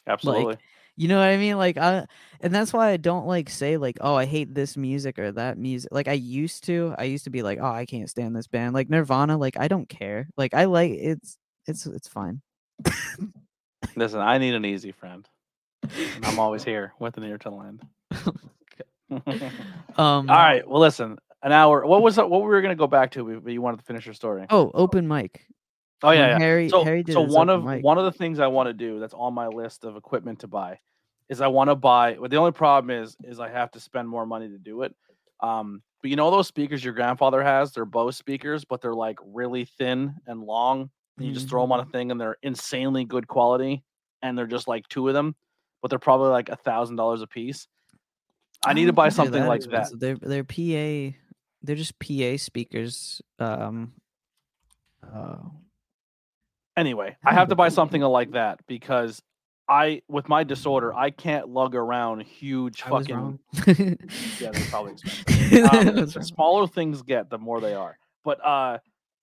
Absolutely. 0.06 0.58
you 0.96 1.08
know 1.08 1.20
what 1.20 1.28
I 1.28 1.38
mean? 1.38 1.58
Like 1.58 1.78
I 1.78 2.06
and 2.40 2.54
that's 2.56 2.72
why 2.72 2.90
I 2.90 2.98
don't 2.98 3.28
like 3.28 3.50
say 3.50 3.78
like, 3.78 3.98
oh, 4.02 4.16
I 4.16 4.26
hate 4.26 4.54
this 4.56 4.78
music 4.78 5.20
or 5.20 5.32
that 5.34 5.58
music. 5.58 5.92
Like 5.92 6.08
I 6.08 6.14
used 6.14 6.64
to. 6.66 6.96
I 6.98 7.04
used 7.04 7.26
to 7.26 7.30
be 7.30 7.44
like, 7.44 7.60
oh, 7.62 7.66
I 7.72 7.86
can't 7.86 8.10
stand 8.10 8.36
this 8.36 8.48
band. 8.48 8.74
Like 8.74 8.90
Nirvana, 8.90 9.38
like 9.38 9.58
I 9.58 9.68
don't 9.68 9.88
care. 9.90 10.28
Like 10.38 10.54
I 10.54 10.66
like 10.66 10.92
it's 10.92 11.38
it's 11.68 11.86
it's 11.86 12.08
fine. 12.08 12.42
Listen, 13.98 14.20
I 14.22 14.38
need 14.38 14.54
an 14.54 14.64
easy 14.64 14.92
friend. 14.92 15.28
and 16.16 16.24
I'm 16.26 16.40
always 16.40 16.64
here 16.72 16.94
with 17.00 17.18
an 17.18 17.24
ear 17.24 17.38
to 17.40 17.50
lend. 17.50 17.82
All 19.12 19.22
Um 19.98 20.28
right. 20.30 20.68
Well, 20.68 20.80
listen. 20.80 21.18
An 21.44 21.52
hour. 21.52 21.86
What 21.86 22.02
was 22.02 22.16
that? 22.16 22.30
What 22.30 22.42
we 22.42 22.48
were 22.48 22.62
gonna 22.62 22.76
go 22.76 22.88
back 22.88 23.12
to? 23.12 23.40
But 23.42 23.52
you 23.54 23.62
wanted 23.62 23.78
to 23.78 23.86
finish 23.86 24.06
your 24.06 24.14
story. 24.14 24.46
Oh, 24.50 24.72
open 24.74 25.08
mic. 25.08 25.46
Oh 26.04 26.12
yeah. 26.12 26.30
Yeah. 26.30 26.38
Harry 26.38 26.70
So, 26.70 26.84
Harry 26.84 27.04
so 27.08 27.22
one 27.22 27.50
of 27.50 27.64
mic. 27.64 27.84
one 27.84 27.98
of 27.98 28.06
the 28.06 28.12
things 28.12 28.40
I 28.40 28.48
want 28.48 28.68
to 28.68 28.74
do 28.74 29.00
that's 29.00 29.14
on 29.14 29.34
my 29.34 29.48
list 29.48 29.84
of 29.84 29.96
equipment 29.96 30.40
to 30.40 30.48
buy 30.48 30.80
is 31.30 31.42
I 31.42 31.48
want 31.48 31.70
to 31.70 31.76
buy. 31.76 32.16
But 32.20 32.32
the 32.32 32.38
only 32.38 32.52
problem 32.52 32.90
is 32.92 33.16
is 33.24 33.40
I 33.40 33.50
have 33.50 33.72
to 33.72 33.80
spend 33.80 34.08
more 34.10 34.26
money 34.26 34.48
to 34.50 34.58
do 34.58 34.82
it. 34.84 34.94
Um, 35.42 35.82
but 36.02 36.10
you 36.10 36.16
know 36.16 36.30
those 36.32 36.48
speakers 36.48 36.84
your 36.84 36.94
grandfather 36.94 37.42
has? 37.44 37.72
They're 37.72 37.86
Bose 37.86 38.18
speakers, 38.18 38.66
but 38.66 38.82
they're 38.82 38.94
like 38.96 39.18
really 39.26 39.66
thin 39.66 40.14
and 40.28 40.42
long. 40.44 40.90
And 41.18 41.28
you 41.28 41.34
just 41.34 41.50
throw 41.50 41.62
them 41.62 41.72
on 41.72 41.80
a 41.80 41.84
Mm-hmm. 41.84 41.92
thing, 41.92 42.12
and 42.12 42.22
they're 42.22 42.38
insanely 42.44 43.06
good 43.06 43.28
quality. 43.28 43.84
And 44.22 44.38
they're 44.38 44.48
just 44.48 44.68
like 44.68 44.88
two 44.88 45.08
of 45.08 45.14
them, 45.14 45.36
but 45.82 45.90
they're 45.90 46.00
probably 46.00 46.30
like 46.30 46.50
a 46.50 46.56
thousand 46.56 46.96
dollars 46.96 47.22
a 47.22 47.28
piece. 47.28 47.68
I 48.66 48.74
need 48.74 48.86
to 48.86 48.94
buy 48.94 49.10
something 49.10 49.46
like 49.46 49.62
that. 49.62 49.68
expensive. 49.68 50.00
They're 50.00 50.16
they're 50.16 50.44
PA. 50.44 51.18
They're 51.64 51.76
just 51.76 52.00
PA 52.00 52.38
speakers. 52.38 53.22
Um. 53.40 53.94
Uh, 55.04 55.38
Anyway, 56.78 57.18
I 57.26 57.34
have 57.34 57.50
to 57.50 57.56
buy 57.56 57.70
something 57.70 58.04
like 58.04 58.32
that 58.34 58.60
because 58.68 59.20
I, 59.68 60.04
with 60.08 60.30
my 60.30 60.44
disorder, 60.44 60.94
I 60.94 61.10
can't 61.10 61.50
lug 61.50 61.74
around 61.74 62.22
huge 62.22 62.84
I 62.86 62.90
fucking. 62.90 63.40
Yeah, 64.40 64.52
they're 64.52 64.66
probably 64.70 64.92
expensive. 64.94 65.72
Um, 65.74 66.06
the 66.06 66.24
smaller 66.24 66.68
things 66.68 67.02
get, 67.02 67.32
the 67.32 67.40
more 67.40 67.60
they 67.62 67.74
are. 67.74 67.98
But 68.24 68.46
uh, 68.46 68.78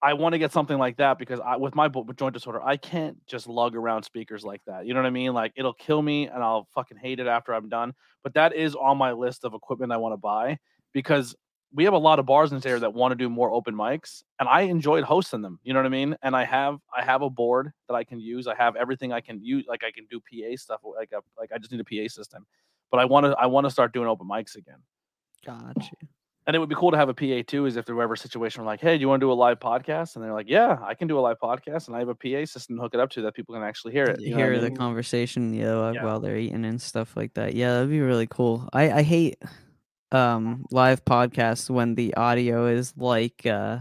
I 0.04 0.12
want 0.12 0.34
to 0.34 0.38
get 0.38 0.52
something 0.52 0.76
like 0.76 0.98
that 0.98 1.18
because 1.18 1.40
I, 1.40 1.56
with 1.56 1.74
my 1.74 1.88
joint 1.88 2.34
disorder, 2.34 2.62
I 2.62 2.76
can't 2.76 3.16
just 3.26 3.48
lug 3.48 3.74
around 3.74 4.02
speakers 4.02 4.44
like 4.44 4.60
that. 4.66 4.86
You 4.86 4.92
know 4.92 5.00
what 5.00 5.06
I 5.06 5.10
mean? 5.10 5.32
Like 5.32 5.52
it'll 5.56 5.72
kill 5.72 6.02
me, 6.02 6.28
and 6.28 6.42
I'll 6.42 6.68
fucking 6.74 6.98
hate 6.98 7.20
it 7.20 7.26
after 7.26 7.54
I'm 7.54 7.70
done. 7.70 7.94
But 8.22 8.34
that 8.34 8.54
is 8.54 8.74
on 8.74 8.98
my 8.98 9.12
list 9.12 9.44
of 9.44 9.54
equipment 9.54 9.92
I 9.92 9.96
want 9.96 10.12
to 10.12 10.18
buy 10.18 10.58
because 10.92 11.34
we 11.72 11.84
have 11.84 11.94
a 11.94 11.98
lot 11.98 12.18
of 12.18 12.26
bars 12.26 12.52
in 12.52 12.58
this 12.58 12.66
area 12.66 12.80
that 12.80 12.92
want 12.92 13.12
to 13.12 13.16
do 13.16 13.30
more 13.30 13.50
open 13.50 13.74
mics, 13.74 14.22
and 14.38 14.46
I 14.46 14.62
enjoyed 14.62 15.04
hosting 15.04 15.40
them. 15.40 15.58
You 15.64 15.72
know 15.72 15.80
what 15.80 15.86
I 15.86 15.88
mean? 15.88 16.14
And 16.22 16.36
I 16.36 16.44
have 16.44 16.80
I 16.94 17.02
have 17.02 17.22
a 17.22 17.30
board 17.30 17.72
that 17.88 17.94
I 17.94 18.04
can 18.04 18.20
use. 18.20 18.46
I 18.46 18.54
have 18.56 18.76
everything 18.76 19.10
I 19.10 19.22
can 19.22 19.42
use. 19.42 19.64
Like 19.66 19.84
I 19.84 19.90
can 19.90 20.06
do 20.10 20.20
PA 20.20 20.54
stuff. 20.56 20.82
Like 20.84 21.12
a, 21.12 21.22
like 21.38 21.50
I 21.50 21.56
just 21.56 21.72
need 21.72 21.80
a 21.80 21.84
PA 21.84 22.08
system. 22.08 22.46
But 22.90 23.00
I 23.00 23.06
want 23.06 23.24
to 23.24 23.30
I 23.38 23.46
want 23.46 23.64
to 23.64 23.70
start 23.70 23.94
doing 23.94 24.06
open 24.06 24.28
mics 24.28 24.54
again. 24.56 24.82
Gotcha. 25.46 25.96
And 26.46 26.54
it 26.54 26.58
would 26.58 26.68
be 26.68 26.74
cool 26.74 26.90
to 26.90 26.96
have 26.98 27.08
a 27.08 27.14
PA 27.14 27.42
too, 27.46 27.64
is 27.64 27.76
if 27.76 27.86
there 27.86 27.94
were 27.94 28.02
ever 28.02 28.12
a 28.14 28.18
situation 28.18 28.62
where 28.62 28.70
like, 28.72 28.80
hey, 28.80 28.98
do 28.98 29.00
you 29.00 29.08
want 29.08 29.20
to 29.20 29.24
do 29.26 29.32
a 29.32 29.34
live 29.34 29.58
podcast? 29.60 30.14
And 30.14 30.22
they're 30.22 30.34
like, 30.34 30.48
yeah, 30.48 30.76
I 30.82 30.92
can 30.94 31.08
do 31.08 31.18
a 31.18 31.20
live 31.22 31.38
podcast, 31.42 31.86
and 31.86 31.96
I 31.96 32.00
have 32.00 32.08
a 32.08 32.14
PA 32.14 32.44
system 32.44 32.76
to 32.76 32.82
hook 32.82 32.92
it 32.92 33.00
up 33.00 33.08
to 33.12 33.22
that 33.22 33.34
people 33.34 33.54
can 33.54 33.64
actually 33.64 33.92
hear 33.94 34.04
it. 34.04 34.20
You 34.20 34.34
I 34.34 34.38
hear 34.38 34.60
the 34.60 34.68
mean? 34.68 34.76
conversation, 34.76 35.54
you 35.54 35.62
know, 35.64 35.90
Yeah. 35.92 36.04
while 36.04 36.20
they're 36.20 36.36
eating 36.36 36.66
and 36.66 36.80
stuff 36.82 37.16
like 37.16 37.32
that. 37.34 37.54
Yeah, 37.54 37.72
that'd 37.74 37.88
be 37.88 38.00
really 38.00 38.26
cool. 38.26 38.68
I 38.74 38.90
I 38.92 39.02
hate 39.02 39.38
um 40.12 40.66
live 40.70 41.04
podcasts 41.04 41.70
when 41.70 41.94
the 41.94 42.14
audio 42.14 42.66
is 42.66 42.92
like 42.96 43.46
uh 43.46 43.78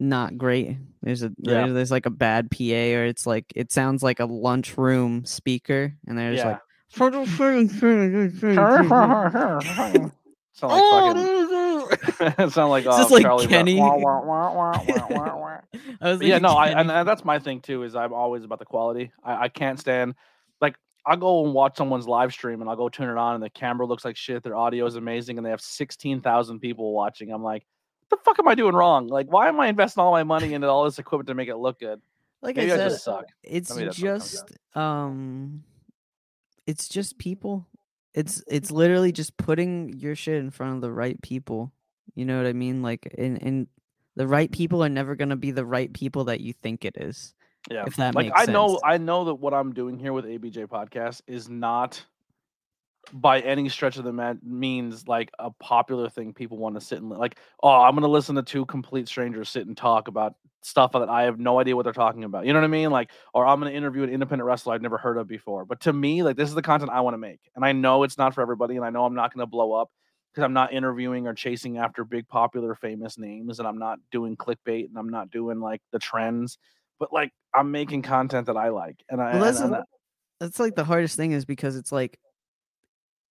not 0.00 0.36
great. 0.36 0.78
There's 1.02 1.22
a 1.22 1.30
Yeah. 1.38 1.60
there's, 1.60 1.72
there's 1.74 1.90
like 1.92 2.06
a 2.06 2.10
bad 2.10 2.50
PA 2.50 2.96
or 2.98 3.04
it's 3.04 3.24
like 3.26 3.52
it 3.54 3.70
sounds 3.70 4.02
like 4.02 4.18
a 4.18 4.24
lunchroom 4.26 5.24
speaker 5.26 5.94
and 6.08 6.18
they're 6.18 6.32
just 6.34 6.44
Yeah. 6.44 6.50
like 6.52 6.60
Sound 10.52 10.72
like 10.72 10.82
fucking 10.90 11.16
it 12.20 12.52
sounded 12.52 12.70
like 12.70 12.84
It's 12.86 12.94
uh, 12.94 12.98
just 12.98 13.10
like 13.10 13.22
Charlie 13.22 13.46
Brown. 13.46 13.58
Kenny. 13.58 13.76
Wah, 13.76 13.96
wah. 13.96 14.20
I 16.00 16.10
yeah, 16.10 16.16
thinking 16.16 16.42
no, 16.42 16.48
I, 16.50 16.68
and, 16.68 16.90
and 16.90 17.08
that's 17.08 17.24
my 17.24 17.38
thing 17.38 17.60
too. 17.60 17.82
Is 17.82 17.94
I'm 17.94 18.12
always 18.12 18.44
about 18.44 18.58
the 18.58 18.64
quality. 18.64 19.12
I, 19.24 19.44
I 19.44 19.48
can't 19.48 19.78
stand 19.78 20.14
like 20.60 20.76
I'll 21.06 21.16
go 21.16 21.44
and 21.44 21.54
watch 21.54 21.76
someone's 21.76 22.06
live 22.06 22.32
stream 22.32 22.60
and 22.60 22.70
I'll 22.70 22.76
go 22.76 22.88
turn 22.88 23.10
it 23.16 23.18
on 23.20 23.34
and 23.34 23.42
the 23.42 23.50
camera 23.50 23.86
looks 23.86 24.04
like 24.04 24.16
shit. 24.16 24.42
Their 24.42 24.56
audio 24.56 24.86
is 24.86 24.96
amazing 24.96 25.38
and 25.38 25.46
they 25.46 25.50
have 25.50 25.60
sixteen 25.60 26.20
thousand 26.20 26.60
people 26.60 26.92
watching. 26.92 27.32
I'm 27.32 27.42
like, 27.42 27.66
what 28.08 28.18
the 28.18 28.24
fuck 28.24 28.38
am 28.38 28.48
I 28.48 28.54
doing 28.54 28.74
wrong? 28.74 29.08
Like, 29.08 29.30
why 29.30 29.48
am 29.48 29.60
I 29.60 29.68
investing 29.68 30.02
all 30.02 30.12
my 30.12 30.24
money 30.24 30.54
into 30.54 30.68
all 30.68 30.84
this 30.84 30.98
equipment 30.98 31.28
to 31.28 31.34
make 31.34 31.48
it 31.48 31.56
look 31.56 31.80
good? 31.80 32.00
like 32.42 32.56
Maybe 32.56 32.72
I 32.72 32.74
I, 32.74 32.78
said, 32.78 32.88
just 32.90 33.04
suck. 33.04 33.26
it's 33.42 33.74
Maybe 33.74 33.84
that's 33.86 34.00
what 34.00 34.08
it 34.08 34.18
comes 34.18 34.32
down 34.32 34.46
just 34.46 34.76
um 34.76 35.64
it's 36.66 36.88
just 36.88 37.18
people 37.18 37.66
it's 38.14 38.42
it's 38.48 38.70
literally 38.70 39.12
just 39.12 39.36
putting 39.36 39.92
your 39.98 40.14
shit 40.14 40.36
in 40.36 40.50
front 40.50 40.76
of 40.76 40.80
the 40.80 40.92
right 40.92 41.20
people 41.22 41.72
you 42.14 42.24
know 42.24 42.36
what 42.36 42.46
i 42.46 42.52
mean 42.52 42.82
like 42.82 43.12
and 43.18 43.42
and 43.42 43.66
the 44.16 44.26
right 44.26 44.50
people 44.50 44.84
are 44.84 44.88
never 44.88 45.14
going 45.14 45.28
to 45.28 45.36
be 45.36 45.50
the 45.50 45.64
right 45.64 45.92
people 45.92 46.24
that 46.24 46.40
you 46.40 46.52
think 46.52 46.84
it 46.84 46.96
is 46.96 47.32
Yeah. 47.70 47.84
if 47.86 47.96
that 47.96 48.14
like 48.14 48.26
makes 48.26 48.40
I 48.40 48.52
know. 48.52 48.80
I 48.84 48.98
know 48.98 49.24
that 49.26 49.34
what 49.36 49.54
I'm 49.54 49.72
doing 49.72 49.98
here 49.98 50.12
with 50.12 50.24
ABJ 50.24 50.66
podcast 50.66 51.22
is 51.26 51.48
not 51.48 52.04
by 53.12 53.40
any 53.40 53.68
stretch 53.68 53.96
of 53.96 54.04
the 54.04 54.12
ma- 54.12 54.34
means 54.42 55.08
like 55.08 55.30
a 55.38 55.50
popular 55.52 56.08
thing 56.08 56.34
people 56.34 56.58
want 56.58 56.74
to 56.74 56.80
sit 56.80 56.98
and 56.98 57.08
like 57.08 57.36
oh 57.62 57.70
I'm 57.70 57.92
going 57.92 58.02
to 58.02 58.08
listen 58.08 58.34
to 58.36 58.42
two 58.42 58.66
complete 58.66 59.08
strangers 59.08 59.48
sit 59.48 59.66
and 59.66 59.76
talk 59.76 60.08
about 60.08 60.34
stuff 60.62 60.92
that 60.92 61.08
I 61.08 61.22
have 61.22 61.38
no 61.38 61.58
idea 61.58 61.74
what 61.74 61.84
they're 61.84 61.92
talking 61.94 62.24
about. 62.24 62.44
You 62.44 62.52
know 62.52 62.58
what 62.60 62.66
I 62.66 62.68
mean? 62.68 62.90
Like 62.90 63.10
or 63.32 63.46
I'm 63.46 63.60
going 63.60 63.72
to 63.72 63.76
interview 63.76 64.02
an 64.02 64.10
independent 64.10 64.46
wrestler 64.46 64.74
I've 64.74 64.82
never 64.82 64.98
heard 64.98 65.16
of 65.16 65.26
before. 65.26 65.64
But 65.64 65.80
to 65.82 65.92
me 65.92 66.22
like 66.22 66.36
this 66.36 66.48
is 66.50 66.54
the 66.54 66.62
content 66.62 66.90
I 66.92 67.00
want 67.00 67.14
to 67.14 67.18
make. 67.18 67.40
And 67.56 67.64
I 67.64 67.72
know 67.72 68.02
it's 68.02 68.18
not 68.18 68.34
for 68.34 68.42
everybody 68.42 68.76
and 68.76 68.84
I 68.84 68.90
know 68.90 69.04
I'm 69.06 69.14
not 69.14 69.32
going 69.32 69.42
to 69.42 69.50
blow 69.50 69.72
up 69.72 69.90
because 70.32 70.44
I'm 70.44 70.52
not 70.52 70.72
interviewing 70.72 71.26
or 71.26 71.34
chasing 71.34 71.78
after 71.78 72.04
big 72.04 72.28
popular 72.28 72.74
famous 72.74 73.18
names 73.18 73.58
and 73.58 73.66
I'm 73.68 73.78
not 73.78 73.98
doing 74.10 74.36
clickbait 74.36 74.86
and 74.86 74.96
I'm 74.96 75.08
not 75.08 75.30
doing 75.30 75.60
like 75.60 75.82
the 75.92 75.98
trends 75.98 76.58
but 77.00 77.12
like 77.12 77.32
I'm 77.52 77.72
making 77.72 78.02
content 78.02 78.46
that 78.46 78.56
I 78.56 78.68
like, 78.68 79.02
and 79.08 79.20
I 79.20 79.32
Well, 79.32 79.40
that's 79.40 79.60
and, 79.60 79.74
a- 79.74 79.86
that's 80.38 80.60
like 80.60 80.76
the 80.76 80.84
hardest 80.84 81.16
thing 81.16 81.32
is 81.32 81.44
because 81.44 81.74
it's 81.74 81.90
like 81.90 82.20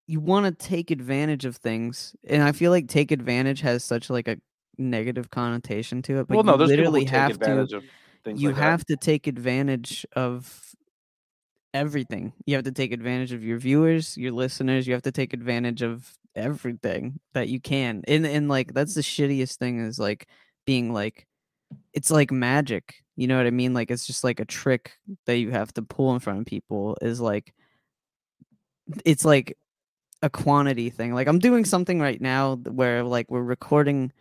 you 0.06 0.20
want 0.20 0.44
to 0.46 0.66
take 0.66 0.90
advantage 0.90 1.44
of 1.44 1.56
things 1.56 2.16
and 2.26 2.42
i 2.42 2.50
feel 2.50 2.72
like 2.72 2.88
take 2.88 3.12
advantage 3.12 3.60
has 3.60 3.84
such 3.84 4.10
like 4.10 4.26
a 4.26 4.36
negative 4.76 5.30
connotation 5.30 6.02
to 6.02 6.18
it 6.18 6.26
but 6.26 6.34
well, 6.34 6.42
no, 6.42 6.52
you 6.52 6.58
there's 6.58 6.70
literally 6.70 7.04
have 7.04 7.38
to 7.38 7.68
you 8.34 8.48
like 8.48 8.56
that. 8.56 8.62
have 8.62 8.84
to 8.86 8.96
take 8.96 9.26
advantage 9.26 10.04
of 10.16 10.74
everything. 11.74 12.32
You 12.46 12.56
have 12.56 12.64
to 12.64 12.72
take 12.72 12.92
advantage 12.92 13.32
of 13.32 13.44
your 13.44 13.58
viewers, 13.58 14.16
your 14.16 14.32
listeners. 14.32 14.86
You 14.86 14.92
have 14.92 15.02
to 15.02 15.12
take 15.12 15.32
advantage 15.32 15.82
of 15.82 16.12
everything 16.34 17.20
that 17.34 17.48
you 17.48 17.60
can. 17.60 18.02
And 18.06 18.26
and 18.26 18.48
like 18.48 18.74
that's 18.74 18.94
the 18.94 19.00
shittiest 19.00 19.56
thing 19.56 19.80
is 19.80 19.98
like 19.98 20.28
being 20.66 20.92
like 20.92 21.26
it's 21.92 22.10
like 22.10 22.30
magic. 22.30 22.96
You 23.16 23.26
know 23.26 23.36
what 23.36 23.46
I 23.46 23.50
mean? 23.50 23.74
Like 23.74 23.90
it's 23.90 24.06
just 24.06 24.24
like 24.24 24.40
a 24.40 24.44
trick 24.44 24.92
that 25.26 25.38
you 25.38 25.50
have 25.50 25.72
to 25.74 25.82
pull 25.82 26.14
in 26.14 26.20
front 26.20 26.40
of 26.40 26.46
people 26.46 26.96
is 27.02 27.20
like 27.20 27.52
it's 29.04 29.24
like 29.24 29.56
a 30.22 30.30
quantity 30.30 30.90
thing. 30.90 31.14
Like 31.14 31.28
I'm 31.28 31.38
doing 31.38 31.64
something 31.64 32.00
right 32.00 32.20
now 32.20 32.56
where 32.56 33.04
like 33.04 33.30
we're 33.30 33.42
recording 33.42 34.12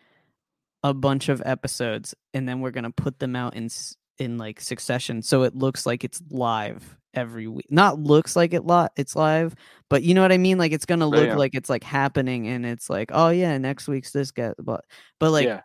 a 0.84 0.94
bunch 0.94 1.30
of 1.30 1.42
episodes 1.46 2.16
and 2.34 2.48
then 2.48 2.62
we're 2.62 2.72
gonna 2.72 2.92
put 2.92 3.20
them 3.20 3.36
out 3.36 3.56
in 3.56 3.70
in 4.18 4.38
like 4.38 4.60
succession, 4.60 5.22
so 5.22 5.44
it 5.44 5.56
looks 5.56 5.86
like 5.86 6.04
it's 6.04 6.22
live 6.30 6.99
every 7.14 7.48
week. 7.48 7.68
Not 7.72 8.00
looks 8.00 8.36
like 8.36 8.54
it 8.54 8.66
lot 8.66 8.92
it's 8.98 9.16
live, 9.16 9.56
but 9.90 10.04
you 10.04 10.14
know 10.14 10.22
what 10.22 10.32
I 10.32 10.38
mean. 10.38 10.58
Like 10.58 10.72
it's 10.72 10.86
gonna 10.86 11.08
Yeah, 11.12 11.20
look 11.20 11.34
yeah. 11.34 11.36
like 11.36 11.56
it's 11.56 11.70
like 11.70 11.84
happening, 11.84 12.48
and 12.48 12.66
it's 12.66 12.90
like 12.90 13.12
oh 13.14 13.30
yeah, 13.30 13.58
next 13.58 13.88
week's 13.88 14.12
this 14.12 14.32
guy, 14.32 14.54
but 14.60 14.86
but 15.20 15.32
like 15.32 15.50
yeah, 15.50 15.62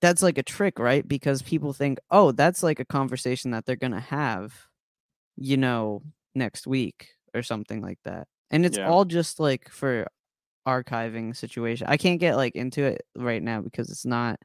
that's 0.00 0.22
like 0.22 0.38
a 0.38 0.42
trick, 0.42 0.78
right? 0.78 1.06
Because 1.06 1.42
people 1.42 1.72
think, 1.72 1.98
oh, 2.10 2.32
that's 2.32 2.62
like 2.62 2.80
a 2.80 2.84
conversation 2.84 3.52
that 3.52 3.66
they're 3.66 3.76
gonna 3.76 4.00
have, 4.00 4.54
you 5.36 5.56
know, 5.56 6.02
next 6.34 6.66
week 6.66 7.10
or 7.34 7.42
something 7.42 7.82
like 7.82 7.98
that. 8.04 8.28
And 8.50 8.64
it's 8.66 8.78
Yeah. 8.78 8.84
all 8.84 9.04
just 9.04 9.40
like 9.40 9.68
for 9.70 10.06
archiving 10.68 11.36
situation. 11.36 11.86
I 11.88 11.96
can't 11.98 12.20
get 12.20 12.36
like 12.36 12.56
into 12.56 12.84
it 12.84 13.02
right 13.16 13.42
now 13.42 13.60
because 13.62 13.90
it's 13.90 14.06
not 14.06 14.38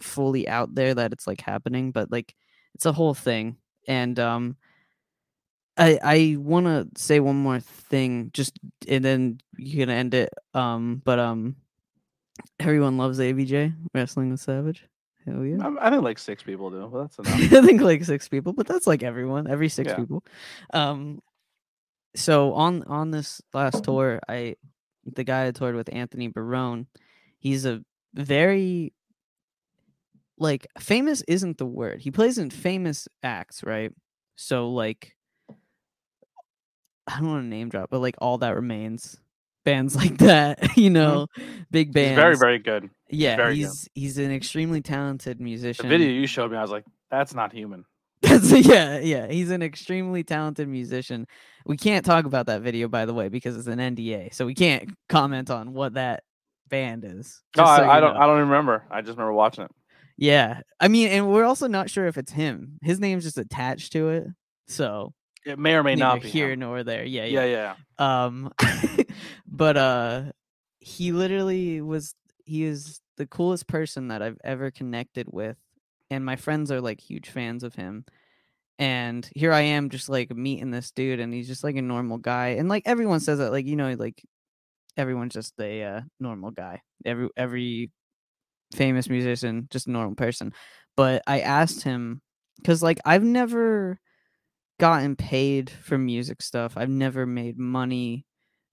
fully 0.00 0.48
out 0.48 0.74
there 0.74 0.94
that 0.94 1.12
it's 1.12 1.26
like 1.26 1.40
happening, 1.40 1.92
but 1.92 2.10
like 2.10 2.34
it's 2.74 2.86
a 2.86 2.92
whole 2.92 3.14
thing. 3.14 3.56
And 3.86 4.18
um 4.18 4.56
I 5.76 5.98
I 6.02 6.36
want 6.38 6.66
to 6.66 6.88
say 7.00 7.20
one 7.20 7.36
more 7.36 7.60
thing 7.60 8.30
just 8.32 8.58
and 8.88 9.04
then 9.04 9.38
you 9.56 9.76
can 9.78 9.90
end 9.90 10.14
it 10.14 10.30
um 10.54 11.02
but 11.04 11.18
um 11.18 11.56
everyone 12.60 12.96
loves 12.98 13.18
ABJ 13.18 13.74
wrestling 13.94 14.30
with 14.30 14.40
Savage. 14.40 14.84
Hell 15.24 15.44
yeah. 15.44 15.56
I, 15.66 15.86
I 15.86 15.90
think 15.90 16.02
like 16.04 16.18
six 16.18 16.42
people 16.42 16.70
do. 16.70 16.86
Well, 16.86 17.02
that's 17.02 17.18
enough. 17.20 17.52
I 17.52 17.66
think 17.66 17.80
like 17.80 18.04
six 18.04 18.28
people, 18.28 18.52
but 18.52 18.66
that's 18.66 18.86
like 18.86 19.02
everyone, 19.02 19.48
every 19.48 19.68
six 19.68 19.88
Yeah. 19.90 19.96
people. 19.96 20.22
Um, 20.72 21.20
so 22.14 22.52
on 22.52 22.82
on 22.84 23.10
this 23.10 23.40
last 23.52 23.84
tour, 23.84 24.20
I 24.28 24.56
the 25.04 25.24
guy 25.24 25.46
I 25.46 25.50
toured 25.50 25.74
with, 25.74 25.92
Anthony 25.92 26.28
Barone, 26.28 26.86
he's 27.38 27.64
a 27.66 27.82
very 28.14 28.92
like 30.38 30.66
famous 30.78 31.22
isn't 31.22 31.58
the 31.58 31.66
word. 31.66 32.00
He 32.00 32.10
plays 32.10 32.38
in 32.38 32.50
famous 32.50 33.08
acts, 33.22 33.62
right? 33.64 33.92
So 34.36 34.70
like 34.70 35.13
I 37.06 37.20
don't 37.20 37.28
want 37.28 37.44
to 37.44 37.48
name 37.48 37.68
drop, 37.68 37.90
but 37.90 38.00
like 38.00 38.16
all 38.18 38.38
that 38.38 38.54
remains 38.54 39.18
bands 39.64 39.96
like 39.96 40.18
that, 40.18 40.76
you 40.76 40.90
know, 40.90 41.26
big 41.70 41.92
bands. 41.92 42.18
Mm-hmm. 42.18 42.28
He's 42.30 42.38
very 42.38 42.58
very 42.58 42.58
good. 42.58 42.90
yeah, 43.10 43.36
very 43.36 43.54
good. 43.54 43.60
he's 43.60 43.88
he's 43.94 44.18
an 44.18 44.32
extremely 44.32 44.80
talented 44.80 45.40
musician. 45.40 45.88
The 45.88 45.96
video 45.96 46.08
you 46.12 46.26
showed 46.26 46.50
me, 46.50 46.56
I 46.56 46.62
was 46.62 46.70
like, 46.70 46.84
that's 47.10 47.34
not 47.34 47.52
human. 47.52 47.84
That's 48.24 48.52
yeah, 48.52 49.00
yeah. 49.00 49.26
He's 49.26 49.50
an 49.50 49.62
extremely 49.62 50.24
talented 50.24 50.66
musician. 50.66 51.26
We 51.66 51.76
can't 51.76 52.06
talk 52.06 52.24
about 52.24 52.46
that 52.46 52.62
video, 52.62 52.88
by 52.88 53.04
the 53.04 53.12
way, 53.12 53.28
because 53.28 53.54
it's 53.54 53.66
an 53.66 53.78
NDA, 53.78 54.32
so 54.32 54.46
we 54.46 54.54
can't 54.54 54.96
comment 55.10 55.50
on 55.50 55.74
what 55.74 55.92
that 55.94 56.22
band 56.70 57.04
is. 57.04 57.42
No, 57.54 57.64
just 57.64 57.76
so 57.76 57.82
I, 57.82 57.98
I 57.98 58.00
don't. 58.00 58.14
know. 58.14 58.20
I 58.20 58.26
don't 58.26 58.38
remember. 58.38 58.84
I 58.90 59.02
just 59.02 59.18
remember 59.18 59.34
watching 59.34 59.64
it. 59.64 59.70
Yeah, 60.16 60.60
I 60.80 60.88
mean, 60.88 61.08
and 61.08 61.30
we're 61.30 61.44
also 61.44 61.66
not 61.66 61.90
sure 61.90 62.06
if 62.06 62.16
it's 62.16 62.32
him. 62.32 62.78
His 62.80 62.98
name's 62.98 63.24
just 63.24 63.36
attached 63.36 63.92
to 63.92 64.08
it, 64.08 64.26
so 64.68 65.12
It 65.44 65.58
may 65.58 65.74
or 65.74 65.82
may 65.82 65.94
not 65.94 66.22
be 66.22 66.28
here 66.28 66.52
him. 66.52 66.60
nor 66.60 66.82
there. 66.82 67.04
Yeah, 67.04 67.24
yeah. 67.24 67.44
Yeah, 67.44 67.74
yeah. 67.98 68.24
Um, 68.24 68.52
but 69.46 69.76
uh, 69.76 70.22
he 70.78 71.12
literally 71.12 71.80
was. 71.80 72.14
He 72.44 72.64
is 72.64 73.00
the 73.16 73.26
coolest 73.26 73.66
person 73.66 74.08
that 74.08 74.22
I've 74.22 74.38
ever 74.44 74.70
connected 74.70 75.26
with, 75.30 75.56
and 76.10 76.24
my 76.24 76.36
friends 76.36 76.70
are 76.70 76.80
like 76.80 77.00
huge 77.00 77.30
fans 77.30 77.62
of 77.62 77.74
him. 77.74 78.04
And 78.78 79.28
here 79.36 79.52
I 79.52 79.60
am, 79.60 79.88
just 79.88 80.08
like 80.08 80.34
meeting 80.34 80.70
this 80.70 80.90
dude, 80.90 81.20
and 81.20 81.32
he's 81.32 81.46
just 81.46 81.62
like 81.62 81.76
a 81.76 81.82
normal 81.82 82.18
guy. 82.18 82.48
And 82.48 82.68
like 82.68 82.82
everyone 82.86 83.20
says 83.20 83.38
that, 83.38 83.52
like 83.52 83.66
you 83.66 83.76
know, 83.76 83.94
like 83.98 84.22
everyone's 84.96 85.34
just 85.34 85.54
a 85.60 85.82
uh, 85.82 86.00
normal 86.18 86.50
guy. 86.50 86.82
Every 87.04 87.28
every 87.36 87.90
famous 88.74 89.08
musician, 89.08 89.68
just 89.70 89.86
a 89.86 89.90
normal 89.90 90.14
person. 90.14 90.52
But 90.96 91.22
I 91.26 91.40
asked 91.40 91.82
him 91.82 92.20
because 92.56 92.82
like 92.82 92.98
I've 93.04 93.24
never 93.24 94.00
gotten 94.78 95.16
paid 95.16 95.70
for 95.70 95.98
music 95.98 96.42
stuff. 96.42 96.74
I've 96.76 96.88
never 96.90 97.26
made 97.26 97.58
money 97.58 98.26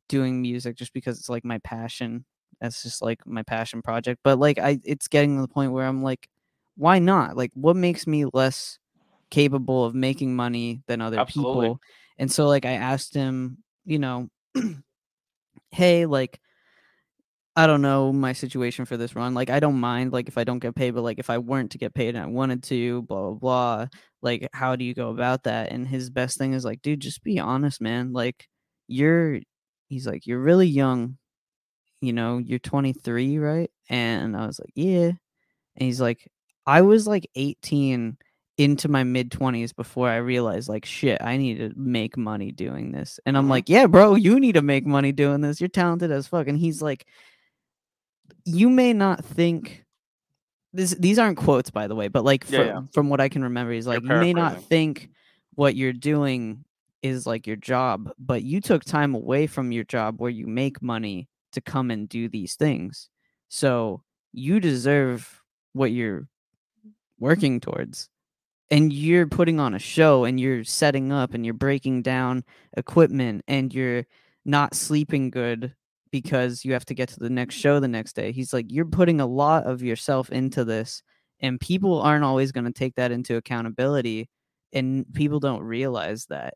doing 0.09 0.41
music 0.41 0.75
just 0.75 0.93
because 0.93 1.19
it's 1.19 1.29
like 1.29 1.45
my 1.45 1.59
passion. 1.59 2.25
That's 2.59 2.83
just 2.83 3.01
like 3.01 3.25
my 3.25 3.43
passion 3.43 3.81
project. 3.81 4.19
But 4.23 4.39
like 4.39 4.59
I 4.59 4.79
it's 4.83 5.07
getting 5.07 5.35
to 5.35 5.41
the 5.41 5.47
point 5.47 5.71
where 5.71 5.85
I'm 5.85 6.03
like, 6.03 6.27
why 6.75 6.99
not? 6.99 7.37
Like 7.37 7.51
what 7.53 7.75
makes 7.75 8.07
me 8.07 8.25
less 8.33 8.77
capable 9.29 9.85
of 9.85 9.95
making 9.95 10.35
money 10.35 10.81
than 10.87 11.01
other 11.01 11.19
Absolutely. 11.19 11.67
people? 11.69 11.79
And 12.17 12.31
so 12.31 12.47
like 12.47 12.65
I 12.65 12.73
asked 12.73 13.13
him, 13.13 13.57
you 13.85 13.99
know, 13.99 14.29
hey, 15.71 16.05
like 16.05 16.39
I 17.55 17.67
don't 17.67 17.81
know 17.81 18.13
my 18.13 18.31
situation 18.33 18.85
for 18.85 18.95
this 18.97 19.15
run. 19.15 19.33
Like 19.33 19.49
I 19.49 19.59
don't 19.59 19.79
mind 19.79 20.13
like 20.13 20.29
if 20.29 20.37
I 20.37 20.43
don't 20.45 20.59
get 20.59 20.75
paid, 20.75 20.91
but 20.91 21.01
like 21.03 21.19
if 21.19 21.29
I 21.29 21.37
weren't 21.37 21.71
to 21.71 21.77
get 21.77 21.93
paid 21.93 22.15
and 22.15 22.23
I 22.23 22.27
wanted 22.27 22.63
to, 22.63 23.01
blah 23.03 23.21
blah 23.31 23.33
blah. 23.33 23.87
Like 24.21 24.47
how 24.53 24.75
do 24.77 24.85
you 24.85 24.93
go 24.93 25.09
about 25.09 25.43
that? 25.43 25.71
And 25.71 25.87
his 25.87 26.09
best 26.09 26.37
thing 26.37 26.53
is 26.53 26.63
like, 26.65 26.81
dude, 26.81 27.01
just 27.01 27.23
be 27.23 27.39
honest, 27.39 27.81
man. 27.81 28.13
Like 28.13 28.47
you're 28.87 29.39
he's 29.89 30.07
like, 30.07 30.25
You're 30.27 30.39
really 30.41 30.67
young. 30.67 31.17
You 32.01 32.13
know, 32.13 32.39
you're 32.39 32.59
23, 32.59 33.37
right? 33.39 33.71
And 33.89 34.35
I 34.37 34.47
was 34.47 34.59
like, 34.59 34.73
Yeah. 34.75 35.07
And 35.75 35.85
he's 35.87 36.01
like, 36.01 36.27
I 36.67 36.81
was 36.81 37.07
like 37.07 37.29
18 37.35 38.17
into 38.57 38.87
my 38.89 39.03
mid 39.03 39.31
20s 39.31 39.73
before 39.73 40.09
I 40.09 40.17
realized 40.17 40.69
like 40.69 40.85
shit, 40.85 41.21
I 41.21 41.37
need 41.37 41.57
to 41.59 41.73
make 41.75 42.17
money 42.17 42.51
doing 42.51 42.91
this. 42.91 43.19
And 43.25 43.37
I'm 43.37 43.47
Mhm. 43.47 43.49
like, 43.49 43.69
yeah, 43.69 43.87
bro, 43.87 44.15
you 44.15 44.39
need 44.39 44.53
to 44.55 44.61
make 44.61 44.85
money 44.85 45.11
doing 45.13 45.41
this. 45.41 45.61
You're 45.61 45.69
talented 45.69 46.11
as 46.11 46.27
fuck. 46.27 46.47
And 46.47 46.57
he's 46.59 46.81
like, 46.81 47.07
you 48.45 48.69
may 48.69 48.93
not 48.93 49.23
think 49.23 49.85
this 50.73 50.91
these 50.91 51.19
aren't 51.19 51.37
quotes 51.37 51.69
by 51.69 51.87
the 51.87 51.95
way, 51.95 52.07
but 52.07 52.23
like 52.23 52.49
Yeah, 52.49 52.57
from, 52.57 52.67
yeah. 52.67 52.81
from 52.93 53.09
what 53.09 53.21
I 53.21 53.29
can 53.29 53.43
remember, 53.43 53.73
he's 53.73 53.87
like, 53.87 54.03
you 54.03 54.09
may 54.09 54.33
not 54.33 54.63
think 54.63 55.09
what 55.55 55.75
you're 55.75 55.93
doing 55.93 56.63
is 57.01 57.25
like 57.25 57.47
your 57.47 57.55
job, 57.55 58.11
but 58.19 58.43
you 58.43 58.61
took 58.61 58.85
time 58.85 59.15
away 59.15 59.47
from 59.47 59.71
your 59.71 59.83
job 59.83 60.19
where 60.19 60.29
you 60.29 60.47
make 60.47 60.81
money 60.81 61.27
to 61.51 61.61
come 61.61 61.91
and 61.91 62.07
do 62.07 62.29
these 62.29 62.55
things. 62.55 63.09
So 63.49 64.03
you 64.31 64.59
deserve 64.59 65.41
what 65.73 65.91
you're 65.91 66.27
working 67.19 67.59
towards. 67.59 68.07
And 68.69 68.93
you're 68.93 69.27
putting 69.27 69.59
on 69.59 69.73
a 69.73 69.79
show 69.79 70.23
and 70.23 70.39
you're 70.39 70.63
setting 70.63 71.11
up 71.11 71.33
and 71.33 71.43
you're 71.43 71.53
breaking 71.53 72.03
down 72.03 72.45
equipment 72.77 73.43
and 73.45 73.73
you're 73.73 74.05
not 74.45 74.73
sleeping 74.75 75.29
good 75.29 75.75
because 76.11 76.65
you 76.65 76.73
have 76.73 76.85
to 76.85 76.93
get 76.93 77.09
to 77.09 77.19
the 77.19 77.29
next 77.29 77.55
show 77.55 77.79
the 77.79 77.87
next 77.87 78.13
day. 78.13 78.31
He's 78.31 78.53
like, 78.53 78.65
you're 78.69 78.85
putting 78.85 79.21
a 79.21 79.25
lot 79.25 79.63
of 79.63 79.81
yourself 79.81 80.29
into 80.31 80.63
this, 80.65 81.01
and 81.39 81.59
people 81.59 82.01
aren't 82.01 82.23
always 82.23 82.51
going 82.51 82.65
to 82.65 82.71
take 82.71 82.95
that 82.95 83.11
into 83.11 83.37
accountability, 83.37 84.29
and 84.73 85.05
people 85.13 85.39
don't 85.39 85.63
realize 85.63 86.25
that. 86.27 86.55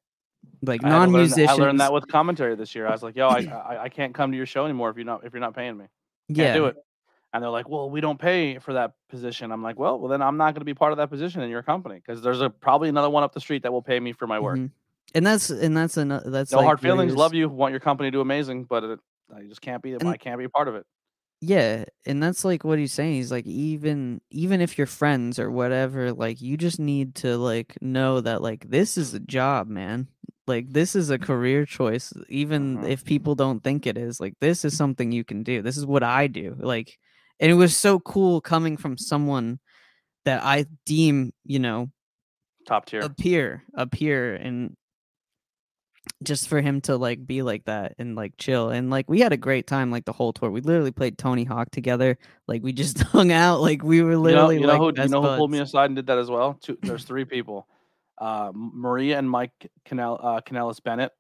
Like 0.62 0.84
non 0.84 1.12
musicians, 1.12 1.50
I 1.50 1.54
learned 1.54 1.80
that 1.80 1.92
with 1.92 2.08
commentary 2.08 2.56
this 2.56 2.76
year. 2.76 2.88
I 2.88 2.92
was 2.92 3.02
like, 3.02 3.16
"Yo, 3.16 3.28
I, 3.28 3.40
I, 3.70 3.84
I 3.84 3.90
can't 3.90 4.14
come 4.14 4.32
to 4.32 4.38
your 4.38 4.46
show 4.46 4.66
anymore 4.66 4.92
if 4.92 4.96
you're 4.96 5.06
not 5.06 5.26
if 5.26 5.34
you're 5.34 5.40
not 5.40 5.56
paying 5.56 5.76
me. 5.76 5.86
Can't 6.28 6.38
yeah, 6.38 6.54
do 6.54 6.66
it." 6.66 6.76
And 7.34 7.42
they're 7.42 7.50
like, 7.50 7.68
"Well, 7.68 7.90
we 7.90 8.00
don't 8.00 8.20
pay 8.20 8.60
for 8.60 8.74
that 8.74 8.92
position." 9.10 9.52
I'm 9.52 9.64
like, 9.64 9.80
"Well, 9.80 10.00
well 10.00 10.10
then 10.10 10.22
I'm 10.22 10.38
not 10.38 10.54
going 10.54 10.62
to 10.62 10.66
be 10.66 10.76
part 10.76 10.92
of 10.92 10.98
that 10.98 11.10
position 11.10 11.42
in 11.42 11.50
your 11.50 11.64
company 11.64 11.96
because 11.96 12.22
there's 12.22 12.42
a 12.42 12.50
probably 12.50 12.90
another 12.90 13.10
one 13.10 13.24
up 13.24 13.34
the 13.34 13.40
street 13.40 13.64
that 13.64 13.72
will 13.72 13.82
pay 13.82 14.00
me 14.00 14.12
for 14.12 14.28
my 14.28 14.40
work." 14.40 14.60
Mhm. 14.60 14.70
And 15.16 15.26
that's 15.26 15.50
and 15.50 15.76
that's 15.76 15.98
an 15.98 16.10
that's 16.26 16.52
No 16.52 16.58
like 16.58 16.66
hard 16.66 16.80
feelings. 16.80 17.16
Love 17.16 17.34
you. 17.34 17.50
Want 17.50 17.72
your 17.72 17.80
company 17.80 18.08
to 18.08 18.12
do 18.12 18.22
amazing, 18.22 18.66
but 18.66 18.84
it, 18.84 19.00
I 19.34 19.44
just 19.44 19.62
can't 19.62 19.82
be. 19.82 19.94
And- 19.94 20.08
I 20.08 20.18
can't 20.18 20.38
be 20.40 20.46
a 20.46 20.50
part 20.50 20.68
of 20.68 20.76
it. 20.76 20.86
Yeah, 21.42 21.84
and 22.06 22.24
that's 22.24 22.46
like 22.46 22.64
what 22.64 22.80
he's 22.80 22.94
saying. 22.94 23.16
He's 23.16 23.32
like 23.32 23.46
even 23.46 24.22
even 24.32 24.62
if 24.62 24.78
you're 24.78 24.88
friends 24.88 25.38
or 25.38 25.52
whatever, 25.52 26.12
like 26.14 26.42
you 26.42 26.58
just 26.58 26.80
need 26.80 27.16
to 27.16 27.38
like 27.38 27.76
know 27.82 28.22
that 28.22 28.42
like 28.42 28.70
this 28.70 28.98
is 28.98 29.14
a 29.14 29.20
job, 29.20 29.68
man. 29.68 30.08
Like 30.48 30.72
this 30.72 30.96
is 30.96 31.10
a 31.10 31.20
career 31.20 31.66
choice 31.66 32.14
even 32.30 32.78
Mhm. 32.80 32.90
if 32.90 33.04
people 33.04 33.36
don't 33.36 33.64
think 33.64 33.86
it 33.86 33.98
is. 33.98 34.20
Like 34.20 34.36
this 34.40 34.64
is 34.64 34.78
something 34.78 35.12
you 35.12 35.24
can 35.24 35.44
do. 35.44 35.62
This 35.62 35.78
is 35.78 35.86
what 35.86 36.04
I 36.04 36.28
do. 36.28 36.56
Like 36.58 36.98
and 37.40 37.52
it 37.52 37.56
was 37.56 37.76
so 37.76 38.00
cool 38.00 38.40
coming 38.42 38.78
from 38.78 38.98
someone 38.98 39.60
that 40.24 40.42
I 40.44 40.66
deem, 40.86 41.34
you 41.44 41.60
know, 41.60 41.92
Top 42.66 42.86
tier. 42.86 43.02
a 43.02 43.10
peer, 43.10 43.64
a 43.76 43.86
peer 43.86 44.36
and 44.36 44.76
just 46.24 46.48
for 46.48 46.62
him 46.62 46.82
to 46.82 46.98
like 46.98 47.26
be 47.26 47.42
like 47.42 47.66
that 47.66 47.94
and 47.98 48.16
like 48.16 48.34
chill 48.38 48.70
and 48.70 48.90
like 48.90 49.10
we 49.10 49.20
had 49.20 49.34
a 49.34 49.38
great 49.38 49.68
time 49.68 49.92
like 49.92 50.06
the 50.06 50.14
whole 50.14 50.32
tour 50.32 50.50
we 50.50 50.62
literally 50.62 50.92
played 50.92 51.18
tony 51.18 51.44
hawk 51.44 51.70
together 51.72 52.18
like 52.48 52.64
we 52.64 52.72
just 52.72 53.00
hung 53.16 53.32
out 53.32 53.62
like 53.62 53.84
we 53.84 54.02
were 54.02 54.12
You 54.12 54.18
know, 54.18 54.22
literally 54.22 54.56
you 54.56 54.62
know 54.62 54.68
like 54.68 54.96
who 54.96 55.02
you 55.02 55.10
know 55.10 55.22
who 55.22 55.38
pulled 55.38 55.52
me 55.52 55.60
aside 55.60 55.86
and 55.86 55.96
did 55.96 56.08
that 56.08 56.18
as 56.18 56.30
well. 56.30 56.58
Two, 56.62 56.78
there's 56.82 57.04
three 57.06 57.26
people, 57.26 57.68
uh, 58.18 58.52
Maria 58.54 59.18
and 59.18 59.30
Mike 59.30 59.52
Canal 59.86 60.20
uh, 60.22 60.72
Bennett, 60.84 61.12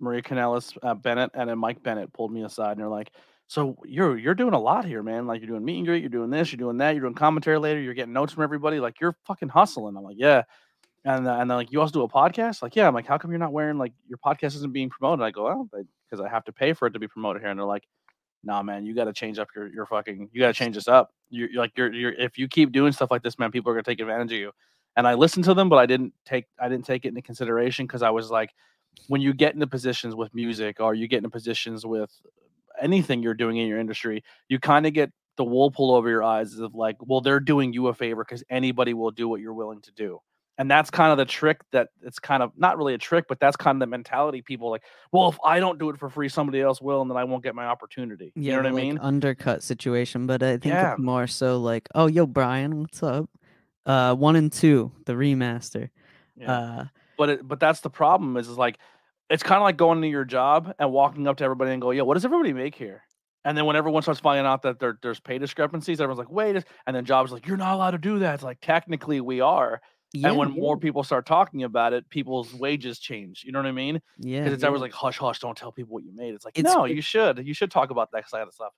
Maria 0.00 0.22
Kanellis 0.22 0.76
uh, 0.82 0.94
Bennett, 0.94 1.30
and 1.34 1.50
then 1.50 1.58
Mike 1.58 1.82
Bennett 1.82 2.12
pulled 2.12 2.32
me 2.32 2.44
aside 2.44 2.72
and 2.72 2.80
they're 2.80 2.88
like, 2.88 3.10
"So 3.46 3.76
you're 3.84 4.18
you're 4.18 4.34
doing 4.34 4.54
a 4.54 4.60
lot 4.60 4.84
here, 4.84 5.02
man. 5.02 5.26
Like 5.26 5.40
you're 5.40 5.50
doing 5.50 5.64
meet 5.64 5.78
and 5.78 5.86
greet, 5.86 6.00
you're 6.00 6.08
doing 6.10 6.30
this, 6.30 6.50
you're 6.52 6.58
doing 6.58 6.78
that, 6.78 6.92
you're 6.92 7.02
doing 7.02 7.14
commentary 7.14 7.58
later, 7.58 7.80
you're 7.80 7.94
getting 7.94 8.14
notes 8.14 8.32
from 8.32 8.42
everybody. 8.42 8.80
Like 8.80 9.00
you're 9.00 9.16
fucking 9.26 9.50
hustling." 9.50 9.96
I'm 9.96 10.04
like, 10.04 10.16
"Yeah." 10.18 10.42
And 11.04 11.28
uh, 11.28 11.36
and 11.38 11.50
they're 11.50 11.56
like, 11.58 11.70
"You 11.70 11.80
also 11.80 11.92
do 11.92 12.02
a 12.02 12.08
podcast?" 12.08 12.62
Like, 12.62 12.76
"Yeah." 12.76 12.88
I'm 12.88 12.94
like, 12.94 13.06
"How 13.06 13.18
come 13.18 13.30
you're 13.30 13.38
not 13.38 13.52
wearing 13.52 13.76
like 13.78 13.92
your 14.08 14.18
podcast 14.24 14.56
isn't 14.56 14.72
being 14.72 14.88
promoted?" 14.88 15.22
I 15.22 15.30
go, 15.30 15.44
"Well, 15.44 15.68
because 15.72 16.24
I 16.24 16.28
have 16.28 16.44
to 16.44 16.52
pay 16.52 16.72
for 16.72 16.86
it 16.86 16.92
to 16.92 16.98
be 16.98 17.08
promoted 17.08 17.42
here." 17.42 17.50
And 17.50 17.58
they're 17.58 17.66
like, 17.66 17.84
nah, 18.44 18.62
man, 18.62 18.84
you 18.84 18.94
got 18.94 19.04
to 19.04 19.12
change 19.12 19.38
up 19.38 19.48
your 19.56 19.72
your 19.72 19.86
fucking. 19.86 20.30
You 20.32 20.40
got 20.40 20.48
to 20.48 20.52
change 20.52 20.76
this 20.76 20.88
up. 20.88 21.10
You're, 21.30 21.50
you're 21.50 21.62
like 21.62 21.72
you're 21.76 21.92
you're 21.92 22.12
if 22.12 22.38
you 22.38 22.48
keep 22.48 22.72
doing 22.72 22.92
stuff 22.92 23.10
like 23.10 23.22
this, 23.22 23.38
man, 23.38 23.50
people 23.50 23.70
are 23.70 23.74
gonna 23.74 23.82
take 23.82 24.00
advantage 24.00 24.32
of 24.32 24.38
you. 24.38 24.52
And 24.96 25.08
I 25.08 25.14
listened 25.14 25.44
to 25.46 25.54
them, 25.54 25.68
but 25.68 25.76
I 25.76 25.86
didn't 25.86 26.12
take 26.24 26.46
I 26.58 26.68
didn't 26.68 26.86
take 26.86 27.04
it 27.04 27.08
into 27.08 27.22
consideration 27.22 27.86
because 27.86 28.02
I 28.02 28.10
was 28.10 28.30
like, 28.30 28.50
when 29.08 29.20
you 29.20 29.32
get 29.32 29.54
into 29.54 29.66
positions 29.66 30.14
with 30.14 30.34
music 30.34 30.80
or 30.80 30.94
you 30.94 31.08
get 31.08 31.18
into 31.18 31.30
positions 31.30 31.84
with 31.84 32.10
anything 32.80 33.22
you're 33.22 33.34
doing 33.34 33.56
in 33.56 33.66
your 33.66 33.80
industry, 33.80 34.22
you 34.48 34.58
kind 34.58 34.86
of 34.86 34.92
get 34.92 35.10
the 35.36 35.44
wool 35.44 35.70
pulled 35.70 35.96
over 35.96 36.08
your 36.08 36.22
eyes 36.22 36.58
of 36.58 36.74
like, 36.74 36.96
well, 37.00 37.20
they're 37.20 37.40
doing 37.40 37.72
you 37.72 37.88
a 37.88 37.94
favor 37.94 38.24
because 38.24 38.44
anybody 38.50 38.94
will 38.94 39.10
do 39.10 39.28
what 39.28 39.40
you're 39.40 39.54
willing 39.54 39.80
to 39.80 39.92
do. 39.92 40.20
And 40.56 40.70
that's 40.70 40.88
kind 40.90 41.10
of 41.10 41.18
the 41.18 41.24
trick 41.24 41.60
that 41.72 41.88
it's 42.02 42.20
kind 42.20 42.40
of 42.42 42.52
not 42.56 42.78
really 42.78 42.94
a 42.94 42.98
trick, 42.98 43.24
but 43.28 43.40
that's 43.40 43.56
kind 43.56 43.74
of 43.76 43.80
the 43.80 43.86
mentality 43.88 44.40
people 44.40 44.70
like, 44.70 44.84
well, 45.10 45.28
if 45.28 45.36
I 45.44 45.58
don't 45.58 45.78
do 45.80 45.90
it 45.90 45.98
for 45.98 46.08
free, 46.08 46.28
somebody 46.28 46.60
else 46.60 46.80
will, 46.80 47.02
and 47.02 47.10
then 47.10 47.16
I 47.16 47.24
won't 47.24 47.42
get 47.42 47.54
my 47.56 47.66
opportunity. 47.66 48.32
yeah 48.36 48.42
you 48.56 48.62
know 48.62 48.70
what 48.70 48.80
I 48.80 48.84
mean? 48.84 48.98
undercut 48.98 49.62
situation 49.64 50.26
but 50.28 50.42
i 50.44 50.52
think 50.58 50.74
Yeah. 50.74 50.92
it's 50.92 51.00
more 51.00 51.26
so 51.26 51.58
like 51.58 51.88
oh 51.94 52.06
yo 52.06 52.26
brian 52.26 52.80
what's 52.80 53.02
up 53.02 53.28
uh 53.86 54.14
one 54.14 54.36
and 54.36 54.52
two 54.52 54.92
the 55.06 55.14
remaster 55.14 55.90
Yeah. 56.36 56.52
uh 56.52 56.84
but 57.18 57.28
it, 57.30 57.48
but 57.48 57.58
that's 57.60 57.80
the 57.80 57.90
problem 57.90 58.36
is, 58.36 58.48
is 58.48 58.56
like 58.56 58.78
it's 59.30 59.42
kind 59.42 59.56
of 59.56 59.62
like 59.64 59.76
going 59.76 60.02
to 60.02 60.08
your 60.08 60.24
job 60.24 60.72
and 60.78 60.92
walking 60.92 61.26
up 61.26 61.38
to 61.38 61.44
everybody 61.44 61.72
and 61.72 61.80
go, 61.82 61.90
yeah, 61.90 62.02
what 62.02 62.14
does 62.14 62.24
everybody 62.24 62.52
make 62.52 62.74
here? 62.74 63.02
And 63.46 63.56
then 63.56 63.64
when 63.66 63.74
everyone 63.76 64.02
starts 64.02 64.20
finding 64.20 64.46
out 64.46 64.62
that 64.62 64.78
there, 64.80 64.98
there's 65.02 65.18
pay 65.20 65.38
discrepancies, 65.38 66.00
everyone's 66.00 66.18
like, 66.18 66.30
wait, 66.30 66.62
and 66.86 66.94
then 66.96 67.04
jobs 67.04 67.32
like, 67.32 67.46
you're 67.46 67.56
not 67.56 67.74
allowed 67.74 67.92
to 67.92 67.98
do 67.98 68.18
that. 68.20 68.34
It's 68.34 68.42
like 68.42 68.58
technically 68.60 69.20
we 69.20 69.40
are. 69.40 69.80
Yeah 70.14 70.28
and 70.28 70.38
when 70.38 70.50
more 70.50 70.76
people 70.78 71.02
start 71.02 71.26
talking 71.26 71.62
about 71.64 71.92
it, 71.92 72.08
people's 72.08 72.54
wages 72.54 72.98
change. 72.98 73.44
You 73.44 73.52
know 73.52 73.58
what 73.58 73.66
I 73.66 73.72
mean? 73.72 74.00
yeah 74.18 74.40
Because 74.40 74.54
it's 74.54 74.62
yeah. 74.62 74.68
always 74.68 74.80
like, 74.82 74.92
hush, 74.92 75.18
hush, 75.18 75.40
don't 75.40 75.56
tell 75.56 75.72
people 75.72 75.92
what 75.94 76.04
you 76.04 76.12
made. 76.14 76.34
It's 76.34 76.44
like, 76.44 76.58
It's- 76.58 76.74
no, 76.74 76.84
it- 76.84 76.94
you 76.94 77.02
should. 77.02 77.46
You 77.46 77.52
should 77.54 77.70
talk 77.70 77.90
about 77.90 78.10
that 78.12 78.30
kind 78.30 78.46
of 78.46 78.54
stuff. 78.54 78.72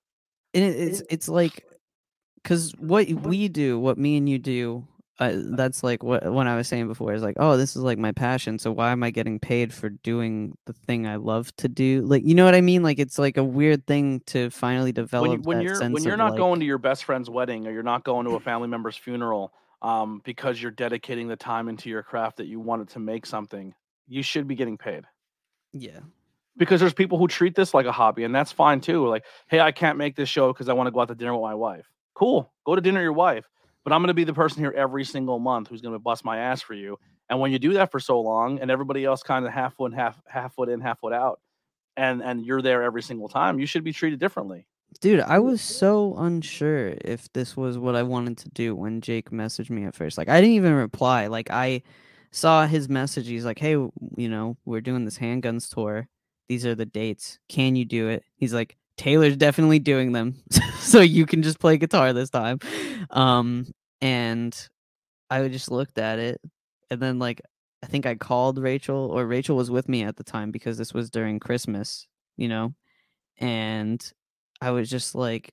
and 0.54 0.64
it, 0.64 0.76
it's 0.76 1.02
it's 1.10 1.28
like 1.28 1.64
because 2.42 2.72
what 2.78 3.08
we 3.08 3.48
do 3.48 3.78
what 3.78 3.98
me 3.98 4.16
and 4.16 4.28
you 4.28 4.38
do 4.38 4.86
uh, 5.18 5.32
that's 5.56 5.82
like 5.82 6.02
what 6.02 6.30
when 6.32 6.46
i 6.46 6.54
was 6.54 6.68
saying 6.68 6.86
before 6.86 7.12
is 7.14 7.22
like 7.22 7.36
oh 7.38 7.56
this 7.56 7.74
is 7.74 7.82
like 7.82 7.98
my 7.98 8.12
passion 8.12 8.58
so 8.58 8.70
why 8.70 8.92
am 8.92 9.02
i 9.02 9.10
getting 9.10 9.40
paid 9.40 9.72
for 9.72 9.88
doing 9.88 10.56
the 10.66 10.72
thing 10.74 11.06
i 11.06 11.16
love 11.16 11.54
to 11.56 11.68
do 11.68 12.02
like 12.02 12.22
you 12.24 12.34
know 12.34 12.44
what 12.44 12.54
i 12.54 12.60
mean 12.60 12.82
like 12.82 12.98
it's 12.98 13.18
like 13.18 13.36
a 13.38 13.42
weird 13.42 13.86
thing 13.86 14.20
to 14.26 14.50
finally 14.50 14.92
develop 14.92 15.28
when, 15.30 15.38
you, 15.38 15.42
when 15.42 15.60
you're 15.62 15.90
when 15.90 16.04
you're 16.04 16.16
not 16.18 16.32
like, 16.32 16.38
going 16.38 16.60
to 16.60 16.66
your 16.66 16.78
best 16.78 17.04
friend's 17.04 17.28
wedding 17.30 17.66
or 17.66 17.72
you're 17.72 17.82
not 17.82 18.04
going 18.04 18.26
to 18.26 18.32
a 18.32 18.40
family 18.40 18.68
member's 18.68 18.96
funeral 18.96 19.52
um, 19.82 20.20
because 20.24 20.60
you're 20.60 20.70
dedicating 20.70 21.28
the 21.28 21.36
time 21.36 21.68
into 21.68 21.88
your 21.88 22.02
craft 22.02 22.38
that 22.38 22.46
you 22.46 22.60
wanted 22.60 22.88
to 22.90 22.98
make 22.98 23.26
something 23.26 23.74
you 24.08 24.22
should 24.22 24.46
be 24.46 24.54
getting 24.54 24.78
paid. 24.78 25.04
Yeah. 25.72 26.00
Because 26.56 26.80
there's 26.80 26.94
people 26.94 27.18
who 27.18 27.28
treat 27.28 27.54
this 27.54 27.74
like 27.74 27.86
a 27.86 27.92
hobby 27.92 28.24
and 28.24 28.34
that's 28.34 28.50
fine 28.50 28.80
too 28.80 29.06
like 29.06 29.24
hey 29.48 29.60
i 29.60 29.70
can't 29.70 29.98
make 29.98 30.16
this 30.16 30.28
show 30.28 30.52
because 30.52 30.70
i 30.70 30.72
want 30.72 30.86
to 30.86 30.90
go 30.90 31.00
out 31.00 31.08
to 31.08 31.14
dinner 31.14 31.34
with 31.34 31.42
my 31.42 31.54
wife. 31.54 31.86
Cool 32.14 32.50
go 32.64 32.74
to 32.74 32.80
dinner 32.80 33.00
with 33.00 33.04
your 33.04 33.12
wife 33.12 33.44
but 33.84 33.92
i'm 33.92 34.00
going 34.00 34.08
to 34.08 34.14
be 34.14 34.24
the 34.24 34.32
person 34.32 34.62
here 34.62 34.72
every 34.74 35.04
single 35.04 35.38
month 35.38 35.68
who's 35.68 35.82
going 35.82 35.92
to 35.92 35.98
bust 35.98 36.24
my 36.24 36.38
ass 36.38 36.62
for 36.62 36.72
you 36.72 36.98
and 37.28 37.38
when 37.38 37.52
you 37.52 37.58
do 37.58 37.74
that 37.74 37.90
for 37.90 38.00
so 38.00 38.20
long 38.20 38.58
and 38.60 38.70
everybody 38.70 39.04
else 39.04 39.22
kind 39.22 39.44
of 39.44 39.52
half 39.52 39.74
foot 39.76 39.92
half 39.92 40.18
half 40.26 40.54
foot 40.54 40.70
in 40.70 40.80
half 40.80 40.98
foot 40.98 41.12
out 41.12 41.40
and 41.98 42.22
and 42.22 42.46
you're 42.46 42.62
there 42.62 42.82
every 42.82 43.02
single 43.02 43.28
time 43.28 43.58
you 43.58 43.66
should 43.66 43.84
be 43.84 43.92
treated 43.92 44.18
differently 44.18 44.66
dude 44.98 45.20
i 45.20 45.38
was 45.38 45.60
so 45.60 46.14
unsure 46.18 46.94
if 47.04 47.32
this 47.32 47.56
was 47.56 47.78
what 47.78 47.96
i 47.96 48.02
wanted 48.02 48.36
to 48.36 48.48
do 48.50 48.74
when 48.74 49.00
jake 49.00 49.30
messaged 49.30 49.70
me 49.70 49.84
at 49.84 49.94
first 49.94 50.18
like 50.18 50.28
i 50.28 50.40
didn't 50.40 50.54
even 50.54 50.74
reply 50.74 51.26
like 51.26 51.50
i 51.50 51.82
saw 52.30 52.66
his 52.66 52.88
message 52.88 53.26
he's 53.26 53.44
like 53.44 53.58
hey 53.58 53.70
you 53.70 54.28
know 54.28 54.56
we're 54.64 54.80
doing 54.80 55.04
this 55.04 55.18
handguns 55.18 55.72
tour 55.72 56.08
these 56.48 56.64
are 56.64 56.74
the 56.74 56.86
dates 56.86 57.38
can 57.48 57.74
you 57.74 57.84
do 57.84 58.08
it? 58.08 58.24
He's 58.36 58.54
like 58.54 58.76
taylor's 58.96 59.36
definitely 59.36 59.78
doing 59.78 60.12
them 60.12 60.36
so 60.78 61.00
you 61.00 61.26
can 61.26 61.42
just 61.42 61.58
play 61.58 61.76
guitar 61.76 62.12
this 62.12 62.30
time. 62.30 62.58
Um 63.10 63.66
and 64.00 64.68
i 65.30 65.48
just 65.48 65.70
looked 65.70 65.98
at 65.98 66.18
it 66.18 66.40
and 66.90 67.00
then 67.00 67.18
like 67.18 67.40
i 67.82 67.86
think 67.86 68.06
i 68.06 68.14
called 68.14 68.58
rachel 68.58 69.10
or 69.10 69.26
rachel 69.26 69.56
was 69.56 69.70
with 69.70 69.88
me 69.88 70.02
at 70.02 70.16
the 70.16 70.24
time 70.24 70.50
because 70.50 70.76
this 70.76 70.92
was 70.92 71.10
during 71.10 71.40
christmas 71.40 72.06
you 72.36 72.48
know 72.48 72.74
and 73.38 74.12
i 74.60 74.70
was 74.70 74.88
just 74.90 75.14
like 75.14 75.52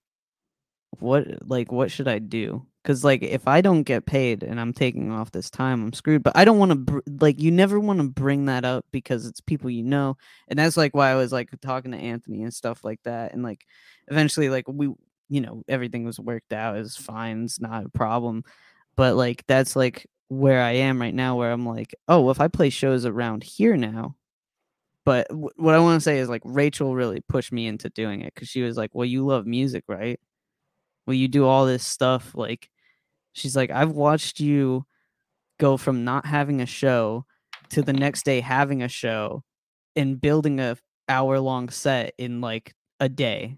what 1.00 1.26
like 1.48 1.72
what 1.72 1.92
should 1.92 2.08
i 2.08 2.20
do? 2.20 2.66
Because 2.84 3.04
like 3.04 3.24
if 3.24 3.48
i 3.48 3.62
don't 3.62 3.84
get 3.84 4.06
paid 4.06 4.44
and 4.44 4.60
i'm 4.60 4.74
taking 4.74 5.12
off 5.12 5.32
this 5.32 5.50
time 5.50 5.82
i'm 5.82 5.94
screwed 5.94 6.22
but 6.22 6.36
i 6.36 6.44
don't 6.44 6.60
want 6.60 6.72
to 6.72 6.76
br- 6.76 7.00
like 7.22 7.40
you 7.40 7.50
never 7.50 7.80
want 7.80 8.00
to 8.00 8.10
bring 8.10 8.46
that 8.46 8.66
up 8.66 8.86
because 8.92 9.26
it's 9.26 9.40
people 9.40 9.70
you 9.70 9.84
know 9.84 10.18
and 10.50 10.60
that's 10.60 10.76
like 10.76 10.94
why 10.94 11.10
i 11.10 11.16
was 11.16 11.32
like 11.32 11.50
talking 11.62 11.92
to 11.92 11.98
anthony 11.98 12.44
and 12.44 12.54
stuff 12.54 12.84
like 12.84 13.00
that 13.04 13.34
and 13.34 13.42
like 13.42 13.66
eventually 14.10 14.50
like 14.50 14.66
we 14.68 14.88
you 15.30 15.40
know 15.40 15.64
everything 15.70 16.04
was 16.04 16.20
worked 16.20 16.52
out 16.52 16.76
it's 16.76 16.98
fine 16.98 17.46
it's 17.46 17.62
not 17.62 17.86
a 17.86 17.90
problem 17.90 18.44
but 18.98 19.16
like 19.16 19.46
that's 19.48 19.78
like 19.78 20.06
where 20.28 20.62
i 20.62 20.72
am 20.72 21.00
right 21.00 21.16
now 21.16 21.38
where 21.38 21.54
i'm 21.54 21.66
like 21.66 21.96
oh 22.10 22.30
if 22.32 22.42
i 22.42 22.50
play 22.50 22.70
shows 22.70 23.06
around 23.06 23.44
here 23.44 23.78
now 23.78 24.14
but 25.06 25.28
w- 25.30 25.50
what 25.56 25.76
i 25.76 25.80
want 25.80 25.98
to 25.98 26.04
say 26.04 26.20
is 26.20 26.30
like 26.30 26.42
rachel 26.46 26.96
really 26.96 27.22
pushed 27.28 27.52
me 27.52 27.68
into 27.68 27.90
doing 27.90 28.22
it 28.22 28.34
because 28.34 28.48
she 28.48 28.62
was 28.62 28.78
like 28.78 28.92
well 28.94 29.06
you 29.06 29.26
love 29.26 29.46
music 29.46 29.84
right? 29.88 30.20
Well 31.06 31.16
you 31.16 31.28
do 31.28 31.46
all 31.46 31.66
this 31.66 31.86
stuff 31.86 32.34
like 32.34 32.70
she's 33.34 33.56
like 33.56 33.72
i've 33.72 33.92
watched 33.92 34.40
you 34.40 34.86
go 35.60 35.78
from 35.78 36.04
not 36.04 36.26
having 36.26 36.62
a 36.62 36.66
show 36.66 37.26
to 37.70 37.82
the 37.82 37.94
next 37.94 38.24
day 38.24 38.40
having 38.40 38.84
a 38.84 38.88
show 38.88 39.44
and 39.96 40.20
building 40.20 40.60
a 40.60 40.78
hour 41.10 41.40
long 41.40 41.70
set 41.70 42.14
in 42.18 42.42
like 42.42 42.74
a 43.00 43.10
day. 43.10 43.58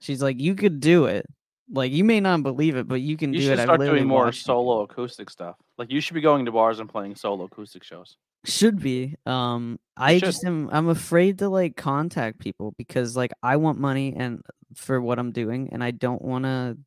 She's 0.00 0.22
like 0.22 0.40
you 0.40 0.54
could 0.54 0.80
do 0.80 1.06
it. 1.06 1.26
Like 1.70 1.92
you 1.92 2.04
may 2.04 2.20
not 2.20 2.42
believe 2.42 2.76
it 2.76 2.88
but 2.88 3.00
you 3.00 3.16
can 3.16 3.32
you 3.32 3.40
do 3.40 3.46
should 3.46 3.58
it. 3.58 3.62
Start 3.62 3.80
literally 3.80 4.00
doing 4.00 4.08
more 4.08 4.32
solo 4.32 4.82
acoustic 4.82 5.30
stuff. 5.30 5.56
Like 5.78 5.90
you 5.90 6.00
should 6.00 6.14
be 6.14 6.20
going 6.20 6.44
to 6.44 6.52
bars 6.52 6.80
and 6.80 6.88
playing 6.88 7.16
solo 7.16 7.44
acoustic 7.44 7.84
shows 7.84 8.16
should 8.44 8.80
be 8.80 9.14
um 9.24 9.78
i 9.96 10.14
should. 10.14 10.24
just 10.24 10.44
am 10.44 10.68
i'm 10.72 10.88
afraid 10.88 11.38
to 11.38 11.48
like 11.48 11.76
contact 11.76 12.40
people 12.40 12.74
because 12.76 13.16
like 13.16 13.30
i 13.42 13.56
want 13.56 13.78
money 13.78 14.14
and 14.16 14.42
for 14.74 15.00
what 15.00 15.18
I'm 15.18 15.32
doing, 15.32 15.70
and 15.72 15.82
I 15.82 15.90
don't 15.90 16.22
want 16.22 16.44
to. 16.44 16.78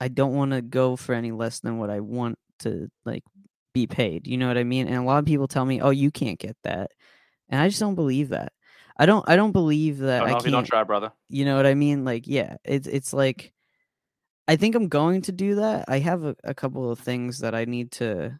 I 0.00 0.08
don't 0.08 0.34
want 0.34 0.52
to 0.52 0.62
go 0.62 0.96
for 0.96 1.14
any 1.14 1.32
less 1.32 1.60
than 1.60 1.78
what 1.78 1.90
I 1.90 2.00
want 2.00 2.38
to 2.60 2.88
like 3.04 3.24
be 3.74 3.86
paid. 3.86 4.26
You 4.26 4.36
know 4.36 4.46
what 4.46 4.58
I 4.58 4.64
mean? 4.64 4.86
And 4.86 4.96
a 4.96 5.02
lot 5.02 5.18
of 5.18 5.24
people 5.24 5.48
tell 5.48 5.64
me, 5.64 5.80
"Oh, 5.80 5.90
you 5.90 6.10
can't 6.10 6.38
get 6.38 6.56
that," 6.64 6.90
and 7.48 7.60
I 7.60 7.68
just 7.68 7.80
don't 7.80 7.94
believe 7.94 8.30
that. 8.30 8.52
I 8.96 9.06
don't. 9.06 9.28
I 9.28 9.36
don't 9.36 9.52
believe 9.52 9.98
that. 9.98 10.20
Don't 10.20 10.28
I 10.28 10.32
know 10.32 10.38
if 10.38 10.44
you 10.44 10.50
don't 10.50 10.60
can't. 10.60 10.68
try, 10.68 10.84
brother. 10.84 11.12
You 11.28 11.44
know 11.44 11.56
what 11.56 11.66
I 11.66 11.74
mean? 11.74 12.04
Like, 12.04 12.26
yeah, 12.26 12.56
it's 12.64 12.86
it's 12.86 13.12
like 13.12 13.52
I 14.46 14.56
think 14.56 14.74
I'm 14.74 14.88
going 14.88 15.22
to 15.22 15.32
do 15.32 15.56
that. 15.56 15.86
I 15.88 15.98
have 15.98 16.24
a, 16.24 16.36
a 16.44 16.54
couple 16.54 16.90
of 16.90 16.98
things 16.98 17.40
that 17.40 17.54
I 17.54 17.64
need 17.64 17.92
to 17.92 18.38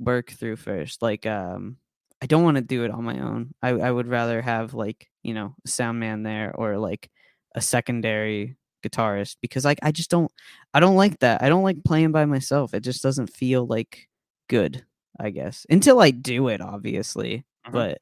work 0.00 0.30
through 0.32 0.56
first. 0.56 1.02
Like, 1.02 1.26
um, 1.26 1.76
I 2.22 2.26
don't 2.26 2.44
want 2.44 2.56
to 2.56 2.62
do 2.62 2.84
it 2.84 2.90
on 2.90 3.04
my 3.04 3.18
own. 3.20 3.54
I 3.62 3.70
I 3.70 3.90
would 3.90 4.06
rather 4.08 4.40
have 4.42 4.74
like 4.74 5.08
you 5.22 5.34
know 5.34 5.54
a 5.64 5.68
sound 5.68 6.00
man 6.00 6.22
there 6.22 6.52
or 6.54 6.78
like 6.78 7.10
a 7.54 7.60
secondary 7.60 8.56
guitarist 8.84 9.36
because 9.42 9.64
like 9.64 9.78
I 9.82 9.92
just 9.92 10.10
don't 10.10 10.30
I 10.74 10.80
don't 10.80 10.96
like 10.96 11.18
that. 11.20 11.42
I 11.42 11.48
don't 11.48 11.62
like 11.64 11.84
playing 11.84 12.12
by 12.12 12.24
myself. 12.26 12.74
It 12.74 12.80
just 12.80 13.02
doesn't 13.02 13.28
feel 13.34 13.66
like 13.66 14.08
good. 14.48 14.84
I 15.20 15.30
guess 15.30 15.64
until 15.70 16.00
I 16.00 16.10
do 16.10 16.48
it, 16.48 16.60
obviously. 16.60 17.44
Mhm. 17.66 17.72
But 17.72 17.98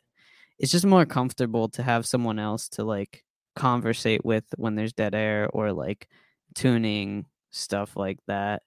it's 0.59 0.73
just 0.73 0.87
more 0.87 1.07
comfortable 1.07 1.69
to 1.71 1.83
have 1.83 2.07
someone 2.07 2.39
else 2.39 2.69
to 2.71 2.85
like 2.85 3.25
conversate 3.57 4.25
with 4.25 4.45
when 4.57 4.75
there's 4.77 4.93
dead 4.93 5.15
air 5.15 5.49
or 5.53 5.73
like 5.73 6.09
tuning 6.55 7.27
stuff 7.51 7.97
like 7.97 8.19
that. 8.29 8.63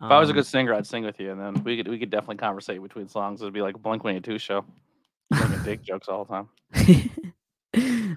If 0.00 0.10
I 0.12 0.18
was 0.20 0.28
a 0.28 0.32
Um, 0.32 0.36
good 0.36 0.46
singer, 0.46 0.74
I'd 0.74 0.86
sing 0.86 1.04
with 1.04 1.18
you, 1.18 1.32
and 1.32 1.40
then 1.40 1.64
we 1.64 1.76
could 1.76 1.88
we 1.88 1.98
could 1.98 2.10
definitely 2.10 2.36
conversate 2.36 2.80
between 2.82 3.08
songs. 3.08 3.42
It'd 3.42 3.52
be 3.52 3.62
like 3.62 3.74
a 3.74 3.78
Blink 3.78 4.04
One 4.04 4.14
Eighty 4.14 4.20
Two 4.22 4.38
show, 4.38 4.64
making 5.30 5.62
dick 5.64 5.82
jokes 5.82 6.06
all 6.08 6.24
the 6.24 6.32
time. 6.32 6.48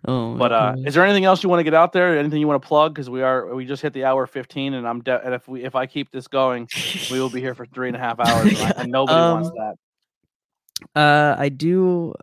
oh, 0.07 0.35
But 0.35 0.51
uh, 0.51 0.75
is 0.85 0.93
there 0.93 1.03
anything 1.03 1.25
else 1.25 1.41
you 1.43 1.49
want 1.49 1.59
to 1.59 1.63
get 1.63 1.73
out 1.73 1.91
there? 1.91 2.17
Anything 2.19 2.39
you 2.39 2.47
want 2.47 2.61
to 2.61 2.67
plug? 2.67 2.93
Because 2.93 3.09
we 3.09 3.23
are 3.23 3.53
we 3.55 3.65
just 3.65 3.81
hit 3.81 3.93
the 3.93 4.03
hour 4.05 4.27
fifteen, 4.27 4.75
and 4.75 4.87
I'm 4.87 5.01
de- 5.01 5.25
and 5.25 5.33
if 5.33 5.47
we 5.47 5.63
if 5.63 5.75
I 5.75 5.87
keep 5.87 6.11
this 6.11 6.27
going, 6.27 6.67
we 7.09 7.19
will 7.19 7.29
be 7.29 7.41
here 7.41 7.55
for 7.55 7.65
three 7.65 7.87
and 7.87 7.95
a 7.97 7.99
half 7.99 8.19
hours, 8.25 8.47
and, 8.47 8.57
I- 8.57 8.81
and 8.83 8.91
nobody 8.91 9.19
wants 9.19 9.49
Um, 9.49 9.55
that. 9.57 10.99
Uh, 10.99 11.35
I 11.39 11.49
do 11.49 12.13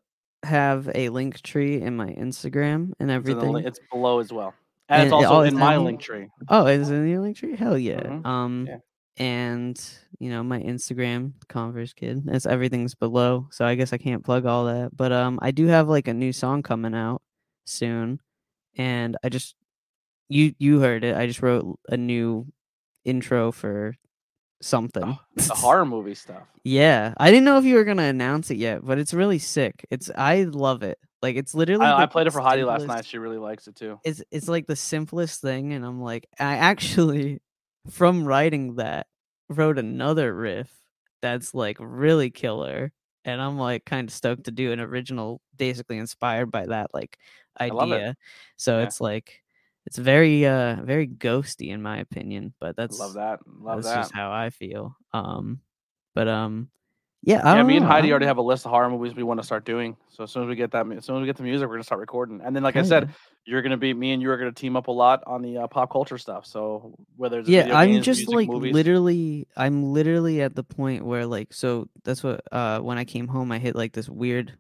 have 0.45 0.89
a 0.95 1.09
link 1.11 1.41
tree 1.43 1.81
in 1.81 1.97
my 1.97 2.09
Instagram 2.13 2.93
and 3.01 3.11
It's, 3.11 3.25
the 3.27 3.31
everything. 3.33 3.53
li- 3.55 3.65
it's 3.67 3.81
below 3.91 4.21
as 4.21 4.33
well, 4.33 4.55
and, 4.89 5.03
it's 5.05 5.13
And 5.13 5.23
it 5.23 5.27
also 5.27 5.41
in 5.49 5.57
my 5.57 5.77
link 5.77 6.01
tree. 6.01 6.29
Oh, 6.49 6.67
is 6.67 6.91
it 6.91 6.95
in 6.95 7.09
your 7.09 7.21
link 7.21 7.37
tree? 7.37 7.57
Hell 7.57 7.77
yeah. 7.77 8.01
Mhm. 8.01 8.25
Um, 8.27 8.67
Yeah. 8.69 8.79
And 9.19 9.81
you 10.19 10.31
know 10.31 10.43
my 10.43 10.61
Instagram, 10.61 11.33
Converse 11.49 11.93
Kid. 11.93 12.23
It's 12.29 12.47
everything's 12.47 12.95
below, 12.95 13.49
so 13.51 13.65
I 13.67 13.75
guess 13.75 13.93
I 13.93 13.99
can't 13.99 14.25
plug 14.25 14.47
all 14.47 14.67
that. 14.67 14.97
But 14.97 15.13
um, 15.13 15.39
I 15.43 15.51
do 15.51 15.67
have 15.67 15.89
like 15.89 16.09
a 16.09 16.15
new 16.15 16.33
song 16.33 16.63
coming 16.63 16.95
out 16.95 17.21
soon, 17.67 18.21
and 18.77 19.17
I 19.23 19.29
just 19.29 19.57
you 20.29 20.55
you 20.59 20.81
heard 20.81 21.05
it. 21.05 21.17
I 21.17 21.27
just 21.27 21.43
wrote 21.43 21.79
a 21.89 21.97
new 21.97 22.47
intro 23.05 23.53
for 23.53 23.97
something. 24.61 25.05
Oh, 25.05 25.19
the 25.35 25.55
horror 25.55 25.85
movie 25.85 26.15
stuff. 26.15 26.45
Yeah, 26.63 27.15
I 27.17 27.31
didn't 27.31 27.45
know 27.45 27.59
if 27.59 27.65
you 27.65 27.75
were 27.75 27.85
gonna 27.85 28.05
announce 28.05 28.51
it 28.51 28.57
yet, 28.57 28.85
but 28.85 28.99
it's 28.99 29.13
really 29.13 29.39
sick. 29.39 29.85
It's 29.91 30.11
I 30.17 30.45
love 30.45 30.83
it. 30.83 30.99
Like 31.23 31.37
it's 31.37 31.55
literally. 31.55 31.87
I, 31.87 32.03
I 32.03 32.07
played 32.07 32.29
it 32.29 32.33
for 32.33 32.41
Heidi 32.41 32.63
last 32.63 32.87
night. 32.87 33.05
She 33.05 33.19
really 33.19 33.39
likes 33.39 33.67
it 33.67 33.75
too. 33.75 33.99
It's 34.05 34.23
it's 34.31 34.47
like 34.49 34.67
the 34.67 34.77
simplest 34.77 35.41
thing, 35.41 35.73
and 35.73 35.85
I'm 35.85 36.01
like, 36.01 36.29
I 36.39 36.57
actually, 36.57 37.41
from 37.91 38.25
writing 38.25 38.77
that, 38.77 39.07
wrote 39.49 39.79
another 39.79 40.35
riff 40.35 40.71
that's 41.23 41.55
like 41.55 41.79
really 41.81 42.31
killer, 42.31 42.93
and 43.25 43.41
I'm 43.41 43.59
like 43.59 43.85
kind 43.85 44.09
of 44.09 44.15
stoked 44.15 44.45
to 44.45 44.51
do 44.51 44.73
an 44.73 44.81
original, 44.81 45.41
basically 45.57 45.99
inspired 45.99 46.51
by 46.51 46.67
that 46.67 46.93
like 46.95 47.19
love 47.69 47.93
it. 47.93 47.95
idea. 47.95 48.17
So 48.57 48.79
Yeah. 48.79 48.85
it's 48.85 49.01
like 49.01 49.43
it's 49.87 49.99
very 49.99 50.47
uh 50.47 50.77
very 50.83 51.07
ghosty 51.09 51.71
in 51.71 51.83
my 51.83 51.99
opinion, 51.99 52.55
but 52.61 52.77
that's 52.77 52.99
Love 53.01 53.15
that. 53.15 53.41
Love 53.47 53.77
that's 53.83 53.89
that. 53.89 53.97
just 54.03 54.13
how 54.13 54.31
I 54.33 54.51
feel. 54.51 54.97
Um, 55.13 55.61
but 56.15 56.29
um, 56.29 56.71
yeah, 57.23 57.41
I 57.45 57.57
Yeah, 57.57 57.63
me 57.65 57.77
and 57.77 57.85
know, 57.85 57.91
I 57.91 57.95
Heidi 57.95 58.11
already 58.11 58.27
have 58.27 58.39
a 58.39 58.43
list 58.43 58.65
of 58.65 58.71
horror 58.71 58.89
movies 58.89 59.15
we 59.15 59.23
want 59.23 59.41
to 59.41 59.45
start 59.47 59.65
doing. 59.65 59.97
So 60.09 60.25
as 60.25 60.31
soon 60.31 60.45
as 60.45 60.49
we 60.49 60.57
get 60.57 60.71
that, 60.73 60.91
as 60.93 61.05
soon 61.05 61.17
as 61.17 61.21
we 61.21 61.27
get 61.27 61.37
the 61.37 61.43
music, 61.43 61.69
we're 61.69 61.75
gonna 61.75 61.85
start 61.85 62.01
recording. 62.01 62.41
And 62.43 62.55
then, 62.55 62.63
like 62.63 62.77
I 62.77 62.83
said, 62.83 63.05
yeah. 63.05 63.15
you're 63.45 63.63
gonna 63.63 63.77
be 63.77 63.93
me 63.93 64.13
and 64.13 64.23
you 64.23 64.31
are 64.31 64.37
gonna 64.37 64.53
team 64.53 64.77
up 64.77 64.87
a 64.87 64.93
lot 64.93 65.23
on 65.27 65.43
the 65.43 65.59
uh, 65.59 65.67
pop 65.67 65.91
culture 65.91 66.19
stuff. 66.19 66.47
So 66.47 66.95
whether 67.17 67.41
it's 67.41 67.49
yeah 67.49 67.77
i'm 67.77 67.91
games, 67.91 68.07
just 68.07 68.21
music, 68.21 68.35
like 68.35 68.49
movies, 68.49 68.73
literally 68.73 69.47
i'm 69.57 69.93
literally 69.93 70.41
at 70.41 70.55
the 70.55 70.63
point 70.63 71.05
where 71.05 71.27
like 71.27 71.53
so 71.53 71.89
that's 72.05 72.23
what 72.23 72.41
uh 72.53 72.79
when 72.79 72.97
i 72.97 73.05
came 73.05 73.27
home 73.27 73.51
i 73.51 73.59
hit 73.59 73.75
like 73.75 73.93
this 73.93 74.09
weird 74.09 74.57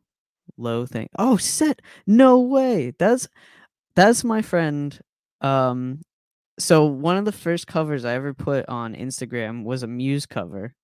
low 0.56 0.84
thing 0.84 1.08
oh 1.18 1.36
set 1.36 1.80
no 2.06 2.40
way 2.40 2.92
that's 2.98 3.28
that's 3.94 4.24
my 4.24 4.42
friend 4.42 5.00
um 5.40 6.00
so 6.58 6.84
one 6.84 7.16
of 7.16 7.24
the 7.24 7.32
first 7.32 7.66
covers 7.68 8.04
i 8.04 8.14
ever 8.14 8.34
put 8.34 8.68
on 8.68 8.94
instagram 8.94 9.62
was 9.62 9.84
a 9.84 9.86
muse 9.86 10.26
cover 10.26 10.74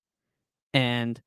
and 0.73 1.21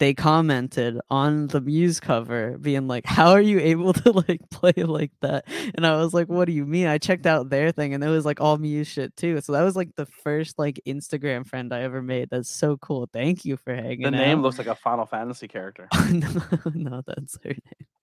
they 0.00 0.14
commented 0.14 0.98
on 1.10 1.46
the 1.48 1.60
muse 1.60 2.00
cover 2.00 2.56
being 2.58 2.88
like 2.88 3.04
how 3.04 3.30
are 3.30 3.40
you 3.40 3.60
able 3.60 3.92
to 3.92 4.10
like 4.10 4.40
play 4.50 4.72
like 4.78 5.12
that 5.20 5.44
and 5.74 5.86
i 5.86 5.94
was 5.96 6.12
like 6.12 6.26
what 6.28 6.46
do 6.46 6.52
you 6.52 6.64
mean 6.64 6.86
i 6.86 6.98
checked 6.98 7.26
out 7.26 7.50
their 7.50 7.70
thing 7.70 7.94
and 7.94 8.02
it 8.02 8.08
was 8.08 8.24
like 8.24 8.40
all 8.40 8.56
muse 8.58 8.88
shit 8.88 9.14
too 9.16 9.40
so 9.42 9.52
that 9.52 9.62
was 9.62 9.76
like 9.76 9.94
the 9.96 10.06
first 10.06 10.58
like 10.58 10.80
instagram 10.86 11.46
friend 11.46 11.72
i 11.72 11.82
ever 11.82 12.02
made 12.02 12.28
that's 12.30 12.50
so 12.50 12.78
cool 12.78 13.08
thank 13.12 13.44
you 13.44 13.56
for 13.58 13.74
hanging 13.74 14.00
the 14.02 14.10
name 14.10 14.38
out. 14.38 14.42
looks 14.42 14.58
like 14.58 14.66
a 14.66 14.74
Final 14.74 15.04
Fantasy 15.04 15.46
character. 15.46 15.86
no, 16.10 16.28
no 16.74 17.02
that's 17.06 17.38
her 17.44 17.54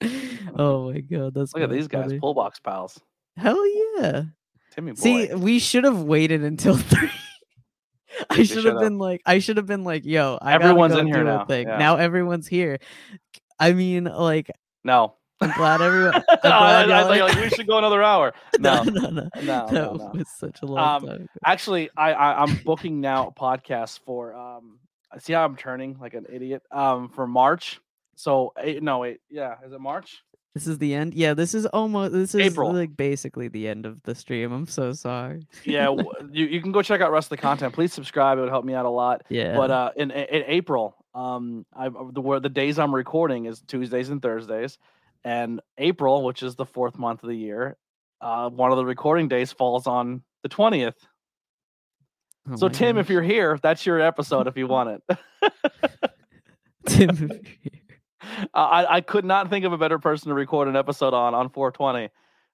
name 0.02 0.50
oh 0.56 0.92
my 0.92 1.00
god 1.00 1.34
that's 1.34 1.54
Look 1.54 1.64
at 1.64 1.72
these 1.72 1.88
guys, 1.88 2.06
funny. 2.06 2.20
pull 2.20 2.36
box 2.36 2.60
pals. 2.60 3.02
hell 3.36 3.62
yeah 3.98 4.24
Timmy 4.72 4.92
boy. 4.92 5.00
See, 5.00 5.34
we 5.34 5.58
should 5.58 5.86
have 5.86 6.04
waited 6.04 6.44
until 6.44 6.78
three. 6.78 7.10
I 8.30 8.44
should 8.44 8.66
have 8.66 8.80
been 8.80 8.98
like, 8.98 9.22
I 9.26 9.40
should 9.40 9.58
have 9.58 9.66
been 9.66 9.84
like, 9.84 10.06
yo, 10.06 10.38
I 10.42 10.54
Everyone's 10.54 10.94
gotta 10.94 11.02
in 11.02 11.08
here 11.08 11.24
now, 11.24 11.46
Thing. 11.46 11.68
yeah. 11.68 11.78
Now 11.78 11.98
everyone's 11.98 12.48
here. 12.48 12.80
I 13.60 13.74
mean, 13.74 14.06
like, 14.06 14.52
no. 14.84 15.16
I'm 15.40 15.52
glad 15.52 15.82
everyone. 15.82 16.16
I'm 16.16 16.24
I, 16.24 16.40
glad 16.42 16.52
I 16.52 16.82
y'all- 17.00 17.08
thought 17.08 17.16
you 17.18 17.22
were 17.24 17.30
like 17.30 17.38
we 17.42 17.50
should 17.50 17.68
go 17.68 17.78
another 17.78 18.02
hour. 18.02 18.34
No, 18.60 18.82
no, 18.84 19.10
no, 19.10 19.10
no, 19.12 19.30
no, 19.44 19.68
no, 19.94 20.12
was 20.16 20.28
such 20.40 20.62
a 20.64 20.66
long 20.66 20.80
Um, 20.80 21.08
time. 21.08 21.16
ago. 21.18 21.28
Actually, 21.46 21.90
I, 21.96 22.14
I 22.14 22.42
I'm 22.42 22.56
booking 22.66 23.00
now 23.02 23.34
podcasts 23.40 24.00
for 24.00 24.34
um. 24.36 24.80
See 25.20 25.34
how 25.34 25.46
I'm 25.46 25.56
turning 25.56 25.98
like 26.00 26.16
an 26.16 26.26
idiot. 26.30 26.64
Um, 26.72 27.10
for 27.10 27.28
March. 27.28 27.80
So 28.16 28.52
eh, 28.58 28.80
no, 28.82 28.98
wait, 29.00 29.20
yeah, 29.30 29.56
is 29.64 29.72
it 29.74 29.80
March? 29.80 30.24
This 30.58 30.66
is 30.66 30.80
the 30.80 30.96
end. 30.96 31.14
Yeah, 31.14 31.36
this 31.36 31.54
is 31.54 31.68
almost. 31.68 32.14
This 32.14 32.34
is 32.34 32.42
April. 32.42 32.74
like 32.74 32.98
basically 32.98 33.48
the 33.48 33.68
end 33.68 33.86
of 33.86 34.02
the 34.02 34.16
stream. 34.16 34.52
I'm 34.52 34.66
so 34.66 34.92
sorry. 34.92 35.46
Yeah, 35.64 35.96
you, 36.32 36.48
you 36.48 36.64
can 36.64 36.72
go 36.72 36.82
check 36.82 37.00
out 37.00 37.12
rest 37.12 37.28
of 37.28 37.30
the 37.30 37.38
content. 37.38 37.76
Please 37.76 37.94
subscribe; 37.94 38.40
it 38.40 38.42
would 38.42 38.50
help 38.50 38.66
me 38.66 38.74
out 38.74 38.88
a 38.88 38.90
lot. 38.90 39.24
yeah. 39.30 39.56
But 39.56 39.70
uh, 39.70 39.92
in 39.96 40.10
in 40.10 40.46
April, 40.48 40.96
um, 41.14 41.64
I 41.76 41.90
the 41.90 42.22
where 42.22 42.40
the 42.40 42.50
days 42.50 42.80
I'm 42.80 42.96
recording 42.96 43.46
is 43.46 43.62
Tuesdays 43.68 44.10
and 44.10 44.20
Thursdays, 44.20 44.80
and 45.24 45.62
April, 45.78 46.24
which 46.24 46.42
is 46.42 46.56
the 46.56 46.66
fourth 46.66 46.98
month 46.98 47.22
of 47.22 47.30
the 47.30 47.38
year, 47.38 47.78
uh, 48.20 48.50
one 48.50 48.72
of 48.72 48.78
the 48.78 48.86
recording 48.86 49.28
days 49.28 49.52
falls 49.52 49.86
on 49.86 50.24
the 50.42 50.50
twentieth. 50.50 50.98
Oh 52.50 52.56
so 52.56 52.68
Tim, 52.68 52.98
if 52.98 53.12
you're 53.12 53.22
here, 53.22 53.60
that's 53.62 53.86
your 53.86 54.02
episode 54.02 54.48
if 54.48 54.58
you 54.58 54.66
want 54.66 55.04
it. 55.12 55.20
Tim, 56.88 57.10
if 57.12 57.20
you're 57.20 57.30
here. 57.62 57.77
I 58.54 58.86
I 58.90 59.02
could 59.02 59.26
not 59.26 59.50
think 59.50 59.66
of 59.66 59.74
a 59.74 59.78
better 59.78 60.00
person 60.00 60.30
to 60.30 60.34
record 60.34 60.68
an 60.68 60.76
episode 60.76 61.14
on 61.14 61.34
on 61.34 61.50
420 61.50 62.10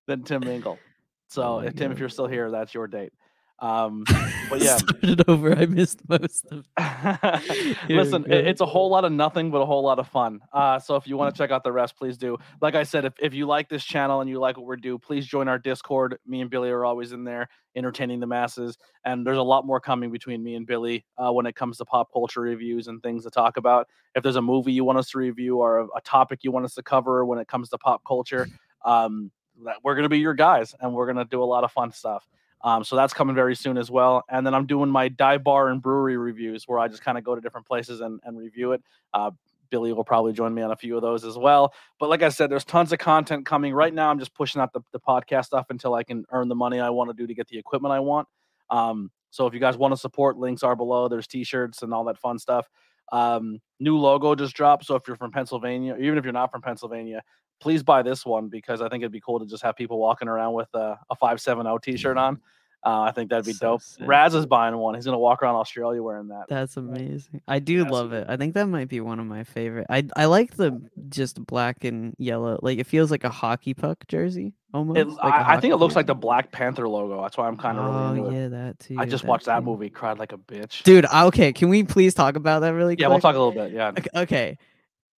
than 0.07 0.23
Tim 0.23 0.41
Mingle. 0.41 0.79
Oh 0.79 0.85
so 1.27 1.43
Oh 1.43 1.59
my 1.59 1.67
if, 1.67 1.75
Tim, 1.75 1.91
if 1.91 1.99
you're 1.99 2.09
still 2.09 2.27
here, 2.27 2.51
that's 2.51 2.73
your 2.73 2.87
date. 2.87 3.13
Um, 3.59 4.03
but 4.49 4.61
yeah. 4.61 4.77
started 4.77 5.23
over. 5.29 5.57
I 5.57 5.65
missed 5.65 6.01
most 6.09 6.45
of. 6.51 6.67
Listen, 7.89 8.25
it- 8.25 8.47
it's 8.47 8.61
a 8.61 8.65
whole 8.65 8.89
lot 8.89 9.05
of 9.05 9.11
nothing, 9.11 9.51
but 9.51 9.59
a 9.59 9.65
whole 9.65 9.83
lot 9.83 9.99
of 9.99 10.07
fun. 10.07 10.39
Uh, 10.51 10.79
so 10.79 10.95
if 10.95 11.07
you 11.07 11.17
want 11.17 11.33
to 11.33 11.37
check 11.37 11.51
out 11.51 11.63
the 11.63 11.71
rest, 11.71 11.95
please 11.97 12.17
do. 12.17 12.37
Like 12.61 12.75
I 12.75 12.83
said, 12.83 13.05
if, 13.05 13.13
if 13.19 13.33
you 13.33 13.45
like 13.45 13.69
this 13.69 13.83
channel 13.83 14.21
and 14.21 14.29
you 14.29 14.39
like 14.39 14.57
what 14.57 14.65
we're 14.65 14.75
doing, 14.75 14.99
please 14.99 15.25
join 15.25 15.47
our 15.47 15.57
Discord. 15.57 16.17
Me 16.25 16.41
and 16.41 16.49
Billy 16.49 16.69
are 16.69 16.85
always 16.85 17.11
in 17.13 17.23
there 17.23 17.47
entertaining 17.75 18.19
the 18.19 18.27
masses. 18.27 18.77
And 19.05 19.25
there's 19.25 19.37
a 19.37 19.43
lot 19.43 19.65
more 19.65 19.79
coming 19.79 20.11
between 20.11 20.43
me 20.43 20.55
and 20.55 20.67
Billy 20.67 21.05
uh, 21.17 21.31
when 21.31 21.45
it 21.45 21.55
comes 21.55 21.77
to 21.77 21.85
pop 21.85 22.11
culture 22.13 22.41
reviews 22.41 22.87
and 22.87 23.01
things 23.01 23.23
to 23.23 23.31
talk 23.31 23.57
about. 23.57 23.87
If 24.15 24.21
there's 24.23 24.35
a 24.35 24.41
movie 24.41 24.71
you 24.73 24.83
want 24.83 24.99
us 24.99 25.09
to 25.11 25.17
review 25.17 25.57
or 25.57 25.79
a, 25.79 25.85
a 25.95 26.01
topic 26.01 26.39
you 26.43 26.51
want 26.51 26.65
us 26.65 26.75
to 26.75 26.83
cover 26.83 27.25
when 27.25 27.39
it 27.39 27.47
comes 27.47 27.69
to 27.69 27.77
pop 27.79 28.03
culture, 28.05 28.47
um, 28.85 29.31
that 29.65 29.77
we're 29.83 29.95
going 29.95 30.03
to 30.03 30.09
be 30.09 30.19
your 30.19 30.33
guys 30.33 30.75
and 30.81 30.93
we're 30.93 31.05
going 31.05 31.17
to 31.17 31.25
do 31.25 31.41
a 31.41 31.45
lot 31.45 31.63
of 31.63 31.71
fun 31.71 31.91
stuff. 31.91 32.27
Um, 32.63 32.83
so 32.83 32.95
that's 32.95 33.13
coming 33.13 33.35
very 33.35 33.55
soon 33.55 33.77
as 33.77 33.91
well. 33.91 34.23
And 34.29 34.45
then 34.45 34.53
I'm 34.53 34.65
doing 34.65 34.89
my 34.89 35.09
dive 35.09 35.43
bar 35.43 35.69
and 35.69 35.81
brewery 35.81 36.17
reviews 36.17 36.63
where 36.67 36.79
I 36.79 36.87
just 36.87 37.03
kind 37.03 37.17
of 37.17 37.23
go 37.23 37.35
to 37.35 37.41
different 37.41 37.67
places 37.67 38.01
and, 38.01 38.19
and 38.23 38.37
review 38.37 38.71
it. 38.71 38.81
Uh, 39.13 39.31
Billy 39.69 39.91
will 39.91 40.03
probably 40.03 40.33
join 40.33 40.53
me 40.53 40.61
on 40.61 40.71
a 40.71 40.75
few 40.75 40.95
of 40.95 41.01
those 41.01 41.25
as 41.25 41.35
well. 41.35 41.73
But 41.99 42.09
like 42.09 42.21
I 42.21 42.29
said, 42.29 42.51
there's 42.51 42.63
tons 42.63 42.93
of 42.93 42.99
content 42.99 43.45
coming. 43.45 43.73
Right 43.73 43.93
now, 43.93 44.09
I'm 44.09 44.19
just 44.19 44.33
pushing 44.35 44.61
out 44.61 44.71
the, 44.71 44.81
the 44.91 44.99
podcast 44.99 45.45
stuff 45.45 45.65
until 45.71 45.95
I 45.95 46.03
can 46.03 46.25
earn 46.31 46.47
the 46.47 46.55
money 46.55 46.79
I 46.79 46.91
want 46.91 47.09
to 47.09 47.15
do 47.15 47.25
to 47.25 47.33
get 47.33 47.47
the 47.47 47.57
equipment 47.57 47.91
I 47.91 47.99
want. 47.99 48.27
Um, 48.69 49.09
so 49.31 49.47
if 49.47 49.53
you 49.53 49.59
guys 49.59 49.75
want 49.75 49.91
to 49.91 49.97
support, 49.97 50.37
links 50.37 50.61
are 50.61 50.75
below. 50.75 51.07
There's 51.07 51.25
t-shirts 51.25 51.81
and 51.81 51.91
all 51.91 52.03
that 52.03 52.19
fun 52.19 52.37
stuff. 52.37 52.69
Um, 53.11 53.59
new 53.79 53.97
logo 53.97 54.35
just 54.35 54.55
dropped. 54.55 54.85
So 54.85 54.95
if 54.95 55.03
you're 55.07 55.17
from 55.17 55.31
Pennsylvania, 55.31 55.97
even 55.99 56.19
if 56.19 56.23
you're 56.23 56.33
not 56.33 56.51
from 56.51 56.61
Pennsylvania, 56.61 57.23
please 57.63 57.81
buy 57.81 58.03
this 58.03 58.25
one 58.25 58.49
because 58.49 58.81
I 58.81 58.89
think 58.89 59.01
it'd 59.01 59.11
be 59.11 59.21
cool 59.21 59.39
to 59.39 59.45
just 59.45 59.63
have 59.63 59.75
people 59.75 59.97
walking 59.97 60.27
around 60.27 60.53
with 60.53 60.67
a, 60.73 60.99
a 61.09 61.15
570 61.15 61.77
t-shirt 61.81 62.17
on. 62.17 62.39
Uh, 62.85 63.03
I 63.03 63.11
think 63.11 63.29
that'd 63.29 63.45
be 63.45 63.53
So 63.53 63.65
dope. 63.75 63.81
sick. 63.81 64.05
Raz 64.05 64.35
is 64.35 64.45
buying 64.45 64.75
one. 64.75 64.93
He's 64.95 65.05
gonna 65.05 65.17
walk 65.17 65.41
around 65.41 65.55
Australia 65.55 66.03
wearing 66.03 66.27
that. 66.27 66.47
That's 66.49 66.75
amazing. 66.75 67.39
I 67.47 67.59
do 67.59 67.85
love 67.85 68.11
it. 68.11 68.25
I 68.27 68.35
think 68.35 68.55
that 68.55 68.65
might 68.65 68.89
be 68.89 68.99
one 68.99 69.21
of 69.21 69.25
my 69.25 69.45
favorite. 69.45 69.87
I 69.89 70.05
I 70.17 70.25
like 70.25 70.57
the 70.57 70.81
just 71.07 71.41
black 71.45 71.85
and 71.85 72.13
yellow. 72.17 72.59
Like 72.61 72.79
it 72.79 72.85
feels 72.87 73.09
like 73.09 73.23
a 73.23 73.29
hockey 73.29 73.73
puck 73.73 74.05
jersey 74.09 74.51
almost. 74.73 74.99
It, 74.99 75.07
like 75.07 75.33
I, 75.33 75.55
I 75.55 75.59
think 75.61 75.71
it 75.73 75.77
looks 75.77 75.95
like 75.95 76.07
the 76.07 76.13
Black 76.13 76.51
Panther 76.51 76.89
logo. 76.89 77.21
That's 77.21 77.37
why 77.37 77.47
I'm 77.47 77.55
kind 77.55 77.77
of 77.79 77.85
oh 77.85 78.13
really 78.13 78.19
into 78.19 78.31
it. 78.31 78.41
yeah, 78.41 78.47
that 78.49 78.79
too. 78.79 78.97
I 78.99 79.05
just 79.05 79.23
watched 79.23 79.45
that 79.45 79.63
movie, 79.63 79.89
cried 79.89 80.19
like 80.19 80.33
a 80.33 80.37
bitch. 80.37 80.83
Dude, 80.83 81.05
okay, 81.05 81.53
can 81.53 81.69
we 81.69 81.83
please 81.85 82.13
talk 82.13 82.35
about 82.35 82.63
that 82.63 82.73
really 82.73 82.95
yeah, 82.99 83.05
quick? 83.07 83.11
we'll 83.11 83.19
talk 83.21 83.35
a 83.35 83.39
little 83.39 83.53
bit. 83.53 83.71
Yeah, 83.71 83.93
Ok- 83.97 84.07
Okay. 84.23 84.57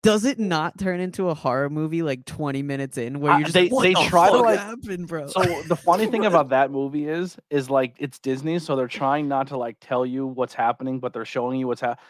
Does 0.06 0.23
it 0.26 0.40
not 0.40 0.77
turn 0.77 0.99
into 0.99 1.30
a 1.30 1.34
horror 1.34 1.69
movie 1.69 2.02
like 2.03 2.26
20 2.26 2.61
minutes 2.64 2.98
in 2.98 3.19
where 3.19 3.34
you're 3.34 3.41
just 3.44 3.53
they- 3.53 3.64
like, 3.64 3.72
what 3.72 3.82
they 3.84 3.94
the 3.95 4.03
try 4.07 4.30
to, 4.30 4.38
like- 4.38 4.60
happened, 4.60 5.07
bro? 5.07 5.27
So 5.27 5.41
the 5.64 5.76
funny 5.76 6.07
thing 6.07 6.26
about 6.26 6.49
that 6.56 6.72
movie 6.72 7.07
is, 7.07 7.38
is 7.49 7.69
like 7.69 7.95
it's 7.99 8.19
Disney, 8.19 8.60
so 8.60 8.76
they're 8.76 8.88
trying 8.88 9.27
not 9.27 9.48
to 9.48 9.57
like 9.57 9.77
tell 9.82 10.06
you 10.06 10.26
what's 10.27 10.53
happening, 10.53 10.99
but 10.99 11.11
they're 11.14 11.26
showing 11.26 11.60
you 11.60 11.68
what's 11.68 11.82
happening. 11.82 12.03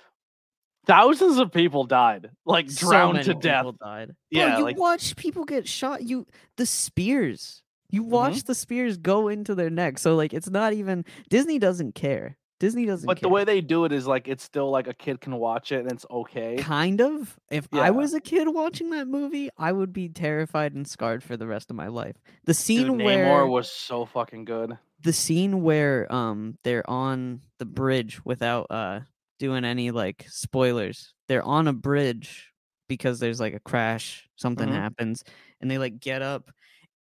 Thousands 0.85 1.38
of 1.39 1.51
people 1.51 1.84
died, 1.85 2.30
like 2.45 2.69
So 2.69 2.88
drowned 2.89 3.23
to 3.23 3.34
death. 3.34 3.65
Died. 3.81 4.07
Bro, 4.07 4.15
Yeah, 4.30 4.57
you 4.59 4.63
like- 4.65 4.77
watch 4.77 5.15
people 5.15 5.43
get 5.45 5.67
shot. 5.67 6.03
You 6.03 6.27
the 6.57 6.65
spears. 6.67 7.63
You 7.89 8.01
Mm-hmm. 8.03 8.11
watch 8.11 8.43
the 8.43 8.53
spears 8.55 8.97
go 8.97 9.27
into 9.30 9.55
their 9.55 9.69
neck. 9.69 9.97
So 9.99 10.15
like 10.15 10.34
it's 10.34 10.49
not 10.49 10.73
even 10.73 11.05
Disney 11.30 11.57
doesn't 11.59 11.95
care. 11.95 12.38
Disney 12.60 12.86
doesn't 12.86 13.06
But 13.06 13.18
care. 13.18 13.22
the 13.23 13.30
way 13.34 13.44
they 13.44 13.60
do 13.61 13.84
it 13.86 13.91
is 13.91 14.07
like 14.07 14.27
it's 14.27 14.44
still 14.44 14.69
like 14.72 14.88
a 14.88 14.94
kid 14.94 15.19
can 15.19 15.36
watch 15.36 15.72
it 15.72 15.80
and 15.82 15.91
it's 15.91 16.06
okay. 16.10 16.56
kind 16.57 17.02
of. 17.02 17.38
If 17.52 17.68
Yeah. 17.73 17.82
I 17.82 17.90
was 17.91 18.14
a 18.14 18.22
kid 18.22 18.48
watching 18.48 18.91
that 18.91 19.07
movie, 19.07 19.49
I 19.57 19.72
would 19.72 19.91
be 19.91 20.07
terrified 20.10 20.73
and 20.73 20.88
scarred 20.88 21.22
for 21.23 21.36
the 21.36 21.48
rest 21.48 21.69
of 21.69 21.76
my 21.76 21.88
life. 21.88 22.15
The 22.45 22.53
scene 22.53 22.88
Dude, 22.88 23.02
where 23.02 23.26
Namor 23.26 23.49
was 23.49 23.69
so 23.69 24.06
fucking 24.06 24.45
good. 24.45 24.77
the 25.02 25.11
scene 25.14 25.61
where 25.64 26.11
um 26.14 26.57
they're 26.64 26.90
on 26.90 27.41
the 27.60 27.65
bridge 27.65 28.23
without 28.26 28.68
uh 28.69 29.02
doing 29.38 29.65
any 29.65 29.91
like 29.91 30.26
spoilers. 30.30 31.14
They're 31.27 31.44
on 31.44 31.68
a 31.68 31.73
bridge 31.73 32.52
because 32.88 33.19
there's 33.19 33.40
like 33.40 33.53
a 33.53 33.60
crash, 33.60 34.30
something 34.38 34.69
Mhm. 34.69 34.73
happens, 34.73 35.23
and 35.60 35.69
they 35.69 35.77
like 35.77 35.99
get 35.99 36.22
up 36.22 36.52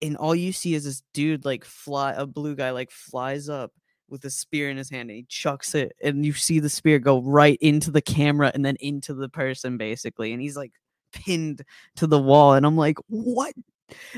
and 0.00 0.16
all 0.16 0.34
you 0.34 0.52
see 0.52 0.74
is 0.74 0.84
this 0.84 1.02
dude 1.14 1.44
like 1.44 1.64
fly 1.64 2.12
a 2.12 2.26
blue 2.26 2.56
guy 2.56 2.70
like 2.70 2.90
flies 2.90 3.48
up 3.48 3.70
with 4.12 4.24
a 4.26 4.30
spear 4.30 4.70
in 4.70 4.76
his 4.76 4.90
hand 4.90 5.10
and 5.10 5.16
he 5.16 5.24
chucks 5.28 5.74
it 5.74 5.96
and 6.04 6.24
you 6.24 6.32
see 6.34 6.60
the 6.60 6.68
spear 6.68 6.98
go 6.98 7.20
right 7.22 7.58
into 7.60 7.90
the 7.90 8.02
camera 8.02 8.52
and 8.54 8.64
then 8.64 8.76
into 8.78 9.14
the 9.14 9.28
person 9.28 9.76
basically 9.78 10.32
and 10.32 10.40
he's 10.42 10.56
like 10.56 10.72
pinned 11.12 11.62
to 11.96 12.06
the 12.06 12.18
wall 12.18 12.52
and 12.52 12.64
I'm 12.66 12.76
like 12.76 12.98
what 13.08 13.52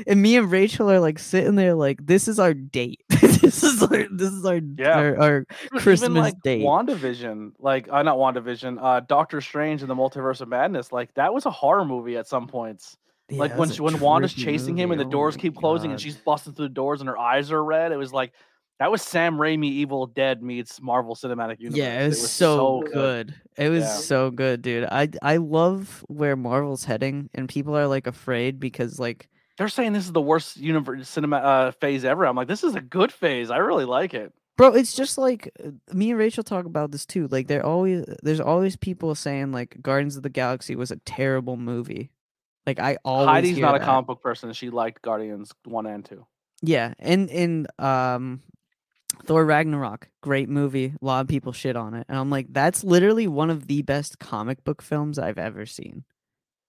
and 0.05 0.21
me 0.21 0.37
and 0.37 0.51
Rachel 0.51 0.91
are 0.91 0.99
like 0.99 1.17
sitting 1.17 1.55
there 1.55 1.73
like 1.73 2.05
this 2.05 2.27
is 2.27 2.39
our 2.39 2.53
date 2.53 3.01
this 3.09 3.63
is 3.63 3.81
our 3.83 4.05
this 4.11 4.31
is 4.31 4.45
our 4.45 4.59
Yeah. 4.77 4.97
our, 4.97 5.19
our 5.21 5.45
Christmas 5.71 6.03
even 6.09 6.13
like 6.15 6.41
date. 6.43 6.61
WandaVision, 6.63 7.53
like 7.59 7.87
uh, 7.89 8.01
not 8.03 8.17
WandaVision, 8.17 8.77
uh, 8.81 8.99
Doctor 9.01 9.39
Strange 9.41 9.81
and 9.81 9.89
the 9.89 9.95
Multiverse 9.95 10.41
of 10.41 10.47
Madness, 10.49 10.91
like 10.91 11.13
that 11.13 11.33
was 11.33 11.45
a 11.45 11.51
horror 11.51 11.85
movie 11.85 12.17
at 12.17 12.27
some 12.27 12.47
points. 12.47 12.97
Yeah, 13.29 13.39
like 13.39 13.57
when 13.57 13.69
she, 13.71 13.81
when 13.81 13.99
Wanda's 13.99 14.33
chasing 14.33 14.77
him 14.77 14.91
and 14.91 14.99
the 14.99 15.03
movie. 15.05 15.13
Oh 15.15 15.17
doors 15.17 15.37
keep 15.37 15.55
closing 15.55 15.91
and 15.91 15.99
she's 15.99 16.15
busting 16.15 16.53
through 16.53 16.67
the 16.67 16.73
doors 16.73 17.01
and 17.01 17.07
her 17.07 17.17
eyes 17.17 17.51
are 17.51 17.63
red. 17.63 17.91
It 17.91 17.97
was 17.97 18.13
like 18.13 18.33
that 18.79 18.91
was 18.91 19.01
Sam 19.01 19.37
Raimi 19.37 19.65
Evil 19.67 20.05
Dead 20.07 20.43
meets 20.43 20.81
Marvel 20.81 21.15
Cinematic 21.15 21.59
Universe. 21.59 21.77
yeah 21.77 22.03
it 22.03 22.07
was, 22.09 22.31
so, 22.31 22.81
good. 22.91 23.33
it 23.57 23.69
was 23.69 23.83
Yeah. 23.83 23.95
so 23.95 24.31
good 24.31 24.61
dude 24.61 24.87
i 24.91 25.09
i 25.21 25.37
love 25.37 26.03
where 26.09 26.35
marvel's 26.35 26.83
heading 26.83 27.29
and 27.33 27.47
people 27.47 27.75
are 27.77 27.87
like 27.87 28.05
afraid 28.07 28.59
because 28.59 28.99
like 28.99 29.29
They're 29.57 29.69
saying 29.69 29.93
this 29.93 30.05
is 30.05 30.11
the 30.11 30.21
worst 30.21 30.57
universe 30.57 31.07
cinema 31.07 31.37
uh, 31.37 31.71
phase 31.71 32.03
ever. 32.03 32.25
I'm 32.27 32.35
like, 32.35 32.49
this 32.49 32.63
is 32.65 32.75
a 32.75 32.81
good 32.81 33.11
phase. 33.13 33.49
I 33.49 33.57
really 33.57 33.85
like 33.85 34.13
it. 34.13 34.33
Bro, 34.57 34.75
it's 34.75 34.93
just 34.95 35.17
like 35.17 35.49
uh, 35.63 35.71
me 35.93 36.09
and 36.11 36.19
Rachel 36.19 36.43
talk 36.43 36.65
about 36.65 36.91
this 36.91 37.05
too. 37.05 37.27
Like 37.29 37.47
there 37.47 37.65
always 37.65 38.03
there's 38.23 38.41
always 38.41 38.75
people 38.75 39.15
saying 39.15 39.53
like 39.53 39.77
Guardians 39.81 40.17
of 40.17 40.23
the 40.23 40.29
Galaxy 40.29 40.75
was 40.75 40.91
a 40.91 40.97
terrible 41.05 41.55
movie. 41.55 42.11
Like 42.67 42.79
I 42.79 42.97
always 43.05 43.27
Heidi's 43.27 43.57
not 43.59 43.75
a 43.75 43.79
comic 43.79 44.07
book 44.07 44.21
person. 44.21 44.51
She 44.53 44.69
liked 44.69 45.01
Guardians 45.01 45.51
one 45.63 45.85
and 45.85 46.03
two. 46.03 46.25
Yeah, 46.61 46.93
and 46.99 47.29
in 47.29 47.67
um 47.79 48.41
Thor 49.25 49.45
Ragnarok, 49.45 50.09
great 50.21 50.49
movie. 50.49 50.93
A 51.01 51.05
lot 51.05 51.21
of 51.21 51.27
people 51.27 51.51
shit 51.53 51.75
on 51.75 51.93
it. 51.93 52.05
And 52.09 52.17
I'm 52.17 52.29
like 52.29 52.47
that's 52.49 52.83
literally 52.83 53.27
one 53.27 53.49
of 53.49 53.67
the 53.67 53.81
best 53.81 54.19
comic 54.19 54.63
book 54.63 54.81
films 54.81 55.17
I've 55.19 55.37
ever 55.37 55.65
seen. 55.65 56.03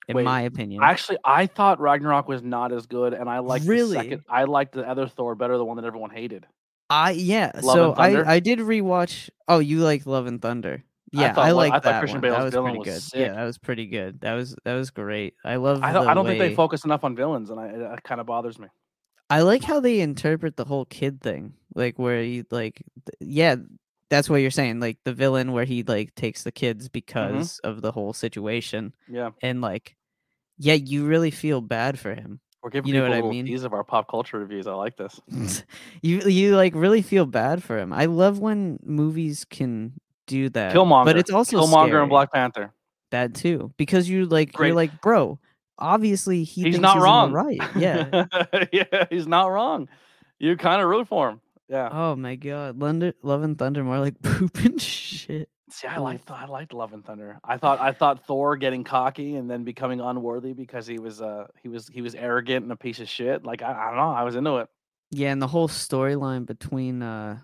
In 0.09 0.16
Wait, 0.16 0.23
my 0.24 0.43
opinion. 0.43 0.82
Actually, 0.85 1.18
I 1.24 1.47
thought 1.47 1.81
Ragnarok 1.81 2.28
was 2.28 2.40
not 2.40 2.73
as 2.73 2.86
good, 2.86 3.12
and 3.12 3.28
I 3.28 3.40
liked 3.40 3.66
Really? 3.66 3.97
the 3.97 4.02
second. 4.02 4.24
I 4.28 4.44
liked 4.44 4.74
the 4.74 4.89
other 4.89 5.09
Thor 5.09 5.35
better, 5.35 5.59
the 5.59 5.64
one 5.64 5.77
that 5.78 5.85
everyone 5.85 6.10
hated. 6.10 6.47
I 6.89 7.10
yeah, 7.12 7.51
Love 7.62 7.64
so? 7.64 7.93
I 7.94 8.35
I 8.35 8.40
did 8.40 8.60
rewatch 8.60 9.31
Oh, 9.48 9.59
you 9.59 9.81
like 9.81 10.06
Love 10.06 10.27
and 10.27 10.40
Thunder. 10.40 10.85
I 11.14 11.20
Yeah, 11.20 11.32
thought 11.32 11.47
I, 11.47 11.51
like 11.52 11.73
I 11.73 11.77
thought 11.77 11.82
that 11.85 11.98
Christian 11.98 12.20
one. 12.20 12.31
That 12.31 12.36
Bale's 12.36 12.44
was 12.44 12.55
villain 12.55 12.77
pretty 12.77 12.90
was 12.90 13.09
good. 13.10 13.20
Yeah, 13.20 13.32
that 13.35 13.44
was 13.44 13.59
pretty 13.59 13.86
good. 13.86 14.20
That 14.20 14.35
was 14.35 14.56
that 14.64 14.74
was 14.74 14.90
great. 14.90 15.35
I 15.44 15.56
love 15.56 15.82
I 15.82 15.93
don't. 15.93 16.09
I 16.09 16.14
don't 16.14 16.27
think 16.27 16.39
they 16.39 16.55
focus 16.55 16.85
enough 16.85 17.02
on 17.02 17.16
villains, 17.16 17.51
and 17.51 17.59
I, 17.59 17.66
it, 17.66 17.81
it 17.81 18.02
kind 18.05 18.20
of 18.20 18.27
bothers 18.27 18.59
me. 18.59 18.68
I 19.28 19.43
like 19.43 19.62
how 19.62 19.81
they 19.81 20.01
interpret 20.01 20.57
the 20.57 20.65
whole 20.65 20.85
kid 20.85 21.20
thing, 21.20 21.55
like 21.74 21.98
where 21.98 22.23
he 22.23 22.44
like, 22.51 22.82
th- 23.07 23.31
yeah, 23.31 23.57
that's 24.09 24.31
what 24.31 24.36
you're 24.36 24.51
saying. 24.51 24.81
Like 24.81 24.98
the 25.05 25.12
villain 25.12 25.53
where 25.53 25.65
he 25.65 25.82
like 25.82 26.15
takes 26.15 26.43
the 26.44 26.53
kids 26.53 26.86
mm-hmm. 26.86 26.93
because 26.93 27.59
of 27.61 27.82
the 27.82 27.93
whole 27.93 28.12
situation, 28.12 28.94
Yeah, 29.09 29.31
and 29.43 29.61
like, 29.61 29.97
yeah, 30.59 30.74
you 30.74 31.07
really 31.07 31.31
feel 31.31 31.61
bad 31.61 31.98
for 31.98 32.15
him. 32.15 32.40
we're 32.62 32.70
giving 32.70 32.89
You 32.89 33.01
know 33.01 33.09
what 33.09 33.19
I 33.19 33.23
mean? 33.23 33.47
tease 33.47 33.65
of 33.65 33.73
our 33.73 33.85
pop 33.85 34.09
culture 34.09 34.39
reviews. 34.39 34.66
I 34.66 34.74
like 34.74 34.97
this. 34.97 35.20
you 36.03 36.20
you 36.20 36.57
like 36.57 36.74
really 36.74 37.03
feel 37.03 37.27
bad 37.27 37.62
for 37.62 37.78
him. 37.78 37.93
I 37.93 38.05
love 38.07 38.39
when 38.39 38.78
movies 38.85 39.44
can 39.44 39.93
do 40.27 40.48
that, 40.51 40.74
Killmonger, 40.74 41.05
but 41.05 41.16
it's 41.19 41.31
also 41.31 41.59
Killmonger 41.61 41.89
scary, 41.89 42.01
and 42.03 42.11
Black 42.11 42.32
Panther. 42.32 42.73
that 43.11 43.35
too 43.35 43.73
because 43.77 44.09
you 44.09 44.27
like 44.27 44.53
Great. 44.53 44.69
you're 44.69 44.77
like, 44.77 45.01
bro, 45.01 45.39
obviously 45.78 46.44
he 46.44 46.62
He's 46.62 46.74
thinks 46.74 46.78
not 46.81 46.94
he's 46.94 47.03
wrong. 47.03 47.32
right? 47.32 47.61
Yeah. 47.77 48.27
yeah, 48.73 49.07
he's 49.11 49.27
not 49.27 49.47
wrong. 49.48 49.89
You 50.39 50.57
kind 50.57 50.82
of 50.82 50.89
root 50.89 51.09
for 51.09 51.31
him. 51.31 51.40
Yeah. 51.69 51.89
oh 51.90 52.15
my 52.15 52.36
god, 52.36 52.78
London, 52.78 53.12
Love 53.23 53.43
and 53.43 53.59
Thunder, 53.59 53.82
more 53.82 53.98
like 53.98 54.15
poop 54.23 54.57
and 54.65 54.81
shit. 54.81 55.48
See, 55.70 55.89
I 55.89 55.98
liked 55.98 56.31
I 56.31 56.47
liked 56.47 56.73
Love 56.73 56.93
and 56.93 57.05
Thunder. 57.05 57.40
I 57.43 57.57
thought 57.57 57.81
I 57.81 57.90
thought 57.90 58.24
Thor 58.24 58.57
getting 58.57 58.85
cocky 58.85 59.35
and 59.35 59.51
then 59.51 59.65
becoming 59.65 60.01
unworthy 60.01 60.53
because 60.53 60.86
he 60.86 61.01
was 61.01 61.20
uh 61.20 61.48
he 61.62 61.69
was 61.69 61.89
he 61.89 62.03
was 62.03 62.15
arrogant 62.15 62.62
and 62.62 62.70
a 62.70 62.77
piece 62.77 63.01
of 63.01 63.09
shit. 63.09 63.44
Like 63.44 63.62
I, 63.62 63.73
I 63.73 63.86
don't 63.89 63.97
know, 63.97 64.11
I 64.11 64.23
was 64.23 64.36
into 64.36 64.59
it. 64.59 64.69
Yeah, 65.11 65.32
and 65.32 65.43
the 65.43 65.48
whole 65.48 65.66
storyline 65.69 66.47
between 66.47 67.03
uh 67.03 67.39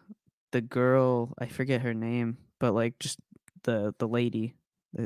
the 0.53 0.61
girl, 0.61 1.35
I 1.39 1.47
forget 1.47 1.81
her 1.81 1.95
name, 1.95 2.37
but 2.61 2.75
like 2.75 3.01
just 3.01 3.19
the 3.65 3.93
the 3.99 4.07
lady, 4.07 4.55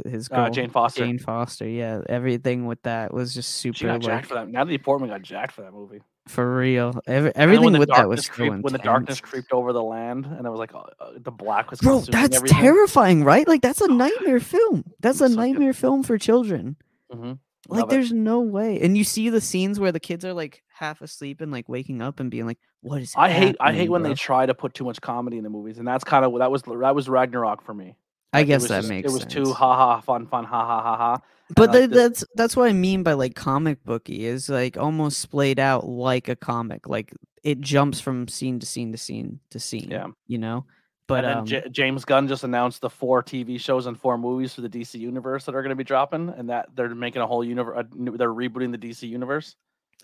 his 0.06 0.28
girl, 0.28 0.40
Uh, 0.46 0.50
Jane 0.50 0.70
Foster. 0.70 1.04
Jane 1.04 1.18
Foster. 1.18 1.68
Yeah, 1.68 2.00
everything 2.08 2.66
with 2.66 2.82
that 2.82 3.14
was 3.14 3.32
just 3.34 3.56
super 3.56 3.76
she 3.76 3.84
got 3.86 3.92
like 3.94 4.02
jacked 4.02 4.26
for 4.26 4.34
that. 4.34 4.48
Natalie 4.48 4.78
Portman 4.78 5.10
got 5.10 5.22
jacked 5.22 5.52
for 5.52 5.62
that 5.62 5.72
movie. 5.72 6.00
for 6.28 6.56
real. 6.56 7.00
Every, 7.06 7.32
everything 7.36 7.78
with 7.78 7.88
that 7.90 8.08
was 8.08 8.28
creeped, 8.28 8.62
when 8.64 8.72
the 8.72 8.78
darkness 8.80 9.20
creeped 9.20 9.52
over 9.52 9.72
the 9.72 9.82
land 9.82 10.26
and 10.26 10.44
it 10.46 10.50
was 10.50 10.58
like 10.58 10.74
uh, 10.74 10.78
uh, 11.00 11.10
the 11.18 11.30
black 11.30 11.70
was 11.70 11.80
Bro, 11.80 12.00
that's 12.00 12.36
everything. 12.36 12.58
terrifying, 12.60 13.22
right? 13.24 13.46
Like 13.46 13.62
that's 13.62 13.80
a 13.80 13.86
nightmare 13.88 14.40
film. 14.40 14.82
That's 15.00 15.20
a 15.20 15.28
So 15.28 15.28
good. 15.28 15.36
nightmare 15.36 15.72
film 15.72 16.02
for 16.02 16.18
children. 16.18 16.76
Mhm. 17.14 17.38
Like 17.68 17.80
Love 17.82 17.88
it. 17.88 17.94
there's 17.94 18.12
no 18.12 18.40
way. 18.40 18.80
And 18.80 18.96
you 18.98 19.02
see 19.04 19.28
the 19.28 19.40
scenes 19.40 19.78
where 19.80 19.90
the 19.92 19.98
kids 20.00 20.24
are 20.24 20.32
like 20.32 20.62
half 20.72 21.00
asleep 21.00 21.40
and 21.40 21.50
like 21.52 21.68
waking 21.68 22.00
up 22.00 22.20
and 22.20 22.30
being 22.30 22.46
like, 22.46 22.58
"What 22.80 23.02
is?" 23.02 23.12
I 23.16 23.28
hate 23.30 23.56
I 23.58 23.70
hate 23.72 23.74
happening, 23.78 23.90
when 23.90 24.02
bro?" 24.02 24.08
they 24.10 24.14
try 24.14 24.46
to 24.46 24.54
put 24.54 24.72
too 24.74 24.84
much 24.84 25.00
comedy 25.00 25.36
in 25.36 25.42
the 25.44 25.50
movies, 25.50 25.78
and 25.78 25.86
that's 25.86 26.04
kind 26.04 26.24
of 26.24 26.36
that 26.38 26.50
was 26.50 26.62
that 26.62 26.94
was 26.94 27.08
Ragnarok 27.08 27.62
for 27.62 27.74
me. 27.74 27.96
I 28.32 28.38
Like, 28.38 28.44
it 28.44 28.48
guess 28.48 28.62
that 28.68 28.78
just- 28.78 28.88
makes 28.88 29.10
it 29.10 29.12
was 29.12 29.22
sense. 29.22 29.32
too 29.32 29.52
ha 29.52 29.76
ha 29.76 30.00
fun 30.00 30.26
fun 30.26 30.44
ha 30.44 30.64
ha 30.66 30.82
ha 30.82 30.96
ha. 30.96 31.18
But 31.54 31.70
like 31.72 31.90
tha- 31.90 31.96
that's 31.96 32.24
that's 32.34 32.56
what 32.56 32.68
I 32.68 32.72
mean 32.72 33.02
by 33.02 33.12
like 33.12 33.34
comic 33.34 33.82
booky 33.84 34.24
is 34.26 34.48
like 34.48 34.76
almost 34.76 35.20
splayed 35.20 35.58
out 35.60 35.86
like 35.88 36.28
a 36.28 36.34
comic. 36.36 36.88
Like 36.88 37.12
it 37.44 37.60
jumps 37.60 38.00
from 38.00 38.26
scene 38.28 38.58
to 38.58 38.66
scene 38.66 38.90
to 38.92 38.98
scene 38.98 39.38
to 39.50 39.60
scene. 39.60 39.88
Yeah. 39.90 40.08
you 40.26 40.38
know. 40.38 40.64
But 41.08 41.24
um, 41.24 41.46
J- 41.46 41.68
James 41.70 42.04
Gunn 42.04 42.26
just 42.26 42.42
announced 42.42 42.80
the 42.80 42.90
four 42.90 43.22
TV 43.22 43.60
shows 43.60 43.86
and 43.86 43.96
four 43.96 44.18
movies 44.18 44.54
for 44.54 44.60
the 44.62 44.68
DC 44.68 44.98
universe 44.98 45.44
that 45.44 45.54
are 45.54 45.62
going 45.62 45.70
to 45.70 45.76
be 45.76 45.84
dropping, 45.84 46.30
and 46.30 46.50
that 46.50 46.66
they're 46.74 46.92
making 46.96 47.22
a 47.22 47.26
whole 47.28 47.44
universe. 47.44 47.86
They're 47.94 48.28
rebooting 48.34 48.72
the 48.72 48.78
DC 48.78 49.08
universe. 49.08 49.54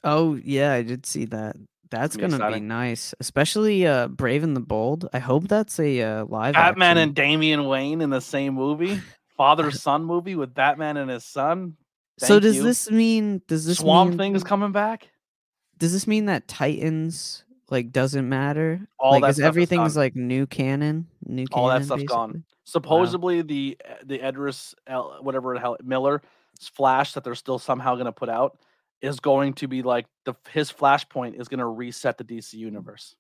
oh 0.04 0.36
yeah, 0.44 0.72
I 0.72 0.82
did 0.82 1.04
see 1.04 1.24
that. 1.24 1.56
That's 1.92 2.16
Gonna 2.16 2.48
be 2.48 2.54
be 2.54 2.60
nice, 2.60 3.14
especially 3.20 3.86
uh 3.86 4.08
Brave 4.08 4.42
and 4.42 4.56
the 4.56 4.60
Bold. 4.60 5.08
I 5.12 5.18
hope 5.18 5.46
that's 5.46 5.78
a 5.78 6.00
uh, 6.00 6.24
live. 6.24 6.54
Batman 6.54 6.92
action. 6.92 7.02
and 7.02 7.14
Damian 7.14 7.64
Wayne 7.66 8.00
in 8.00 8.08
the 8.08 8.20
same 8.20 8.54
movie, 8.54 9.00
father 9.36 9.70
son 9.70 10.04
movie 10.04 10.34
with 10.34 10.54
Batman 10.54 10.96
and 10.96 11.10
his 11.10 11.24
son. 11.24 11.76
so 12.18 12.40
does 12.40 12.56
you. 12.56 12.62
this 12.62 12.90
mean? 12.90 13.42
Does 13.46 13.66
this 13.66 13.78
Swamp 13.78 14.10
mean, 14.10 14.18
Thing 14.18 14.34
is 14.34 14.42
coming 14.42 14.72
back? 14.72 15.10
Does 15.78 15.92
this 15.92 16.06
mean 16.06 16.26
that 16.26 16.48
Titans 16.48 17.44
like 17.70 17.92
doesn't 17.92 18.26
matter? 18.26 18.88
All 18.98 19.12
like 19.20 19.36
that 19.36 19.56
is 19.56 19.96
like 19.96 20.16
new 20.16 20.46
canon? 20.46 21.08
New 21.26 21.46
All 21.52 21.68
that 21.68 21.74
canon, 21.74 21.86
stuff's 21.86 22.02
gone. 22.04 22.28
basically? 22.30 22.44
Supposedly 22.64 23.42
the 23.42 23.78
the 24.04 24.22
Ezra 24.22 24.52
whatever 25.20 25.52
the 25.54 25.60
hell 25.60 25.76
Miller 25.84 26.22
Flash 26.58 27.12
that 27.12 27.24
they're 27.24 27.34
still 27.34 27.58
somehow 27.58 27.94
going 27.94 28.06
to 28.06 28.12
put 28.12 28.28
out 28.28 28.58
is 29.02 29.20
going 29.20 29.54
to 29.54 29.68
be 29.68 29.82
like 29.82 30.06
the 30.24 30.34
his 30.50 30.72
flashpoint 30.72 31.38
is 31.38 31.48
going 31.48 31.58
to 31.58 31.66
reset 31.66 32.18
the 32.18 32.24
DC 32.24 32.54
mm. 32.54 32.58
universe. 32.58 33.14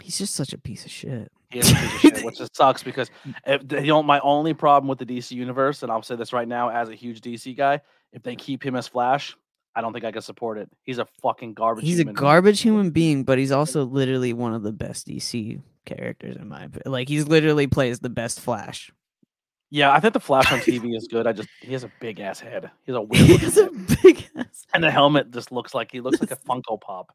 He's 0.00 0.18
just 0.18 0.34
such 0.34 0.52
a 0.52 0.58
piece 0.58 0.84
of 0.84 0.92
shit. 0.92 1.32
He 1.50 1.58
is 1.58 1.72
a 1.72 1.74
piece 1.74 1.94
of 1.94 2.00
shit, 2.00 2.24
which 2.24 2.38
just 2.38 2.54
sucks 2.54 2.82
because 2.82 3.10
mm. 3.26 3.34
if, 3.46 3.84
you 3.84 3.88
know 3.88 4.02
my 4.02 4.20
only 4.20 4.54
problem 4.54 4.88
with 4.88 4.98
the 4.98 5.06
DC 5.06 5.32
universe, 5.32 5.82
and 5.82 5.90
I'll 5.90 6.02
say 6.02 6.16
this 6.16 6.32
right 6.32 6.46
now 6.46 6.68
as 6.68 6.88
a 6.88 6.94
huge 6.94 7.20
DC 7.20 7.56
guy, 7.56 7.80
if 8.12 8.22
they 8.22 8.36
keep 8.36 8.64
him 8.64 8.76
as 8.76 8.86
Flash, 8.86 9.36
I 9.74 9.80
don't 9.80 9.92
think 9.92 10.04
I 10.04 10.12
can 10.12 10.22
support 10.22 10.58
it. 10.58 10.68
He's 10.84 10.98
a 10.98 11.06
fucking 11.22 11.54
garbage. 11.54 11.84
He's 11.84 12.00
a 12.00 12.04
garbage 12.04 12.60
human 12.60 12.90
being, 12.90 13.24
but 13.24 13.38
he's 13.38 13.52
also 13.52 13.84
literally 13.84 14.32
one 14.32 14.54
of 14.54 14.62
the 14.62 14.72
best 14.72 15.08
DC 15.08 15.60
characters 15.86 16.36
in 16.36 16.48
my 16.48 16.64
opinion. 16.64 16.92
Like 16.92 17.08
he's 17.08 17.26
literally 17.26 17.66
plays 17.66 18.00
the 18.00 18.10
best 18.10 18.40
Flash. 18.40 18.92
Yeah, 19.70 19.92
I 19.92 20.00
think 20.00 20.14
the 20.14 20.20
Flash 20.20 20.50
on 20.50 20.60
TV 20.60 20.96
is 20.96 21.08
good. 21.08 21.26
I 21.26 21.32
just 21.32 21.48
he 21.60 21.72
has 21.72 21.84
a 21.84 21.92
big 22.00 22.20
ass 22.20 22.40
head. 22.40 22.70
He 22.84 22.92
has 22.92 22.96
a 22.96 23.02
weird 23.02 23.26
He 23.26 23.36
has 23.36 23.58
a 23.58 23.70
big 24.02 24.26
ass 24.36 24.66
and 24.72 24.82
the 24.82 24.90
helmet 24.90 25.30
just 25.30 25.52
looks 25.52 25.74
like 25.74 25.92
he 25.92 26.00
looks 26.00 26.20
like 26.20 26.30
a 26.30 26.36
Funko 26.48 26.80
Pop. 26.80 27.14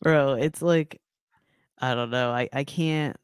bro. 0.00 0.34
It's 0.34 0.62
like 0.62 1.00
I 1.78 1.94
don't 1.94 2.10
know. 2.10 2.30
I 2.30 2.48
I 2.52 2.64
can't. 2.64 3.16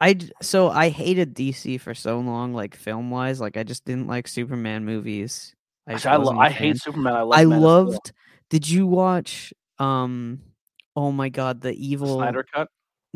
I 0.00 0.18
so 0.42 0.68
I 0.70 0.88
hated 0.88 1.34
DC 1.34 1.80
for 1.80 1.94
so 1.94 2.18
long, 2.20 2.54
like 2.54 2.74
film 2.74 3.10
wise. 3.10 3.40
Like 3.40 3.56
I 3.56 3.62
just 3.62 3.84
didn't 3.84 4.06
like 4.06 4.28
Superman 4.28 4.84
movies. 4.84 5.54
I 5.86 5.92
just 5.92 6.06
I, 6.06 6.16
lo- 6.16 6.38
I 6.38 6.50
hate 6.50 6.80
Superman. 6.80 7.14
I 7.14 7.22
love. 7.22 7.38
I 7.38 7.44
loved. 7.44 8.12
Did 8.50 8.68
you 8.68 8.86
watch? 8.86 9.52
Um. 9.78 10.40
Oh 10.94 11.12
my 11.12 11.28
god, 11.28 11.60
the 11.60 11.70
the 11.70 11.86
evil. 11.86 12.16
Snyder 12.16 12.44
cut. 12.52 12.68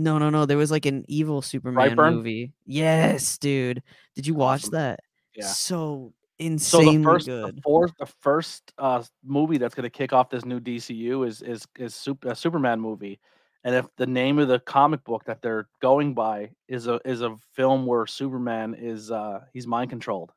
No, 0.03 0.19
no, 0.19 0.31
no. 0.31 0.47
There 0.47 0.57
was 0.59 0.71
like 0.71 0.87
an 0.87 1.05
evil 1.09 1.43
Superman 1.43 1.97
Brightburn? 1.97 2.15
movie. 2.15 2.53
Yes, 2.67 3.39
dude. 3.39 3.83
Did 4.15 4.27
you 4.27 4.35
watch 4.35 4.65
that? 4.71 5.01
Yeah. 5.35 5.47
So 5.47 6.13
So 6.13 6.15
insanely 6.39 6.97
the 6.99 7.03
first, 7.05 7.27
good. 7.27 7.57
the 7.57 7.61
fourth, 7.63 7.93
the 7.99 8.07
first 8.07 8.73
uh, 8.79 9.03
movie 9.25 9.59
that's 9.59 9.75
going 9.75 9.85
to 9.85 9.91
kick 9.91 10.13
off 10.13 10.31
this 10.31 10.45
new 10.45 10.59
DCU 10.61 11.27
is 11.27 11.43
is 11.43 11.67
is 11.79 11.95
Sup- 11.95 12.25
a 12.25 12.35
Superman 12.35 12.81
movie, 12.81 13.21
and 13.65 13.75
if 13.75 13.87
the 13.97 14.07
name 14.07 14.39
of 14.39 14.49
the 14.49 14.59
comic 14.61 15.05
book 15.05 15.25
that 15.27 15.43
they're 15.43 15.69
going 15.83 16.15
by 16.15 16.51
is 16.69 16.87
a 16.87 16.99
is 17.05 17.21
a 17.23 17.37
film 17.55 17.85
where 17.87 18.07
Superman 18.07 18.75
is 18.75 19.11
uh 19.11 19.41
he's 19.53 19.67
mind 19.67 19.91
controlled 19.91 20.33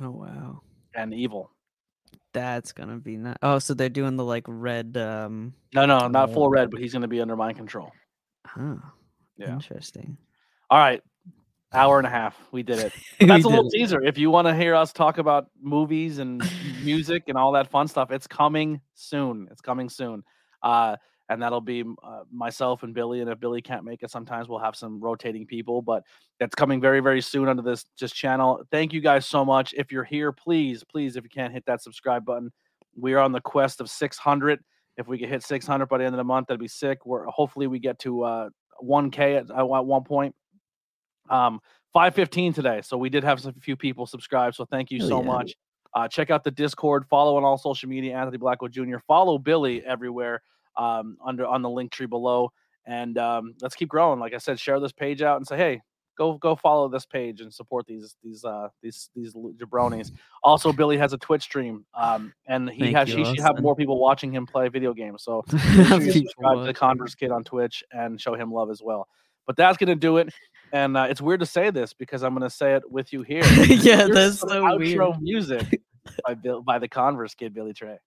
Oh 0.00 0.10
wow, 0.10 0.60
and 0.94 1.14
evil. 1.14 1.50
that's 2.32 2.72
gonna 2.72 2.98
be 2.98 3.16
nice. 3.16 3.36
Oh, 3.42 3.58
so 3.58 3.74
they're 3.74 3.88
doing 3.88 4.16
the 4.16 4.24
like 4.24 4.44
red. 4.48 4.96
Um. 4.96 5.54
No, 5.74 5.86
no, 5.86 6.08
not 6.08 6.32
full 6.32 6.44
Oh. 6.44 6.48
red, 6.50 6.70
but 6.70 6.80
he's 6.80 6.92
going 6.92 7.02
to 7.02 7.08
be 7.08 7.20
under 7.20 7.36
mind 7.36 7.56
control. 7.56 7.90
Huh. 8.46 8.76
Yeah. 9.36 9.52
Interesting. 9.52 10.16
All 10.70 10.78
right, 10.78 11.02
hour 11.72 11.98
and 11.98 12.06
a 12.06 12.10
half. 12.10 12.36
We 12.52 12.62
did 12.62 12.78
it. 12.78 12.92
That's 13.20 13.44
a 13.44 13.48
little 13.48 13.68
it. 13.68 13.72
teaser. 13.72 14.02
If 14.02 14.18
you 14.18 14.30
want 14.30 14.48
to 14.48 14.54
hear 14.54 14.74
us 14.74 14.92
talk 14.92 15.18
about 15.18 15.46
movies 15.60 16.18
and 16.18 16.42
music 16.82 17.24
and 17.28 17.38
all 17.38 17.52
that 17.52 17.70
fun 17.70 17.88
stuff, 17.88 18.10
it's 18.10 18.26
coming 18.26 18.80
soon. 18.94 19.48
It's 19.50 19.60
coming 19.60 19.88
soon. 19.88 20.24
Uh, 20.62 20.96
and 21.28 21.42
that'll 21.42 21.60
be 21.60 21.84
uh, 22.02 22.22
myself 22.32 22.82
and 22.82 22.94
Billy. 22.94 23.20
And 23.20 23.30
if 23.30 23.38
Billy 23.38 23.60
can't 23.60 23.84
make 23.84 24.02
it, 24.02 24.10
sometimes 24.10 24.48
we'll 24.48 24.58
have 24.60 24.74
some 24.74 24.98
rotating 24.98 25.46
people. 25.46 25.82
But 25.82 26.02
that's 26.40 26.54
coming 26.54 26.80
very, 26.80 27.00
very 27.00 27.20
soon 27.20 27.48
under 27.48 27.62
this 27.62 27.84
just 27.98 28.14
channel. 28.14 28.62
Thank 28.70 28.92
you 28.92 29.00
guys 29.00 29.26
so 29.26 29.44
much. 29.44 29.74
If 29.76 29.92
you're 29.92 30.04
here, 30.04 30.32
please, 30.32 30.84
please, 30.84 31.16
if 31.16 31.24
you 31.24 31.30
can't 31.30 31.52
hit 31.52 31.64
that 31.66 31.82
subscribe 31.82 32.24
button, 32.24 32.50
we 32.96 33.12
are 33.12 33.20
on 33.20 33.32
the 33.32 33.40
quest 33.40 33.80
of 33.80 33.90
600. 33.90 34.60
If 34.98 35.08
we 35.08 35.16
could 35.16 35.30
hit 35.30 35.42
600 35.42 35.86
by 35.86 35.98
the 35.98 36.04
end 36.04 36.14
of 36.14 36.18
the 36.18 36.24
month, 36.24 36.48
that'd 36.48 36.60
be 36.60 36.68
sick. 36.68 37.06
We're 37.06 37.24
hopefully 37.26 37.66
we 37.66 37.78
get 37.78 37.98
to 38.00 38.24
uh, 38.24 38.48
1K 38.82 39.38
at, 39.38 39.50
at 39.50 39.66
one 39.86 40.04
point. 40.04 40.34
Um, 41.30 41.60
515 41.92 42.52
today. 42.52 42.80
So 42.82 42.98
we 42.98 43.08
did 43.08 43.24
have 43.24 43.44
a 43.46 43.52
few 43.60 43.76
people 43.76 44.06
subscribe. 44.06 44.54
So 44.54 44.64
thank 44.64 44.90
you 44.90 44.98
Hell 44.98 45.08
so 45.08 45.20
yeah. 45.20 45.26
much. 45.26 45.54
Uh, 45.94 46.08
check 46.08 46.30
out 46.30 46.44
the 46.44 46.50
Discord. 46.50 47.06
Follow 47.08 47.36
on 47.36 47.44
all 47.44 47.56
social 47.56 47.88
media, 47.88 48.14
Anthony 48.14 48.36
Blackwell 48.38 48.68
Jr. 48.68 48.98
Follow 49.06 49.38
Billy 49.38 49.84
everywhere 49.84 50.42
um, 50.76 51.16
under 51.24 51.46
on 51.46 51.62
the 51.62 51.70
link 51.70 51.92
tree 51.92 52.06
below. 52.06 52.52
And 52.86 53.18
um, 53.18 53.54
let's 53.60 53.74
keep 53.74 53.88
growing. 53.88 54.18
Like 54.18 54.34
I 54.34 54.38
said, 54.38 54.58
share 54.58 54.80
this 54.80 54.92
page 54.92 55.22
out 55.22 55.36
and 55.36 55.46
say, 55.46 55.56
hey, 55.56 55.80
go 56.18 56.34
go 56.34 56.56
follow 56.56 56.88
this 56.88 57.06
page 57.06 57.40
and 57.40 57.54
support 57.54 57.86
these 57.86 58.16
these 58.22 58.44
uh 58.44 58.68
these 58.82 59.08
these 59.14 59.32
jabronis. 59.32 60.12
Also, 60.42 60.72
Billy 60.72 60.98
has 60.98 61.12
a 61.12 61.18
Twitch 61.18 61.42
stream, 61.42 61.86
um, 61.94 62.34
and 62.46 62.68
he 62.68 62.92
Thank 62.92 62.96
has 62.96 63.08
he 63.08 63.24
should 63.24 63.40
have 63.40 63.60
more 63.60 63.74
people 63.74 63.98
watching 63.98 64.32
him 64.32 64.44
play 64.44 64.68
video 64.68 64.92
games. 64.92 65.22
So 65.22 65.44
make 65.52 65.62
sure 65.62 66.00
you 66.00 66.12
People 66.12 66.12
subscribe 66.12 66.58
to 66.58 66.64
the. 66.64 66.74
Converse 66.74 67.14
Kid 67.14 67.30
on 67.30 67.44
Twitch 67.44 67.82
and 67.92 68.20
show 68.20 68.34
him 68.34 68.52
love 68.52 68.70
as 68.70 68.82
well. 68.82 69.08
But 69.46 69.56
that's 69.56 69.78
gonna 69.78 69.94
do 69.94 70.18
it. 70.18 70.28
And 70.72 70.96
uh, 70.96 71.06
it's 71.08 71.22
weird 71.22 71.40
to 71.40 71.46
say 71.46 71.70
this 71.70 71.94
because 71.94 72.22
I'm 72.22 72.34
gonna 72.34 72.50
say 72.50 72.74
it 72.74 72.90
with 72.90 73.12
you 73.12 73.22
here. 73.22 73.44
yeah, 73.44 74.04
Here's 74.06 74.10
that's 74.10 74.40
so 74.40 74.48
outro 74.64 74.78
weird. 74.78 75.22
music 75.22 75.80
by 76.26 76.34
Bill 76.34 76.62
by 76.62 76.78
the 76.78 76.88
Converse 76.88 77.34
Kid 77.34 77.54
Billy 77.54 77.72
Tray. 77.72 77.98